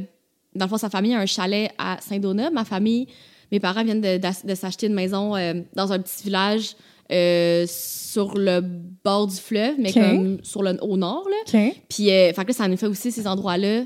dans 0.55 0.65
le 0.65 0.69
fond, 0.69 0.79
sa 0.79 0.91
famille 0.91 1.15
a 1.15 1.21
un 1.21 1.27
chalet 1.27 1.71
à 1.79 1.99
Saint-Donat. 2.01 2.51
Ma 2.51 2.65
famille, 2.65 3.07
mes 3.53 3.61
parents 3.61 3.85
viennent 3.85 4.01
de, 4.01 4.55
s'acheter 4.55 4.87
une 4.87 4.95
maison 4.95 5.37
euh, 5.37 5.55
dans 5.75 5.93
un 5.93 5.99
petit 5.99 6.25
village 6.25 6.77
euh, 7.13 7.65
sur 7.69 8.37
le 8.37 8.61
bord 9.05 9.29
du 9.29 9.37
fleuve, 9.37 9.75
mais 9.79 9.93
comme 9.93 10.39
sur 10.43 10.63
le, 10.63 10.77
au 10.83 10.97
nord. 10.97 11.27
Là. 11.29 11.61
OK. 11.61 11.77
Puis 11.89 12.11
euh, 12.11 12.33
fait 12.33 12.43
que 12.43 12.49
là, 12.49 12.55
ça 12.55 12.69
nous 12.69 12.77
fait 12.77 12.89
aussi 12.89 13.13
ces 13.13 13.27
endroits-là 13.27 13.85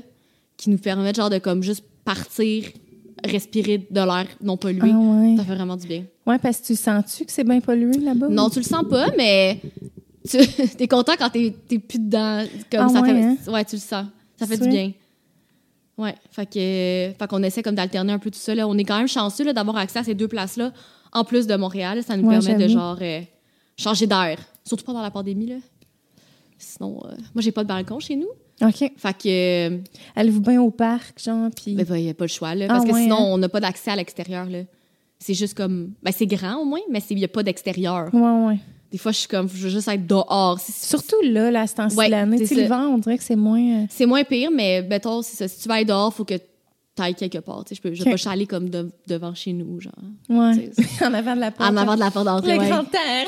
qui 0.57 0.69
nous 0.69 0.77
permettent 0.77 1.17
genre 1.17 1.29
de 1.29 1.37
comme 1.37 1.61
juste 1.61 1.83
partir, 2.03 2.65
respirer 3.23 3.77
de 3.77 4.01
l'air 4.01 4.25
non 4.41 4.57
pollué. 4.57 4.89
Ah 4.91 4.97
ouais. 4.97 5.35
Ça 5.37 5.43
fait 5.43 5.53
vraiment 5.53 5.77
du 5.77 5.87
bien. 5.87 6.03
Ouais, 6.25 6.39
parce 6.39 6.57
que 6.57 6.67
tu 6.67 6.75
sens-tu 6.75 7.25
que 7.25 7.31
c'est 7.31 7.43
bien 7.43 7.59
pollué 7.59 7.97
là-bas? 7.99 8.27
Non, 8.29 8.49
tu 8.49 8.59
le 8.59 8.65
sens 8.65 8.83
pas, 8.89 9.11
mais 9.15 9.59
tu 10.27 10.37
es 10.79 10.87
content 10.87 11.13
quand 11.17 11.29
t'es 11.29 11.53
t'es 11.67 11.79
plus 11.79 11.99
dedans. 11.99 12.43
Comme 12.71 12.81
Ah 12.81 12.89
ça 12.89 13.01
ouais, 13.01 13.09
fait, 13.09 13.23
hein? 13.23 13.37
ouais, 13.47 13.65
tu 13.65 13.75
le 13.75 13.81
sens. 13.81 14.05
Ça 14.37 14.47
fait 14.47 14.57
du 14.57 14.67
bien. 14.69 14.91
Ouais, 15.97 16.15
fait 16.31 16.45
que 16.45 17.13
fait 17.19 17.27
qu'on 17.29 17.43
essaie 17.43 17.61
comme 17.61 17.75
d'alterner 17.75 18.13
un 18.13 18.19
peu 18.19 18.31
tout 18.31 18.39
ça. 18.39 18.55
Là. 18.55 18.67
On 18.67 18.77
est 18.77 18.83
quand 18.85 18.97
même 18.97 19.07
chanceux 19.07 19.43
là, 19.43 19.53
d'avoir 19.53 19.77
accès 19.77 19.99
à 19.99 20.03
ces 20.03 20.15
deux 20.15 20.27
places-là, 20.27 20.71
en 21.11 21.23
plus 21.23 21.45
de 21.47 21.55
Montréal. 21.55 22.01
Ça 22.03 22.17
nous 22.17 22.27
Ouais, 22.27 22.39
permet 22.39 22.63
de 22.63 22.67
genre 22.67 22.97
euh, 23.01 23.21
changer 23.77 24.07
d'air. 24.07 24.39
Surtout 24.65 24.83
pendant 24.85 25.01
la 25.01 25.11
pandémie, 25.11 25.47
là. 25.47 25.55
Sinon, 26.57 27.01
euh, 27.05 27.15
moi, 27.35 27.41
j'ai 27.41 27.51
pas 27.51 27.63
de 27.63 27.67
balcon 27.67 27.99
chez 27.99 28.15
nous. 28.15 28.29
OK. 28.61 28.91
Fait 28.95 29.17
que, 29.17 29.69
euh, 29.69 29.77
Allez-vous 30.15 30.41
bien 30.41 30.61
au 30.61 30.69
parc, 30.71 31.21
genre, 31.21 31.49
puis... 31.55 31.73
ben, 31.75 31.85
il 31.97 32.03
n'y 32.03 32.09
a 32.09 32.13
pas 32.13 32.25
le 32.25 32.29
choix, 32.29 32.53
là. 32.55 32.65
Ah 32.69 32.73
Parce 32.73 32.85
que 32.85 32.91
ouais, 32.93 33.01
sinon, 33.03 33.17
hein? 33.17 33.29
on 33.31 33.37
n'a 33.37 33.49
pas 33.49 33.59
d'accès 33.59 33.91
à 33.91 33.95
l'extérieur, 33.95 34.45
là. 34.45 34.59
C'est 35.19 35.33
juste 35.35 35.55
comme. 35.55 35.93
Ben, 36.01 36.11
c'est 36.11 36.25
grand 36.25 36.57
au 36.57 36.65
moins, 36.65 36.79
mais 36.89 36.99
il 37.11 37.17
n'y 37.17 37.25
a 37.25 37.27
pas 37.27 37.43
d'extérieur. 37.43 38.09
Ouais, 38.13 38.45
ouais. 38.47 38.59
Des 38.91 38.97
fois, 38.97 39.11
je 39.13 39.19
suis 39.19 39.27
comme, 39.27 39.47
je 39.47 39.63
veux 39.63 39.69
juste 39.69 39.87
être 39.87 40.05
dehors. 40.05 40.59
Surtout 40.59 41.15
là, 41.23 41.49
là, 41.49 41.61
à 41.61 41.67
ce 41.67 41.75
temps-ci 41.75 41.95
Ouais, 41.95 42.07
de 42.07 42.11
l'année. 42.11 42.37
l'hiver, 42.37 42.87
on 42.91 42.97
dirait 42.97 43.17
que 43.17 43.23
c'est 43.23 43.35
moins... 43.37 43.83
euh, 43.83 43.85
C'est 43.89 44.05
moins 44.05 44.23
pire, 44.25 44.49
mais 44.53 44.81
mettons, 44.81 45.21
c'est 45.21 45.37
ça. 45.37 45.47
Si 45.47 45.61
tu 45.61 45.67
vas 45.69 45.79
être 45.81 45.87
dehors, 45.87 46.13
faut 46.13 46.25
que 46.25 46.33
tu 46.33 47.01
ailles 47.01 47.15
quelque 47.15 47.37
part. 47.37 47.63
Je 47.71 47.79
peux 47.79 47.93
je 47.93 48.03
Ok. 48.03 48.11
pas 48.11 48.17
chialer 48.17 48.45
comme 48.45 48.69
de- 48.69 48.91
devant 49.07 49.33
chez 49.33 49.53
nous, 49.53 49.79
genre. 49.79 49.93
Ouais. 50.27 50.69
En 51.01 51.13
avant 51.13 51.35
de 51.35 51.39
la 51.39 51.51
porte. 51.51 51.71
En 51.71 51.77
avant 51.77 51.95
de 51.95 51.99
la 52.01 52.11
porte 52.11 52.25
d'entrée, 52.25 52.55
Le 52.55 52.59
ouais. 52.59 52.67
grand 52.69 52.83
air. 52.93 53.27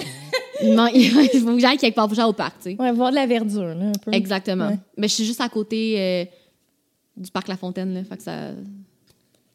Il, 0.62 1.30
il 1.34 1.40
faut 1.40 1.54
que 1.56 1.60
j'aille 1.60 1.78
quelque 1.78 1.96
part, 1.96 2.06
faut 2.06 2.10
que 2.10 2.16
j'aille 2.18 2.26
au 2.30 2.34
parc, 2.34 2.58
tu 2.62 2.72
sais. 2.72 2.76
Ouais, 2.82 2.92
voir 2.92 3.12
de 3.12 3.16
la 3.16 3.26
verdure, 3.26 3.64
là, 3.74 3.86
un 3.86 3.92
peu. 3.94 4.12
Exactement. 4.14 4.68
Ouais. 4.68 4.80
Mais 4.98 5.08
je 5.08 5.14
suis 5.14 5.26
juste 5.26 5.40
à 5.40 5.48
côté 5.48 5.96
euh, 5.98 6.26
du 7.16 7.32
parc 7.32 7.48
La 7.48 7.56
Fontaine, 7.56 7.94
là. 7.94 8.04
Fait 8.04 8.18
que 8.18 8.24
ça... 8.24 8.50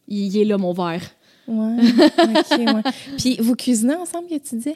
Il, 0.06 0.34
il 0.34 0.38
est 0.38 0.44
là, 0.46 0.56
mon 0.56 0.72
verre. 0.72 1.02
Ouais. 1.46 1.76
OK, 2.18 2.58
ouais. 2.58 2.92
Puis 3.18 3.36
vous 3.40 3.54
cuisinez 3.56 3.94
ensemble, 3.94 4.28
que 4.28 4.38
tu 4.38 4.56
dis? 4.56 4.74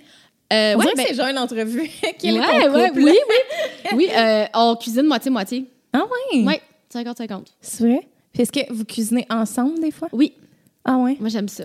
Euh, 0.53 0.77
ouais, 0.77 0.87
ben- 0.97 1.05
c'est 1.09 1.15
genre 1.15 1.29
une 1.29 1.39
entrevue. 1.39 1.89
Quel 2.19 2.37
est 2.37 2.41
ouais, 2.41 2.69
ouais, 2.69 2.89
couple? 2.89 3.03
oui, 3.05 3.17
oui. 3.29 3.91
oui, 3.97 4.09
euh, 4.15 4.45
on 4.55 4.77
cuisine 4.77 5.07
moitié-moitié. 5.07 5.67
Ah 5.93 6.05
oui? 6.33 6.45
Ouais, 6.45 6.61
50-50. 6.93 7.47
C'est 7.61 7.85
vrai? 7.85 8.07
Puis 8.33 8.43
est-ce 8.43 8.53
que 8.53 8.73
vous 8.73 8.85
cuisinez 8.85 9.27
ensemble 9.31 9.79
des 9.81 9.91
fois? 9.91 10.09
Oui, 10.13 10.35
Ah 10.85 10.97
ouais? 10.99 11.17
moi, 11.21 11.29
j'aime 11.29 11.49
ça. 11.49 11.65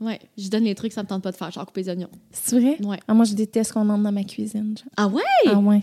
Ouais, 0.00 0.18
je 0.36 0.48
donne 0.48 0.64
les 0.64 0.74
trucs, 0.74 0.92
ça 0.92 1.02
me 1.02 1.08
tente 1.08 1.22
pas 1.22 1.30
de 1.32 1.36
faire, 1.36 1.50
genre 1.50 1.64
couper 1.66 1.82
les 1.82 1.88
oignons. 1.90 2.08
C'est 2.30 2.58
vrai? 2.58 2.76
Ouais. 2.84 2.98
Ah, 3.08 3.14
moi, 3.14 3.24
je 3.24 3.34
déteste 3.34 3.72
qu'on 3.72 3.88
entre 3.88 4.02
dans 4.02 4.12
ma 4.12 4.24
cuisine. 4.24 4.74
genre. 4.76 4.88
Ah 4.96 5.06
ouais? 5.06 5.22
Ah 5.46 5.56
ouais? 5.58 5.80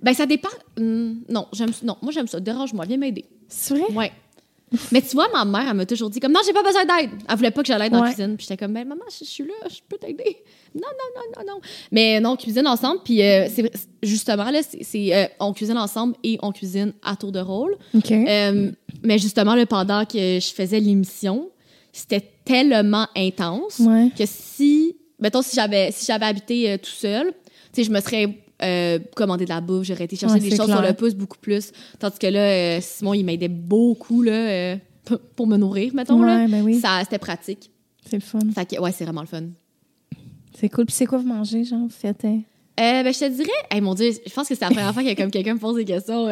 Ben, 0.00 0.14
ça 0.14 0.26
dépend. 0.26 0.48
Hum, 0.78 1.20
non, 1.28 1.46
j'aime 1.52 1.70
non, 1.82 1.96
moi, 2.00 2.12
j'aime 2.12 2.28
ça. 2.28 2.38
Dérange-moi, 2.40 2.84
viens 2.86 2.96
m'aider. 2.96 3.24
C'est 3.48 3.74
vrai? 3.74 3.92
Ouais. 3.94 4.12
Mais 4.92 5.02
tu 5.02 5.14
vois, 5.14 5.28
ma 5.32 5.44
mère, 5.44 5.70
elle 5.70 5.76
m'a 5.76 5.86
toujours 5.86 6.10
dit 6.10 6.20
comme 6.20 6.32
non, 6.32 6.40
j'ai 6.44 6.52
pas 6.52 6.62
besoin 6.62 6.84
d'aide. 6.84 7.10
Elle 7.28 7.36
voulait 7.36 7.50
pas 7.50 7.62
que 7.62 7.66
j'aille 7.66 7.90
dans 7.90 8.02
la 8.02 8.12
cuisine. 8.12 8.36
Puis 8.36 8.46
j'étais 8.48 8.62
comme 8.62 8.72
ben 8.72 8.86
maman, 8.86 9.04
je, 9.10 9.24
je 9.24 9.30
suis 9.30 9.44
là, 9.44 9.54
je 9.68 9.78
peux 9.88 9.96
t'aider. 9.96 10.36
Non, 10.74 10.82
non, 10.82 11.22
non, 11.22 11.22
non, 11.36 11.54
non. 11.54 11.60
Mais 11.90 12.20
non, 12.20 12.30
on 12.32 12.36
cuisine 12.36 12.66
ensemble. 12.66 13.00
Puis 13.04 13.22
euh, 13.22 13.48
c'est 13.48 13.70
justement 14.02 14.50
là, 14.50 14.60
c'est 14.62 15.16
euh, 15.16 15.26
on 15.40 15.52
cuisine 15.52 15.78
ensemble 15.78 16.14
et 16.22 16.38
on 16.42 16.52
cuisine 16.52 16.92
à 17.02 17.16
tour 17.16 17.32
de 17.32 17.40
rôle. 17.40 17.76
Euh, 18.10 18.70
mais 19.02 19.18
justement, 19.18 19.54
là, 19.54 19.64
pendant 19.66 20.04
que 20.04 20.38
je 20.40 20.52
faisais 20.54 20.80
l'émission, 20.80 21.50
c'était 21.92 22.24
tellement 22.44 23.06
intense 23.16 23.80
ouais. 23.80 24.10
que 24.16 24.24
si 24.26 24.96
mettons, 25.18 25.42
si 25.42 25.56
j'avais 25.56 25.90
si 25.92 26.06
j'avais 26.06 26.26
habité 26.26 26.78
tout 26.78 26.90
seul, 26.90 27.32
tu 27.72 27.82
sais, 27.82 27.84
je 27.84 27.90
me 27.90 28.00
serais 28.00 28.38
euh, 28.62 28.98
commandé 29.14 29.44
de 29.44 29.50
la 29.50 29.60
bouffe, 29.60 29.84
j'aurais 29.86 30.04
été 30.04 30.16
chercher 30.16 30.34
Ouais, 30.34 30.40
des 30.40 30.50
choses 30.50 30.66
clair. 30.66 30.78
sur 30.78 30.86
le 30.86 30.92
pouce 30.94 31.14
beaucoup 31.14 31.38
plus. 31.38 31.70
Tandis 31.98 32.18
que 32.18 32.26
là, 32.26 32.40
euh, 32.40 32.78
Simon, 32.80 33.14
il 33.14 33.24
m'aidait 33.24 33.48
beaucoup, 33.48 34.22
là, 34.22 34.32
euh, 34.32 34.76
pour 35.36 35.46
me 35.46 35.56
nourrir, 35.56 35.94
mettons, 35.94 36.20
là. 36.22 36.38
Ouais, 36.38 36.48
ben 36.48 36.62
oui. 36.62 36.80
Ça, 36.80 37.00
c'était 37.02 37.18
pratique. 37.18 37.70
C'est 38.08 38.16
le 38.16 38.22
fun. 38.22 38.40
Fait 38.54 38.66
que, 38.66 38.80
ouais, 38.80 38.92
c'est 38.92 39.04
vraiment 39.04 39.20
le 39.22 39.26
fun. 39.26 39.44
C'est 40.58 40.68
cool. 40.68 40.86
Puis 40.86 40.94
c'est 40.94 41.06
quoi 41.06 41.18
vous 41.18 41.28
mangez, 41.28 41.64
genre, 41.64 41.80
vous 41.80 41.88
faites? 41.88 42.24
hein? 42.24 42.40
Ben, 42.76 43.12
je 43.12 43.18
te 43.18 43.28
dirais, 43.28 43.48
hey, 43.70 43.80
mon 43.80 43.94
Dieu, 43.94 44.10
je 44.26 44.32
pense 44.32 44.48
que 44.48 44.54
c'est 44.54 44.60
la 44.64 44.70
première 44.70 44.92
fois 44.94 45.02
que 45.02 45.14
comme 45.14 45.30
quelqu'un 45.30 45.54
me 45.54 45.58
pose 45.58 45.76
des 45.76 45.84
questions. 45.84 46.28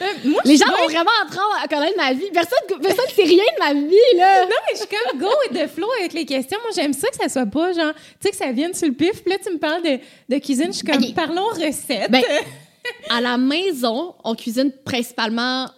Euh. 0.00 0.04
moi, 0.24 0.42
Les 0.44 0.56
gens 0.56 0.66
suis 0.66 0.74
vont 0.74 0.88
vraiment 0.88 1.10
apprendre 1.22 1.54
à 1.62 1.68
connaître 1.68 1.96
ma 1.96 2.12
vie. 2.12 2.30
Personne, 2.32 2.80
personne 2.82 3.04
sait 3.14 3.22
rien 3.24 3.44
de 3.44 3.58
ma 3.58 3.74
vie, 3.74 4.16
là. 4.18 4.42
Non, 4.44 4.50
mais 4.68 4.74
je 4.74 4.78
suis 4.78 4.88
comme 4.88 5.18
go 5.20 5.28
with 5.48 5.60
the 5.62 5.66
flow 5.68 5.88
avec 6.00 6.12
les 6.12 6.24
questions. 6.26 6.58
Moi, 6.62 6.70
j'aime 6.74 6.92
ça 6.92 7.08
que 7.08 7.16
ça 7.16 7.28
soit 7.28 7.46
pas 7.46 7.72
genre, 7.72 7.92
tu 7.94 8.00
sais, 8.20 8.30
que 8.30 8.36
ça 8.36 8.52
vienne 8.52 8.74
sur 8.74 8.88
le 8.88 8.94
pif. 8.94 9.22
Puis 9.22 9.32
là, 9.32 9.38
tu 9.44 9.52
me 9.52 9.58
parles 9.58 9.82
de, 9.82 9.98
de 10.34 10.40
cuisine. 10.40 10.68
Je 10.68 10.78
suis 10.78 10.86
comme, 10.86 11.04
parlons 11.14 11.48
recettes. 11.48 12.10
Ben, 12.10 12.22
à 13.08 13.20
la 13.20 13.36
maison, 13.36 14.14
on 14.24 14.34
cuisine 14.34 14.72
principalement 14.84 15.68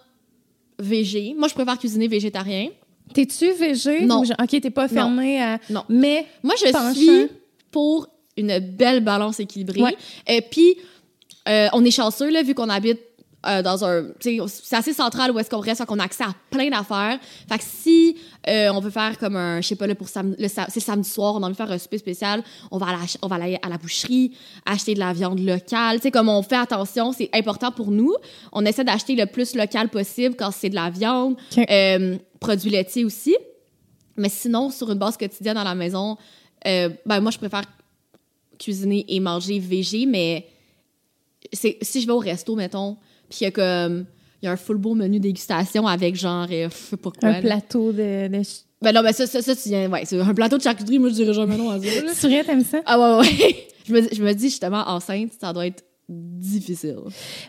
végé. 0.79 1.33
Moi, 1.37 1.47
je 1.47 1.53
préfère 1.53 1.77
cuisiner 1.77 2.07
végétarien. 2.07 2.69
T'es-tu 3.13 3.51
végé? 3.51 4.01
Non. 4.01 4.21
Ou 4.21 4.31
OK, 4.41 4.61
t'es 4.61 4.69
pas 4.69 4.87
fermé 4.87 5.41
à. 5.41 5.59
Non. 5.69 5.83
Mais. 5.89 6.25
Moi, 6.41 6.55
je 6.59 6.71
Penchant. 6.71 6.93
suis 6.93 7.27
pour 7.71 8.07
une 8.37 8.59
belle 8.59 9.01
balance 9.01 9.39
équilibrée. 9.39 9.81
Ouais. 9.81 9.95
Et 10.27 10.41
puis, 10.41 10.77
euh, 11.47 11.67
on 11.73 11.83
est 11.85 11.91
chanceux, 11.91 12.29
là, 12.29 12.41
vu 12.41 12.55
qu'on 12.55 12.69
habite 12.69 12.99
euh, 13.45 13.61
dans 13.61 13.83
un... 13.83 14.07
C'est 14.19 14.75
assez 14.75 14.93
central 14.93 15.31
où 15.31 15.39
est-ce 15.39 15.49
qu'on 15.49 15.59
reste, 15.59 15.85
qu'on 15.85 15.99
a 15.99 16.03
accès 16.03 16.23
à 16.23 16.33
plein 16.49 16.69
d'affaires. 16.69 17.19
Fait 17.49 17.57
que 17.57 17.63
si 17.63 18.17
euh, 18.47 18.69
on 18.73 18.79
veut 18.79 18.89
faire 18.89 19.17
comme 19.17 19.35
un... 19.35 19.61
Je 19.61 19.67
sais 19.67 19.75
pas, 19.75 19.87
là, 19.87 19.95
pour 19.95 20.07
sam- 20.07 20.35
le 20.37 20.47
samedi 20.47 21.09
soir, 21.09 21.35
on 21.35 21.43
a 21.43 21.45
envie 21.45 21.53
de 21.53 21.57
faire 21.57 21.71
un 21.71 21.77
souper 21.77 21.97
spécial, 21.97 22.43
on 22.71 22.77
va, 22.77 22.87
à 22.87 22.91
la, 22.93 22.99
on 23.21 23.27
va 23.27 23.35
aller 23.35 23.59
à 23.61 23.69
la 23.69 23.77
boucherie, 23.77 24.35
acheter 24.65 24.93
de 24.93 24.99
la 24.99 25.13
viande 25.13 25.39
locale. 25.39 25.97
Tu 25.97 26.03
sais, 26.03 26.11
comme 26.11 26.29
on 26.29 26.41
fait 26.43 26.57
attention, 26.57 27.11
c'est 27.11 27.29
important 27.33 27.71
pour 27.71 27.91
nous. 27.91 28.15
On 28.51 28.65
essaie 28.65 28.83
d'acheter 28.83 29.15
le 29.15 29.25
plus 29.25 29.55
local 29.55 29.89
possible 29.89 30.35
quand 30.35 30.51
c'est 30.51 30.69
de 30.69 30.75
la 30.75 30.89
viande, 30.89 31.35
euh, 31.57 32.17
produits 32.39 32.69
laitiers 32.69 33.05
aussi. 33.05 33.35
Mais 34.15 34.29
sinon, 34.29 34.69
sur 34.69 34.91
une 34.91 34.99
base 34.99 35.17
quotidienne 35.17 35.57
à 35.57 35.63
la 35.63 35.75
maison, 35.75 36.17
ben 36.63 37.19
moi, 37.19 37.31
je 37.31 37.37
préfère 37.37 37.63
cuisiner 38.59 39.03
et 39.09 39.19
manger 39.19 39.59
végé, 39.59 40.05
mais 40.05 40.47
si 41.51 42.01
je 42.01 42.05
vais 42.05 42.13
au 42.13 42.19
resto, 42.19 42.55
mettons, 42.55 42.95
puis 43.35 43.39
il 43.41 43.43
y 43.45 43.47
a 43.47 43.51
comme... 43.51 44.05
Il 44.41 44.45
y 44.45 44.49
a 44.49 44.51
un 44.51 44.57
full 44.57 44.75
beau 44.75 44.93
menu 44.93 45.21
dégustation 45.21 45.87
avec 45.87 46.15
genre, 46.17 46.45
euh, 46.51 46.67
je 46.69 46.75
sais 46.75 46.97
pas 46.97 47.11
quoi. 47.11 47.29
Un 47.29 47.31
là. 47.31 47.39
plateau 47.41 47.93
de. 47.93 48.27
de... 48.27 48.41
Ben 48.81 48.91
non, 48.93 49.01
ben 49.01 49.13
ça, 49.13 49.25
ça, 49.25 49.41
ça, 49.41 49.55
tu 49.55 49.69
viens... 49.69 49.89
Ouais, 49.89 50.01
c'est 50.03 50.19
un 50.19 50.33
plateau 50.33 50.57
de 50.57 50.61
charcuterie, 50.63 50.99
moi, 50.99 51.07
je 51.07 51.13
dirais 51.13 51.33
jamais 51.33 51.55
non 51.55 51.69
à 51.69 51.79
ça. 51.79 51.85
là. 51.85 52.11
Tu 52.19 52.27
vrai, 52.27 52.43
t'aimes 52.43 52.65
ça? 52.65 52.81
Ah 52.85 52.99
ouais, 52.99 53.19
ouais. 53.21 53.67
je, 53.87 53.93
me, 53.93 54.01
je 54.11 54.21
me 54.21 54.33
dis, 54.33 54.49
justement, 54.49 54.83
enceinte, 54.85 55.31
ça 55.39 55.53
doit 55.53 55.67
être 55.67 55.85
difficile. 56.09 56.97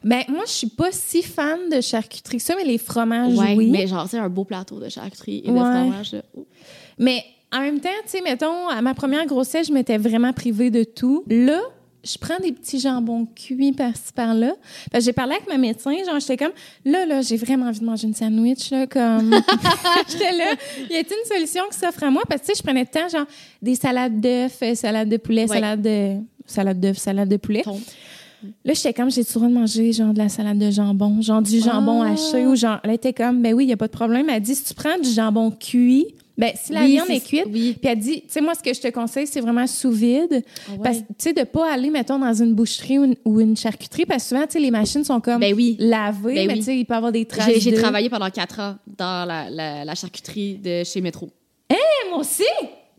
Ben, 0.05 0.23
moi, 0.29 0.45
je 0.47 0.53
suis 0.53 0.69
pas 0.69 0.93
si 0.93 1.23
fan 1.25 1.69
de 1.69 1.81
charcuterie 1.81 2.37
que 2.37 2.43
ça, 2.45 2.55
mais 2.57 2.65
les 2.65 2.79
fromages, 2.79 3.37
Ouais, 3.37 3.55
oui. 3.57 3.71
mais 3.73 3.89
genre, 3.89 4.07
c'est 4.09 4.19
un 4.19 4.29
beau 4.29 4.45
plateau 4.45 4.79
de 4.79 4.89
charcuterie 4.89 5.43
et 5.45 5.49
de 5.49 5.53
Ouais. 5.53 5.59
fromage. 5.59 6.13
là. 6.13 6.23
Oh. 6.37 6.47
Mais 6.99 7.25
en 7.53 7.61
même 7.61 7.81
temps, 7.81 7.89
tu 8.05 8.11
sais, 8.11 8.21
mettons, 8.23 8.69
à 8.69 8.81
ma 8.83 8.95
première 8.95 9.27
grossesse, 9.27 9.67
je 9.67 9.73
m'étais 9.73 9.99
vraiment 9.99 10.33
privée 10.33 10.71
de 10.71 10.85
tout. 10.85 11.25
Là, 11.29 11.61
je 12.05 12.19
prends 12.19 12.39
des 12.39 12.53
petits 12.53 12.79
jambons 12.79 13.27
cuits 13.35 13.73
par-ci 13.73 14.13
par-là. 14.15 14.53
J'ai 14.99 15.13
parlé 15.13 15.35
avec 15.35 15.49
ma 15.49 15.57
médecin, 15.59 15.93
genre, 16.07 16.21
j'étais 16.21 16.37
comme, 16.37 16.53
là, 16.85 17.07
là, 17.07 17.23
j'ai 17.23 17.37
vraiment 17.37 17.67
envie 17.67 17.81
de 17.81 17.85
manger 17.85 18.07
une 18.09 18.15
sandwich, 18.15 18.71
là, 18.71 18.87
comme. 18.87 19.31
j'étais 20.09 20.33
là, 20.33 20.53
y 20.91 20.97
a-t-il 20.97 21.17
une 21.17 21.37
solution 21.37 21.63
qui 21.73 21.79
s'offre 21.79 22.03
à 22.05 22.11
moi? 22.11 22.23
Parce 22.29 22.43
que, 22.43 22.47
tu 22.47 22.53
sais, 22.55 22.59
je 22.59 22.63
prenais 22.63 22.85
temps, 22.87 23.09
genre, 23.09 23.27
des 23.63 23.75
salades 23.75 24.21
d'œufs, 24.21 24.57
euh, 24.63 24.75
salade 24.75 25.09
de 25.09 25.17
poulet, 25.17 25.43
Ouais. 25.43 25.49
salade 25.49 25.83
de. 25.83 26.17
Salade 26.47 26.79
d'œufs, 26.81 26.99
salade 26.99 27.29
de 27.29 27.37
poulet. 27.39 27.63
Ton- 27.63 27.81
Là, 28.63 28.75
j'étais 28.75 28.93
comme, 28.93 29.11
j'ai 29.11 29.25
toujours 29.25 29.49
de 29.49 29.55
manger, 29.55 29.91
genre, 29.95 30.13
de 30.13 30.19
la 30.19 30.29
salade 30.29 30.59
de 30.59 30.71
jambon, 30.71 31.23
genre, 31.23 31.41
du 31.41 31.61
jambon 31.61 32.03
Ah. 32.03 32.11
haché 32.13 32.45
ou 32.47 32.55
genre, 32.55 32.79
elle 32.85 32.91
était 32.91 33.15
comme, 33.15 33.41
ben 33.41 33.55
oui, 33.55 33.65
il 33.65 33.71
y 33.71 33.73
a 33.73 33.77
pas 33.79 33.87
de 33.87 33.93
problème. 33.93 34.29
Elle 34.29 34.43
dit, 34.43 34.55
si 34.55 34.65
tu 34.65 34.75
prends 34.75 34.99
du 35.03 35.09
jambon 35.09 35.51
cuit, 35.51 36.09
ben, 36.37 36.51
si 36.55 36.73
la 36.73 36.81
Oui, 36.83 36.91
viande 36.93 37.11
est 37.11 37.21
cuite, 37.25 37.45
oui. 37.53 37.77
puis 37.81 37.91
elle 37.91 37.99
dit, 37.99 38.21
tu 38.23 38.27
sais, 38.29 38.41
moi, 38.41 38.55
ce 38.55 38.63
que 38.63 38.75
je 38.75 38.81
te 38.81 38.89
conseille, 38.89 39.27
c'est 39.27 39.41
vraiment 39.41 39.67
sous 39.69 39.91
vide. 39.93 40.43
Ah 40.69 40.73
ouais. 40.73 40.79
Parce 40.83 40.99
tu 40.99 41.05
sais, 41.19 41.33
de 41.33 41.45
pas 41.45 41.73
aller, 41.73 41.91
mettons, 41.91 42.19
dans 42.19 42.35
une 42.35 42.55
boucherie 42.55 42.99
ou 42.99 43.05
une, 43.05 43.17
ou 43.25 43.41
une 43.41 43.57
charcuterie, 43.57 44.05
parce 44.05 44.25
que 44.25 44.29
souvent, 44.31 44.43
tu 44.47 44.53
sais, 44.55 44.59
les 44.61 44.71
machines 44.73 45.05
sont 45.05 45.21
comme 45.21 45.41
Ben 45.41 45.55
oui. 45.55 45.77
lavées, 45.79 46.35
Ben 46.35 46.47
mais 46.49 46.55
tu 46.57 46.63
sais, 46.63 46.77
il 46.77 46.85
peut 46.87 46.95
y 46.95 46.97
avoir 46.97 47.13
des 47.13 47.25
traces. 47.25 47.53
J'ai 47.59 47.71
de- 47.71 47.77
travaillé 47.81 48.11
pendant 48.11 48.31
quatre 48.31 48.59
ans 48.61 48.77
dans 48.99 49.25
la, 49.27 49.49
la, 49.49 49.85
la 49.85 49.95
charcuterie 49.95 50.57
de 50.59 50.83
chez 50.85 51.01
Métro. 51.01 51.31
Eh, 51.71 52.09
moi 52.11 52.19
aussi! 52.19 52.43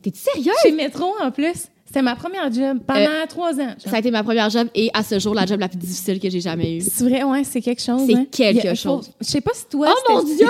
T'es 0.02 0.12
sérieux? 0.14 0.52
Chez 0.64 0.72
Métro, 0.72 1.14
en 1.22 1.32
plus. 1.32 1.66
C'était 1.96 2.04
ma 2.04 2.18
première 2.18 2.52
job 2.52 2.80
pendant 2.86 3.00
Euh, 3.00 3.26
trois 3.26 3.54
ans. 3.54 3.70
genre. 3.70 3.76
Ça 3.86 3.96
a 3.96 4.00
été 4.00 4.12
ma 4.12 4.22
première 4.22 4.50
job 4.50 4.68
et 4.76 4.92
à 4.94 5.02
ce 5.02 5.18
jour, 5.18 5.34
la 5.34 5.46
job 5.46 5.62
la 5.62 5.70
plus 5.70 5.78
difficile 5.78 6.20
que 6.20 6.30
j'ai 6.30 6.42
jamais 6.42 6.76
eue. 6.76 6.82
C'est 6.82 7.06
vrai, 7.08 7.24
ouais, 7.24 7.46
c'est 7.46 7.62
quelque 7.62 7.82
chose. 7.82 8.02
C'est 8.06 8.16
hein. 8.16 8.26
quelque 8.30 8.76
chose. 8.76 9.12
Je 9.22 9.26
sais 9.26 9.40
pas 9.40 9.52
si 9.54 9.66
toi. 9.68 9.96
Oh 9.96 10.12
mon 10.12 10.24
Dieu! 10.24 10.46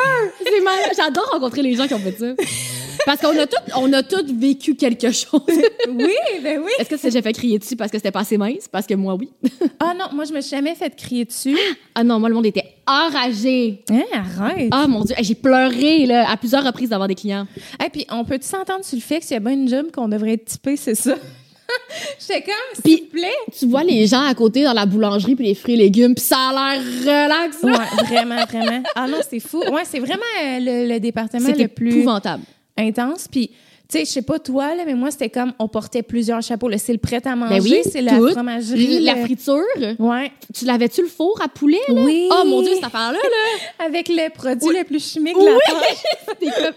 J'adore 0.97 1.29
rencontrer 1.33 1.61
les 1.61 1.75
gens 1.75 1.85
qui 1.85 1.93
ont 1.93 1.99
fait 1.99 2.17
ça. 2.17 2.25
Parce 3.05 3.21
qu'on 3.21 3.37
a 3.37 3.45
tous 3.47 3.57
on 3.77 3.91
a 3.93 4.03
tous 4.03 4.25
vécu 4.33 4.75
quelque 4.75 5.11
chose. 5.11 5.41
Oui, 5.87 6.13
ben 6.43 6.59
oui. 6.63 6.71
Est-ce 6.79 6.89
que 6.89 6.97
c'est- 6.97 7.11
j'ai 7.11 7.21
fait 7.21 7.33
crier 7.33 7.59
dessus 7.59 7.75
parce 7.75 7.91
que 7.91 7.97
c'était 7.97 8.11
pas 8.11 8.21
assez 8.21 8.37
mince? 8.37 8.67
Parce 8.71 8.85
que 8.87 8.93
moi, 8.95 9.15
oui. 9.15 9.29
Ah 9.79 9.93
non, 9.97 10.05
moi, 10.13 10.25
je 10.25 10.33
me 10.33 10.41
suis 10.41 10.55
jamais 10.55 10.73
fait 10.75 10.93
crier 10.95 11.25
dessus. 11.25 11.57
Ah 11.93 12.03
non, 12.03 12.19
moi, 12.19 12.29
le 12.29 12.35
monde 12.35 12.45
était 12.45 12.65
enragé. 12.87 13.83
Hein, 13.91 14.03
arrête. 14.13 14.69
Ah 14.71 14.87
mon 14.87 15.01
Dieu, 15.03 15.15
j'ai 15.19 15.35
pleuré 15.35 16.05
là, 16.05 16.29
à 16.29 16.37
plusieurs 16.37 16.63
reprises 16.63 16.89
d'avoir 16.89 17.07
des 17.07 17.15
clients. 17.15 17.45
Et 17.85 17.89
puis, 17.89 18.05
on 18.11 18.23
peut-tu 18.25 18.47
s'entendre 18.47 18.83
sur 18.83 18.95
le 18.95 19.01
fait 19.01 19.19
que 19.19 19.25
s'il 19.25 19.33
y 19.35 19.37
a 19.37 19.39
bien 19.39 19.51
une 19.53 19.67
job 19.69 19.87
qu'on 19.93 20.07
devrait 20.07 20.33
être 20.33 20.45
typé, 20.45 20.75
c'est 20.75 20.95
ça? 20.95 21.15
J'étais 22.19 22.41
comme, 22.43 22.83
s'il 22.85 23.01
te 23.07 23.11
plaît. 23.11 23.33
Tu 23.57 23.67
vois 23.67 23.83
les 23.83 24.05
gens 24.07 24.23
à 24.23 24.33
côté 24.35 24.63
dans 24.63 24.73
la 24.73 24.85
boulangerie 24.85 25.35
puis 25.35 25.45
les 25.47 25.55
fruits 25.55 25.73
et 25.73 25.77
légumes, 25.77 26.13
puis 26.15 26.23
ça 26.23 26.37
a 26.49 26.75
l'air 26.75 26.81
relax. 27.01 27.61
là. 27.63 27.71
Ouais, 27.71 28.03
vraiment, 28.05 28.45
vraiment. 28.45 28.83
Ah 28.95 29.07
non, 29.07 29.17
c'est 29.27 29.39
fou. 29.39 29.59
Ouais, 29.71 29.83
c'est 29.83 29.99
vraiment 29.99 30.21
euh, 30.43 30.59
le, 30.59 30.93
le 30.93 30.99
département 30.99 31.49
le 31.57 31.67
plus 31.67 31.99
épouvantable. 31.99 32.43
Intense. 32.77 33.27
Puis, 33.27 33.49
tu 33.87 33.99
sais, 33.99 34.05
je 34.05 34.09
sais 34.09 34.21
pas 34.23 34.39
toi, 34.39 34.73
là, 34.75 34.83
mais 34.85 34.95
moi, 34.95 35.11
c'était 35.11 35.29
comme, 35.29 35.53
on 35.59 35.67
portait 35.67 36.01
plusieurs 36.01 36.41
chapeaux. 36.41 36.69
C'est 36.77 36.91
le 36.93 36.97
prêt 36.97 37.21
à 37.25 37.35
manger, 37.35 37.55
Ben 37.59 37.63
oui, 37.63 37.81
c'est 37.83 38.01
la 38.01 38.13
fromagerie. 38.31 38.99
La 39.01 39.15
friture. 39.15 39.61
Ouais. 39.99 40.31
Tu 40.53 40.65
l'avais-tu 40.65 41.03
le 41.03 41.07
four 41.07 41.39
à 41.43 41.47
poulet, 41.47 41.77
là? 41.89 42.01
Oui. 42.03 42.27
Oh 42.31 42.43
mon 42.45 42.61
Dieu, 42.61 42.71
cette 42.75 42.85
affaire-là, 42.85 43.19
là! 43.19 43.85
Avec 43.85 44.09
le 44.09 44.29
produit 44.33 44.67
Oui. 44.69 44.75
le 44.79 44.83
plus 44.85 45.11
chimique 45.11 45.35
de 45.35 45.45
la 45.45 45.51
Oui. 45.53 46.49
comme! 46.63 46.73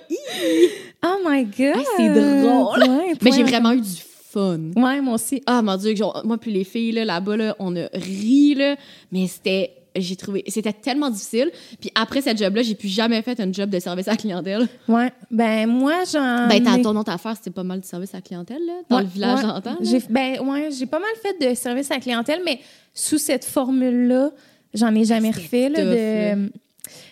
Oh 1.04 1.16
my 1.26 1.44
God. 1.44 1.82
C'est 1.96 2.08
drôle. 2.10 2.78
Ouais, 2.80 3.14
Mais 3.22 3.32
j'ai 3.32 3.42
vraiment 3.42 3.72
eu 3.72 3.80
du 3.80 3.96
fun. 4.30 4.58
Ouais, 4.76 5.00
moi 5.00 5.14
aussi. 5.14 5.42
Ah, 5.46 5.62
mon 5.62 5.76
Dieu, 5.76 5.94
moi 6.24 6.36
puis 6.36 6.50
les 6.52 6.64
filles, 6.64 6.92
là, 6.92 7.06
là-bas, 7.06 7.36
là, 7.38 7.56
on 7.58 7.74
a 7.76 7.86
ri, 7.94 8.54
là, 8.54 8.76
mais 9.10 9.26
c'était... 9.26 9.70
J'ai 10.00 10.16
trouvé... 10.16 10.44
C'était 10.48 10.72
tellement 10.72 11.10
difficile. 11.10 11.50
Puis 11.80 11.90
après 11.94 12.20
cette 12.20 12.38
job-là, 12.38 12.62
j'ai 12.62 12.74
plus 12.74 12.88
jamais 12.88 13.20
fait 13.22 13.38
un 13.40 13.52
job 13.52 13.70
de 13.70 13.78
service 13.78 14.08
à 14.08 14.12
la 14.12 14.16
clientèle. 14.16 14.68
Ouais. 14.88 15.12
Ben, 15.30 15.66
moi, 15.66 16.04
j'en. 16.10 16.48
Ben, 16.48 16.62
t'as 16.62 16.78
ton 16.78 16.96
autre 16.96 17.12
affaire, 17.12 17.36
c'était 17.36 17.50
pas 17.50 17.62
mal 17.62 17.80
de 17.80 17.84
service 17.84 18.14
à 18.14 18.18
la 18.18 18.22
clientèle, 18.22 18.64
là, 18.66 18.72
dans 18.88 18.96
Ouais, 18.96 19.02
le 19.02 19.08
village 19.08 19.40
ouais. 19.40 19.46
là. 19.46 19.76
J'ai, 19.80 20.00
ben, 20.08 20.40
ouais, 20.40 20.70
j'ai 20.70 20.86
pas 20.86 20.98
mal 20.98 21.10
fait 21.22 21.50
de 21.50 21.54
service 21.54 21.90
à 21.90 21.94
la 21.94 22.00
clientèle, 22.00 22.40
mais 22.44 22.60
sous 22.94 23.18
cette 23.18 23.44
formule-là, 23.44 24.30
j'en 24.74 24.94
ai 24.94 25.04
jamais 25.04 25.30
refait. 25.30 25.68
Là, 25.68 25.84
de... 25.84 26.50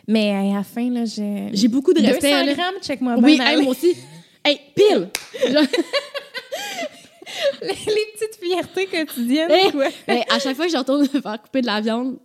Mais 0.08 0.30
à 0.32 0.56
la 0.56 0.62
fin, 0.62 0.88
là, 0.90 1.04
j'ai. 1.04 1.48
J'ai 1.52 1.68
beaucoup 1.68 1.92
de 1.92 2.00
200 2.00 2.12
respect, 2.12 2.44
là. 2.44 2.54
grammes, 2.54 2.80
check-moi 2.80 3.16
Oui, 3.18 3.38
hey, 3.42 3.62
moi 3.62 3.72
aussi. 3.72 3.94
Hey, 4.44 4.60
pile! 4.74 5.08
Les, 7.62 7.68
petites 7.68 8.40
fiertés 8.40 8.86
quotidiennes. 8.86 9.50
Hey. 9.50 9.72
quoi. 9.72 9.88
hey, 10.06 10.22
à 10.30 10.38
chaque 10.38 10.56
fois 10.56 10.66
que 10.66 10.72
je 10.72 10.76
retourne 10.76 11.06
faire 11.08 11.42
couper 11.42 11.60
de 11.60 11.66
la 11.66 11.80
viande 11.80 12.16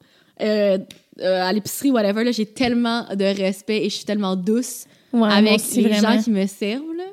euh, 0.41 0.77
euh, 1.19 1.43
à 1.43 1.53
l'épicerie, 1.53 1.91
whatever, 1.91 2.23
là, 2.23 2.31
j'ai 2.31 2.45
tellement 2.45 3.05
de 3.13 3.23
respect 3.25 3.85
et 3.85 3.89
je 3.89 3.95
suis 3.95 4.05
tellement 4.05 4.35
douce 4.35 4.85
Ouais, 5.13 5.29
avec 5.31 5.55
aussi, 5.55 5.81
les 5.81 5.89
vraiment. 5.89 6.13
gens 6.17 6.21
qui 6.23 6.31
me 6.31 6.45
servent. 6.47 6.93
Là. 6.97 7.03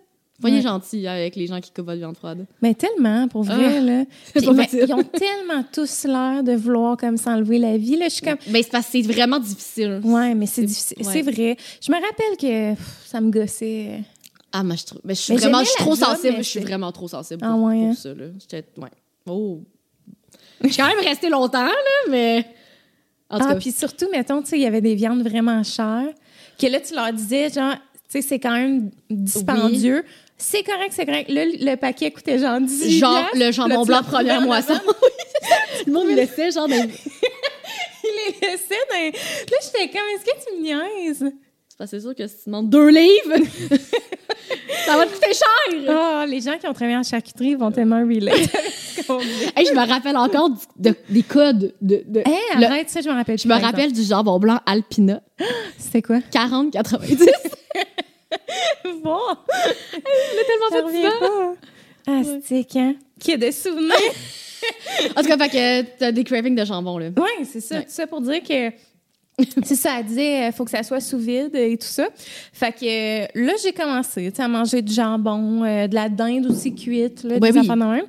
Soyez 0.40 0.56
Ouais. 0.58 0.62
gentils 0.62 1.06
avec 1.08 1.34
les 1.34 1.48
gens 1.48 1.60
qui 1.60 1.72
coupent 1.72 1.86
votre 1.86 1.98
viande 1.98 2.16
froide. 2.16 2.46
Mais 2.62 2.72
tellement, 2.74 3.26
pour 3.26 3.42
vrai, 3.42 3.78
Ah, 3.78 3.80
là. 3.80 4.04
Puis, 4.34 4.46
pas 4.46 4.52
mais 4.52 4.68
ils 4.72 4.92
ont 4.94 5.02
tellement 5.02 5.64
tous 5.72 6.04
l'air 6.04 6.44
de 6.44 6.52
vouloir 6.52 6.96
comme 6.96 7.16
s'enlever 7.16 7.58
la 7.58 7.76
vie. 7.76 7.96
Là, 7.96 8.04
je 8.08 8.14
suis 8.14 8.22
comme, 8.22 8.36
Ben, 8.46 8.62
c'est 8.62 8.70
parce 8.70 8.86
que 8.86 8.92
c'est 8.92 9.02
vraiment 9.02 9.40
difficile. 9.40 10.00
ouais, 10.04 10.34
mais 10.36 10.46
c'est 10.46 10.62
difficile. 10.62 10.96
ouais. 10.98 11.12
C'est 11.12 11.22
vrai. 11.22 11.56
Je 11.80 11.90
me 11.90 11.96
rappelle 11.96 12.36
que 12.40 12.74
pff, 12.76 13.02
ça 13.06 13.20
me 13.20 13.30
gossait. 13.32 14.00
Ah, 14.52 14.62
moi, 14.62 14.76
je, 14.76 14.84
trouve, 14.86 15.00
ben, 15.04 15.14
je 15.16 15.20
suis 15.20 15.34
Mais 15.34 15.40
vraiment 15.40 15.60
je 15.64 15.68
suis 15.70 15.76
trop 15.76 15.96
job, 15.96 16.04
sensible. 16.04 16.34
mais 16.36 16.42
Je 16.44 16.48
suis 16.48 16.60
vraiment 16.60 16.92
trop 16.92 17.08
sensible 17.08 17.40
Ah 17.44 17.50
pour, 17.50 17.64
ouais, 17.64 17.74
pour 17.80 17.86
hein? 17.88 17.94
ça. 17.94 18.14
Là. 18.14 18.24
J'étais- 18.40 18.64
ouais. 18.80 18.88
Oh. 19.28 19.60
Je 20.62 20.68
suis 20.68 20.76
quand 20.76 20.86
même 20.88 21.04
restée 21.04 21.28
longtemps, 21.30 21.64
là, 21.66 21.72
mais. 22.10 22.46
En 23.30 23.38
Ah, 23.40 23.54
puis 23.56 23.72
surtout, 23.72 24.06
mettons, 24.10 24.42
tu 24.42 24.48
sais, 24.50 24.56
il 24.58 24.62
y 24.62 24.66
avait 24.66 24.80
des 24.80 24.94
viandes 24.94 25.22
vraiment 25.22 25.62
chères, 25.62 26.08
que 26.60 26.66
là, 26.66 26.80
tu 26.80 26.94
leur 26.94 27.12
disais, 27.12 27.50
genre, 27.50 27.74
tu 27.74 27.80
sais, 28.08 28.22
c'est 28.22 28.38
quand 28.38 28.52
même 28.52 28.90
dispendieux. 29.10 30.04
C'est 30.38 30.62
correct, 30.62 30.92
c'est 30.94 31.04
correct. 31.04 31.28
Là, 31.30 31.44
le 31.44 31.74
paquet 31.76 32.10
coûtait 32.10 32.38
genre 32.38 32.60
18 32.60 32.98
genre 32.98 33.12
piastres. 33.30 33.36
le 33.46 33.52
jambon 33.52 33.84
blanc 33.84 33.98
le 33.98 34.06
première 34.06 34.40
moisson. 34.40 34.74
Le 35.86 35.92
monde 35.92 36.08
laissait, 36.08 36.50
genre, 36.50 36.68
dans- 36.68 36.74
Il 38.04 38.10
les 38.40 38.48
laissait 38.48 38.74
dans... 38.90 38.96
Là, 38.96 39.58
j'étais 39.62 39.88
comme, 39.88 40.08
est-ce 40.14 40.24
que 40.24 40.44
tu 40.50 40.56
me 40.58 40.62
niaises? 40.62 41.24
C'est 41.86 42.00
sûr 42.00 42.14
que 42.14 42.26
si 42.26 42.34
tu 42.34 42.42
demandes 42.46 42.68
deux 42.70 42.88
livres, 42.88 43.36
Ça 44.86 44.96
va 44.96 45.06
te 45.06 45.12
coûter 45.12 45.32
cher! 45.32 45.84
Oh, 45.88 46.24
les 46.26 46.40
gens 46.40 46.56
qui 46.58 46.66
ont 46.66 46.72
travaillé 46.72 46.96
en 46.96 47.02
charcuterie 47.02 47.54
vont 47.54 47.70
tellement 47.70 48.00
relate 48.00 48.50
Hey, 49.56 49.66
je 49.66 49.72
me 49.72 49.86
rappelle 49.88 50.16
encore 50.16 50.50
du- 50.50 50.56
de- 50.76 50.94
des 51.08 51.22
codes. 51.22 51.74
De, 51.80 52.02
de- 52.06 52.20
Hey, 52.20 52.58
Le- 52.58 52.64
arrête 52.66 52.90
ça, 52.90 53.00
je 53.00 53.08
me 53.08 53.14
rappelle. 53.14 53.38
je 53.38 53.48
me 53.48 53.54
rappelle 53.54 53.92
du 53.92 54.02
jambon 54.02 54.38
blanc 54.38 54.60
Alpina. 54.66 55.20
C'était 55.78 56.02
quoi? 56.02 56.18
40-90. 56.32 57.28
Bon, 59.02 59.18
tellement 59.92 60.68
ça 60.70 60.76
fait 60.76 60.80
revient 60.82 61.02
ça. 61.02 61.10
pas. 61.20 61.54
Ah, 62.06 62.20
c'est 62.44 62.76
hein? 62.76 62.94
Qui 63.20 63.32
a 63.32 63.36
des 63.36 63.52
souvenirs? 63.52 63.92
En 65.16 65.22
tout 65.22 65.28
cas, 65.28 65.38
fait 65.38 65.48
que 65.50 65.98
t'as 65.98 66.10
des 66.10 66.24
cravings 66.24 66.56
de 66.56 66.64
jambon, 66.64 66.98
là. 66.98 67.10
Oui, 67.16 67.46
c'est 67.50 67.60
ça. 67.60 67.76
Ouais. 67.76 67.82
Tout 67.84 67.90
ça 67.90 68.06
pour 68.08 68.20
dire 68.20 68.42
que. 68.42 68.70
C'est 69.64 69.76
ça, 69.76 70.00
elle 70.00 70.06
disait, 70.06 70.48
euh, 70.48 70.52
faut 70.52 70.64
que 70.64 70.70
ça 70.72 70.82
soit 70.82 70.98
sous 71.00 71.16
vide 71.18 71.54
et 71.54 71.76
tout 71.78 71.86
ça. 71.86 72.08
Fait 72.52 72.72
que 72.72 72.84
euh, 72.84 73.26
là, 73.36 73.52
j'ai 73.62 73.70
commencé 73.70 74.32
à 74.36 74.48
manger 74.48 74.82
du 74.82 74.92
jambon, 74.92 75.62
euh, 75.62 75.86
de 75.86 75.94
la 75.94 76.08
dinde 76.08 76.46
aussi 76.50 76.74
cuite, 76.74 77.22
là, 77.22 77.34
Ouais, 77.34 77.40
des 77.40 77.52
oui. 77.52 77.58
affaires 77.60 77.76
de 77.76 77.84
même. 77.84 78.04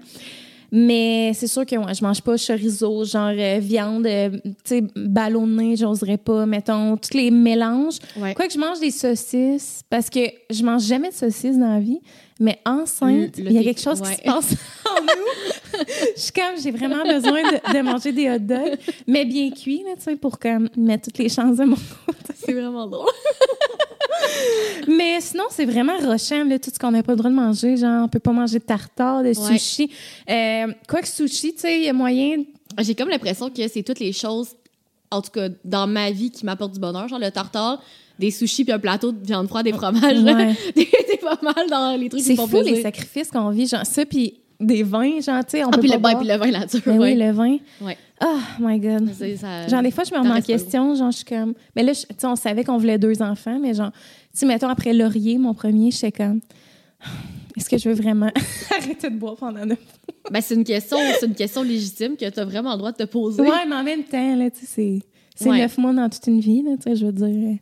Mais 0.72 1.32
c'est 1.34 1.47
sûr 1.47 1.65
que 1.65 1.76
ouais, 1.76 1.93
je 1.93 2.03
mange 2.03 2.22
pas 2.22 2.36
chorizo, 2.38 3.03
genre 3.05 3.32
euh, 3.36 3.59
viande, 3.59 4.05
euh, 4.05 4.30
tu 4.43 4.51
sais, 4.63 4.84
ballonnée, 4.95 5.76
j'oserais 5.76 6.17
pas, 6.17 6.45
mettons, 6.45 6.97
tous 6.97 7.17
les 7.17 7.32
mélanges. 7.32 7.97
Ouais. 8.17 8.34
Quoique 8.34 8.53
je 8.53 8.59
mange 8.59 8.80
des 8.80 8.91
saucisses, 8.91 9.82
parce 9.89 10.09
que 10.09 10.20
je 10.49 10.63
mange 10.63 10.84
jamais 10.84 11.09
de 11.09 11.13
saucisses 11.15 11.57
dans 11.57 11.74
la 11.74 11.80
vie, 11.80 11.99
mais 12.39 12.59
enceinte, 12.65 13.37
il 13.37 13.51
y 13.51 13.57
a 13.57 13.63
quelque 13.63 13.81
chose 13.81 14.01
ouais. 14.01 14.09
qui 14.09 14.15
se 14.15 14.21
passe 14.21 14.55
en 14.85 15.01
nous. 15.01 15.83
je 16.15 16.21
suis 16.21 16.31
comme, 16.31 16.59
j'ai 16.61 16.71
vraiment 16.71 17.03
besoin 17.03 17.41
de, 17.43 17.73
de 17.77 17.81
manger 17.81 18.11
des 18.11 18.29
hot 18.29 18.39
dogs, 18.39 18.77
mais 19.07 19.25
bien 19.25 19.51
cuits, 19.51 19.83
là, 19.85 19.95
tu 19.97 20.03
sais, 20.03 20.15
pour 20.15 20.39
comme 20.39 20.69
mettre 20.77 21.05
toutes 21.05 21.17
les 21.17 21.29
chances 21.29 21.57
de 21.57 21.65
mon 21.65 21.75
côté. 22.05 22.33
C'est 22.35 22.53
vraiment 22.53 22.87
drôle. 22.87 23.11
Mais 24.87 25.21
sinon, 25.21 25.45
c'est 25.49 25.65
vraiment 25.65 25.97
rochant, 25.97 26.43
là, 26.45 26.59
tout 26.59 26.71
ce 26.73 26.79
qu'on 26.79 26.91
n'a 26.91 27.03
pas 27.03 27.13
le 27.13 27.17
droit 27.17 27.29
de 27.29 27.35
manger. 27.35 27.77
Genre, 27.77 28.05
on 28.05 28.07
peut 28.07 28.19
pas 28.19 28.31
manger 28.31 28.59
de 28.59 28.63
tartare, 28.63 29.21
de 29.23 29.27
Ouais. 29.29 29.33
sushi. 29.57 29.91
Euh, 30.29 30.67
quoique 30.87 31.07
sushi, 31.07 31.53
tu 31.53 31.59
sais, 31.61 31.77
il 31.77 31.85
y 31.85 31.89
a 31.89 31.93
moyen... 31.93 32.43
J'ai 32.79 32.95
comme 32.95 33.09
l'impression 33.09 33.49
que 33.49 33.67
c'est 33.67 33.83
toutes 33.83 33.99
les 33.99 34.13
choses, 34.13 34.49
en 35.11 35.21
tout 35.21 35.31
cas, 35.31 35.49
dans 35.65 35.87
ma 35.87 36.11
vie 36.11 36.31
qui 36.31 36.45
m'apportent 36.45 36.73
du 36.73 36.79
bonheur. 36.79 37.07
Genre 37.07 37.19
le 37.19 37.31
tartare, 37.31 37.81
des 38.20 38.30
sushis 38.32 38.63
puis 38.65 38.74
un 38.74 38.80
plateau 38.80 39.11
de 39.11 39.26
viande 39.26 39.47
froide, 39.47 39.65
des 39.65 39.74
fromages. 39.74 40.22
Ouais. 40.22 40.55
T'es 40.76 41.17
pas 41.22 41.39
mal 41.41 41.67
dans 41.70 41.97
les 41.99 42.09
trucs 42.09 42.22
qui 42.22 42.36
font 42.36 42.45
fou, 42.47 42.61
les 42.61 42.82
sacrifices 42.82 43.32
qu'on 43.32 43.49
vit, 43.49 43.65
genre 43.67 43.86
ça, 43.86 44.05
puis 44.05 44.36
des 44.59 44.84
vins, 44.84 45.22
genre, 45.22 45.43
tu 45.45 45.51
sais, 45.51 45.63
on 45.63 45.70
Ah, 45.70 45.72
peut 45.72 45.80
puis 45.80 45.89
pas 45.89 45.95
le, 45.95 46.01
ben, 46.01 46.09
boire. 46.11 46.20
puis 46.20 46.28
le 46.28 46.36
vin 46.38 46.51
nature, 46.51 46.82
Ben 46.86 46.99
ouais. 46.99 47.13
oui, 47.13 47.17
le 47.17 47.32
vin. 47.32 47.57
Ouais. 47.82 47.97
Oh 48.22 48.38
my 48.59 48.78
God. 48.78 49.09
Ça- 49.13 49.67
Genre, 49.70 49.82
des 49.82 49.91
fois, 49.91 50.03
je 50.03 50.13
me 50.13 50.20
remets 50.20 50.32
en 50.38 50.41
question. 50.41 50.93
Genre, 50.95 51.11
je 51.11 51.15
suis 51.17 51.26
comme. 51.26 51.53
Mais 51.78 51.84
là, 51.84 51.93
je- 51.93 52.01
tu 52.01 52.07
sais, 52.17 52.28
on 52.28 52.36
savait 52.36 52.65
qu'on 52.65 52.78
voulait 52.78 52.97
deux 52.97 53.22
enfants, 53.22 53.57
mais 53.57 53.74
genre, 53.74 53.91
tu 54.38 54.45
mettons, 54.45 54.67
après 54.67 54.91
Laurier, 54.91 55.38
mon 55.38 55.53
premier, 55.53 55.91
j'étais 55.91 56.11
comme. 56.11 56.41
Est-ce 57.57 57.70
que 57.70 57.78
je 57.78 57.88
veux 57.89 57.95
vraiment 57.95 58.30
arrêter 58.78 59.09
de 59.09 59.15
boire 59.17 59.36
pendant 59.38 59.65
neuf 59.65 59.80
Ben, 60.30 60.41
c'est 60.41 60.55
une 60.55 60.63
question, 60.65 60.97
c'est 61.20 61.26
une 61.26 61.36
question 61.36 61.63
légitime 61.63 62.17
que 62.17 62.30
tu 62.30 62.39
as 62.39 62.45
vraiment 62.45 62.72
le 62.74 62.78
droit 62.80 62.91
de 62.91 62.97
te 62.97 63.03
poser. 63.03 63.41
Ouais, 63.41 63.65
mais 63.67 63.76
en 63.76 63.84
même 63.84 64.03
temps, 64.03 64.36
là, 64.36 64.49
tu 64.51 64.65
sais, 64.65 65.01
c'est. 65.39 65.49
Ouais. 65.49 65.57
neuf 65.59 65.78
mois 65.78 65.93
dans 65.93 66.09
toute 66.09 66.28
une 66.28 66.41
vie, 66.41 66.61
là, 66.63 66.72
tu 66.76 66.84
sais, 66.84 66.95
je 66.97 67.05
veux 67.05 67.11
dire. 67.13 67.57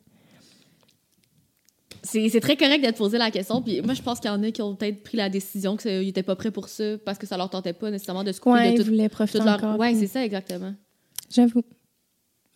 C'est 2.03 2.39
très 2.39 2.55
correct 2.55 2.85
de 2.85 2.91
te 2.91 2.97
poser 2.97 3.17
la 3.17 3.31
question. 3.31 3.61
Puis 3.61 3.81
moi, 3.81 3.93
je 3.93 4.01
pense 4.01 4.19
qu'il 4.19 4.29
y 4.29 4.33
en 4.33 4.41
a 4.43 4.51
qui 4.51 4.61
ont 4.61 4.75
peut-être 4.75 5.03
pris 5.03 5.17
la 5.17 5.29
décision 5.29 5.75
qu'ils 5.77 6.01
n'étaient 6.05 6.23
pas 6.23 6.35
prêts 6.35 6.51
pour 6.51 6.69
ça 6.69 6.97
parce 7.05 7.17
que 7.17 7.25
ça 7.27 7.37
leur 7.37 7.49
tentait 7.49 7.73
pas 7.73 7.91
nécessairement 7.91 8.23
de 8.23 8.31
se 8.31 8.39
couper 8.39 8.55
Ouais, 8.57 8.73
de 8.73 8.83
tout, 8.83 9.09
profiter 9.09 9.39
toute 9.39 9.45
leur. 9.45 9.55
encore. 9.57 9.79
Ouais, 9.79 9.93
c'est 9.95 10.07
ça, 10.07 10.23
exactement. 10.23 10.73
J'avoue. 11.33 11.63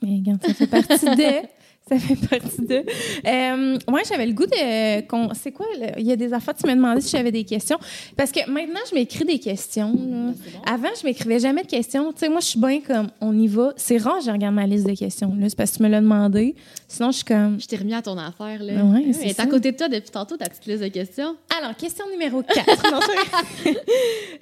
Mais 0.02 0.16
regarde, 0.18 0.42
ça 0.46 0.54
fait 0.54 0.68
partie 0.68 1.06
de. 1.06 1.48
Ça 1.90 1.98
fait 2.00 2.16
partie 2.16 2.62
de. 2.62 2.86
Euh, 3.28 3.78
ouais, 3.92 4.02
j'avais 4.08 4.26
le 4.28 4.34
goût 4.34 4.46
de. 4.46 5.02
qu'on- 5.08 5.34
C'est 5.34 5.52
quoi? 5.52 5.66
là? 5.78 5.88
Il 5.98 6.06
y 6.06 6.12
a 6.12 6.16
des 6.16 6.32
affaires, 6.32 6.54
tu 6.56 6.66
m'as 6.66 6.76
demandé 6.76 7.02
si 7.02 7.10
j'avais 7.10 7.32
des 7.32 7.44
questions. 7.44 7.78
Parce 8.16 8.32
que 8.32 8.50
maintenant, 8.50 8.80
je 8.90 8.96
m'écris 8.96 9.26
des 9.26 9.40
questions. 9.40 9.92
là. 9.94 10.32
C'est 10.42 10.54
bon. 10.54 10.60
Avant, 10.66 10.88
je 11.00 11.06
m'écrivais 11.06 11.40
jamais 11.40 11.64
de 11.64 11.68
questions. 11.68 12.14
Tu 12.14 12.20
sais, 12.20 12.30
moi, 12.30 12.40
je 12.40 12.46
suis 12.46 12.60
bien 12.60 12.80
comme 12.82 13.08
on 13.20 13.38
y 13.38 13.48
va. 13.48 13.74
C'est 13.76 13.98
rare, 13.98 14.22
je 14.24 14.32
regarde 14.32 14.56
ma 14.56 14.68
liste 14.68 14.88
de 14.88 14.94
questions. 14.96 15.36
C'est 15.50 15.56
parce 15.58 15.72
que 15.72 15.78
tu 15.78 15.84
me 15.84 15.90
l'as 15.90 16.00
demandé. 16.02 16.56
Sinon, 16.88 17.12
je 17.12 17.18
suis 17.18 17.26
comme. 17.26 17.60
Je 17.60 17.66
t'ai 17.66 17.76
remis 17.78 17.94
à 17.96 18.02
ton 18.02 18.18
affaire, 18.18 18.62
là. 18.64 18.74
Ben 18.74 18.94
ouais, 18.94 19.12
c'est 19.12 19.24
Elle 19.24 19.30
est 19.32 19.34
ça. 19.34 19.44
à 19.44 19.48
côté 19.48 19.72
de 19.74 19.78
toi 19.78 19.90
depuis 19.90 20.12
tantôt, 20.12 20.38
ta 20.38 20.46
petite 20.48 20.66
liste 20.68 20.84
de 20.84 20.88
questions. 20.88 21.36
Alors, 21.60 21.76
question 21.76 22.06
numéro 22.12 22.42
4. 22.44 22.66
Non, 22.92 23.00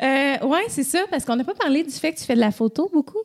euh, 0.03 0.47
ouais, 0.47 0.63
c'est 0.69 0.83
ça, 0.83 0.99
parce 1.09 1.25
qu'on 1.25 1.35
n'a 1.35 1.43
pas 1.43 1.53
parlé 1.55 1.83
du 1.83 1.89
fait 1.91 2.11
que 2.13 2.19
tu 2.19 2.25
fais 2.25 2.35
de 2.35 2.39
la 2.39 2.51
photo 2.51 2.89
beaucoup. 2.93 3.19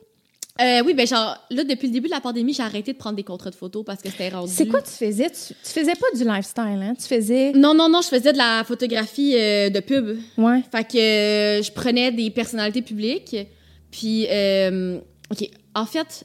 Euh, 0.61 0.83
oui, 0.87 0.95
ben 0.95 1.05
genre, 1.05 1.37
là, 1.51 1.65
depuis 1.65 1.89
le 1.89 1.93
début 1.93 2.07
de 2.07 2.15
la 2.15 2.21
pandémie, 2.21 2.55
j'ai 2.55 2.63
arrêté 2.63 2.93
de 2.93 2.99
prendre 2.99 3.17
des 3.17 3.25
contrats 3.25 3.51
de 3.51 3.57
photos 3.57 3.85
parce 3.85 4.01
que 4.01 4.09
c'était 4.09 4.29
rendu... 4.29 4.53
C'est 4.53 4.69
quoi 4.69 4.81
tu 4.83 4.93
faisais? 4.93 5.29
Tu, 5.29 5.53
tu 5.53 5.71
faisais 5.71 5.95
pas 5.97 6.07
du 6.15 6.23
lifestyle, 6.23 6.81
hein? 6.81 6.95
Tu 6.97 7.09
faisais. 7.09 7.53
Non, 7.53 7.75
non, 7.75 7.89
non, 7.89 8.03
je 8.03 8.09
faisais 8.09 8.33
de 8.33 8.39
la 8.39 8.63
photographie 8.63 9.35
euh, 9.37 9.69
de 9.69 9.81
pub. 9.81 10.17
Ouais. 10.39 10.63
Fait 10.71 10.85
que 10.85 10.97
euh, 10.97 11.63
je 11.63 11.73
prenais 11.73 12.13
des 12.13 12.31
personnalités 12.31 12.83
publiques. 12.83 13.37
Puis, 13.91 14.29
euh, 14.31 15.01
OK, 15.33 15.51
en 15.75 15.87
fait, 15.87 16.25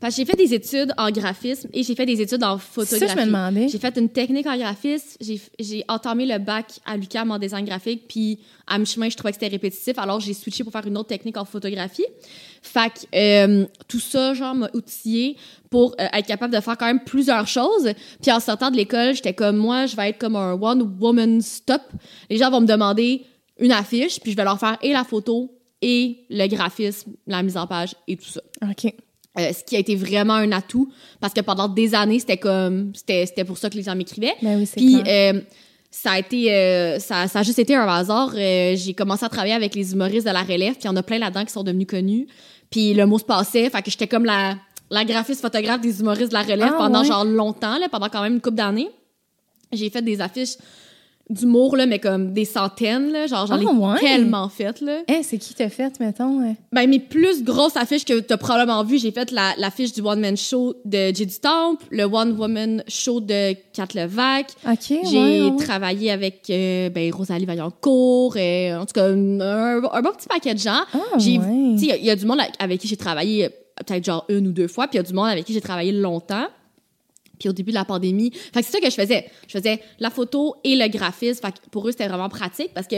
parce 0.00 0.14
que 0.14 0.22
j'ai 0.22 0.26
fait 0.30 0.36
des 0.36 0.54
études 0.54 0.92
en 0.96 1.10
graphisme 1.10 1.68
et 1.72 1.82
j'ai 1.82 1.94
fait 1.94 2.06
des 2.06 2.20
études 2.20 2.44
en 2.44 2.58
C'est 2.58 2.64
photographie. 2.64 3.06
ça, 3.08 3.14
je 3.14 3.20
me 3.20 3.26
demandais. 3.26 3.68
J'ai 3.68 3.78
fait 3.78 3.96
une 3.96 4.08
technique 4.08 4.46
en 4.46 4.56
graphisme, 4.56 5.16
j'ai 5.20 5.40
j'ai 5.58 5.84
entamé 5.88 6.26
le 6.26 6.38
bac 6.38 6.66
à 6.86 6.96
l'UQAM 6.96 7.30
en 7.30 7.38
design 7.38 7.64
graphique, 7.64 8.02
puis 8.08 8.38
à 8.66 8.78
mi-chemin, 8.78 9.08
je 9.08 9.16
trouvais 9.16 9.32
que 9.32 9.36
c'était 9.36 9.48
répétitif, 9.48 9.98
alors 9.98 10.20
j'ai 10.20 10.34
switché 10.34 10.62
pour 10.62 10.72
faire 10.72 10.86
une 10.86 10.96
autre 10.96 11.08
technique 11.08 11.36
en 11.36 11.44
photographie. 11.44 12.04
Fait 12.62 12.90
que 12.90 13.16
euh, 13.16 13.66
tout 13.88 14.00
ça, 14.00 14.34
genre, 14.34 14.54
m'a 14.54 14.68
outillé 14.74 15.36
pour 15.70 15.94
euh, 16.00 16.06
être 16.12 16.26
capable 16.26 16.54
de 16.54 16.60
faire 16.60 16.76
quand 16.76 16.86
même 16.86 17.02
plusieurs 17.04 17.46
choses. 17.46 17.92
Puis 18.20 18.30
en 18.30 18.40
sortant 18.40 18.70
de 18.70 18.76
l'école, 18.76 19.14
j'étais 19.14 19.32
comme, 19.32 19.56
moi, 19.56 19.86
je 19.86 19.96
vais 19.96 20.10
être 20.10 20.18
comme 20.18 20.36
un 20.36 20.52
one-woman 20.52 21.40
stop. 21.40 21.82
Les 22.28 22.36
gens 22.36 22.50
vont 22.50 22.60
me 22.60 22.66
demander 22.66 23.24
une 23.58 23.72
affiche, 23.72 24.20
puis 24.20 24.32
je 24.32 24.36
vais 24.36 24.44
leur 24.44 24.58
faire 24.58 24.76
et 24.82 24.92
la 24.92 25.04
photo 25.04 25.50
et 25.80 26.24
le 26.30 26.46
graphisme, 26.48 27.12
la 27.26 27.42
mise 27.42 27.56
en 27.56 27.66
page 27.66 27.94
et 28.06 28.16
tout 28.16 28.26
ça. 28.28 28.40
OK. 28.62 28.92
Euh, 29.38 29.52
ce 29.52 29.62
qui 29.62 29.76
a 29.76 29.78
été 29.78 29.94
vraiment 29.94 30.34
un 30.34 30.50
atout 30.52 30.90
parce 31.20 31.32
que 31.32 31.40
pendant 31.40 31.68
des 31.68 31.94
années 31.94 32.18
c'était 32.18 32.38
comme 32.38 32.92
c'était 32.94 33.24
c'était 33.26 33.44
pour 33.44 33.58
ça 33.58 33.70
que 33.70 33.76
les 33.76 33.82
gens 33.82 33.94
m'écrivaient. 33.94 34.34
Ben 34.42 34.58
oui, 34.58 34.68
puis 34.76 34.96
euh, 35.06 35.40
ça 35.90 36.12
a 36.12 36.18
été 36.18 36.52
euh, 36.52 36.98
ça, 36.98 37.28
ça 37.28 37.40
a 37.40 37.42
juste 37.42 37.58
été 37.58 37.74
un 37.74 37.86
hasard. 37.86 38.32
J'ai 38.34 38.94
commencé 38.96 39.24
à 39.24 39.28
travailler 39.28 39.54
avec 39.54 39.74
les 39.74 39.92
humoristes 39.92 40.26
de 40.26 40.32
la 40.32 40.42
relève 40.42 40.72
puis 40.72 40.82
il 40.84 40.86
y 40.86 40.88
en 40.88 40.96
a 40.96 41.02
plein 41.02 41.18
là-dedans 41.18 41.44
qui 41.44 41.52
sont 41.52 41.62
devenus 41.62 41.86
connus. 41.86 42.26
Puis 42.70 42.94
le 42.94 43.06
mot 43.06 43.18
se 43.18 43.24
passait 43.24 43.70
fait 43.70 43.82
que 43.82 43.90
j'étais 43.90 44.08
comme 44.08 44.24
la 44.24 44.56
la 44.90 45.04
graphiste 45.04 45.42
photographe 45.42 45.80
des 45.82 46.00
humoristes 46.00 46.28
de 46.30 46.34
la 46.34 46.42
relève 46.42 46.72
Ah, 46.74 46.78
pendant 46.78 47.02
ouais. 47.02 47.06
genre 47.08 47.24
longtemps 47.24 47.78
là, 47.78 47.88
pendant 47.90 48.08
quand 48.08 48.22
même 48.22 48.34
une 48.34 48.40
couple 48.40 48.56
d'années. 48.56 48.88
J'ai 49.72 49.90
fait 49.90 50.02
des 50.02 50.20
affiches 50.20 50.56
d'humour 51.30 51.76
là 51.76 51.86
mais 51.86 51.98
comme 51.98 52.32
des 52.32 52.44
centaines 52.44 53.10
là 53.12 53.26
genre 53.26 53.46
j'en 53.46 53.60
ai 53.60 53.64
Ah, 53.68 53.72
ouais? 53.72 54.00
tellement 54.00 54.48
fait 54.48 54.80
là 54.80 55.02
Hein, 55.08 55.20
c'est 55.22 55.38
qui 55.38 55.54
t'a 55.54 55.68
fait, 55.68 55.98
mettons? 56.00 56.40
euh? 56.40 56.52
ben, 56.72 56.88
mes 56.88 56.98
plus 57.00 57.44
grosses 57.44 57.76
affiches 57.76 58.04
que 58.04 58.18
tu 58.20 58.32
as 58.32 58.36
probablement 58.38 58.82
vues, 58.84 58.98
j'ai 58.98 59.10
fait 59.12 59.30
la- 59.30 59.54
l'affiche 59.58 59.92
du 59.92 60.00
One 60.00 60.20
Man 60.20 60.36
Show 60.36 60.74
de 60.84 61.14
Jay 61.14 61.26
du 61.26 61.38
Temple, 61.38 61.84
le 61.90 62.04
One 62.04 62.32
Woman 62.38 62.82
Show 62.88 63.20
de 63.20 63.54
Kat 63.72 63.88
Levac. 63.94 64.52
J'ai 65.10 65.42
ouais, 65.50 65.56
travaillé 65.58 66.10
avec 66.10 66.46
euh, 66.50 66.88
ben, 66.90 67.12
Rosalie 67.14 67.44
Vaillancourt, 67.46 68.34
euh, 68.36 68.76
en 68.78 68.86
tout 68.86 68.92
cas, 68.94 69.06
un, 69.08 69.38
un 69.84 70.02
bon 70.02 70.10
petit 70.16 70.28
paquet 70.28 70.54
de 70.54 70.58
gens. 70.58 70.82
Ah, 70.92 70.98
J'ai- 71.18 71.38
ouais. 71.38 71.74
Tu 71.78 71.86
sais, 71.88 71.96
il 71.98 72.04
y 72.04 72.06
y, 72.06 72.10
a 72.10 72.16
du 72.16 72.24
monde 72.26 72.38
avec 72.58 72.80
qui 72.80 72.88
j'ai 72.88 72.96
travaillé 72.96 73.48
peut-être 73.76 74.04
genre 74.04 74.24
une 74.28 74.48
ou 74.48 74.52
deux 74.52 74.66
fois, 74.68 74.86
puis 74.88 74.96
il 74.96 75.02
y 75.02 75.04
a 75.04 75.06
du 75.06 75.12
monde 75.12 75.28
avec 75.28 75.44
qui 75.44 75.52
j'ai 75.52 75.60
travaillé 75.60 75.92
longtemps. 75.92 76.46
Puis 77.38 77.48
au 77.48 77.52
début 77.52 77.70
de 77.70 77.76
la 77.76 77.84
pandémie, 77.84 78.30
fait 78.32 78.60
que 78.60 78.66
c'est 78.66 78.72
ça 78.72 78.80
que 78.80 78.90
je 78.90 78.94
faisais. 78.94 79.26
Je 79.46 79.58
faisais 79.58 79.80
la 79.98 80.10
photo 80.10 80.56
et 80.64 80.76
le 80.76 80.88
graphisme. 80.88 81.40
Fait 81.44 81.52
que 81.52 81.58
pour 81.70 81.86
eux, 81.88 81.92
c'était 81.92 82.08
vraiment 82.08 82.28
pratique 82.28 82.72
parce 82.74 82.86
que 82.86 82.96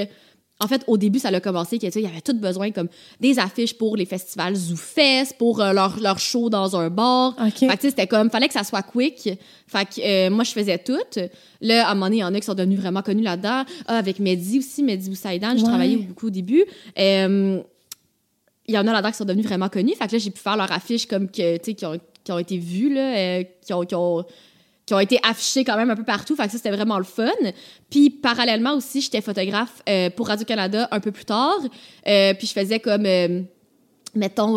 en 0.63 0.69
fait, 0.69 0.85
au 0.87 0.99
début, 0.99 1.19
ça 1.19 1.29
a 1.29 1.41
commencé 1.41 1.79
qu'il 1.79 1.89
y 2.03 2.07
avait 2.07 2.21
tout 2.21 2.35
besoin 2.35 2.71
comme 2.71 2.89
des 3.19 3.39
affiches 3.39 3.73
pour 3.73 3.97
les 3.97 4.05
festivals 4.05 4.55
ZooFest, 4.55 5.37
pour 5.39 5.63
euh, 5.63 5.73
leur, 5.73 5.99
leur 6.01 6.19
show 6.19 6.51
dans 6.51 6.77
un 6.77 6.91
bar. 6.91 7.35
Fait 7.57 7.67
que, 7.79 7.81
c'était 7.89 8.07
comme, 8.07 8.29
fallait 8.31 8.47
que 8.49 8.53
ça 8.53 8.63
soit 8.63 8.83
quick. 8.83 9.31
Fait 9.67 9.85
que 9.87 10.01
euh, 10.05 10.29
moi, 10.29 10.45
je 10.45 10.51
faisais 10.51 10.77
tout. 10.77 10.99
Là, 11.63 11.89
à 11.89 11.93
un 11.93 11.95
moment 11.95 12.07
donné, 12.07 12.17
il 12.17 12.21
y 12.21 12.25
en 12.25 12.35
a 12.35 12.39
qui 12.41 12.45
sont 12.45 12.53
devenus 12.53 12.79
vraiment 12.79 13.01
connus 13.01 13.23
là-dedans. 13.23 13.65
Ah, 13.87 13.97
avec 13.97 14.19
Mehdi 14.19 14.59
aussi, 14.59 14.83
Mehdi 14.83 15.09
Boussaïdan, 15.09 15.53
j'ai 15.57 15.63
Ouais. 15.63 15.69
travaillé 15.69 15.97
beaucoup 15.97 16.27
au 16.27 16.31
début. 16.31 16.67
Euh, 16.99 17.63
il 18.69 18.75
y 18.75 18.79
en 18.79 18.87
a 18.87 18.93
là-dedans 18.93 19.11
qui 19.13 19.17
sont 19.17 19.25
devenus 19.25 19.47
vraiment 19.47 19.71
connus. 19.71 19.95
Fait 19.95 20.09
que 20.09 20.13
là, 20.13 20.19
j'ai 20.19 20.31
pu 20.31 20.41
faire 20.41 20.59
leur 20.59 20.71
affiche 20.71 21.07
comme 21.07 21.31
que, 21.31 21.57
tu 21.57 21.65
sais, 21.65 21.75
qui 21.75 21.87
ont, 21.87 21.99
qui 22.25 22.33
ont 22.33 22.39
été 22.39 22.59
vues, 22.59 22.93
là, 22.93 23.17
euh, 23.17 23.45
qui, 23.65 23.73
ont, 23.73 23.85
qui, 23.85 24.95
ont, 24.95 25.01
été 25.01 25.19
affichées 25.23 25.65
quand 25.65 25.77
même 25.77 25.91
un 25.91 25.97
peu 25.97 26.05
partout. 26.05 26.37
Fait 26.37 26.47
que 26.47 26.53
ça, 26.53 26.57
c'était 26.59 26.71
vraiment 26.71 26.99
le 26.99 27.05
fun. 27.05 27.31
Puis, 27.89 28.11
parallèlement 28.11 28.75
aussi, 28.75 29.01
j'étais 29.01 29.21
photographe 29.21 29.83
euh, 29.89 30.11
pour 30.11 30.29
Radio-Canada 30.29 30.89
un 30.91 31.01
peu 31.01 31.13
plus 31.13 31.25
tard. 31.25 31.59
Euh, 32.07 32.35
puis, 32.35 32.47
je 32.47 32.53
faisais 32.53 32.81
comme, 32.81 33.07
mettons, 34.15 34.57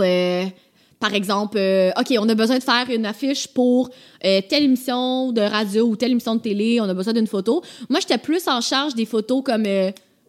par 0.99 1.13
exemple, 1.13 1.59
OK, 1.97 2.13
on 2.17 2.29
a 2.29 2.35
besoin 2.35 2.57
de 2.57 2.63
faire 2.63 2.89
une 2.89 3.05
affiche 3.05 3.47
pour 3.47 3.89
telle 4.21 4.63
émission 4.63 5.31
de 5.31 5.41
radio 5.41 5.85
ou 5.85 5.95
telle 5.95 6.11
émission 6.11 6.35
de 6.35 6.41
télé, 6.41 6.79
on 6.79 6.85
a 6.85 6.93
besoin 6.93 7.13
d'une 7.13 7.27
photo. 7.27 7.61
Moi, 7.89 7.99
j'étais 7.99 8.17
plus 8.17 8.47
en 8.47 8.61
charge 8.61 8.95
des 8.95 9.05
photos 9.05 9.43
comme 9.43 9.65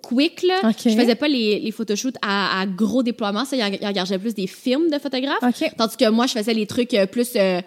quick, 0.06 0.42
là. 0.42 0.70
Je 0.84 0.90
faisais 0.90 1.14
pas 1.14 1.28
les, 1.28 1.58
les 1.60 1.70
photoshoots 1.70 2.16
à, 2.22 2.60
à 2.60 2.66
gros 2.66 3.02
déploiement, 3.02 3.44
ça, 3.44 3.56
il 3.56 3.62
en- 3.62 3.66
il 3.80 3.86
engagait 3.86 4.18
plus 4.18 4.34
des 4.34 4.46
films 4.46 4.90
de 4.90 4.98
photographes. 4.98 5.40
Tandis 5.76 5.96
que 5.96 6.08
moi, 6.10 6.26
je 6.26 6.32
faisais 6.32 6.54
les 6.54 6.66
trucs 6.66 6.94
euh, 6.94 7.06
plus 7.06 7.30
euh, 7.36 7.60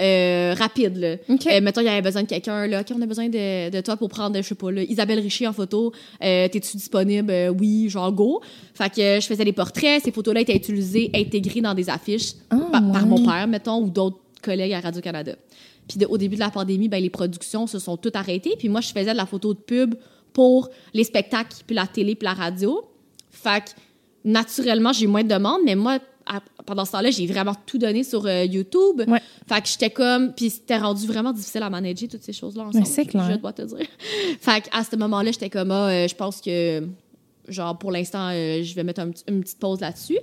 euh, 0.00 0.54
rapide, 0.56 0.96
là. 0.96 1.14
OK. 1.28 1.46
Euh, 1.46 1.60
mettons, 1.60 1.80
il 1.80 1.86
y 1.86 1.88
avait 1.88 2.02
besoin 2.02 2.22
de 2.22 2.28
quelqu'un, 2.28 2.66
là. 2.68 2.80
OK, 2.82 2.86
on 2.96 3.02
a 3.02 3.06
besoin 3.06 3.28
de, 3.28 3.70
de 3.70 3.80
toi 3.80 3.96
pour 3.96 4.08
prendre, 4.08 4.36
je 4.36 4.42
sais 4.42 4.54
pas, 4.54 4.70
là, 4.70 4.82
Isabelle 4.82 5.18
Richer 5.18 5.46
en 5.48 5.52
photo. 5.52 5.92
T'es-tu 6.20 6.76
disponible? 6.76 7.32
Oui, 7.58 7.88
genre 7.88 8.12
go. 8.12 8.40
Fait 8.74 8.90
que 8.90 9.20
je 9.20 9.26
faisais 9.26 9.44
des 9.44 9.52
portraits. 9.52 10.02
Ces 10.04 10.12
photos-là 10.12 10.40
étaient 10.42 10.56
utilisées, 10.56 11.10
intégrées 11.14 11.60
dans 11.62 11.74
des 11.74 11.90
affiches 11.90 12.34
Ah, 12.50 12.56
par, 12.70 13.06
mon 13.06 13.24
père, 13.24 13.46
mettons, 13.48 13.82
ou 13.82 13.90
d'autres 13.90 14.18
collègues 14.42 14.72
à 14.74 14.80
Radio-Canada. 14.80 15.32
Puis 15.88 15.98
de- 15.98 16.06
au 16.06 16.16
début 16.18 16.34
de 16.36 16.40
la 16.40 16.50
pandémie, 16.50 16.88
ben, 16.88 17.02
les 17.02 17.10
productions 17.10 17.66
se 17.66 17.78
sont 17.80 17.96
toutes 17.96 18.14
arrêtées. 18.14 18.54
Puis 18.58 18.68
moi, 18.68 18.80
je 18.80 18.88
faisais 18.92 19.12
de 19.12 19.16
la 19.16 19.26
photo 19.26 19.52
de 19.54 19.58
pub 19.58 19.94
pour 20.38 20.68
les 20.94 21.02
spectacles, 21.02 21.56
puis 21.66 21.74
la 21.74 21.88
télé, 21.88 22.14
puis 22.14 22.24
la 22.24 22.32
radio. 22.32 22.84
Fait 23.28 23.60
que 23.60 23.70
naturellement, 24.22 24.92
j'ai 24.92 25.08
moins 25.08 25.24
de 25.24 25.28
demandes, 25.28 25.62
mais 25.64 25.74
moi, 25.74 25.98
à- 26.26 26.40
pendant 26.64 26.84
ce 26.84 26.92
temps-là, 26.92 27.10
j'ai 27.10 27.26
vraiment 27.26 27.54
tout 27.66 27.76
donné 27.76 28.04
sur 28.04 28.24
euh, 28.24 28.44
YouTube. 28.44 29.02
Ouais. 29.08 29.20
Fait 29.48 29.60
que 29.60 29.66
j'étais 29.66 29.90
comme. 29.90 30.32
Puis 30.34 30.50
c'était 30.50 30.76
rendu 30.76 31.08
vraiment 31.08 31.32
difficile 31.32 31.64
à 31.64 31.70
manager 31.70 32.08
toutes 32.08 32.22
ces 32.22 32.32
choses-là 32.32 32.66
ensemble. 32.68 32.86
c'est 32.86 33.06
clair. 33.06 33.28
Je 33.32 33.36
dois 33.36 33.52
te 33.52 33.62
dire. 33.62 33.78
fait 34.40 34.60
qu'à 34.60 34.84
ce 34.84 34.94
moment-là, 34.94 35.32
j'étais 35.32 35.50
comme, 35.50 35.72
ah, 35.72 35.88
euh, 35.88 36.06
je 36.06 36.14
pense 36.14 36.40
que, 36.40 36.86
genre, 37.48 37.76
pour 37.76 37.90
l'instant, 37.90 38.28
euh, 38.30 38.62
je 38.62 38.72
vais 38.76 38.84
mettre 38.84 39.00
un 39.00 39.10
une 39.26 39.40
petite 39.40 39.58
pause 39.58 39.80
là-dessus. 39.80 40.18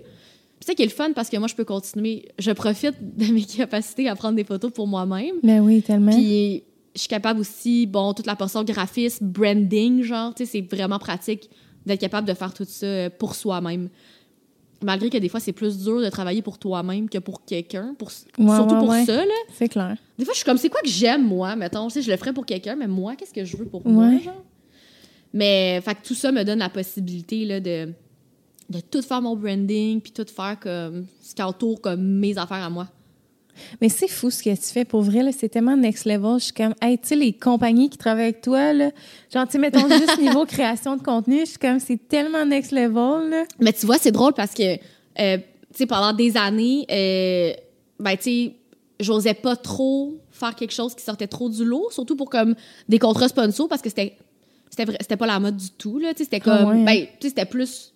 C'est 0.61 0.67
ça 0.67 0.75
qui 0.75 0.83
est 0.83 0.85
le 0.85 0.91
fun 0.91 1.11
parce 1.13 1.29
que 1.29 1.35
moi, 1.35 1.49
je 1.49 1.55
peux 1.55 1.65
continuer. 1.65 2.29
Je 2.39 2.51
profite 2.51 2.95
de 3.17 3.33
mes 3.33 3.43
capacités 3.57 4.07
à 4.07 4.15
prendre 4.15 4.37
des 4.37 4.45
photos 4.45 4.71
pour 4.71 4.87
moi-même. 4.87 5.35
Ben 5.43 5.59
oui, 5.59 5.81
tellement. 5.81 6.13
Puis 6.13 6.63
je 6.95 7.01
suis 7.01 7.07
capable 7.09 7.39
aussi, 7.41 7.85
bon, 7.85 8.13
toute 8.13 8.25
la 8.25 8.35
portion 8.35 8.63
graphisme, 8.63 9.25
branding, 9.27 10.01
genre, 10.01 10.33
tu 10.33 10.45
sais, 10.45 10.51
c'est 10.51 10.75
vraiment 10.75 10.97
pratique 10.97 11.49
d'être 11.85 11.99
capable 11.99 12.27
de 12.27 12.33
faire 12.33 12.53
tout 12.53 12.65
ça 12.67 12.85
euh, 12.85 13.09
pour 13.09 13.35
soi-même. 13.35 13.89
Malgré 14.81 15.09
que 15.09 15.17
des 15.17 15.29
fois, 15.29 15.39
c'est 15.39 15.51
plus 15.53 15.77
dur 15.83 16.01
de 16.01 16.09
travailler 16.09 16.41
pour 16.41 16.57
toi-même 16.57 17.09
que 17.09 17.17
pour 17.17 17.43
quelqu'un, 17.45 17.95
pour, 17.97 18.09
Ouais, 18.37 18.55
surtout 18.55 18.75
ouais, 18.75 18.79
pour 18.79 18.89
ouais. 18.89 19.05
ça, 19.05 19.25
là. 19.25 19.33
C'est 19.53 19.69
clair. 19.69 19.95
Des 20.17 20.25
fois, 20.25 20.33
je 20.33 20.37
suis 20.37 20.45
comme, 20.45 20.57
c'est 20.57 20.69
quoi 20.69 20.81
que 20.81 20.89
j'aime, 20.89 21.25
moi, 21.27 21.55
mettons, 21.55 21.87
tu 21.87 21.93
sais, 21.95 22.01
je 22.01 22.11
le 22.11 22.17
ferais 22.17 22.33
pour 22.33 22.45
quelqu'un, 22.45 22.75
mais 22.75 22.87
moi, 22.87 23.15
qu'est-ce 23.15 23.33
que 23.33 23.43
je 23.45 23.55
veux 23.57 23.65
pour 23.65 23.85
moi, 23.87 24.09
genre? 24.19 24.43
Mais, 25.33 25.81
fait 25.81 25.95
que 25.95 26.07
tout 26.07 26.13
ça 26.13 26.31
me 26.31 26.43
donne 26.43 26.59
la 26.59 26.69
possibilité, 26.69 27.45
là, 27.45 27.59
de, 27.59 27.91
de 28.69 28.79
tout 28.79 29.01
faire 29.01 29.21
mon 29.21 29.35
branding, 29.35 29.99
puis 30.01 30.11
tout 30.11 30.25
faire 30.33 30.57
comme, 30.59 31.05
ce 31.21 31.35
qui 31.35 31.41
entoure 31.43 31.81
comme 31.81 32.01
mes 32.01 32.37
affaires 32.37 32.63
à 32.63 32.69
moi. 32.69 32.87
Mais 33.81 33.89
c'est 33.89 34.07
fou 34.07 34.29
ce 34.29 34.41
que 34.43 34.49
tu 34.55 34.61
fais. 34.73 34.85
Pour 34.85 35.01
vrai, 35.01 35.31
c'est 35.31 35.49
tellement 35.49 35.75
next 35.77 36.05
level. 36.05 36.35
Je 36.39 36.45
suis 36.45 36.53
comme, 36.53 36.73
hey, 36.81 36.97
tu 36.97 37.09
sais, 37.09 37.15
les 37.15 37.33
compagnies 37.33 37.89
qui 37.89 37.97
travaillent 37.97 38.23
avec 38.25 38.41
toi, 38.41 38.73
là, 38.73 38.91
genre, 39.33 39.47
tu 39.47 39.57
mettons 39.57 39.87
juste 39.97 40.19
niveau 40.19 40.45
création 40.45 40.95
de 40.97 41.01
contenu, 41.03 41.41
je 41.41 41.45
suis 41.51 41.57
comme, 41.57 41.79
c'est 41.79 42.07
tellement 42.07 42.45
next 42.45 42.71
level, 42.71 43.29
là. 43.29 43.43
Mais 43.59 43.73
tu 43.73 43.85
vois, 43.85 43.97
c'est 43.97 44.11
drôle 44.11 44.33
parce 44.33 44.53
que, 44.53 44.75
euh, 44.75 45.37
tu 45.37 45.43
sais, 45.73 45.85
pendant 45.85 46.13
des 46.13 46.37
années, 46.37 46.85
euh, 46.91 47.53
ben, 47.99 48.15
tu 48.17 48.23
sais, 48.23 48.51
j'osais 48.99 49.33
pas 49.33 49.55
trop 49.55 50.15
faire 50.31 50.55
quelque 50.55 50.73
chose 50.73 50.95
qui 50.95 51.03
sortait 51.03 51.27
trop 51.27 51.49
du 51.49 51.63
lot, 51.65 51.89
surtout 51.91 52.15
pour 52.15 52.29
comme 52.29 52.55
des 52.89 52.99
contrats 52.99 53.27
sponsors 53.27 53.67
parce 53.67 53.81
que 53.81 53.89
c'était 53.89 54.15
c'était 54.99 55.15
pas 55.15 55.27
la 55.27 55.39
mode 55.39 55.55
du 55.55 55.69
tout, 55.71 55.99
là. 55.99 56.13
Tu 56.13 56.19
sais, 56.19 56.23
c'était 56.25 56.41
Ah 56.49 56.57
comme, 56.59 56.69
ouais, 56.69 56.75
hein? 56.81 56.83
ben, 56.85 57.01
tu 57.01 57.09
sais, 57.21 57.29
c'était 57.29 57.45
plus. 57.45 57.93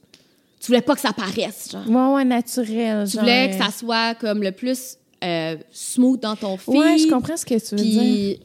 Tu 0.61 0.67
voulais 0.67 0.81
pas 0.81 0.95
que 0.95 1.01
ça 1.01 1.11
paraisse, 1.13 1.69
genre. 1.71 1.87
Ouais, 1.89 2.15
ouais, 2.15 2.25
naturel. 2.25 3.07
Tu 3.09 3.17
voulais 3.17 3.49
que 3.49 3.57
ça 3.63 3.71
soit 3.71 4.15
comme 4.15 4.43
le 4.43 4.51
plus 4.51 4.97
euh, 5.23 5.57
smooth 5.71 6.19
dans 6.19 6.35
ton 6.35 6.57
feed. 6.57 6.73
Ouais, 6.75 6.97
je 6.97 7.07
comprends 7.07 7.37
ce 7.37 7.45
que 7.45 7.55
tu 7.59 7.75
veux 7.75 7.81
dire. 7.83 8.01
Puis, 8.01 8.39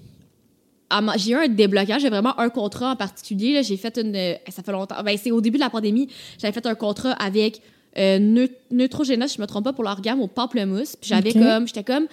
j'ai 1.16 1.32
eu 1.32 1.34
un 1.36 1.48
déblocage. 1.48 2.02
J'ai 2.02 2.10
vraiment 2.10 2.38
un 2.38 2.48
contrat 2.50 2.92
en 2.92 2.96
particulier. 2.96 3.62
J'ai 3.62 3.76
fait 3.76 3.96
une. 3.98 4.14
euh, 4.14 4.34
Ça 4.48 4.62
fait 4.62 4.72
longtemps. 4.72 5.02
Ben, 5.04 5.16
c'est 5.20 5.30
au 5.30 5.40
début 5.40 5.58
de 5.58 5.62
la 5.62 5.70
pandémie. 5.70 6.08
J'avais 6.38 6.52
fait 6.52 6.66
un 6.66 6.74
contrat 6.74 7.12
avec 7.12 7.60
euh, 7.98 8.18
Neu- 8.18 8.48
Neutrogena, 8.70 9.28
si 9.28 9.36
je 9.36 9.40
me 9.42 9.46
trompe 9.46 9.64
pas, 9.64 9.72
pour 9.72 9.84
leur 9.84 10.00
gamme 10.00 10.20
au 10.20 10.26
pamplemousse. 10.28 10.96
Puis 10.96 11.08
j'avais 11.08 11.32
comme. 11.32 11.66
J'étais 11.66 11.84
comme. 11.84 12.06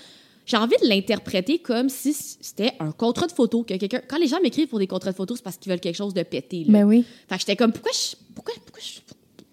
J'ai 0.46 0.58
envie 0.58 0.76
de 0.82 0.88
l'interpréter 0.88 1.60
comme 1.60 1.88
si 1.88 2.14
c'était 2.14 2.74
un 2.80 2.92
contrat 2.92 3.28
de 3.28 3.32
photo. 3.32 3.64
Que 3.64 3.76
quelqu'un, 3.76 4.02
quand 4.08 4.18
les 4.18 4.28
gens 4.28 4.42
m'écrivent 4.42 4.68
pour 4.68 4.80
des 4.80 4.88
contrats 4.88 5.12
de 5.12 5.16
photos, 5.16 5.38
c'est 5.38 5.44
parce 5.44 5.58
qu'ils 5.58 5.72
veulent 5.72 5.80
quelque 5.80 5.96
chose 5.96 6.14
de 6.16 6.24
pété. 6.24 6.64
là. 6.68 6.80
Ben 6.80 6.84
oui. 6.84 7.06
Fait 7.30 7.36
que 7.36 7.42
j'étais 7.42 7.56
comme, 7.56 7.72
pourquoi 7.72 7.92
je, 7.94 8.16
pourquoi, 8.34 8.54
pourquoi 8.66 8.82
je, 8.84 9.00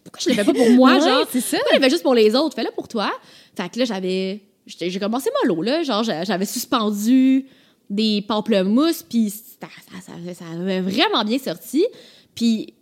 pourquoi 0.03 0.21
je 0.23 0.29
le 0.31 0.35
fais 0.35 0.45
pas 0.45 0.55
pour 0.55 0.71
moi, 0.77 0.95
Ouais, 0.95 1.01
genre? 1.01 1.27
c'est 1.31 1.43
ça. 1.43 1.59
Pourquoi 1.59 1.75
je 1.75 1.79
le 1.79 1.85
fais 1.85 1.91
juste 1.91 2.03
pour 2.03 2.15
les 2.15 2.35
autres? 2.35 2.55
Fais-le 2.57 2.71
pour 2.75 2.89
toi. 2.89 3.11
Fait 3.55 3.69
que 3.69 3.79
là, 3.81 3.85
j'avais, 3.85 4.41
j'ai 4.69 4.99
commencé 5.01 5.31
mollo, 5.43 5.63
là. 5.63 5.83
Genre, 5.83 6.03
j'a- 6.05 6.25
j'avais 6.25 6.45
suspendu 6.47 7.47
des 7.91 8.23
pamplemousses, 8.27 9.03
puis 9.03 9.31
ça, 9.31 9.67
ça, 9.91 10.13
ça, 10.13 10.35
ça 10.35 10.45
avait 10.53 10.81
vraiment 10.81 11.25
bien 11.25 11.39
sorti. 11.39 11.85
Puis 12.35 12.75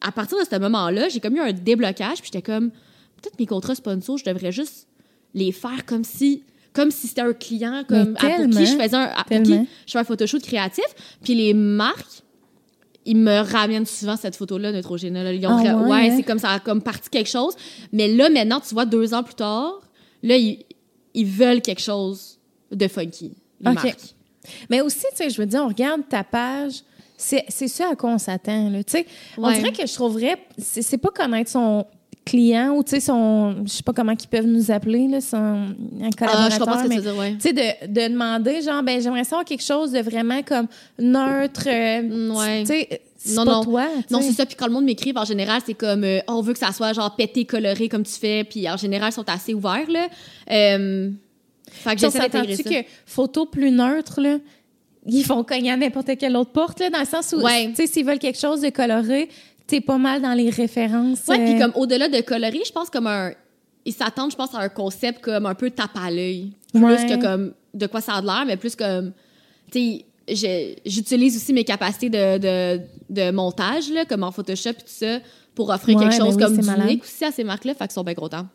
à 0.00 0.10
partir 0.12 0.36
de 0.38 0.44
ce 0.44 0.58
moment-là, 0.58 1.08
j'ai 1.08 1.20
comme 1.20 1.36
eu 1.36 1.40
un 1.40 1.52
déblocage, 1.52 2.18
puis 2.20 2.30
j'étais 2.32 2.42
comme, 2.42 2.70
peut-être 2.70 3.38
mes 3.38 3.46
contrats 3.46 3.74
sponsors, 3.76 4.18
je 4.18 4.24
devrais 4.24 4.50
juste 4.52 4.88
les 5.34 5.52
faire 5.52 5.86
comme 5.86 6.04
si 6.04 6.42
comme 6.74 6.90
si 6.90 7.06
c'était 7.06 7.20
un 7.20 7.34
client 7.34 7.84
comme 7.86 8.16
à- 8.18 8.28
pour 8.30 8.46
qui 8.48 8.66
je 8.66 8.76
faisais 8.76 8.96
un 8.96 9.02
à- 9.14 9.24
pour 9.24 9.42
qui 9.42 9.52
je 9.86 9.92
fais 9.92 9.98
un 9.98 10.04
photoshoot 10.04 10.42
créatif 10.42 10.84
puis 11.22 11.34
les 11.34 11.52
marques 11.52 12.22
ils 13.04 13.16
me 13.16 13.40
ramènent 13.40 13.84
souvent 13.84 14.16
cette 14.16 14.36
photo-là, 14.36 14.72
Neutrogena. 14.72 15.22
là. 15.24 15.32
Ils 15.32 15.46
ont 15.46 15.50
Ah 15.50 15.76
ouais, 15.76 15.90
ouais, 15.90 16.08
hein? 16.10 16.14
c'est 16.16 16.22
comme 16.22 16.38
ça 16.38 16.50
a 16.50 16.60
comme 16.60 16.80
parti 16.80 17.10
quelque 17.10 17.28
chose. 17.28 17.54
Mais 17.92 18.06
là, 18.08 18.30
maintenant, 18.30 18.60
tu 18.60 18.72
vois, 18.74 18.86
deux 18.86 19.12
ans 19.12 19.22
plus 19.24 19.34
tard, 19.34 19.80
là, 20.22 20.36
ils, 20.36 20.64
ils 21.14 21.26
veulent 21.26 21.60
quelque 21.62 21.82
chose 21.82 22.38
de 22.70 22.88
funky, 22.88 23.32
les 23.60 23.72
marques. 23.72 24.14
Mais 24.70 24.80
aussi, 24.80 25.04
tu 25.10 25.16
sais, 25.16 25.30
je 25.30 25.40
veux 25.40 25.46
dire, 25.46 25.62
on 25.62 25.68
regarde 25.68 26.02
ta 26.08 26.24
page, 26.24 26.82
c'est 27.16 27.44
ça 27.68 27.90
à 27.92 27.94
quoi 27.96 28.10
on 28.10 28.18
s'attend, 28.18 28.70
là. 28.70 28.82
Tu 28.82 28.92
sais, 28.92 29.06
on 29.38 29.50
dirait 29.52 29.72
que 29.72 29.86
je 29.86 29.94
trouverais, 29.94 30.36
c'est 30.58 30.98
pas 30.98 31.10
connaître 31.10 31.50
son 31.50 31.86
client 32.24 32.70
ou, 32.74 32.82
tu 32.84 32.90
sais, 32.90 33.00
son, 33.00 33.64
je 33.66 33.70
sais 33.72 33.82
pas 33.82 33.92
comment 33.92 34.12
ils 34.12 34.28
peuvent 34.28 34.46
nous 34.46 34.70
appeler, 34.70 35.06
là, 35.08 35.20
son 35.20 35.36
un 35.36 35.74
Ah, 36.02 36.08
je 36.10 36.16
collaborateur, 36.16 36.58
comprends 36.58 36.78
ce 36.78 36.84
que 36.84 36.88
tu 36.88 36.96
veux 36.96 37.02
dire, 37.02 37.16
ouais. 37.16 37.32
tu 37.34 37.40
sais, 37.40 37.52
de, 37.52 37.86
de 37.88 38.08
demander, 38.12 38.62
genre, 38.62 38.82
ben, 38.82 39.00
j'aimerais 39.00 39.24
savoir 39.24 39.44
quelque 39.44 39.62
chose 39.64 39.92
de 39.92 40.00
vraiment 40.00 40.42
comme 40.42 40.66
neutre. 40.98 41.64
euh, 41.68 42.02
Mm, 42.02 42.36
ouais. 42.36 42.60
Tu 42.62 42.66
sais, 42.66 43.00
Non, 43.30 43.44
pas 43.44 43.52
non. 43.52 43.64
toi. 43.64 43.88
Non, 44.10 44.20
c'est 44.20 44.32
ça. 44.32 44.44
Puis 44.46 44.56
quand 44.56 44.66
le 44.66 44.72
monde 44.72 44.84
m'écrit, 44.84 45.12
en 45.14 45.24
général, 45.24 45.60
c'est 45.64 45.74
comme 45.74 46.04
euh, 46.04 46.18
on 46.28 46.40
veut 46.40 46.52
que 46.52 46.58
ça 46.58 46.72
soit 46.72 46.92
genre 46.92 47.14
pété, 47.14 47.44
coloré 47.44 47.88
comme 47.88 48.02
tu 48.04 48.12
fais. 48.14 48.44
Puis 48.44 48.68
en 48.68 48.76
général, 48.76 49.10
ils 49.10 49.14
sont 49.14 49.28
assez 49.28 49.54
ouverts, 49.54 49.88
là. 49.90 50.08
Euh, 50.50 51.10
fait 51.70 51.90
que 51.90 51.94
Puis 51.96 52.00
j'essaie 52.00 52.18
d'intégrer 52.28 52.56
s'entend-tu 52.56 52.74
ça. 52.76 52.82
que 52.82 52.88
photo 53.06 53.46
plus 53.46 53.70
neutre, 53.70 54.20
là, 54.20 54.38
ils 55.06 55.22
vont 55.24 55.42
cogner 55.44 55.70
à 55.70 55.76
n'importe 55.76 56.16
quelle 56.18 56.36
autre 56.36 56.50
porte, 56.52 56.80
là, 56.80 56.90
dans 56.90 57.00
le 57.00 57.06
sens 57.06 57.32
où, 57.36 57.40
Ouais. 57.42 57.68
tu 57.68 57.76
sais, 57.76 57.86
s'ils 57.86 58.04
veulent 58.04 58.18
quelque 58.18 58.38
chose 58.38 58.60
de 58.60 58.70
coloré, 58.70 59.28
t'es 59.66 59.80
pas 59.80 59.98
mal 59.98 60.20
dans 60.20 60.34
les 60.34 60.50
références. 60.50 61.20
Ouais, 61.28 61.38
puis 61.44 61.54
euh, 61.54 61.58
comme 61.58 61.72
au-delà 61.76 62.08
de 62.08 62.20
coloré, 62.20 62.60
je 62.66 62.72
pense 62.72 62.90
comme 62.90 63.06
un. 63.06 63.32
Ils 63.84 63.92
s'attendent, 63.94 64.30
je 64.30 64.36
pense, 64.36 64.54
à 64.54 64.58
un 64.58 64.68
concept 64.68 65.20
comme 65.22 65.46
un 65.46 65.54
peu 65.54 65.70
tape 65.70 65.96
à 65.96 66.10
l'œil. 66.10 66.52
Plus 66.72 66.82
Ouais. 66.84 67.06
que 67.08 67.20
comme 67.20 67.52
de 67.74 67.86
quoi 67.86 68.00
ça 68.00 68.14
a 68.14 68.20
de 68.20 68.26
l'air, 68.26 68.44
mais 68.46 68.56
plus 68.56 68.76
comme. 68.76 69.12
Tu 69.72 69.78
sais, 69.98 70.04
j'utilise 70.34 71.36
aussi 71.36 71.52
mes 71.52 71.64
capacités 71.64 72.10
de, 72.10 72.38
de, 72.38 72.80
de 73.10 73.30
montage, 73.30 73.90
là, 73.90 74.04
comme 74.04 74.22
en 74.22 74.32
Photoshop 74.32 74.70
et 74.70 74.74
tout 74.74 74.82
ça, 74.86 75.18
pour 75.54 75.70
offrir 75.70 75.96
Ouais, 75.96 76.04
quelque 76.04 76.16
chose 76.16 76.36
ben 76.36 76.50
oui, 76.50 76.56
comme 76.64 76.74
d'unique 76.84 77.04
aussi 77.04 77.24
à 77.24 77.32
ces 77.32 77.44
marques-là. 77.44 77.74
Fait 77.74 77.84
qu'ils 77.84 77.92
sont 77.92 78.04
bien 78.04 78.14
contents. 78.14 78.46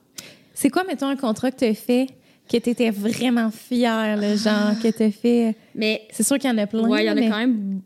C'est 0.54 0.70
quoi, 0.70 0.84
mettons, 0.84 1.08
un 1.08 1.16
contrat 1.16 1.52
que 1.52 1.58
t'as 1.58 1.74
fait 1.74 2.08
que 2.50 2.58
t'étais 2.58 2.90
vraiment 2.90 3.52
fière, 3.52 4.18
genre, 4.38 4.72
que 4.82 4.88
t'as 4.88 5.12
fait... 5.12 5.56
Mais 5.76 6.08
C'est 6.12 6.24
sûr 6.24 6.38
qu'il 6.38 6.50
y 6.50 6.54
en 6.54 6.58
a 6.58 6.66
plein, 6.66 6.88
Ouais, 6.88 7.04
il 7.04 7.08
y 7.08 7.12
en 7.12 7.18
a 7.18 7.22
quand 7.22 7.38
même. 7.38 7.82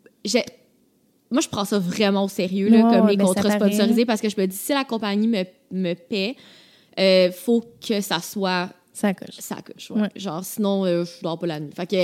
Moi, 1.32 1.42
je 1.42 1.48
prends 1.48 1.66
ça 1.66 1.80
vraiment 1.80 2.26
au 2.26 2.28
sérieux, 2.28 2.70
là, 2.70 2.82
comme 2.82 3.08
les 3.08 3.18
ben, 3.18 3.26
contrats 3.26 3.52
sponsorisés, 3.52 4.06
parce 4.06 4.22
que 4.22 4.30
je 4.30 4.36
me 4.40 4.46
dis, 4.46 4.56
si 4.56 4.74
la 4.74 4.84
compagnie 4.84 5.28
me, 5.28 5.44
me 5.72 5.94
paie, 5.94 6.36
euh, 7.00 7.32
faut 7.32 7.64
que 7.86 8.02
ça 8.02 8.20
soit 8.20 8.70
Ça 8.94 9.14
coche. 9.14 9.36
ça 9.40 9.56
coche. 9.62 9.90
Ouais. 9.92 10.02
Ouais. 10.02 10.10
Genre, 10.16 10.44
sinon, 10.44 10.86
euh, 10.86 11.06
je 11.06 11.24
dors 11.24 11.40
pas 11.40 11.48
la 11.48 11.60
nuit. 11.60 11.72
Fait 11.76 11.88
que 11.88 11.96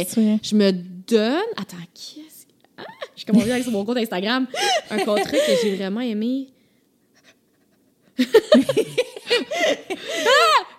je 0.42 0.56
me 0.56 0.72
donne. 0.72 1.42
Attends, 1.58 1.78
qu'est-ce 1.94 2.46
que. 2.46 2.52
Ah, 2.78 2.84
je 3.16 3.26
commence 3.26 3.50
à 3.50 3.54
aller 3.56 3.64
sur 3.64 3.72
mon 3.72 3.84
compte 3.86 3.98
Instagram 3.98 4.48
un 4.90 4.98
contrat 5.00 5.24
que 5.32 5.52
j'ai 5.62 5.76
vraiment 5.76 6.02
aimé. 6.02 6.48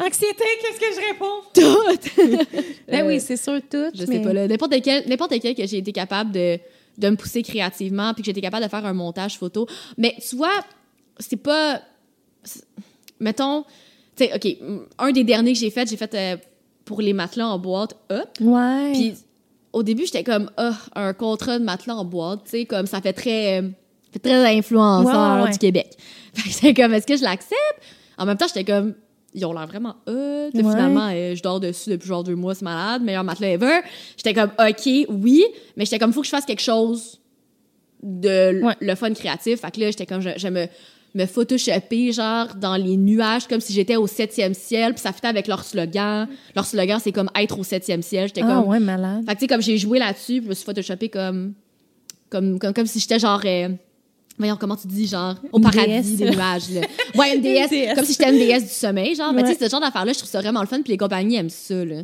Anxiété, 0.01 0.45
qu'est-ce 0.61 0.81
que 0.81 0.95
je 0.95 1.07
réponds? 1.09 1.43
Tout! 1.55 2.45
Ben 2.89 3.05
Euh, 3.05 3.07
oui, 3.09 3.21
c'est 3.21 3.37
sûr, 3.37 3.61
tout. 3.71 3.91
Je 3.95 4.05
mais- 4.07 4.17
sais 4.17 4.23
pas, 4.23 4.33
là. 4.33 4.49
N'importe 4.49 4.73
quel, 4.83 5.55
que 5.55 5.67
j'ai 5.67 5.79
été 5.79 5.93
capable 5.93 6.33
de, 6.33 6.59
de 6.97 7.11
me 7.11 7.17
pousser 7.17 7.43
créativement, 7.43 8.15
puis 8.15 8.23
que 8.23 8.27
j'ai 8.27 8.31
été 8.31 8.41
capable 8.41 8.65
de 8.65 8.71
faire 8.71 8.87
un 8.87 8.93
montage 8.95 9.37
photo. 9.39 9.67
Mais 9.97 10.17
tu 10.27 10.37
vois, 10.37 10.65
c'est 11.19 11.37
pas. 11.37 11.83
Mettons, 13.21 13.65
tu 14.19 14.25
sais, 14.27 14.33
OK, 14.35 14.57
un 14.99 15.13
des 15.13 15.25
derniers 15.25 15.53
que 15.53 15.59
j'ai 15.59 15.71
fait, 15.71 15.89
j'ai 15.89 15.97
fait 15.97 16.15
euh, 16.15 16.37
pour 16.85 17.01
les 17.01 17.13
matelas 17.13 17.47
en 17.49 17.59
boîte, 17.59 17.97
hop. 18.11 18.29
Ouais. 18.41 18.93
Puis 18.93 19.15
au 19.73 19.83
début, 19.83 20.05
j'étais 20.07 20.25
comme, 20.25 20.51
ah, 20.57 20.75
un 20.95 21.13
contrat 21.13 21.59
de 21.59 21.65
matelas 21.65 21.97
en 21.97 22.05
boîte, 22.05 22.45
tu 22.45 22.51
sais, 22.51 22.65
comme 22.65 22.87
ça 22.87 23.01
fait 23.01 23.13
très, 23.13 23.61
euh, 23.61 23.69
fait 24.13 24.19
très 24.19 24.57
influenceur 24.57 25.07
Ouais, 25.15 25.37
ouais, 25.39 25.45
ouais. 25.45 25.53
du 25.53 25.59
Québec. 25.59 25.91
Fait 26.35 26.43
que 26.49 26.55
j'étais 26.55 26.75
comme, 26.75 26.93
est-ce 26.95 27.07
que 27.07 27.17
je 27.17 27.23
l'accepte? 27.23 27.81
En 28.17 28.25
même 28.27 28.37
temps, 28.37 28.47
j'étais 28.47 28.65
comme, 28.65 28.95
ils 29.35 29.45
ont 29.45 29.53
l'air 29.53 29.67
vraiment 29.67 29.97
hot. 30.07 30.13
Ouais. 30.13 30.51
Finalement, 30.55 31.09
euh, 31.13 31.35
je 31.35 31.43
dors 31.43 31.61
dessus 31.61 31.91
depuis 31.91 32.09
genre 32.09 32.25
deux 32.25 32.35
mois, 32.37 32.55
c'est 32.55 32.65
malade, 32.65 33.03
meilleur 33.03 33.25
matelas 33.25 33.49
ever. 33.49 33.81
J'étais 34.17 34.35
comme, 34.35 34.51
OK, 34.59 34.89
oui, 35.09 35.45
mais 35.77 35.85
j'étais 35.85 35.99
comme, 35.99 36.13
faut 36.13 36.21
que 36.21 36.27
je 36.27 36.31
fasse 36.31 36.45
quelque 36.45 36.63
chose 36.63 37.21
de 38.03 38.63
le 38.81 38.95
fun 38.95 39.13
créatif. 39.13 39.61
Fait 39.61 39.71
que 39.71 39.81
là, 39.81 39.87
j'étais 39.91 40.07
comme, 40.07 40.21
je, 40.21 40.31
je 40.37 40.49
me, 40.49 40.67
me 41.19 41.27
photoshopper, 41.27 42.13
genre, 42.13 42.55
dans 42.55 42.77
les 42.77 42.97
nuages, 42.97 43.47
comme 43.49 43.61
si 43.61 43.73
j'étais 43.73 43.97
au 43.97 44.07
septième 44.07 44.55
ciel, 44.55 44.95
puis 44.95 45.03
ça 45.03 45.13
fitait 45.13 45.27
avec 45.29 45.47
leur 45.49 45.65
slogan. 45.65 46.29
Leur 46.55 46.65
slogan, 46.65 46.99
c'est 47.03 47.13
comme 47.13 47.29
être 47.35 47.59
au 47.59 47.65
septième 47.65 48.03
ciel. 48.03 48.29
J'étais 48.29 48.43
Ah, 48.45 48.47
comme. 48.61 48.69
ouais, 48.69 48.81
malade. 48.81 49.25
Fait 49.27 49.35
que, 49.35 49.39
tu 49.39 49.45
sais, 49.45 49.47
comme 49.49 49.63
j'ai 49.63 49.79
joué 49.79 49.99
là-dessus, 49.99 50.35
puis 50.39 50.45
je 50.45 50.49
me 50.49 50.55
suis 50.55 50.65
photoshopé 50.65 51.09
comme. 51.09 51.55
Comme, 52.31 52.59
comme, 52.59 52.73
comme 52.75 52.87
si 52.87 53.01
j'étais 53.01 53.19
genre. 53.19 53.41
euh, 53.45 53.69
voyons, 54.39 54.57
comment 54.61 54.77
tu 54.77 54.87
dis, 54.87 55.07
genre, 55.07 55.35
au 55.53 55.59
paradis 55.59 56.17
des 56.17 56.31
nuages, 56.31 56.71
là. 56.71 56.83
Ouais, 57.15 57.35
une 57.37 57.43
déesse. 57.43 57.95
Comme 57.95 58.05
si 58.05 58.13
j'étais 58.13 58.31
une 58.31 58.39
déesse 58.39 58.65
du 58.65 58.69
sommeil, 58.71 59.15
genre. 59.15 59.33
Mais 59.33 59.43
tu 59.43 59.49
Ouais. 59.49 59.55
sais, 59.55 59.65
ce 59.67 59.71
genre 59.71 59.81
d'affaires-là, 59.81 60.13
je 60.13 60.19
trouve 60.19 60.31
ça 60.31 60.41
vraiment 60.41 60.61
le 60.61 60.67
fun, 60.67 60.81
puis 60.83 60.93
les 60.93 60.99
compagnies 60.99 61.37
aiment 61.37 61.51
ça, 61.51 61.85
là. 61.85 62.03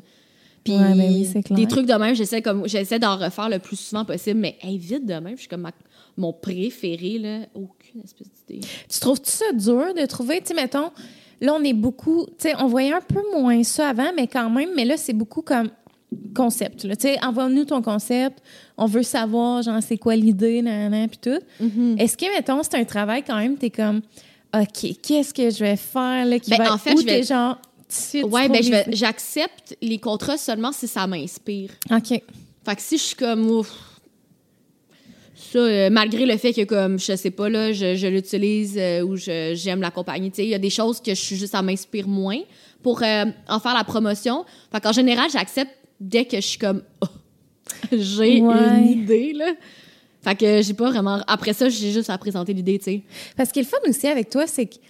Puis 0.65 0.73
Ouais, 0.73 0.95
ben 0.95 1.13
oui, 1.13 1.29
des 1.51 1.67
trucs 1.69 1.85
de 1.87 1.93
même, 1.93 2.15
j'essaie 2.15 2.41
comme 2.41 2.67
j'essaie 2.67 2.99
d'en 2.99 3.19
refaire 3.19 3.51
le 3.51 3.59
plus 3.59 3.77
souvent 3.79 4.07
possible, 4.07 4.41
mais 4.41 4.57
hey, 4.63 4.79
vite 4.79 5.05
de 5.05 5.13
même, 5.13 5.35
je 5.37 5.41
suis 5.41 5.49
comme 5.49 5.61
ma- 5.61 5.73
mon 6.17 6.33
préféré 6.33 7.19
là, 7.19 7.41
aucune 7.95 8.03
espèce 8.05 8.29
d'idée. 8.49 8.67
Tu 8.89 9.01
trouves-tu 9.01 9.31
ça 9.31 9.53
dur 9.53 9.95
de 9.95 10.07
trouver, 10.07 10.41
tu 10.41 10.49
sais, 10.49 10.55
mettons, 10.55 10.91
là, 11.41 11.55
on 11.55 11.63
est 11.63 11.73
beaucoup, 11.73 12.27
tu 12.39 12.49
sais, 12.49 12.55
on 12.59 12.67
voyait 12.67 12.93
un 12.93 13.01
peu 13.01 13.21
moins 13.37 13.63
ça 13.63 13.89
avant, 13.91 14.11
mais 14.17 14.27
quand 14.27 14.51
même, 14.51 14.71
mais 14.75 14.85
là, 14.85 14.97
c'est 14.97 15.13
beaucoup 15.13 15.43
comme 15.43 15.71
concept. 16.35 16.81
Tu 16.83 16.89
sais, 16.99 17.25
envoie-nous 17.25 17.65
ton 17.65 17.83
concept, 17.83 18.39
on 18.77 18.87
veut 18.87 19.03
savoir, 19.03 19.63
genre, 19.63 19.81
c'est 19.83 19.99
quoi 19.99 20.17
l'idée, 20.17 20.63
nanana, 20.63 21.09
puis 21.09 21.19
tout. 21.19 21.41
Mm-hmm. 21.63 21.99
Est-ce 22.01 22.17
que, 22.17 22.27
mettons, 22.37 22.63
c'est 22.63 22.77
un 22.77 22.85
travail 22.85 23.23
quand 23.27 23.37
même, 23.37 23.57
t'es 23.57 23.71
comme, 23.71 24.01
OK, 24.57 24.87
qu'est-ce 25.03 25.35
que 25.35 25.51
je 25.51 25.59
vais 25.59 25.77
faire, 25.77 26.25
là, 26.25 26.39
qui 26.39 26.51
Ben, 26.51 26.59
va 26.59 26.75
en 26.75 26.79
fait, 26.79 26.95
ou 26.95 27.01
je 27.01 27.07
vais- 27.07 27.23
genre, 27.23 27.59
Ouais, 28.25 28.49
tu 28.61 28.71
ben 28.71 28.85
j'accepte 28.89 29.77
les 29.81 29.99
contrats 29.99 30.37
seulement 30.37 30.73
si 30.73 30.89
ça 30.89 31.07
m'inspire. 31.07 31.71
OK. 31.93 32.09
Fait 32.09 32.23
que 32.75 32.81
si 32.83 32.99
je 32.99 33.03
suis 33.03 33.15
comme 33.17 33.49
ouf, 33.49 33.71
ça 35.35 35.59
euh, 35.59 35.91
malgré 35.91 36.27
le 36.27 36.37
fait 36.37 36.53
que 36.53 36.65
comme 36.65 36.99
je 36.99 37.17
sais 37.17 37.31
pas 37.31 37.49
là, 37.49 37.73
je, 37.73 37.95
je 37.97 38.07
l'utilise 38.07 38.77
euh, 38.79 39.03
ou 39.03 39.17
je 39.17 39.53
j'aime 39.55 39.81
la 39.81 39.91
compagnie, 39.91 40.31
tu 40.31 40.37
sais, 40.37 40.45
il 40.45 40.51
y 40.51 40.55
a 40.55 40.59
des 40.59 40.71
choses 40.71 41.01
que 41.01 41.11
je 41.15 41.21
suis 41.21 41.37
juste 41.37 41.53
ça 41.53 41.63
m'inspire 41.63 42.07
moins 42.09 42.41
pour 42.83 43.03
euh, 43.03 43.25
en 43.49 43.61
faire 43.61 43.75
la 43.75 43.85
promotion. 43.85 44.45
Fait 44.73 44.81
qu'en 44.81 44.93
général, 44.93 45.29
j'accepte 45.33 45.73
dès 46.01 46.25
que 46.25 46.37
je 46.37 46.47
suis 46.47 46.59
comme 46.59 46.83
Oh, 47.01 47.07
j'ai 47.93 48.41
Ouais. 48.43 48.69
une 48.69 48.87
idée 48.87 49.33
là. 49.33 49.53
Fait 50.23 50.35
que 50.37 50.63
j'ai 50.63 50.75
pas 50.75 50.91
vraiment 50.91 51.21
après 51.27 51.53
ça, 51.53 51.69
j'ai 51.69 51.93
juste 51.93 52.09
à 52.11 52.17
présenter 52.19 52.53
l'idée, 52.55 52.79
tu 52.79 52.85
sais. 52.85 53.03
Parce 53.37 53.53
que 53.53 53.61
le 53.61 53.67
fun 53.67 53.77
aussi 53.89 54.07
avec 54.07 54.31
toi, 54.31 54.47
c'est 54.47 54.67
que, 54.67 54.75
tu 54.75 54.81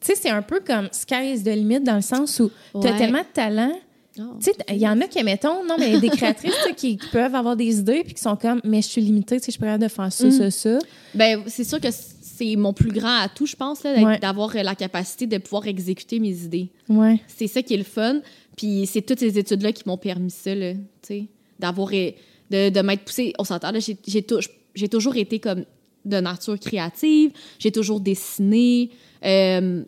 sais, 0.00 0.14
c'est 0.16 0.30
un 0.30 0.42
peu 0.42 0.60
comme 0.66 0.88
sky 0.90 1.34
is 1.34 1.42
the 1.44 1.48
limit 1.54 1.80
dans 1.80 1.94
le 1.96 2.00
sens 2.02 2.40
où 2.40 2.50
t'as 2.80 2.90
Ouais. 2.92 2.96
tellement 2.98 3.20
de 3.20 3.32
talent 3.32 3.72
Oh. 4.18 4.22
Tu 4.38 4.44
sais, 4.50 4.52
il 4.68 4.76
y 4.76 4.86
en 4.86 5.00
a 5.00 5.06
qui, 5.06 5.22
mettons, 5.24 5.64
non, 5.64 5.76
mais 5.78 5.98
des 5.98 6.10
créatrices 6.10 6.52
qui, 6.76 6.98
qui 6.98 7.06
peuvent 7.10 7.34
avoir 7.34 7.56
des 7.56 7.78
idées 7.78 8.02
puis 8.04 8.12
qui 8.14 8.20
sont 8.20 8.36
comme, 8.36 8.60
mais 8.62 8.82
je 8.82 8.88
suis 8.88 9.00
limitée, 9.00 9.36
tu 9.36 9.44
sais, 9.44 9.46
je 9.46 9.52
suis 9.52 9.60
capable 9.60 9.82
de 9.82 9.88
faire 9.88 10.12
ça, 10.12 10.26
Mm. 10.26 10.30
ça, 10.32 10.50
ça. 10.50 10.78
Ben, 11.14 11.42
c'est 11.46 11.64
sûr 11.64 11.80
que 11.80 11.88
c'est 11.90 12.56
mon 12.56 12.72
plus 12.74 12.90
grand 12.92 13.20
atout, 13.22 13.46
je 13.46 13.56
pense, 13.56 13.82
Ouais. 13.84 14.18
d'avoir 14.18 14.54
la 14.54 14.74
capacité 14.74 15.26
de 15.26 15.38
pouvoir 15.38 15.66
exécuter 15.66 16.18
mes 16.20 16.42
idées. 16.44 16.68
Ouais. 16.90 17.20
C'est 17.26 17.46
ça 17.46 17.62
qui 17.62 17.72
est 17.74 17.78
le 17.78 17.84
fun. 17.84 18.20
Puis 18.56 18.86
c'est 18.86 19.00
toutes 19.00 19.20
ces 19.20 19.38
études-là 19.38 19.72
qui 19.72 19.84
m'ont 19.86 19.96
permis 19.96 20.30
ça, 20.30 20.54
tu 20.54 20.76
sais, 21.02 21.24
d'avoir... 21.58 21.88
De, 21.90 22.68
de 22.68 22.80
m'être 22.82 23.04
poussée... 23.06 23.32
On 23.38 23.44
s'entend, 23.44 23.70
j'ai 23.80 23.96
j'ai 24.06 24.22
tou- 24.22 24.40
j'ai 24.74 24.88
toujours 24.88 25.16
été 25.16 25.38
comme 25.38 25.64
de 26.04 26.20
nature 26.20 26.58
créative. 26.60 27.30
J'ai 27.58 27.72
toujours 27.72 27.98
dessiné. 28.00 28.90
euh, 29.24 29.82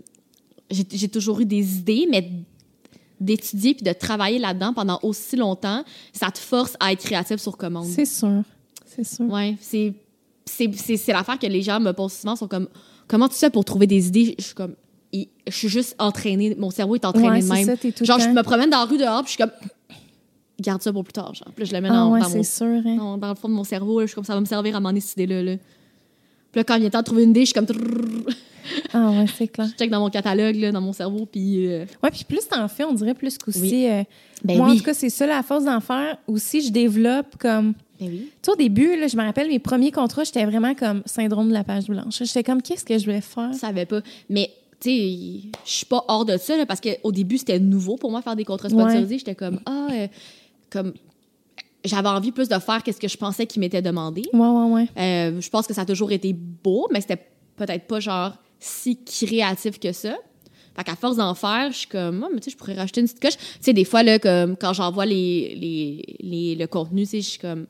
j'ai 0.70 1.08
toujours 1.08 1.40
eu 1.40 1.44
des 1.44 1.76
idées, 1.78 2.06
mais 2.10 2.26
d'étudier 3.24 3.74
puis 3.74 3.84
de 3.84 3.92
travailler 3.92 4.38
là-dedans 4.38 4.72
pendant 4.72 4.98
aussi 5.02 5.36
longtemps, 5.36 5.84
ça 6.12 6.30
te 6.30 6.38
force 6.38 6.76
à 6.80 6.92
être 6.92 7.00
créatif 7.02 7.40
sur 7.40 7.56
commande. 7.56 7.86
C'est 7.86 8.04
sûr. 8.04 8.42
C'est 8.86 9.04
sûr. 9.04 9.26
Ouais, 9.26 9.56
c'est 9.60 9.92
l'affaire 11.08 11.38
que 11.38 11.46
les 11.46 11.62
gens 11.62 11.80
me 11.80 11.92
posent 11.92 12.12
souvent 12.12 12.36
sont 12.36 12.48
comme 12.48 12.68
comment 13.08 13.28
tu 13.28 13.36
fais 13.36 13.50
pour 13.50 13.64
trouver 13.64 13.86
des 13.86 14.06
idées? 14.08 14.34
Je 14.38 14.44
suis 14.44 14.54
comme 14.54 14.74
je 15.12 15.52
suis 15.56 15.68
juste 15.68 15.94
entraînée 15.98 16.56
mon 16.58 16.70
cerveau 16.70 16.96
est 16.96 17.04
entraîné 17.04 17.28
Ouais, 17.28 17.40
de 17.42 17.46
même 17.46 17.66
ça, 17.66 17.76
tout 17.76 18.04
genre 18.04 18.18
je 18.18 18.28
me 18.28 18.42
promène 18.42 18.68
dans 18.70 18.80
la 18.80 18.84
rue 18.84 18.98
dehors 18.98 19.22
puis 19.22 19.32
je 19.32 19.36
suis 19.36 19.38
comme 19.38 19.52
garde 20.60 20.82
ça 20.82 20.92
pour 20.92 21.04
plus 21.04 21.12
tard 21.12 21.32
genre 21.34 21.52
puis 21.54 21.64
là, 21.64 21.70
je 21.70 21.74
le 21.74 21.80
mets 21.80 21.88
Ah 21.90 21.94
dans, 21.94 22.12
ouais, 22.12 22.20
dans 22.20 22.28
c'est 22.28 22.36
mon 22.38 22.42
sûr. 22.42 22.66
Hein. 22.84 22.96
dans, 22.96 23.18
dans 23.18 23.28
le 23.28 23.34
fond 23.36 23.48
de 23.48 23.54
mon 23.54 23.62
cerveau 23.62 24.00
là, 24.00 24.06
je 24.06 24.08
suis 24.08 24.14
comme 24.16 24.24
ça 24.24 24.34
va 24.34 24.40
me 24.40 24.46
servir 24.46 24.74
à 24.74 24.80
m'en 24.80 24.92
cette 25.00 25.12
idée 25.12 25.26
là, 25.26 25.42
là. 25.42 25.56
Puis 26.50 26.60
là 26.60 26.64
quand 26.64 26.74
il 26.74 26.80
vient 26.80 26.90
temps 26.90 26.98
de 26.98 27.04
trouver 27.04 27.22
une 27.22 27.30
idée 27.30 27.42
je 27.42 27.46
suis 27.46 27.54
comme 27.54 27.66
Ah 28.92 29.10
ouais, 29.10 29.26
c'est 29.36 29.48
clair. 29.48 29.66
je 29.72 29.76
check 29.76 29.90
dans 29.90 30.00
mon 30.00 30.10
catalogue 30.10 30.56
là, 30.56 30.72
dans 30.72 30.80
mon 30.80 30.92
cerveau 30.92 31.26
puis 31.26 31.66
euh, 31.66 31.84
Ouais, 32.02 32.10
puis 32.10 32.24
plus 32.24 32.46
t'en 32.48 32.66
fais, 32.68 32.84
on 32.84 32.92
dirait 32.92 33.14
plus 33.14 33.36
qu'aussi. 33.38 33.60
Oui. 33.60 33.86
euh, 33.90 34.02
Ben 34.44 34.56
moi, 34.58 34.68
en 34.70 34.76
tout 34.76 34.82
cas, 34.82 34.94
c'est 34.94 35.10
ça, 35.10 35.26
la 35.26 35.42
force 35.42 35.64
d'en 35.64 35.80
faire. 35.80 36.16
Aussi, 36.26 36.60
je 36.62 36.70
développe 36.72 37.36
comme. 37.38 37.74
ben 38.00 38.08
oui 38.08 38.28
Tu 38.30 38.30
sais, 38.42 38.50
au 38.52 38.56
début, 38.56 38.96
là, 38.98 39.06
je 39.08 39.16
me 39.16 39.22
rappelle, 39.22 39.48
mes 39.48 39.58
premiers 39.58 39.90
contrats, 39.92 40.24
j'étais 40.24 40.44
vraiment 40.44 40.74
comme 40.74 41.02
syndrome 41.06 41.48
de 41.48 41.54
la 41.54 41.64
page 41.64 41.86
blanche. 41.86 42.18
J'étais 42.22 42.42
comme, 42.44 42.60
qu'est-ce 42.62 42.84
que 42.84 42.98
je 42.98 43.06
vais 43.06 43.20
faire? 43.20 43.52
je 43.52 43.58
savais 43.58 43.86
pas 43.86 44.00
mais 44.28 44.50
tu 44.80 44.90
sais 44.90 45.48
je 45.64 45.70
suis 45.70 45.86
pas 45.86 46.04
hors 46.08 46.24
de 46.24 46.36
ça 46.36 46.56
là, 46.56 46.66
parce 46.66 46.80
qu'au 46.80 47.12
début 47.12 47.38
c'était 47.38 47.58
nouveau 47.60 47.96
pour 47.96 48.10
moi 48.10 48.20
faire 48.22 48.34
des 48.36 48.44
contrats 48.44 48.68
sponsorisés 48.68 49.18
j'étais 49.18 49.34
comme 49.36 49.60
ah 49.66 49.86
euh, 49.92 50.08
comme 50.68 50.92
j'avais 51.84 52.08
envie 52.08 52.32
plus 52.32 52.48
de 52.48 52.58
faire 52.58 52.82
qu'est-ce 52.82 53.00
que 53.00 53.08
je 53.08 53.16
pensais 53.16 53.46
qu'il 53.46 53.60
m'était 53.60 53.80
demandé 53.82 54.22
Ouais, 54.32 54.40
ouais, 54.40 54.70
ouais. 54.72 54.88
Euh, 54.98 55.40
je 55.40 55.48
pense 55.48 55.66
que 55.66 55.74
ça 55.74 55.82
a 55.82 55.84
toujours 55.84 56.10
été 56.12 56.32
beau 56.34 56.88
mais 56.90 57.00
c'était 57.00 57.24
peut-être 57.56 57.86
pas 57.86 58.00
genre 58.00 58.32
si 58.64 58.98
créatif 59.04 59.78
que 59.78 59.92
ça 59.92 60.16
fait 60.76 60.84
qu'à 60.84 60.96
force 60.96 61.16
d'en 61.16 61.34
faire, 61.34 61.70
je 61.70 61.78
suis 61.78 61.86
comme, 61.88 62.24
Ah, 62.24 62.28
mais 62.32 62.40
tu 62.40 62.46
sais, 62.46 62.50
je 62.50 62.56
pourrais 62.56 62.74
racheter 62.74 63.00
une 63.00 63.06
petite 63.06 63.20
coche. 63.22 63.36
Tu 63.36 63.44
sais, 63.60 63.72
des 63.72 63.84
fois, 63.84 64.02
là, 64.02 64.18
comme, 64.18 64.56
quand 64.56 64.72
j'envoie 64.72 65.06
les, 65.06 65.54
les, 65.60 66.16
les, 66.20 66.54
le 66.56 66.66
contenu, 66.66 67.02
tu 67.02 67.10
sais, 67.10 67.20
je 67.20 67.28
suis 67.30 67.38
comme, 67.38 67.66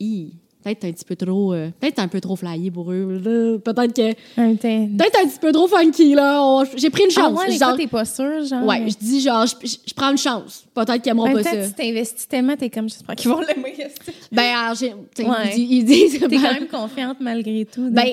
Hi, 0.00 0.34
peut-être 0.62 0.84
un 0.84 0.92
petit 0.92 1.04
peu 1.06 1.16
trop, 1.16 1.54
euh, 1.54 1.70
peut-être 1.80 1.98
un 1.98 2.08
peu 2.08 2.20
trop 2.20 2.36
flyé 2.36 2.70
pour 2.70 2.92
eux. 2.92 3.58
Peut-être 3.64 3.94
que, 3.94 4.12
peut-être 4.36 5.18
un 5.24 5.26
petit 5.28 5.38
peu 5.40 5.50
trop 5.52 5.66
funky, 5.66 6.14
là. 6.14 6.62
J'ai 6.76 6.90
pris 6.90 7.04
une 7.04 7.10
Ah 7.16 7.20
chance. 7.22 7.38
ouais, 7.40 7.46
des 7.52 7.56
genre, 7.56 7.76
t'es 7.76 7.86
pas 7.86 8.04
sûr, 8.04 8.44
genre. 8.44 8.64
ouais, 8.66 8.84
je 8.90 8.96
dis 8.98 9.20
genre, 9.22 9.46
je, 9.46 9.54
je- 9.66 9.76
je 9.86 9.94
prends 9.94 10.10
une 10.10 10.18
chance. 10.18 10.64
Peut-être 10.74 11.00
qu'ils 11.02 11.10
aimeront 11.12 11.30
En 11.30 11.32
pas 11.32 11.42
ça. 11.44 11.68
tu 11.68 11.72
t'investis 11.72 12.28
tellement, 12.28 12.54
t'es 12.56 12.68
comme, 12.68 12.88
j'espère 12.88 13.14
qu'ils 13.16 13.30
vont 13.30 13.40
l'aimer. 13.40 13.76
Ben, 14.30 14.42
alors, 14.54 14.74
j'ai, 14.74 14.90
tu 15.14 15.22
sais, 15.22 15.28
Ouais. 15.28 15.54
ils, 15.56 15.72
ils 15.72 15.84
disent. 15.86 16.18
T'es 16.20 16.28
ben, 16.28 16.40
quand 16.42 16.52
même 16.52 16.68
confiante 16.68 17.16
malgré 17.20 17.64
tout. 17.64 17.84
donc. 17.88 17.92
Ben, 17.94 18.12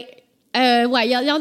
euh, 0.56 0.88
ouais, 0.88 1.08
il 1.08 1.10
y, 1.10 1.26
y 1.26 1.32
en- 1.32 1.40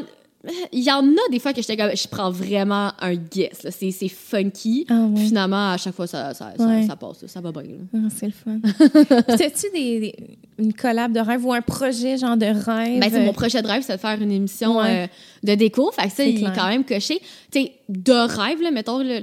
il 0.72 0.84
y 0.84 0.90
en 0.90 1.02
a 1.04 1.30
des 1.30 1.38
fois 1.40 1.52
que 1.52 1.60
j'étais 1.60 1.76
comme, 1.76 1.90
je 1.96 2.06
prends 2.08 2.30
vraiment 2.30 2.92
un 3.00 3.14
guess. 3.14 3.64
là. 3.64 3.70
C'est, 3.70 3.90
c'est 3.90 4.08
funky. 4.08 4.86
Ah 4.88 5.06
ouais. 5.06 5.24
Finalement, 5.24 5.72
à 5.72 5.76
chaque 5.76 5.94
fois, 5.94 6.06
ça, 6.06 6.32
ça, 6.34 6.52
ça- 6.56 6.64
Ouais. 6.66 6.86
ça 6.86 6.94
passe. 6.96 7.26
Ça 7.26 7.40
va 7.40 7.50
bien. 7.50 7.62
Ah, 7.94 7.98
c'est 8.14 8.26
le 8.26 8.32
fun. 8.32 8.60
T'as-tu 9.26 9.70
des, 9.72 10.00
des- 10.00 10.14
une 10.58 10.72
collab 10.72 11.12
de 11.12 11.20
rêve 11.20 11.44
ou 11.44 11.52
un 11.52 11.60
projet 11.60 12.16
genre 12.18 12.36
de 12.36 12.46
rêve? 12.46 13.00
Ben, 13.00 13.10
c'est 13.10 13.24
mon 13.24 13.32
projet 13.32 13.62
de 13.62 13.66
rêve, 13.66 13.82
c'est 13.84 13.94
de 13.96 14.00
faire 14.00 14.20
une 14.20 14.30
émission 14.32 14.78
Ouais. 14.78 15.04
euh, 15.04 15.06
de 15.42 15.54
déco. 15.56 15.90
Fait 15.92 16.02
que 16.04 16.08
ça, 16.10 16.16
C'est 16.18 16.30
il 16.30 16.38
clair. 16.38 16.52
est 16.52 16.56
quand 16.56 16.68
même 16.68 16.84
coché. 16.84 17.18
Tu 17.50 17.62
sais, 17.62 17.72
de 17.88 18.12
rêve, 18.12 18.62
là, 18.62 18.70
mettons, 18.70 18.98
là, 18.98 19.20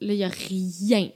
il 0.00 0.12
y 0.14 0.24
a 0.24 0.28
rien 0.48 1.08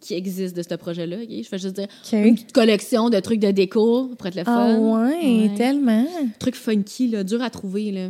qui 0.00 0.14
existe 0.14 0.56
de 0.56 0.62
ce 0.62 0.74
projet-là. 0.74 1.16
Je 1.28 1.50
vais 1.50 1.58
juste 1.58 1.74
dire 1.76 1.88
une 2.12 2.34
petite 2.34 2.52
collection 2.52 3.10
de 3.10 3.18
trucs 3.20 3.40
de 3.40 3.50
déco 3.50 4.08
pour 4.16 4.26
être 4.26 4.36
le 4.36 4.42
Ah 4.42 4.44
fun. 4.44 4.78
ouais, 4.78 5.42
Ouais. 5.48 5.50
tellement. 5.56 6.06
Trucs 6.38 6.54
funky, 6.54 7.08
là, 7.08 7.24
dur 7.24 7.42
à 7.42 7.50
trouver, 7.50 7.90
là. 7.90 8.08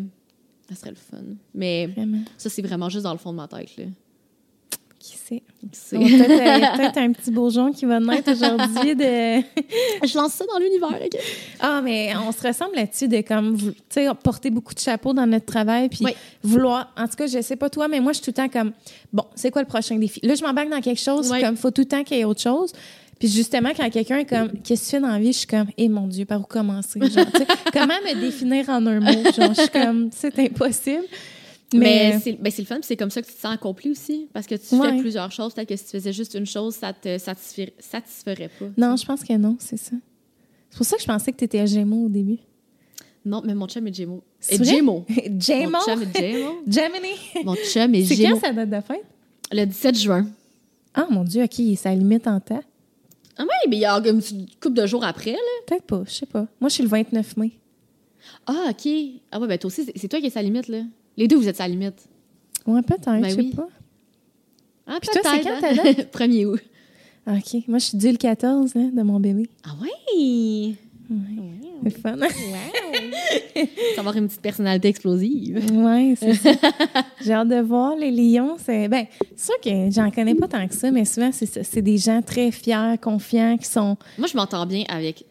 Ça 0.70 0.76
serait 0.76 0.90
le 0.90 0.97
fun. 0.97 1.18
Mais 1.55 1.86
Vraiment. 1.86 2.18
ça, 2.38 2.48
c'est 2.48 2.62
vraiment 2.62 2.88
juste 2.88 3.05
dans 3.05 3.12
le 3.12 3.18
fond 3.18 3.32
de 3.32 3.36
ma 3.36 3.48
tête, 3.48 3.76
là. 3.76 3.84
Qui 4.98 5.16
sait? 5.16 5.42
Peut-être 5.62 6.30
euh, 6.30 6.76
peut-être 6.76 6.98
un 6.98 7.12
petit 7.12 7.30
bourgeon 7.30 7.72
qui 7.72 7.86
va 7.86 7.98
naître 8.01 8.30
aujourd'hui 8.32 8.94
de... 8.94 9.40
Je 10.06 10.14
lance 10.18 10.34
ça 10.34 10.44
dans 10.44 10.59
l'univers, 10.59 10.90
OK? 11.02 11.18
Ah, 11.59 11.80
mais 11.82 12.12
on 12.16 12.30
se 12.32 12.47
ressemble 12.47 12.74
là-dessus 12.76 13.09
de 13.09 13.22
comme, 13.22 13.56
tu 13.56 13.72
sais, 13.88 14.06
porter 14.22 14.51
beaucoup 14.51 14.74
de 14.74 14.78
chapeaux 14.78 15.14
dans 15.14 15.26
notre 15.26 15.47
travail, 15.47 15.88
puis 15.88 16.01
Oui. 16.05 16.12
vouloir, 16.42 16.92
en 16.98 17.09
tout 17.09 17.16
cas, 17.16 17.26
je 17.26 17.40
sais 17.40 17.56
pas 17.56 17.70
toi, 17.70 17.88
mais 17.88 17.98
moi, 18.01 18.12
je 18.12 18.18
suis 18.20 18.30
tout 18.30 18.40
le 18.42 18.47
temps 18.47 18.52
comme, 18.52 18.72
bon, 19.10 19.24
c'est 19.34 19.51
quoi 19.51 19.62
le 19.62 19.68
prochain 19.68 19.97
défi? 19.97 20.20
Là, 20.22 20.34
je 20.34 20.44
m'embarque 20.44 20.68
dans 20.68 20.82
quelque 20.82 21.01
chose, 21.01 21.30
Oui. 21.32 21.40
comme, 21.40 21.56
faut 21.56 21.70
tout 21.70 21.80
le 21.82 21.88
temps 21.88 22.05
qu'il 22.05 22.18
y 22.18 22.20
ait 22.20 22.24
autre 22.24 22.42
chose. 22.42 22.70
Puis 23.20 23.28
justement, 23.28 23.70
quand 23.76 23.88
quelqu'un 23.90 24.18
est 24.18 24.24
comme, 24.24 24.51
qu'est-ce 24.64 24.80
que 24.80 24.86
tu 24.86 24.90
fais 24.97 25.01
dans 25.01 25.09
la 25.09 25.18
vie? 25.20 25.32
Je 25.32 25.38
suis 25.38 25.47
comme, 25.47 25.68
eh 25.76 25.88
mon 25.88 26.09
Dieu, 26.09 26.24
par 26.24 26.40
où 26.40 26.44
commencer? 26.44 26.98
Genre, 27.01 27.26
comment 27.72 27.94
me 28.05 28.20
définir 28.20 28.68
en 28.70 28.84
un 28.86 28.98
mot? 28.98 29.12
Genre, 29.36 29.52
je 29.55 29.60
suis 29.60 29.68
comme, 29.70 30.09
c'est 30.12 30.36
impossible. 30.38 31.05
Mais, 31.72 31.78
Mais, 32.14 32.18
c'est 32.20 32.32
ben, 32.32 32.51
c'est 32.51 32.62
le 32.62 32.66
fun, 32.66 32.78
c'est 32.82 32.97
comme 32.97 33.10
ça 33.10 33.22
que 33.22 33.28
tu 33.28 33.34
te 33.34 33.40
sens 33.40 33.52
accompli 33.55 33.90
aussi. 33.92 34.26
Parce 34.32 34.47
que 34.48 34.56
tu 34.56 34.74
Ouais. 34.74 34.90
fais 34.90 34.98
plusieurs 34.98 35.30
choses. 35.30 35.55
Peut-être 35.55 35.68
que 35.68 35.76
si 35.76 35.84
tu 35.84 35.90
faisais 35.92 36.12
juste 36.12 36.34
une 36.34 36.47
chose, 36.47 36.74
ça 36.74 36.92
te 36.92 37.16
satisferait, 37.18 37.74
satisferait 37.78 38.51
pas. 38.59 38.64
non, 38.76 38.97
je 38.97 39.05
pense 39.05 39.22
que 39.22 39.34
non, 39.34 39.55
c'est 39.60 39.76
ça. 39.76 39.92
C'est 40.70 40.76
pour 40.78 40.86
ça 40.86 40.97
que 40.97 41.02
je 41.02 41.06
pensais 41.06 41.30
que 41.30 41.36
tu 41.36 41.44
étais 41.44 41.64
Gémeaux 41.66 42.06
au 42.06 42.09
début. 42.09 42.38
Non, 43.24 43.42
mais 43.44 43.55
mon 43.55 43.68
chum 43.68 43.86
est 43.86 43.94
Gémeaux. 43.94 44.24
C'est 44.40 44.60
Et? 44.60 44.64
Gémeaux. 44.64 45.05
Gémeaux? 45.38 45.70
Mon 45.72 45.80
chum 45.80 46.02
est 46.02 46.18
Gémeaux. 46.32 46.62
Gemini? 46.66 47.44
Mon 47.44 47.55
chum 47.55 47.94
est 47.94 48.05
C'est 48.05 48.14
Gémeaux. 48.16 48.36
quand 48.40 48.47
sa 48.48 48.52
date 48.52 48.70
de 48.70 48.80
fête? 48.80 49.05
Le 49.52 49.64
17 49.66 49.98
juin. 49.98 50.26
Ah, 50.94 51.06
mon 51.10 51.22
Dieu, 51.22 51.44
OK, 51.44 51.60
sa 51.76 51.94
limite 51.94 52.26
en 52.26 52.40
temps. 52.40 52.62
Ah 53.39 53.43
oui, 53.44 53.69
mais 53.70 53.77
il 53.77 53.81
y 53.81 53.85
a 53.86 53.97
une 53.98 54.20
couple 54.61 54.74
de 54.74 54.86
jours 54.86 55.05
après, 55.05 55.32
là. 55.32 55.39
Peut-être 55.66 55.85
pas, 55.85 56.02
je 56.07 56.12
sais 56.12 56.27
pas. 56.27 56.47
Moi, 56.61 56.69
je 56.69 56.74
suis 56.74 56.82
le 56.82 56.89
29 56.89 57.36
mai. 57.36 57.52
Ah, 58.47 58.66
OK. 58.70 58.89
Ah 59.32 59.40
ouais, 59.40 59.47
ben 59.48 59.59
toi 59.59 59.69
aussi, 59.69 59.85
c'est- 59.97 60.09
toi 60.09 60.20
qui 60.20 60.27
es 60.27 60.31
sa 60.31 60.43
limite, 60.43 60.69
là. 60.69 60.82
Les 61.16 61.27
deux, 61.28 61.36
vous 61.36 61.48
êtes 61.48 61.57
sa 61.57 61.66
limite. 61.69 62.07
Ouais, 62.66 62.82
peut-être, 62.82 63.05
Ben 63.07 63.24
je 63.24 63.31
sais 63.31 63.36
oui. 63.40 63.55
pas. 63.55 63.69
Ah, 64.86 64.98
Puis 65.01 65.09
toi, 65.12 65.23
c'est 65.24 65.40
quand 65.43 65.51
hein? 65.51 65.94
ta 65.94 66.02
1er 66.05 66.44
août. 66.47 66.61
Ah, 67.27 67.35
OK. 67.36 67.62
Moi, 67.69 67.78
je 67.78 67.85
suis 67.86 67.98
due 67.98 68.11
le 68.11 68.16
14 68.19 68.73
hein, 68.77 68.90
de 68.93 69.02
mon 69.02 69.20
bébé. 69.20 69.48
Ah 69.65 69.70
C'est 71.85 71.99
fun. 71.99 72.16
Wow. 72.19 73.65
avoir 73.99 74.16
une 74.16 74.28
petite 74.28 74.41
personnalité 74.43 74.89
explosive. 74.89 75.61
Ouais, 75.73 76.15
c'est 76.19 76.35
ça. 76.35 76.53
J'ai 77.24 77.32
hâte 77.32 77.49
de 77.49 77.61
voir 77.61 77.97
les 77.97 78.11
lions. 78.11 78.57
C'est 78.65 78.89
ben, 78.89 79.07
c'est 79.35 79.47
sûr 79.47 79.61
que 79.62 79.91
j'en 79.91 80.11
connais 80.11 80.35
pas 80.35 80.47
tant 80.49 80.66
que 80.69 80.74
ça, 80.74 80.91
mais 80.91 81.05
souvent 81.05 81.31
c'est 81.32 81.47
ça. 81.47 81.81
Des 81.81 81.99
gens 81.99 82.23
très 82.23 82.51
fiers, 82.51 82.97
confiants, 83.01 83.57
qui 83.59 83.66
sont 83.66 83.97
Moi, 84.19 84.28
je 84.31 84.37
m'entends 84.37 84.66
bien 84.66 84.85
avec 84.89 85.24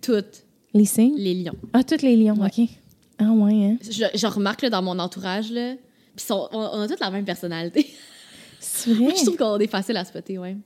toutes 0.00 0.44
les 0.74 0.84
signes? 0.84 1.16
les 1.16 1.34
lions. 1.34 1.56
Ah, 1.72 1.82
tous 1.84 2.02
les 2.02 2.16
lions, 2.16 2.36
Ouais. 2.36 2.48
ok. 2.56 2.68
Ah 3.18 3.30
ouais, 3.32 3.52
hein. 3.52 3.76
Je, 3.82 4.04
je 4.14 4.26
remarque 4.26 4.62
là, 4.62 4.70
dans 4.70 4.82
mon 4.82 4.98
entourage, 5.00 5.50
là, 5.50 5.74
sont- 6.16 6.48
on, 6.52 6.58
on 6.58 6.80
a 6.82 6.88
toutes 6.88 7.00
la 7.00 7.10
même 7.10 7.24
personnalité. 7.24 7.88
C'est 8.60 8.92
vrai. 8.92 9.02
Moi, 9.04 9.12
je 9.18 9.24
trouve 9.24 9.36
qu'on 9.36 9.58
est 9.58 9.66
facile 9.66 9.96
à 9.96 10.04
spotter, 10.04 10.38
ouais. 10.38 10.56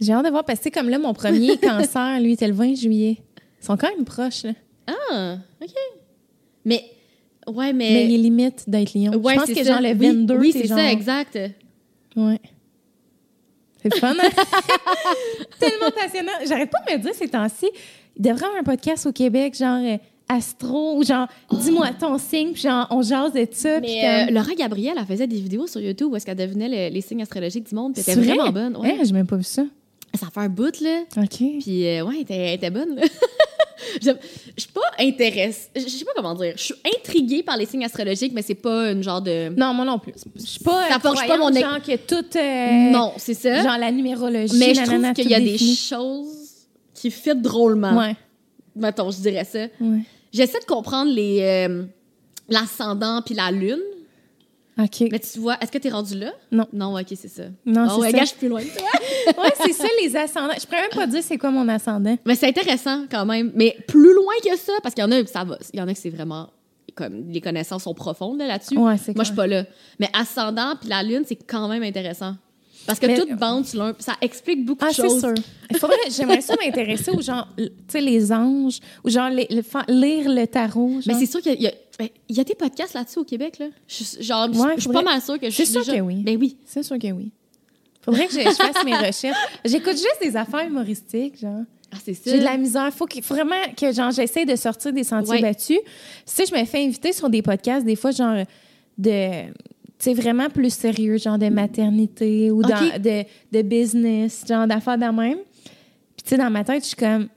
J'ai 0.00 0.12
hâte 0.12 0.24
de 0.24 0.30
voir 0.30 0.44
parce 0.44 0.60
que 0.60 0.64
c'est 0.64 0.70
comme 0.70 0.88
là 0.88 0.98
mon 0.98 1.14
premier 1.14 1.56
cancer, 1.58 2.20
lui, 2.20 2.32
était 2.32 2.46
le 2.48 2.54
20 2.54 2.74
juillet. 2.76 3.18
Ils 3.66 3.72
sont 3.72 3.76
quand 3.76 3.88
même 3.96 4.04
proches, 4.04 4.44
là. 4.44 4.52
Ah, 4.86 5.38
OK. 5.60 5.70
Mais, 6.64 6.84
ouais, 7.48 7.72
mais... 7.72 7.90
Mais 7.92 8.04
il 8.06 8.14
est 8.14 8.18
limite 8.18 8.64
d'être 8.68 8.94
lion. 8.94 9.12
ouais, 9.16 9.34
je 9.34 9.38
pense 9.40 9.48
que 9.48 9.64
ça. 9.64 9.72
genre 9.72 9.80
le 9.80 9.88
Oui, 9.90 10.06
22, 10.06 10.36
Oui, 10.36 10.52
c'est 10.52 10.62
c'est 10.62 10.68
genre... 10.68 10.78
ça, 10.78 10.92
exact. 10.92 11.38
Ouais. 12.16 12.40
C'est 13.82 13.94
fun, 13.98 14.14
hein? 14.18 14.28
Tellement 15.58 15.90
passionnant. 15.90 16.32
J'arrête 16.46 16.70
pas 16.70 16.78
de 16.88 16.96
me 16.96 17.02
dire 17.02 17.14
ces 17.14 17.28
temps-ci, 17.28 17.66
il 18.16 18.22
devrait 18.22 18.42
y 18.42 18.44
avoir 18.46 18.60
un 18.60 18.64
podcast 18.64 19.06
au 19.06 19.12
Québec, 19.12 19.56
genre 19.56 19.80
euh, 19.84 19.96
astro, 20.28 20.96
ou 20.98 21.04
genre, 21.04 21.28
dis-moi 21.52 21.88
ton 21.98 22.18
signe, 22.18 22.52
puis 22.52 22.62
genre, 22.62 22.86
on 22.90 23.02
jase 23.02 23.32
de 23.32 23.46
ça. 23.50 23.80
puis 23.80 23.90
Mais 24.00 24.28
euh, 24.28 24.32
Laura 24.32 24.54
Gabrielle, 24.54 24.94
elle 24.98 25.06
faisait 25.06 25.26
des 25.26 25.40
vidéos 25.40 25.66
sur 25.66 25.80
YouTube 25.80 26.08
où 26.12 26.16
est-ce 26.16 26.24
qu'elle 26.26 26.36
devenait 26.36 26.68
le- 26.68 26.94
les 26.94 27.00
signes 27.00 27.22
astrologiques 27.22 27.68
du 27.68 27.74
monde. 27.74 27.94
puis 27.94 28.02
Elle 28.06 28.12
était 28.18 28.26
vrai? 28.26 28.36
vraiment 28.36 28.52
bonne. 28.52 28.76
Ouais. 28.76 28.92
Hein, 28.98 29.02
j'ai 29.04 29.12
même 29.12 29.26
pas 29.26 29.36
vu 29.36 29.42
ça. 29.44 29.64
Ça 30.14 30.28
fait 30.32 30.40
un 30.40 30.48
bout, 30.48 30.80
là. 30.80 31.02
OK. 31.18 31.36
Puis, 31.60 31.86
euh, 31.86 32.02
ouais, 32.04 32.14
elle 32.16 32.22
était, 32.22 32.34
elle 32.36 32.54
était 32.54 32.70
bonne, 32.70 32.94
là. 32.96 33.02
je, 34.02 34.10
suis 34.56 34.70
pas 34.72 34.80
intéressée. 34.98 35.68
Je 35.74 35.80
sais 35.88 36.04
pas 36.04 36.12
comment 36.16 36.34
dire. 36.34 36.54
Je 36.56 36.62
suis 36.62 36.74
intriguée 36.98 37.42
par 37.42 37.56
les 37.56 37.66
signes 37.66 37.84
astrologiques, 37.84 38.32
mais 38.34 38.42
c'est 38.42 38.54
pas 38.54 38.90
une 38.92 39.02
genre 39.02 39.20
de. 39.20 39.48
Non, 39.56 39.74
moi 39.74 39.84
non 39.84 39.98
plus. 39.98 40.14
Je 40.36 40.44
suis 40.44 40.60
pas 40.60 40.88
Ça 40.88 40.98
forge 40.98 41.26
pas 41.26 41.36
mon- 41.36 41.52
genre 41.52 41.82
que 41.82 41.96
tout... 41.96 42.38
euh, 42.38 42.90
non, 42.90 43.12
c'est 43.16 43.34
ça. 43.34 43.62
Genre 43.62 43.78
la 43.78 43.90
numérologie, 43.92 44.56
mais 44.58 44.74
je 44.74 44.82
trouve 44.82 45.12
qu'il 45.12 45.30
y 45.30 45.34
a 45.34 45.40
des 45.40 45.58
choses 45.58 46.66
qui 46.94 47.10
fit 47.10 47.34
drôlement. 47.34 47.96
Ouais, 47.98 48.16
Mettons, 48.74 49.10
je 49.10 49.20
dirais 49.20 49.44
ça. 49.44 49.60
ouais. 49.80 50.00
J'essaie 50.32 50.60
de 50.60 50.64
comprendre 50.66 51.10
les. 51.10 51.40
euh, 51.42 51.84
L'ascendant 52.48 53.22
puis 53.24 53.34
la 53.34 53.50
lune. 53.50 53.80
OK. 54.78 55.08
Mais 55.10 55.18
tu 55.18 55.38
vois, 55.38 55.56
est-ce 55.60 55.72
que 55.72 55.78
t'es 55.78 55.88
rendu 55.88 56.18
là? 56.18 56.32
Non. 56.52 56.66
Non, 56.72 56.98
ok, 56.98 57.06
c'est 57.08 57.28
ça. 57.28 57.44
Non, 57.64 57.86
oh, 57.88 57.92
c'est 57.94 58.00
ouais, 58.00 58.10
ça. 58.10 58.16
gars, 58.18 58.24
je 58.24 58.28
suis 58.28 58.36
plus 58.38 58.48
loin. 58.48 58.60
que 58.62 58.78
toi. 58.78 58.88
Ouais, 59.42 59.52
c'est 59.64 59.72
ça, 59.72 59.88
les 60.00 60.14
ascendants. 60.16 60.54
Je 60.60 60.66
pourrais 60.66 60.82
même 60.82 60.90
pas 60.90 61.06
dire 61.06 61.22
c'est 61.22 61.38
quoi 61.38 61.50
mon 61.50 61.66
ascendant. 61.68 62.16
Mais 62.24 62.36
c'est 62.36 62.46
intéressant 62.46 63.06
quand 63.10 63.26
même. 63.26 63.50
Mais 63.54 63.76
plus 63.88 64.14
loin 64.14 64.34
que 64.44 64.56
ça, 64.56 64.72
parce 64.82 64.94
qu'il 64.94 65.02
y 65.02 65.06
en 65.06 65.10
a, 65.10 65.26
ça 65.26 65.42
va. 65.44 65.58
Il 65.72 65.80
y 65.80 65.82
en 65.82 65.88
a 65.88 65.92
que 65.94 65.98
c'est 65.98 66.10
vraiment. 66.10 66.50
Comme 66.94 67.28
les 67.30 67.40
connaissances 67.40 67.82
sont 67.82 67.92
profondes 67.94 68.38
là, 68.38 68.46
là-dessus. 68.46 68.76
Ouais, 68.78 68.82
Moi, 68.84 68.98
je 69.18 69.24
suis 69.24 69.34
pas 69.34 69.46
là. 69.46 69.64
Mais 69.98 70.08
ascendant 70.14 70.76
puis 70.80 70.88
la 70.88 71.02
lune, 71.02 71.24
c'est 71.26 71.36
quand 71.36 71.68
même 71.68 71.82
intéressant. 71.82 72.36
Parce 72.86 72.98
que 72.98 73.06
Mais- 73.06 73.18
tout 73.18 73.34
bande 73.36 73.66
sur 73.66 73.78
l'un. 73.82 73.94
Ça 73.98 74.14
explique 74.20 74.64
beaucoup 74.64 74.84
Ah, 74.84 74.90
de 74.90 74.94
c'est 74.94 75.02
choses. 75.02 75.20
sûr. 75.20 75.34
Il 75.70 75.76
faudrait, 75.78 75.96
j'aimerais 76.10 76.40
ça 76.40 76.54
m'intéresser 76.64 77.10
aux 77.10 77.20
gens, 77.20 77.44
tu 77.56 77.64
sais, 77.88 78.00
les 78.00 78.32
anges, 78.32 78.78
ou 79.04 79.10
genre 79.10 79.28
les- 79.30 79.48
lire 79.88 80.28
le 80.30 80.46
tarot. 80.46 81.00
Mais 81.06 81.14
c'est 81.14 81.26
sûr 81.26 81.40
qu'il 81.40 81.60
y 81.60 81.66
a, 81.66 81.72
ben, 81.98 82.08
il 82.28 82.36
y 82.36 82.40
a 82.40 82.44
des 82.44 82.54
podcasts 82.54 82.94
là-dessus 82.94 83.18
au 83.18 83.24
Québec. 83.24 83.58
Là. 83.58 83.66
Je, 83.88 84.04
suis- 84.04 84.22
genre, 84.22 84.48
je- 84.52 84.58
Ouais, 84.58 84.72
je 84.76 84.80
suis 84.82 84.90
pas 84.90 85.02
mal 85.02 85.20
sûre 85.20 85.38
que 85.40 85.50
je 85.50 85.54
C'est 85.56 85.64
suis 85.64 85.72
sûr 85.72 85.80
déjà... 85.84 85.96
que 85.96 86.00
oui. 86.02 86.16
Ben 86.22 86.36
oui. 86.38 86.56
C'est 86.64 86.82
sûr 86.82 86.98
que 86.98 87.10
oui. 87.12 87.30
Faudrait 88.02 88.26
que 88.28 88.34
je, 88.34 88.38
je 88.40 88.50
fasse 88.54 88.84
mes 88.84 88.94
recherches. 89.06 89.36
J'écoute 89.64 89.94
juste 89.96 90.18
des 90.22 90.36
affaires 90.36 90.64
humoristiques, 90.66 91.40
genre. 91.40 91.62
Ah, 91.92 91.96
c'est 92.04 92.14
ça. 92.14 92.30
J'ai 92.30 92.38
de 92.38 92.44
la 92.44 92.56
misère. 92.56 92.92
Faut, 92.94 93.06
qu'il- 93.06 93.22
faut 93.22 93.34
vraiment 93.34 93.54
que 93.76 93.92
genre 93.92 94.10
j'essaie 94.12 94.44
de 94.44 94.54
sortir 94.56 94.92
des 94.92 95.02
sentiers 95.04 95.34
Ouais. 95.36 95.40
battus. 95.42 95.78
Si 96.24 96.44
je 96.46 96.54
me 96.54 96.64
fais 96.64 96.84
inviter 96.84 97.12
sur 97.12 97.28
des 97.28 97.42
podcasts, 97.42 97.84
des 97.84 97.96
fois, 97.96 98.10
genre 98.12 98.44
de. 98.98 99.30
Tu 99.98 100.04
sais, 100.04 100.14
vraiment 100.14 100.48
plus 100.50 100.72
sérieux, 100.72 101.16
genre 101.16 101.38
de 101.38 101.48
maternité 101.48 102.50
ou 102.50 102.62
dans- 102.62 102.68
de, 102.98 103.24
de 103.52 103.62
business, 103.62 104.44
genre 104.46 104.66
d'affaires 104.66 104.98
de 104.98 105.04
même. 105.04 105.38
Puis, 106.14 106.22
tu 106.24 106.28
sais, 106.30 106.36
dans 106.36 106.50
ma 106.50 106.64
tête, 106.64 106.82
je 106.82 106.88
suis 106.88 106.96
comme. 106.96 107.28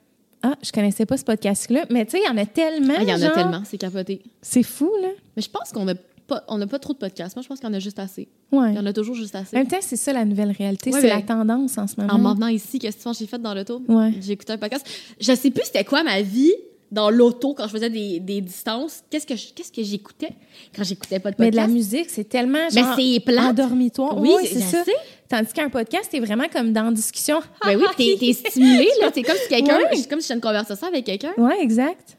Ah, 0.42 0.56
je 0.64 0.72
connaissais 0.72 1.06
pas 1.06 1.18
ce 1.18 1.24
podcast-là. 1.26 1.86
Mais 1.90 2.06
tu 2.06 2.12
sais, 2.12 2.20
il 2.24 2.28
y 2.28 2.30
en 2.30 2.38
a 2.38 2.46
tellement. 2.46 2.94
Ah, 2.98 3.02
Il 3.04 3.10
y 3.10 3.14
en 3.14 3.22
a 3.22 3.30
tellement, 3.32 3.62
c'est 3.66 3.78
capoté. 3.78 4.22
C'est 4.42 4.64
fou, 4.64 4.90
là. 5.02 5.10
Mais 5.36 5.42
je 5.42 5.50
pense 5.50 5.72
qu'on 5.74 5.88
a 5.88 5.96
pas, 6.28 6.44
on 6.48 6.62
a 6.62 6.68
pas 6.68 6.80
trop 6.80 6.94
de 6.94 6.98
podcasts. 6.98 7.36
Moi, 7.36 7.44
je 7.44 7.48
pense 7.50 7.60
qu'il 7.60 7.68
y 7.68 7.72
en 7.72 7.74
a 7.74 7.80
juste 7.80 8.00
assez. 8.00 8.28
Ouais. 8.52 8.72
Il 8.72 8.76
y 8.76 8.80
en 8.80 8.86
a 8.86 8.94
toujours 8.94 9.16
juste 9.16 9.36
assez. 9.36 9.56
En 9.56 9.60
même 9.60 9.68
temps, 9.68 9.78
c'est 9.82 9.96
ça 9.98 10.14
la 10.14 10.24
nouvelle 10.26 10.52
réalité. 10.52 10.92
Ouais, 10.92 11.02
c'est 11.02 11.08
mais- 11.08 11.16
la 11.16 11.22
tendance 11.24 11.78
en 11.78 11.88
ce 11.88 12.00
moment. 12.00 12.14
En 12.14 12.20
m'en 12.20 12.36
venant 12.36 12.48
ici, 12.48 12.78
qu'est-ce 12.80 13.04
que 13.04 13.14
j'ai 13.18 13.26
fait 13.26 13.42
dans 13.42 13.54
l'auto? 13.54 13.82
Ouais. 13.90 14.14
J'ai 14.22 14.34
écouté 14.34 14.54
un 14.54 14.58
podcast. 14.58 14.86
Je 15.20 15.34
sais 15.36 15.50
plus 15.52 15.64
c'était 15.66 15.84
quoi 15.84 16.04
ma 16.04 16.22
vie 16.22 16.54
dans 16.92 17.10
l'auto 17.12 17.54
quand 17.54 17.68
je 17.68 17.72
faisais 17.72 17.90
des, 17.90 18.20
des 18.20 18.42
distances. 18.42 19.04
Qu'est-ce 19.10 19.28
que 19.28 19.34
qu'est-ce 19.54 19.72
que 19.72 19.84
j'écoutais 19.84 20.32
quand 20.76 20.84
j'écoutais 20.84 21.20
pas 21.20 21.30
de 21.32 21.36
Mais 21.40 21.52
de 21.52 21.56
la 21.56 21.64
podcast? 21.68 21.74
musique, 21.94 22.10
c'est 22.10 22.24
tellement 22.28 22.68
Mais 22.74 22.82
genre 22.82 22.96
c'est 22.98 23.20
plate. 23.20 23.46
en 23.46 23.54
dormitoire. 23.54 24.18
Oui, 24.18 24.32
Oui, 24.36 24.48
c'est- 24.48 24.56
c'est 24.56 24.78
ça. 24.78 24.84
sais. 24.84 24.94
Tandis 25.28 25.54
qu'un 25.54 25.70
podcast, 25.70 26.08
t'es 26.10 26.20
vraiment 26.20 26.48
comme 26.52 26.74
dans 26.74 26.92
discussion. 26.92 27.40
Ben 27.66 27.78
oui, 27.78 27.86
t'es, 27.96 28.16
t'es 28.20 28.34
stimulé, 28.34 28.90
là. 29.02 29.12
C'est 29.14 29.22
comme 29.22 29.36
si 29.38 29.48
quelqu'un, 29.50 29.78
c'est 29.94 30.10
comme 30.10 30.20
si 30.20 30.28
j'étais 30.28 30.34
une 30.36 30.42
conversation 30.42 30.88
avec 30.88 31.06
quelqu'un. 31.06 31.34
Ouais, 31.38 31.62
exact. 31.62 32.18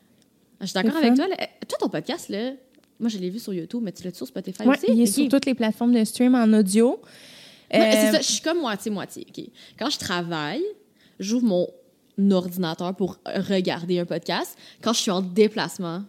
Je 0.61 0.67
suis 0.67 0.75
d'accord 0.75 0.93
C'est 1.01 1.07
avec 1.07 1.19
fun. 1.19 1.27
toi. 1.27 1.37
là. 1.37 1.47
Toi, 1.67 1.79
ton 1.81 1.89
podcast, 1.89 2.29
là, 2.29 2.53
moi, 3.01 3.09
je 3.09 3.19
l'ai 3.19 3.31
vu 3.31 3.39
sur 3.41 3.53
YouTube, 3.55 3.81
mais 3.83 3.91
tu 3.93 4.05
l'as 4.05 4.15
sur 4.15 4.27
Spotify 4.27 4.63
Ouais, 4.63 4.77
aussi? 4.77 4.87
il 4.89 5.01
est 5.01 5.07
sur 5.07 5.27
toutes 5.29 5.47
les 5.47 5.55
plateformes 5.55 5.93
de 5.95 6.05
stream 6.05 6.35
en 6.35 6.53
audio. 6.53 7.01
Euh, 7.75 7.79
c'est 7.93 8.13
ça, 8.13 8.19
je 8.21 8.25
suis 8.31 8.41
comme 8.43 8.61
moitié-moitié. 8.61 9.27
ok. 9.29 9.45
Quand 9.79 9.91
je 9.91 9.99
travaille, 9.99 10.63
j'ouvre 11.19 11.47
mon 11.47 11.69
ordinateur 12.31 12.95
pour 12.95 13.19
regarder 13.27 13.99
un 14.01 14.05
podcast. 14.05 14.57
Quand 14.83 14.93
je 14.93 14.99
suis 15.01 15.11
en 15.11 15.21
déplacement, 15.23 16.03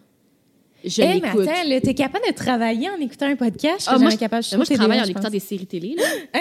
je 0.84 1.00
hey, 1.00 1.20
mais 1.20 1.28
l'écoute. 1.28 1.46
attends, 1.48 1.68
là, 1.68 1.80
t'es 1.80 1.94
capable 1.94 2.26
de 2.26 2.32
travailler 2.34 2.90
en 2.90 2.96
écoutant 3.00 3.26
un 3.26 3.36
podcast? 3.36 3.86
Je 3.88 3.94
Ah, 3.94 3.98
moi, 3.98 4.10
je- 4.10 4.16
capable. 4.16 4.42
suis 4.42 4.56
moi, 4.56 4.64
je 4.68 4.74
travaille 4.74 5.00
en 5.00 5.04
écoutant 5.04 5.30
des 5.30 5.38
séries 5.38 5.66
télé. 5.66 5.94
Là. 5.96 6.02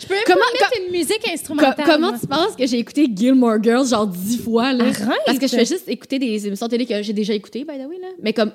Je 0.00 0.06
peux 0.06 0.14
même 0.14 0.22
Comment- 0.26 0.38
pas 0.60 0.66
mettre 0.70 0.84
une 0.86 0.92
musique 0.92 1.28
instrumentale. 1.32 1.74
comment 1.84 2.10
moi. 2.10 2.18
tu 2.20 2.26
penses 2.26 2.54
que 2.56 2.66
j'ai 2.66 2.78
écouté 2.78 3.08
Gilmore 3.14 3.62
Girls 3.62 3.88
genre 3.88 4.06
dix 4.06 4.38
fois? 4.38 4.72
Là? 4.72 4.84
Arrête! 4.84 5.18
Parce 5.26 5.38
que 5.38 5.46
je 5.48 5.56
fais 5.56 5.64
juste 5.64 5.88
écouter 5.88 6.18
des 6.18 6.46
émissions 6.46 6.68
télé 6.68 6.86
que 6.86 7.02
j'ai 7.02 7.12
déjà 7.12 7.32
écoutées, 7.34 7.60
by 7.64 7.74
the 7.78 7.88
way. 7.88 7.98
Là. 8.00 8.08
Mais 8.22 8.32
comme 8.32 8.52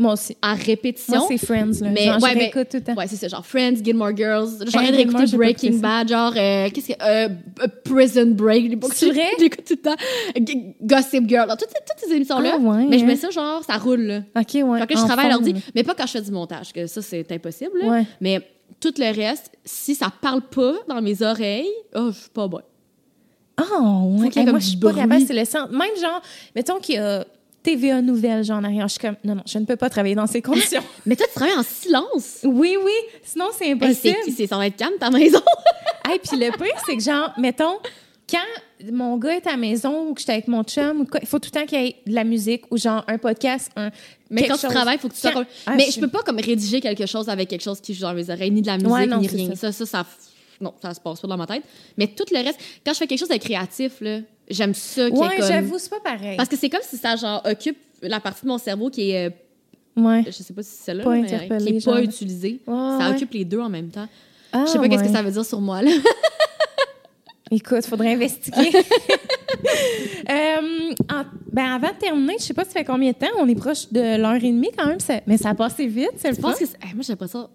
Moi 0.00 0.12
aussi. 0.12 0.36
en 0.42 0.54
répétition. 0.54 1.18
Moi, 1.18 1.26
c'est 1.28 1.44
Friends. 1.44 1.72
Là. 1.80 1.90
Mais- 1.90 2.04
genre, 2.04 2.22
ouais, 2.22 2.30
je 2.32 2.38
mais- 2.38 2.50
tout 2.52 2.58
le 2.74 2.80
temps. 2.80 2.94
Ouais, 2.94 3.06
c'est 3.08 3.16
ça, 3.16 3.26
genre 3.28 3.44
Friends, 3.44 3.74
Gilmore 3.82 4.16
Girls. 4.16 4.48
Réécouter 4.72 5.26
j'ai 5.26 5.32
pas 5.32 5.36
Breaking. 5.44 5.78
Bad, 5.78 6.08
genre, 6.08 6.32
euh, 6.36 6.68
qu'est-ce 6.72 6.88
que. 6.88 7.02
Euh, 7.02 7.28
euh, 7.62 7.66
Prison 7.84 8.26
Break, 8.30 8.78
C'est 8.92 9.10
vrai? 9.10 9.26
J'écoute 9.40 9.64
tout 9.66 9.74
le 9.74 9.82
temps. 9.82 9.96
G- 10.36 10.76
Gossip 10.82 11.28
Girl, 11.28 11.48
toutes, 11.50 11.68
ces- 11.70 11.84
toutes 11.84 12.08
ces 12.08 12.14
émissions-là. 12.14 12.52
Ah, 12.54 12.58
ouais, 12.58 12.86
mais 12.88 12.98
je 13.00 13.04
mets 13.04 13.16
ça, 13.16 13.30
genre, 13.30 13.62
ça 13.64 13.76
roule, 13.76 14.02
là. 14.02 14.18
OK, 14.36 14.54
ouais. 14.54 14.78
Là, 14.78 14.86
je 14.88 14.94
travaille 15.04 15.26
à 15.26 15.30
l'ordi, 15.30 15.54
mais 15.74 15.82
pas 15.82 15.94
quand 15.94 16.06
je 16.06 16.12
fais 16.12 16.22
du 16.22 16.30
montage, 16.30 16.72
que 16.72 16.86
ça, 16.86 17.02
c'est 17.02 17.30
impossible. 17.32 17.72
là. 17.82 17.88
Ouais. 17.88 18.06
Mais 18.20 18.40
tout 18.80 18.94
le 18.98 19.12
reste, 19.12 19.50
si 19.64 19.96
ça 19.96 20.12
parle 20.20 20.42
pas 20.42 20.74
dans 20.88 21.02
mes 21.02 21.22
oreilles, 21.22 21.66
oh, 21.96 22.10
je 22.12 22.20
suis 22.20 22.30
pas 22.30 22.46
bonne. 22.46 22.62
Ah, 23.56 23.64
ouais. 24.04 24.26
Hey, 24.26 24.30
comme 24.32 24.50
moi, 24.50 24.58
je 24.60 24.66
suis 24.68 24.76
pas 24.76 24.92
capable, 24.92 25.26
c'est 25.26 25.34
le 25.34 25.44
sens. 25.44 25.68
Même 25.70 25.90
genre, 26.00 26.22
mettons 26.54 26.78
qu'il 26.78 26.94
y 26.94 26.98
a 26.98 27.24
TVA 27.62 28.00
Nouvelle, 28.02 28.44
genre 28.44 28.58
en 28.58 28.64
arrière. 28.64 28.86
Je 28.88 28.92
suis 28.92 29.00
comme, 29.00 29.16
non, 29.24 29.34
non, 29.34 29.42
je 29.46 29.58
ne 29.58 29.64
peux 29.64 29.76
pas 29.76 29.90
travailler 29.90 30.14
dans 30.14 30.26
ces 30.26 30.40
conditions. 30.42 30.82
Mais 31.06 31.16
toi, 31.16 31.26
tu 31.26 31.34
travailles 31.34 31.56
en 31.58 31.62
silence. 31.62 32.38
oui, 32.44 32.76
oui, 32.82 32.92
sinon 33.22 33.46
c'est 33.56 33.66
Hey, 33.66 33.72
impossible. 33.72 34.16
c'est, 34.24 34.32
c'est, 34.32 34.46
va 34.46 34.66
être 34.66 34.76
calme, 34.76 34.94
ta 34.98 35.10
maison. 35.10 35.40
Hey, 36.10 36.18
puis 36.20 36.38
le 36.38 36.50
pire, 36.56 36.72
c'est 36.86 36.96
que 36.96 37.02
genre, 37.02 37.30
mettons, 37.36 37.76
quand 38.30 38.38
mon 38.90 39.18
gars 39.18 39.36
est 39.36 39.46
à 39.46 39.50
la 39.50 39.56
maison 39.58 40.08
ou 40.08 40.14
que 40.14 40.20
j'étais 40.20 40.32
avec 40.32 40.48
mon 40.48 40.62
chum 40.62 41.04
il 41.20 41.26
faut 41.28 41.38
tout 41.38 41.50
le 41.52 41.60
temps 41.60 41.66
qu'il 41.66 41.82
y 41.82 41.86
ait 41.88 41.96
de 42.06 42.14
la 42.14 42.24
musique 42.24 42.62
ou 42.70 42.78
genre 42.78 43.04
un 43.08 43.18
podcast, 43.18 43.70
un. 43.76 43.90
Mais 44.30 44.46
quand 44.48 44.54
tu 44.54 44.60
chose. 44.62 44.70
travailles, 44.70 44.96
il 44.96 45.00
faut 45.00 45.08
que 45.08 45.14
tu 45.14 45.20
sois 45.20 45.32
Quand-. 45.32 45.44
Ah, 45.66 45.74
mais 45.76 45.84
je 45.86 45.92
je 45.92 46.00
peux 46.00 46.08
pas 46.08 46.22
comme 46.22 46.38
rédiger 46.40 46.80
quelque 46.80 47.04
chose 47.04 47.28
avec 47.28 47.48
quelque 47.48 47.60
chose 47.62 47.78
qui 47.82 47.92
joue 47.92 48.02
dans 48.02 48.14
mes 48.14 48.30
oreilles, 48.30 48.50
ni 48.50 48.62
de 48.62 48.68
la 48.68 48.76
musique, 48.76 48.90
Ouais, 48.90 49.04
non, 49.06 49.18
ni 49.18 49.26
rien. 49.26 49.54
Ça. 49.54 49.70
Ça, 49.70 49.84
ça, 49.84 50.06
non, 50.62 50.72
ça 50.80 50.94
se 50.94 51.00
passe 51.00 51.20
pas 51.20 51.28
dans 51.28 51.36
ma 51.36 51.46
tête. 51.46 51.62
Mais 51.98 52.06
tout 52.06 52.24
le 52.32 52.38
reste, 52.42 52.58
quand 52.86 52.94
je 52.94 52.98
fais 52.98 53.06
quelque 53.06 53.18
chose 53.20 53.28
de 53.28 53.36
créatif, 53.36 54.00
là, 54.00 54.20
j'aime 54.50 54.74
ça 54.74 55.06
est 55.06 55.10
comme... 55.10 55.30
j'avoue, 55.46 55.78
c'est 55.78 55.90
pas 55.90 56.00
pareil. 56.00 56.36
Parce 56.36 56.48
que 56.48 56.56
c'est 56.56 56.68
comme 56.70 56.80
si 56.82 56.96
ça, 56.96 57.16
genre, 57.16 57.42
occupe 57.44 57.78
la 58.02 58.20
partie 58.20 58.42
de 58.42 58.48
mon 58.48 58.58
cerveau 58.58 58.90
qui 58.90 59.10
est... 59.10 59.26
euh, 59.28 59.30
Ouais. 59.96 60.22
je 60.26 60.30
sais 60.30 60.52
pas 60.54 60.62
si 60.62 60.70
c'est 60.70 60.84
celle-là, 60.84 61.02
Pas 61.04 61.16
là, 61.16 61.22
mais 61.22 61.26
qui 61.26 61.34
est 61.76 61.84
pas 61.84 62.00
utilisée. 62.02 62.60
Ouais, 62.68 62.74
ça 63.00 63.08
ouais. 63.10 63.16
occupe 63.16 63.32
les 63.32 63.44
deux 63.44 63.58
en 63.58 63.68
même 63.68 63.88
temps. 63.88 64.06
Ah, 64.52 64.62
je 64.64 64.70
sais 64.72 64.78
pas 64.78 64.88
qu'est-ce 64.88 65.02
que 65.02 65.08
ça 65.10 65.22
veut 65.22 65.30
dire 65.32 65.44
sur 65.44 65.60
moi, 65.60 65.82
là. 65.82 65.90
Écoute, 67.50 67.84
faudrait 67.86 68.12
investiguer. 68.14 68.70
Euh, 70.30 70.92
en- 71.10 71.24
ben 71.50 71.72
avant 71.72 71.88
de 71.88 71.94
terminer, 71.98 72.36
je 72.38 72.44
sais 72.44 72.54
pas 72.54 72.64
ça 72.64 72.70
fait 72.70 72.84
combien 72.84 73.10
de 73.12 73.16
temps. 73.16 73.26
On 73.38 73.48
est 73.48 73.54
proche 73.54 73.90
de 73.90 74.18
l'heure 74.20 74.34
et 74.34 74.40
demie 74.52 74.70
quand 74.76 74.86
même, 74.86 75.00
ça- 75.00 75.20
mais 75.26 75.38
ça 75.38 75.50
a 75.50 75.54
passé 75.54 75.86
vite, 75.86 76.10
c'est 76.18 76.28
le 76.30 76.34
Je 76.36 76.40
fun. 76.40 76.50
pense 76.50 76.58
que... 76.58 76.64
hey, 76.64 76.94
moi, 76.94 77.02
j'ai 77.02 77.12
l'impression... 77.14 77.48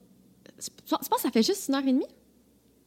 Tu 0.60 0.70
penses 0.90 1.08
que 1.08 1.22
ça 1.22 1.30
fait 1.32 1.44
juste 1.44 1.68
une 1.70 1.76
heure 1.76 1.84
et 1.84 1.92
demie? 1.92 2.08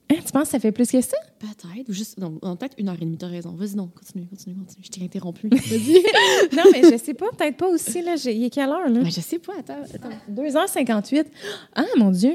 Hein, 0.09 0.17
tu 0.25 0.31
penses 0.33 0.45
que 0.45 0.49
ça 0.51 0.61
fait 0.61 0.71
plus 0.73 0.89
que 0.91 1.01
ça? 1.01 1.17
Peut-être, 1.41 1.89
ou 1.89 1.93
juste... 1.93 2.17
Non, 2.19 2.31
peut-être 2.57 2.75
une 2.79 2.89
heure 2.89 2.95
et 3.01 3.05
demie, 3.05 3.19
t'as 3.19 3.27
raison. 3.27 3.51
Vas-y, 3.59 3.75
non, 3.75 3.89
continue, 3.89 4.27
continue, 4.27 4.55
continue. 4.55 4.85
Je 4.85 4.89
t'ai 4.91 5.05
interrompu. 5.05 5.49
Vas-y. 5.53 6.05
non, 6.57 6.63
mais 6.73 6.83
je 6.93 6.97
sais 6.97 7.15
pas, 7.15 7.27
peut-être 7.37 7.57
pas 7.57 7.67
aussi. 7.69 8.03
Là, 8.03 8.15
il 8.27 8.45
est 8.45 8.51
quelle 8.51 8.69
heure? 8.69 8.89
Là? 8.89 9.01
Mais 9.03 9.11
je 9.11 9.21
sais 9.21 9.41
pas, 9.41 9.55
attends, 9.59 9.83
attends. 9.83 10.11
2h58. 10.33 11.25
Ah, 11.75 11.85
mon 11.97 12.11
Dieu. 12.11 12.35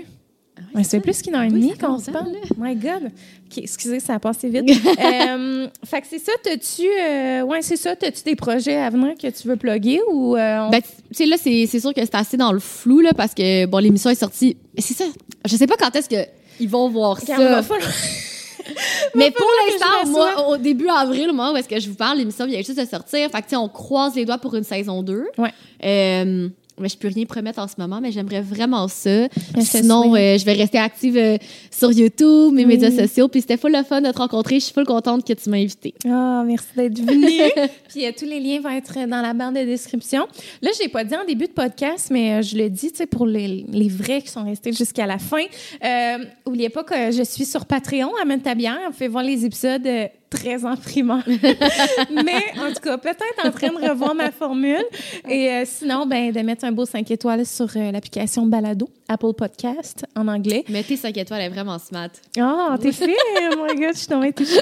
Ah 0.57 0.63
ouais, 0.75 0.83
c'est 0.83 0.99
plus 0.99 1.21
qu'une 1.21 1.33
heure 1.33 1.43
et 1.43 1.47
demie 1.47 1.73
qu'on 1.77 1.97
se 1.97 2.11
parle. 2.11 2.33
My 2.57 2.75
God. 2.75 3.05
OK, 3.05 3.57
excusez, 3.57 4.01
ça 4.01 4.15
a 4.15 4.19
passé 4.19 4.49
vite. 4.49 4.69
euh, 4.99 5.67
fait 5.85 6.01
que 6.01 6.07
c'est 6.07 6.19
ça, 6.19 6.33
t'as-tu... 6.43 6.83
euh, 6.87 7.41
ouais, 7.43 7.61
c'est 7.61 7.77
ça, 7.77 7.95
t'as-tu 7.95 8.23
des 8.23 8.35
projets 8.35 8.75
à 8.75 8.89
venir 8.89 9.13
que 9.15 9.27
tu 9.29 9.47
veux 9.47 9.55
plugger 9.55 10.01
ou... 10.11 10.35
euh, 10.35 10.59
on- 10.65 10.69
Ben, 10.69 10.81
tu 10.81 10.89
sais, 11.13 11.25
là, 11.25 11.37
c'est 11.39 11.65
c'est 11.67 11.79
sûr 11.79 11.93
que 11.93 12.01
c'est 12.01 12.15
assez 12.15 12.35
dans 12.35 12.51
le 12.51 12.59
flou, 12.59 12.99
là, 12.99 13.11
parce 13.15 13.33
que, 13.33 13.65
bon, 13.65 13.77
l'émission 13.77 14.09
est 14.09 14.15
sortie. 14.15 14.57
C'est 14.77 14.93
ça. 14.93 15.05
Je 15.45 15.55
sais 15.55 15.67
pas 15.67 15.77
quand 15.77 15.95
est-ce 15.95 16.09
que 16.09 16.17
ils 16.61 16.69
vont 16.69 16.89
voir 16.89 17.15
va 17.15 17.25
ça. 17.61 17.63
falloir- 17.63 17.89
Mais 19.15 19.31
pour 19.31 19.47
l'instant, 19.67 20.09
moi, 20.11 20.47
au 20.49 20.57
début 20.57 20.87
avril, 20.87 21.29
au 21.29 21.33
moment 21.33 21.51
où 21.53 21.57
est-ce 21.57 21.67
que 21.67 21.79
je 21.79 21.89
vous 21.89 21.95
parle, 21.95 22.17
l'émission 22.19 22.45
vient 22.45 22.61
juste 22.61 22.79
de 22.79 22.85
sortir. 22.85 23.29
Fait 23.29 23.41
que, 23.41 23.55
on 23.55 23.67
croise 23.67 24.15
les 24.15 24.23
doigts 24.23 24.37
pour 24.37 24.55
une 24.55 24.63
saison 24.63 25.01
2. 25.03 25.25
Ouais. 25.37 25.51
Euh, 25.83 26.47
mais 26.79 26.89
je 26.89 26.97
peux 26.97 27.07
rien 27.09 27.25
promettre 27.25 27.59
en 27.59 27.67
ce 27.67 27.75
moment, 27.77 27.99
mais 28.01 28.11
j'aimerais 28.11 28.41
vraiment 28.41 28.87
ça. 28.87 29.27
Puis 29.53 29.63
Sinon, 29.65 30.15
euh, 30.15 30.37
je 30.37 30.45
vais 30.45 30.53
rester 30.53 30.77
active 30.77 31.17
euh, 31.17 31.37
sur 31.69 31.91
YouTube, 31.91 32.53
mes 32.53 32.61
Oui. 32.65 32.77
médias 32.77 32.91
sociaux. 32.91 33.27
Puis 33.27 33.41
c'était 33.41 33.57
full 33.57 33.71
le 33.71 33.83
fun 33.83 34.01
de 34.01 34.11
te 34.11 34.17
rencontrer. 34.17 34.55
Je 34.55 34.65
suis 34.65 34.73
full 34.73 34.85
contente 34.85 35.25
que 35.27 35.33
tu 35.33 35.49
m'as 35.49 35.57
invitée. 35.57 35.93
Ah, 36.07 36.43
merci 36.45 36.67
d'être 36.75 36.99
venu. 36.99 37.27
Puis 37.89 38.05
euh, 38.05 38.11
tous 38.17 38.25
les 38.25 38.39
liens 38.39 38.61
vont 38.61 38.69
être 38.69 38.93
dans 39.07 39.21
la 39.21 39.33
barre 39.33 39.51
de 39.51 39.63
description. 39.63 40.27
Là, 40.61 40.71
je 40.77 40.83
l'ai 40.83 40.89
pas 40.89 41.03
dit 41.03 41.15
en 41.15 41.25
début 41.25 41.45
de 41.47 41.51
podcast, 41.51 42.09
mais 42.11 42.33
euh, 42.33 42.41
je 42.41 42.57
le 42.57 42.69
dis, 42.69 42.91
tu 42.91 42.97
sais, 42.97 43.05
pour 43.05 43.25
les, 43.25 43.65
les 43.69 43.87
vrais 43.89 44.21
qui 44.21 44.29
sont 44.29 44.43
restés 44.43 44.73
jusqu'à 44.73 45.05
la 45.05 45.17
fin. 45.17 45.43
Euh, 45.83 46.17
oubliez 46.45 46.69
pas 46.69 46.83
que 46.83 47.11
je 47.11 47.23
suis 47.23 47.45
sur 47.45 47.65
Patreon, 47.65 48.09
Amène 48.21 48.41
ta 48.41 48.55
bière. 48.55 48.79
Vous 48.87 48.93
pouvez 48.93 49.07
voir 49.07 49.23
les 49.23 49.45
épisodes 49.45 49.85
euh, 49.85 50.07
très 50.31 50.65
en 50.65 50.75
primeur. 50.75 51.21
mais 51.27 52.43
en 52.59 52.73
tout 52.73 52.81
cas, 52.81 52.97
peut-être 52.97 53.45
en 53.45 53.51
train 53.51 53.67
de 53.67 53.89
revoir 53.89 54.15
ma 54.15 54.31
formule. 54.31 54.83
Et 55.29 55.49
euh, 55.49 55.63
sinon, 55.65 56.07
ben, 56.07 56.31
de 56.31 56.39
mettre 56.39 56.65
un 56.65 56.71
beau 56.71 56.85
5 56.85 57.11
étoiles 57.11 57.45
sur 57.45 57.67
euh, 57.75 57.91
l'application 57.91 58.47
Balado, 58.47 58.89
Apple 59.07 59.33
Podcast 59.37 60.05
en 60.15 60.27
anglais. 60.27 60.63
Tes 60.87 60.97
5 60.97 61.15
étoiles 61.17 61.41
est 61.41 61.49
vraiment 61.49 61.77
smart. 61.77 62.09
Ah, 62.39 62.77
t'es 62.81 62.91
fait! 62.91 63.13
oh 63.53 63.65
my 63.67 63.75
God, 63.79 63.93
je 63.93 63.97
suis 63.99 64.07
tombée 64.07 64.33
touchée. 64.33 64.61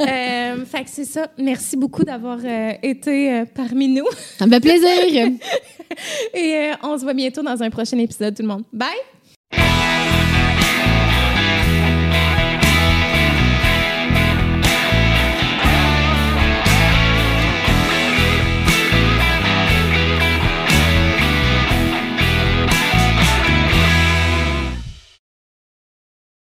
Euh, 0.00 0.64
fait 0.64 0.84
que 0.84 0.90
c'est 0.90 1.04
ça. 1.04 1.28
Merci 1.38 1.76
beaucoup 1.76 2.04
d'avoir 2.04 2.38
euh, 2.44 2.72
été 2.82 3.44
parmi 3.54 3.88
nous. 3.88 4.06
Ça 4.38 4.46
me 4.46 4.52
fait 4.52 4.60
plaisir. 4.60 5.32
Et 6.34 6.70
on 6.82 6.96
se 6.98 7.02
voit 7.02 7.14
bientôt 7.14 7.42
dans 7.42 7.62
un 7.62 7.70
prochain 7.70 7.98
épisode, 7.98 8.36
tout 8.36 8.42
le 8.42 8.48
monde. 8.48 8.64
Bye! 8.72 9.17